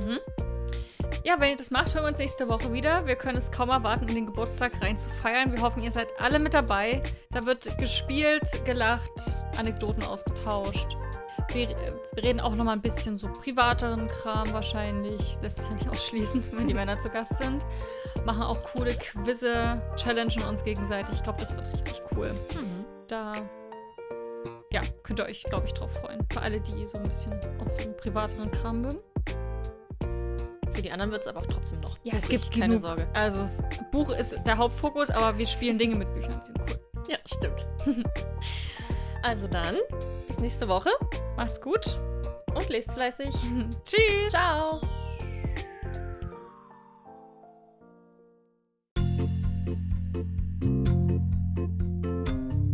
Mhm. 0.00 0.20
Ja, 1.24 1.40
wenn 1.40 1.50
ihr 1.50 1.56
das 1.56 1.70
macht, 1.70 1.94
hören 1.94 2.04
wir 2.04 2.10
uns 2.10 2.18
nächste 2.18 2.48
Woche 2.48 2.72
wieder. 2.72 3.06
Wir 3.06 3.16
können 3.16 3.38
es 3.38 3.50
kaum 3.50 3.70
erwarten, 3.70 4.08
in 4.08 4.14
den 4.14 4.26
Geburtstag 4.26 4.72
rein 4.82 4.96
zu 4.96 5.08
feiern. 5.10 5.52
Wir 5.52 5.62
hoffen, 5.62 5.82
ihr 5.82 5.90
seid 5.90 6.18
alle 6.20 6.38
mit 6.38 6.54
dabei. 6.54 7.02
Da 7.30 7.46
wird 7.46 7.78
gespielt, 7.78 8.64
gelacht, 8.64 9.10
Anekdoten 9.56 10.02
ausgetauscht. 10.02 10.96
Wir 11.52 11.70
äh, 11.70 11.74
reden 12.20 12.40
auch 12.40 12.54
noch 12.54 12.64
mal 12.64 12.72
ein 12.72 12.80
bisschen 12.80 13.16
so 13.16 13.28
privateren 13.28 14.06
Kram 14.06 14.52
wahrscheinlich. 14.52 15.38
Lässt 15.40 15.58
sich 15.58 15.68
ja 15.68 15.74
nicht 15.74 15.88
ausschließen, 15.88 16.44
wenn 16.52 16.66
die 16.66 16.74
Männer 16.74 16.98
zu 16.98 17.08
Gast 17.10 17.38
sind. 17.38 17.64
Machen 18.24 18.42
auch 18.42 18.62
coole 18.62 18.94
Quizze, 18.94 19.80
challengen 19.96 20.44
uns 20.44 20.64
gegenseitig. 20.64 21.16
Ich 21.16 21.22
glaube, 21.22 21.40
das 21.40 21.54
wird 21.54 21.72
richtig 21.72 22.02
cool. 22.14 22.30
Da 23.08 23.34
ja, 24.70 24.80
könnt 25.04 25.20
ihr 25.20 25.26
euch, 25.26 25.44
glaube 25.44 25.66
ich, 25.66 25.72
drauf 25.72 25.92
freuen. 25.92 26.26
Für 26.32 26.40
alle, 26.40 26.60
die 26.60 26.84
so 26.84 26.98
ein 26.98 27.04
bisschen 27.04 27.32
auch 27.60 27.70
so 27.70 27.82
einen 27.82 27.96
privateren 27.96 28.50
Kram 28.50 28.82
mögen. 28.82 28.98
Für 30.74 30.82
die 30.82 30.90
anderen 30.90 31.12
wird 31.12 31.22
es 31.22 31.28
aber 31.28 31.40
auch 31.40 31.46
trotzdem 31.46 31.80
noch. 31.80 31.96
Ja, 32.02 32.14
es 32.16 32.28
gibt 32.28 32.50
keine 32.50 32.66
genug. 32.66 32.80
Sorge. 32.80 33.06
Also 33.14 33.38
das 33.38 33.62
Buch 33.92 34.10
ist 34.10 34.36
der 34.44 34.56
Hauptfokus, 34.58 35.08
aber 35.08 35.38
wir 35.38 35.46
spielen 35.46 35.78
Dinge 35.78 35.94
mit 35.94 36.12
Büchern. 36.12 36.40
Die 36.40 36.46
sind 36.46 36.58
cool. 36.60 36.80
Ja, 37.08 37.18
stimmt. 37.26 37.66
also 39.22 39.46
dann, 39.46 39.76
bis 40.26 40.40
nächste 40.40 40.66
Woche 40.66 40.90
Macht's 41.36 41.60
gut. 41.60 41.98
und 42.54 42.68
lest 42.68 42.90
fleißig. 42.90 43.28
Tschüss. 43.84 44.30
Ciao. 44.30 44.80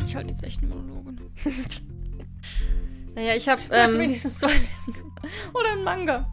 Ich 0.07 0.17
halte 0.17 0.31
jetzt 0.31 0.43
echt 0.43 0.63
einen 0.63 0.71
Monolog. 0.71 1.01
Naja, 3.13 3.35
ich 3.35 3.49
habe. 3.49 3.61
Ähm, 3.73 3.99
wenigstens 3.99 4.39
zwei 4.39 4.53
lesen. 4.53 4.95
Oder 5.53 5.73
ein 5.73 5.83
Manga. 5.83 6.31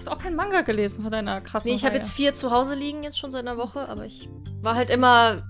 Du 0.00 0.06
hast 0.06 0.12
auch 0.16 0.22
keinen 0.22 0.36
Manga 0.36 0.62
gelesen 0.62 1.02
von 1.02 1.12
deiner 1.12 1.42
krassen 1.42 1.68
nee, 1.68 1.76
ich 1.76 1.84
habe 1.84 1.94
jetzt 1.94 2.12
vier 2.12 2.32
zu 2.32 2.50
Hause 2.50 2.74
liegen, 2.74 3.04
jetzt 3.04 3.18
schon 3.18 3.30
seit 3.30 3.46
einer 3.46 3.58
Woche, 3.58 3.86
aber 3.86 4.06
ich 4.06 4.30
war 4.62 4.74
halt 4.74 4.88
immer. 4.88 5.42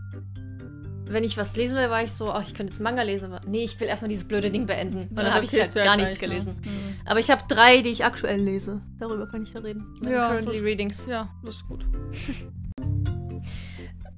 Wenn 1.07 1.25
ich 1.25 1.37
was 1.37 1.57
lesen 1.57 1.77
will, 1.77 1.91
war 1.91 2.03
ich 2.03 2.13
so, 2.13 2.33
oh, 2.33 2.41
ich 2.41 2.55
könnte 2.55 2.73
jetzt 2.73 2.81
Manga 2.81 3.03
lesen, 3.03 3.33
aber 3.33 3.45
nee, 3.47 3.65
ich 3.65 3.79
will 3.81 3.89
erstmal 3.89 4.09
dieses 4.09 4.27
blöde 4.27 4.51
Ding 4.51 4.67
beenden. 4.67 5.09
Und 5.09 5.17
dann 5.17 5.35
habe 5.35 5.45
ich 5.45 5.53
halt 5.53 5.75
ja 5.75 5.85
gar 5.85 5.97
nichts 5.97 6.21
ne? 6.21 6.29
gelesen. 6.29 6.57
Mhm. 6.65 7.01
Aber 7.05 7.19
ich 7.19 7.31
habe 7.31 7.43
drei, 7.49 7.81
die 7.81 7.91
ich 7.91 8.05
aktuell 8.05 8.41
lese. 8.41 8.81
Darüber 8.99 9.27
kann 9.27 9.43
ich 9.43 9.53
ja 9.53 9.61
reden. 9.61 9.87
Meine 10.03 10.15
Ja, 10.15 10.29
currently 10.29 10.61
Readings. 10.61 11.07
Ja, 11.07 11.29
das 11.45 11.57
ist 11.57 11.69
gut. 11.69 11.85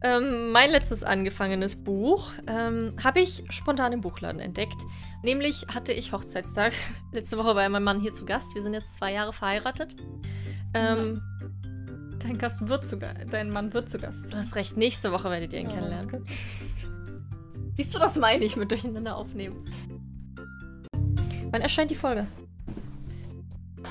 Ähm, 0.04 0.50
mein 0.50 0.70
letztes 0.70 1.04
angefangenes 1.04 1.76
Buch 1.76 2.32
ähm, 2.48 2.94
habe 3.02 3.20
ich 3.20 3.44
spontan 3.50 3.92
im 3.92 4.00
Buchladen 4.00 4.40
entdeckt. 4.40 4.82
Nämlich 5.22 5.66
hatte 5.72 5.92
ich 5.92 6.12
Hochzeitstag. 6.12 6.72
Letzte 7.12 7.38
Woche 7.38 7.54
war 7.54 7.62
ja 7.62 7.68
mein 7.68 7.84
Mann 7.84 8.00
hier 8.00 8.12
zu 8.12 8.24
Gast. 8.24 8.54
Wir 8.54 8.62
sind 8.62 8.74
jetzt 8.74 8.94
zwei 8.94 9.12
Jahre 9.12 9.32
verheiratet. 9.32 9.96
Ähm, 10.74 11.22
Dein 12.22 12.38
Gast 12.38 12.68
wird 12.68 12.88
sogar, 12.88 13.14
dein 13.14 13.50
Mann 13.50 13.72
wird 13.72 13.90
zu 13.90 13.98
Gast. 13.98 14.32
Du 14.32 14.36
hast 14.36 14.54
recht, 14.54 14.76
nächste 14.76 15.10
Woche 15.10 15.28
werdet 15.28 15.52
ihr 15.52 15.60
ihn 15.60 15.70
Ja, 15.70 15.74
kennenlernen. 15.74 16.24
Siehst 17.74 17.94
du, 17.94 17.98
das 17.98 18.16
meine 18.16 18.44
ich 18.44 18.56
mit 18.56 18.70
durcheinander 18.70 19.16
aufnehmen. 19.16 19.64
Wann 21.50 21.60
erscheint 21.60 21.90
die 21.90 21.96
Folge? 21.96 22.26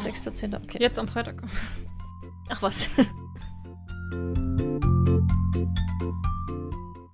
6.10. 0.05 0.55
Okay. 0.63 0.77
Jetzt 0.79 0.97
am 0.97 1.07
Freitag. 1.07 1.43
Ach 2.49 2.61
was. 2.61 2.89